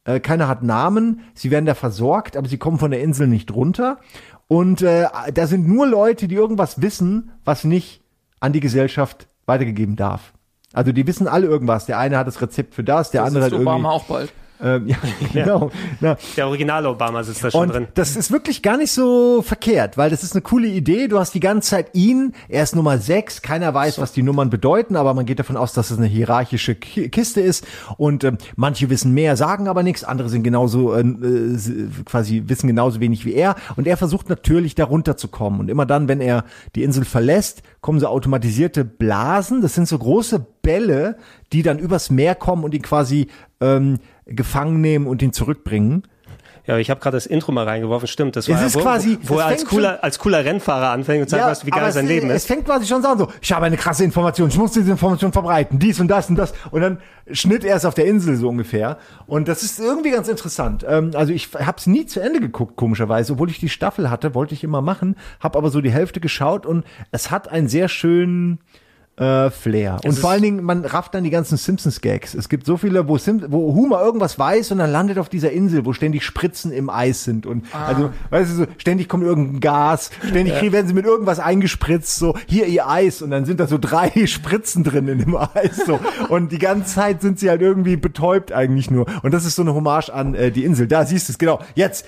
äh, 0.05 0.19
keiner 0.19 0.47
hat 0.47 0.63
Namen, 0.63 1.21
sie 1.33 1.51
werden 1.51 1.65
da 1.65 1.75
versorgt, 1.75 2.37
aber 2.37 2.47
sie 2.47 2.57
kommen 2.57 2.79
von 2.79 2.91
der 2.91 3.01
Insel 3.01 3.27
nicht 3.27 3.53
runter. 3.53 3.99
Und 4.47 4.81
äh, 4.81 5.07
da 5.33 5.47
sind 5.47 5.67
nur 5.67 5.87
Leute, 5.87 6.27
die 6.27 6.35
irgendwas 6.35 6.81
wissen, 6.81 7.31
was 7.45 7.63
nicht 7.63 8.01
an 8.39 8.53
die 8.53 8.59
Gesellschaft 8.59 9.27
weitergegeben 9.45 9.95
darf. 9.95 10.33
Also 10.73 10.91
die 10.91 11.05
wissen 11.05 11.27
alle 11.27 11.47
irgendwas. 11.47 11.85
Der 11.85 11.99
eine 11.99 12.17
hat 12.17 12.27
das 12.27 12.41
Rezept 12.41 12.73
für 12.73 12.83
das, 12.83 13.11
der 13.11 13.21
Das 13.21 13.27
andere 13.29 13.45
hat 13.45 13.51
irgendwie. 13.51 13.69
Obama 13.69 13.91
auch 13.91 14.05
bald. 14.05 14.33
Ähm, 14.61 14.88
ja, 14.88 14.97
genau. 15.33 15.71
Na, 15.99 16.17
Der 16.38 16.47
Original 16.47 16.85
Obama 16.85 17.23
sitzt 17.23 17.43
da 17.43 17.51
schon 17.51 17.61
und 17.61 17.73
drin. 17.73 17.88
das 17.93 18.15
ist 18.15 18.31
wirklich 18.31 18.61
gar 18.61 18.77
nicht 18.77 18.91
so 18.91 19.41
verkehrt, 19.41 19.97
weil 19.97 20.09
das 20.09 20.23
ist 20.23 20.33
eine 20.33 20.41
coole 20.41 20.67
Idee. 20.67 21.07
Du 21.07 21.19
hast 21.19 21.33
die 21.33 21.39
ganze 21.39 21.69
Zeit 21.71 21.88
ihn, 21.93 22.33
er 22.49 22.63
ist 22.63 22.75
Nummer 22.75 22.97
6, 22.97 23.41
keiner 23.41 23.73
weiß, 23.73 23.99
was 23.99 24.11
die 24.13 24.23
Nummern 24.23 24.49
bedeuten, 24.49 24.95
aber 24.95 25.13
man 25.13 25.25
geht 25.25 25.39
davon 25.39 25.57
aus, 25.57 25.73
dass 25.73 25.91
es 25.91 25.97
eine 25.97 26.07
hierarchische 26.07 26.75
Ki- 26.75 27.09
Kiste 27.09 27.41
ist. 27.41 27.65
Und 27.97 28.23
ähm, 28.23 28.38
manche 28.55 28.89
wissen 28.89 29.13
mehr, 29.13 29.35
sagen 29.38 29.67
aber 29.67 29.83
nichts, 29.83 30.03
andere 30.03 30.29
sind 30.29 30.43
genauso 30.43 30.93
äh, 30.93 31.01
äh, 31.01 31.57
quasi 32.05 32.43
wissen 32.47 32.67
genauso 32.67 32.99
wenig 32.99 33.25
wie 33.25 33.33
er. 33.33 33.55
Und 33.75 33.88
er 33.88 33.97
versucht 33.97 34.29
natürlich 34.29 34.75
darunter 34.75 35.17
zu 35.17 35.27
kommen 35.27 35.59
und 35.59 35.69
immer 35.69 35.85
dann, 35.85 36.07
wenn 36.07 36.21
er 36.21 36.45
die 36.75 36.83
Insel 36.83 37.05
verlässt, 37.05 37.63
kommen 37.81 37.99
so 37.99 38.07
automatisierte 38.07 38.85
Blasen, 38.85 39.61
das 39.61 39.73
sind 39.75 39.88
so 39.88 39.97
große 39.97 40.45
Bälle, 40.61 41.17
die 41.53 41.63
dann 41.63 41.79
übers 41.79 42.09
Meer 42.11 42.35
kommen 42.35 42.63
und 42.63 42.73
ihn 42.73 42.81
quasi 42.81 43.27
ähm, 43.61 43.99
gefangen 44.25 44.81
nehmen 44.81 45.07
und 45.07 45.21
ihn 45.21 45.33
zurückbringen. 45.33 46.03
Ja, 46.67 46.77
ich 46.77 46.91
habe 46.91 46.99
gerade 46.99 47.17
das 47.17 47.25
Intro 47.25 47.51
mal 47.51 47.65
reingeworfen. 47.67 48.07
Stimmt, 48.07 48.35
das 48.35 48.47
Es 48.47 48.53
war 48.55 48.63
ist 48.63 48.75
ja, 48.75 48.79
wo, 48.79 48.83
quasi- 48.83 49.17
wo 49.23 49.33
es 49.33 49.39
er 49.41 49.45
als 49.47 49.65
cooler, 49.65 50.03
als 50.03 50.19
cooler 50.19 50.45
Rennfahrer 50.45 50.91
anfängt 50.91 51.23
und 51.23 51.27
zeigt, 51.27 51.43
was, 51.43 51.65
wie 51.65 51.71
geil 51.71 51.91
sein 51.91 52.05
es, 52.05 52.09
Leben 52.11 52.29
es 52.29 52.35
ist. 52.43 52.45
fängt 52.47 52.65
quasi 52.65 52.85
schon 52.85 53.01
so 53.01 53.07
an, 53.07 53.17
so, 53.17 53.29
ich 53.41 53.51
habe 53.51 53.65
eine 53.65 53.77
krasse 53.77 54.03
Information, 54.03 54.47
ich 54.49 54.57
muss 54.59 54.71
diese 54.71 54.91
Information 54.91 55.31
verbreiten, 55.33 55.79
dies 55.79 55.99
und 55.99 56.07
das 56.07 56.29
und 56.29 56.35
das. 56.35 56.53
Und 56.69 56.81
dann 56.81 56.99
schnitt 57.31 57.63
er 57.63 57.75
es 57.77 57.83
auf 57.83 57.95
der 57.95 58.05
Insel 58.05 58.35
so 58.35 58.47
ungefähr. 58.47 58.99
Und 59.25 59.47
das 59.47 59.63
ist 59.63 59.79
irgendwie 59.79 60.11
ganz 60.11 60.27
interessant. 60.27 60.85
Ähm, 60.88 61.11
also 61.15 61.33
ich 61.33 61.49
habe 61.55 61.77
es 61.79 61.88
nie 61.88 62.05
zu 62.05 62.19
Ende 62.19 62.39
geguckt, 62.39 62.75
komischerweise. 62.77 63.33
Obwohl 63.33 63.49
ich 63.49 63.59
die 63.59 63.67
Staffel 63.69 64.11
hatte, 64.11 64.35
wollte 64.35 64.53
ich 64.53 64.63
immer 64.63 64.81
machen, 64.83 65.15
habe 65.39 65.57
aber 65.57 65.71
so 65.71 65.81
die 65.81 65.91
Hälfte 65.91 66.19
geschaut 66.19 66.67
und 66.67 66.85
es 67.11 67.31
hat 67.31 67.49
einen 67.49 67.69
sehr 67.69 67.88
schönen 67.88 68.59
äh, 69.22 69.52
Flair. 69.52 69.99
Und 70.03 70.18
vor 70.18 70.31
allen 70.31 70.41
Dingen, 70.41 70.64
man 70.64 70.84
rafft 70.84 71.14
dann 71.14 71.23
die 71.23 71.30
ganzen 71.30 71.56
Simpsons-Gags. 71.57 72.34
Es 72.34 72.49
gibt 72.49 72.65
so 72.65 72.77
viele, 72.77 73.07
wo, 73.07 73.18
Sim 73.18 73.45
wo 73.49 73.76
Homer 73.76 74.02
irgendwas 74.02 74.39
weiß 74.39 74.72
und 74.72 74.80
dann 74.80 74.91
landet 74.91 75.19
auf 75.19 75.30
dieser 75.30 75.52
Insel, 75.52 75.85
wo 75.85 75.93
ständig 75.93 76.23
Spritzen 76.26 76.72
im 76.72 76.89
Eis 76.89 77.23
sind. 77.23 77.45
Und 77.45 77.65
also, 77.73 78.10
weißt 78.31 78.52
du, 78.52 78.56
so, 78.56 78.65
ständig 78.77 79.07
kommt 79.07 79.23
irgendein 79.23 79.60
Gas, 79.60 80.10
ständig 80.27 80.60
Ja. 80.61 80.72
werden 80.72 80.88
sie 80.88 80.93
mit 80.93 81.06
irgendwas 81.06 81.39
eingespritzt, 81.39 82.18
so, 82.18 82.35
hier 82.48 82.65
ihr 82.65 82.89
Eis. 82.89 83.22
Und 83.22 83.30
dann 83.30 83.45
sind 83.45 83.60
da 83.60 83.68
so 83.68 83.77
drei 83.77 84.11
Spritzen 84.26 84.84
drin 84.84 85.07
in 85.07 85.19
dem 85.19 85.35
Eis. 85.35 85.77
So. 85.85 85.99
Und 86.30 86.52
die 86.52 86.60
ganze 86.60 86.95
Zeit 86.95 87.22
sind 87.22 87.39
sie 87.39 87.49
halt 87.49 87.61
irgendwie 87.61 87.98
betäubt 87.98 88.52
eigentlich 88.52 88.89
nur. 88.89 89.06
Und 89.22 89.34
das 89.34 89.45
ist 89.45 89.56
so 89.56 89.61
eine 89.61 89.76
Hommage 89.76 90.10
an 90.10 90.34
äh, 90.34 90.52
die 90.52 90.65
Insel. 90.65 90.88
Da 90.88 91.06
siehst 91.06 91.30
du 91.30 91.34
es, 91.34 91.38
genau. 91.38 91.60
Jetzt, 91.76 92.07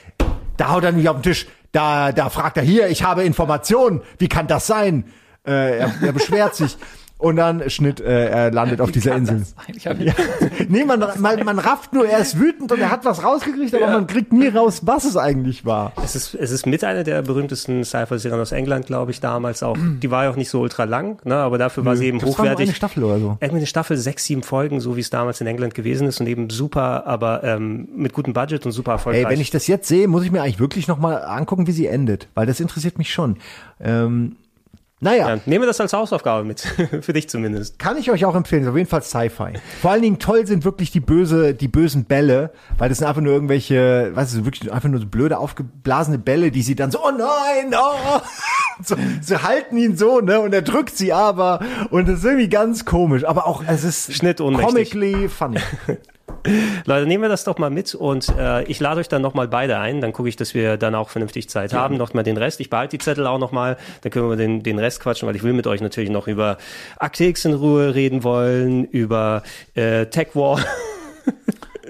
da 0.58 0.72
haut 0.72 0.84
er 0.84 0.92
nicht 0.92 1.08
auf 1.10 1.18
den 1.18 1.24
Tisch. 1.24 1.48
Da, 1.72 2.12
da 2.12 2.30
fragt 2.30 2.58
er 2.58 2.64
hier, 2.64 2.88
ich 2.88 3.04
habe 3.04 3.24
Informationen. 3.24 4.02
Wie 4.18 4.28
kann 4.28 4.48
das 4.48 4.66
sein? 4.68 5.06
Äh, 5.46 5.78
er, 5.80 5.94
er 6.02 6.14
beschwert 6.14 6.56
sich. 6.56 6.78
Und 7.24 7.38
dann 7.38 7.70
Schnitt, 7.70 8.02
äh, 8.02 8.28
er 8.28 8.52
landet 8.52 8.82
auf 8.82 8.92
dieser 8.92 9.16
Insel. 9.16 9.44
Ich 9.74 9.88
hab 9.88 9.98
Ja. 9.98 10.12
Nee, 10.68 10.84
man, 10.84 11.00
man, 11.20 11.46
man 11.46 11.60
rafft 11.60 11.94
nur, 11.94 12.06
er 12.06 12.20
ist 12.20 12.38
wütend 12.38 12.72
und 12.72 12.80
er 12.80 12.92
hat 12.92 13.06
was 13.06 13.24
rausgekriegt, 13.24 13.74
aber 13.76 13.88
man 13.88 14.08
kriegt 14.08 14.34
nie 14.34 14.48
raus, 14.50 14.82
was 14.84 15.06
es 15.06 15.16
eigentlich 15.16 15.66
war. 15.66 15.94
Es 16.04 16.16
ist, 16.18 16.34
es 16.36 16.52
ist 16.52 16.66
mit 16.66 16.84
einer 16.84 17.04
der 17.04 17.22
berühmtesten 17.22 17.86
Sci-Fi-Serien 17.86 18.40
aus 18.42 18.52
England, 18.52 18.88
glaube 18.88 19.12
ich, 19.12 19.22
damals 19.22 19.64
auch. 19.64 19.78
Die 20.02 20.12
war 20.12 20.26
ja 20.26 20.32
auch 20.32 20.36
nicht 20.36 20.50
so 20.50 20.60
ultra 20.62 20.84
lang, 20.84 21.26
ne, 21.26 21.36
aber 21.36 21.58
dafür 21.58 21.86
war 21.86 21.96
sie 21.96 22.08
eben 22.08 22.20
Das 22.20 22.28
war 22.28 22.32
nur 22.32 22.40
hochwertig. 22.52 22.68
eine 22.68 22.76
Staffel 22.76 23.04
oder 23.06 23.20
so. 23.20 23.38
Irgendwie 23.40 23.58
eine 23.58 23.68
Staffel, 23.68 23.96
sechs, 23.98 24.26
sieben 24.26 24.44
Folgen, 24.44 24.82
so 24.82 24.98
wie 24.98 25.02
es 25.02 25.10
damals 25.10 25.40
in 25.40 25.48
England 25.48 25.76
gewesen 25.76 26.08
ist 26.08 26.20
und 26.20 26.28
eben 26.28 26.50
super, 26.50 27.08
aber 27.08 27.44
ähm, 27.44 27.88
mit 27.96 28.12
gutem 28.14 28.34
Budget 28.34 28.66
und 28.66 28.74
super 28.74 28.94
erfolgreich. 28.94 29.24
Ey, 29.26 29.32
wenn 29.32 29.40
ich 29.42 29.50
das 29.52 29.68
jetzt 29.68 29.88
sehe, 29.88 30.08
muss 30.10 30.26
ich 30.26 30.32
mir 30.32 30.42
eigentlich 30.42 30.60
wirklich 30.60 30.88
nochmal 30.90 31.24
angucken, 31.24 31.68
wie 31.68 31.72
sie 31.72 31.88
endet, 31.88 32.28
weil 32.36 32.46
das 32.46 32.60
interessiert 32.60 32.98
mich 32.98 33.14
schon. 33.14 33.38
Ähm, 33.80 34.36
naja. 35.04 35.36
ja, 35.36 35.42
nehmen 35.46 35.64
wir 35.64 35.68
das 35.68 35.80
als 35.80 35.94
Hausaufgabe 35.94 36.44
mit, 36.44 36.62
für 37.02 37.14
dich 37.14 37.30
zumindest. 37.30 37.80
Kann 37.80 37.98
ich 37.98 38.10
euch 38.10 38.26
auch 38.26 38.36
empfehlen, 38.36 38.68
auf 38.68 38.76
jeden 38.76 38.90
Fall 38.90 39.04
Sci-Fi. 39.04 39.54
Vor 39.82 39.92
allen 39.92 40.02
Dingen 40.02 40.20
toll 40.20 40.48
sind 40.48 40.66
wirklich 40.66 40.92
die 40.92 41.00
böse, 41.00 41.54
die 41.54 41.68
bösen 41.68 42.06
Bälle, 42.06 42.52
weil 42.78 42.90
das 42.90 43.00
sind 43.00 43.08
einfach 43.08 43.22
nur 43.22 43.34
irgendwelche, 43.34 44.12
weißt 44.14 44.36
du, 44.36 44.46
wirklich 44.46 44.72
einfach 44.72 44.90
nur 44.90 45.00
so 45.00 45.08
blöde 45.08 45.38
aufgeblasene 45.38 46.18
Bälle, 46.18 46.52
die 46.52 46.62
sie 46.62 46.76
dann 46.76 46.92
so, 46.92 47.00
oh 47.04 47.12
nein, 47.12 47.74
oh, 47.78 48.20
so, 48.84 48.96
sie 49.22 49.44
halten 49.44 49.78
ihn 49.78 49.98
so, 49.98 50.22
ne, 50.22 50.40
und 50.40 50.54
er 50.54 50.62
drückt 50.62 50.96
sie 50.96 51.14
aber 51.14 51.60
und 51.90 52.08
das 52.08 52.20
ist 52.20 52.26
irgendwie 52.26 52.50
ganz 52.50 52.86
komisch, 52.86 53.26
aber 53.26 53.48
auch 53.48 53.64
es 53.68 53.84
ist 53.84 54.14
Schnitt 54.14 54.42
ohnmächtig. 54.42 54.92
comically 54.92 55.30
funny. 55.30 55.60
Leute, 56.86 57.08
nehmen 57.08 57.24
wir 57.24 57.30
das 57.30 57.44
doch 57.44 57.58
mal 57.58 57.70
mit 57.70 57.96
und 57.96 58.28
äh, 58.38 58.64
ich 58.64 58.80
lade 58.80 59.00
euch 59.00 59.08
dann 59.08 59.22
nochmal 59.22 59.48
beide 59.48 59.78
ein. 59.80 60.02
Dann 60.02 60.14
gucke 60.14 60.30
ich, 60.30 60.36
dass 60.36 60.54
wir 60.54 60.78
dann 60.78 60.96
auch 60.96 61.10
vernünftig 61.10 61.50
Zeit 61.50 61.74
haben. 61.74 61.98
Noch 61.98 62.14
mal 62.14 62.24
den 62.24 62.38
Rest. 62.38 62.60
Ich 62.60 62.70
behalte 62.70 62.98
die 62.98 63.04
Zettel 63.04 63.28
auch 63.28 63.40
nochmal. 63.40 63.78
Dann 64.02 64.12
können 64.12 64.30
wir 64.30 64.36
den, 64.36 64.64
den 64.64 64.80
Rest 64.80 65.00
quatschen, 65.00 65.28
weil 65.28 65.36
ich 65.36 65.44
will 65.44 65.54
mit 65.54 65.68
euch 65.68 65.82
natürlich 65.82 66.10
noch 66.10 66.28
über 66.28 66.58
Akte 66.98 67.24
X 67.26 67.46
in 67.46 67.54
Ruhe 67.54 67.96
reden 67.96 68.24
wollen, 68.24 68.86
über 68.86 69.44
äh, 69.76 70.06
Tech 70.08 70.30
War. 70.34 70.60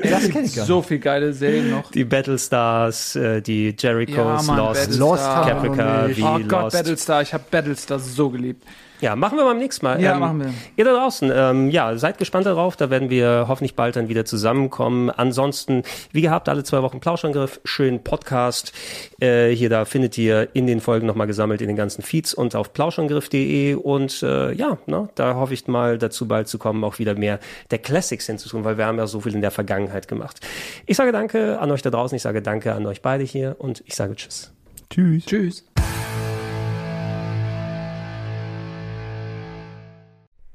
Das 0.02 0.28
kenn 0.30 0.44
ich 0.46 0.54
so 0.54 0.82
viel 0.82 0.98
geile 0.98 1.34
Serien 1.34 1.70
noch. 1.70 1.92
Die 1.92 2.04
Battlestars, 2.04 3.16
äh, 3.16 3.42
die 3.42 3.76
Jerichos, 3.78 4.18
Ja, 4.18 4.42
Mann, 4.42 4.58
Lost, 4.58 4.90
Battlestar. 4.90 5.48
Caprica, 5.48 6.08
wie 6.08 6.24
Oh 6.24 6.40
Gott, 6.48 6.64
Lost. 6.64 6.78
Battlestar. 6.78 7.22
Ich 7.22 7.34
habe 7.34 7.44
Battlestar 7.50 8.00
so 8.00 8.30
geliebt. 8.32 8.64
Ja, 9.04 9.18
machen 9.18 9.38
wir 9.38 9.44
beim 9.44 9.58
nächsten 9.58 9.86
Mal. 9.86 10.02
Ja, 10.02 10.18
machen 10.18 10.40
wir. 10.40 10.54
Ihr 10.78 10.86
da 10.86 10.94
draußen, 10.94 11.30
ähm, 11.36 11.70
ja, 11.70 11.98
seid 11.98 12.18
gespannt 12.18 12.46
darauf. 12.46 12.78
Da 12.78 12.90
werden 12.90 13.10
wir 13.10 13.48
hoffentlich 13.50 13.76
bald 13.76 13.98
dann 13.98 14.08
wieder 14.08 14.24
zusammenkommen. 14.24 15.10
Ansonsten, 15.10 15.84
wie 16.14 16.22
gehabt, 16.22 16.48
alle 16.48 16.64
zwei 16.64 16.82
Wochen 16.82 17.02
Plauschangriff, 17.02 17.60
schönen 17.66 18.02
Podcast. 18.02 18.72
Äh, 19.20 19.50
hier, 19.50 19.70
da 19.70 19.84
findet 19.84 20.18
ihr 20.18 20.56
in 20.56 20.68
den 20.68 20.80
Folgen 20.80 21.06
nochmal 21.06 21.28
gesammelt 21.28 21.60
in 21.60 21.68
den 21.68 21.76
ganzen 21.76 22.02
Feeds 22.02 22.34
und 22.34 22.56
auf 22.56 22.72
plauschangriff.de. 22.72 23.74
Und 23.74 24.24
äh, 24.24 24.54
ja, 24.54 24.78
ne, 24.86 25.10
da 25.16 25.36
hoffe 25.36 25.54
ich 25.54 25.68
mal 25.68 25.98
dazu 25.98 26.26
bald 26.26 26.48
zu 26.48 26.58
kommen, 26.58 26.82
auch 26.86 26.98
wieder 26.98 27.14
mehr 27.14 27.42
der 27.72 27.80
Classics 27.80 28.28
hinzutun, 28.28 28.64
weil 28.64 28.78
wir 28.78 28.86
haben 28.86 29.00
ja 29.00 29.08
so 29.08 29.20
viel 29.20 29.36
in 29.36 29.42
der 29.42 29.52
Vergangenheit 29.52 30.08
gemacht. 30.08 30.40
Ich 30.86 30.96
sage 30.96 31.12
danke 31.12 31.60
an 31.60 31.70
euch 31.72 31.82
da 31.82 31.90
draußen, 31.90 32.16
ich 32.16 32.22
sage 32.22 32.42
danke 32.42 32.74
an 32.74 32.86
euch 32.86 33.02
beide 33.02 33.26
hier 33.26 33.58
und 33.60 33.84
ich 33.86 33.96
sage 33.96 34.16
Tschüss. 34.16 34.54
Tschüss. 34.90 35.26
Tschüss. 35.26 35.73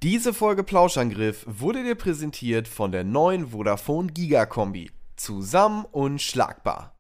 Diese 0.04 0.32
Folge 0.32 0.62
Plauschangriff 0.62 1.44
wurde 1.48 1.82
dir 1.82 1.96
präsentiert 1.96 2.68
von 2.68 2.92
der 2.92 3.02
neuen 3.02 3.48
Vodafone 3.48 4.12
Giga 4.12 4.46
Kombi. 4.46 4.92
Zusammen 5.16 5.84
und 5.90 6.22
schlagbar. 6.22 6.94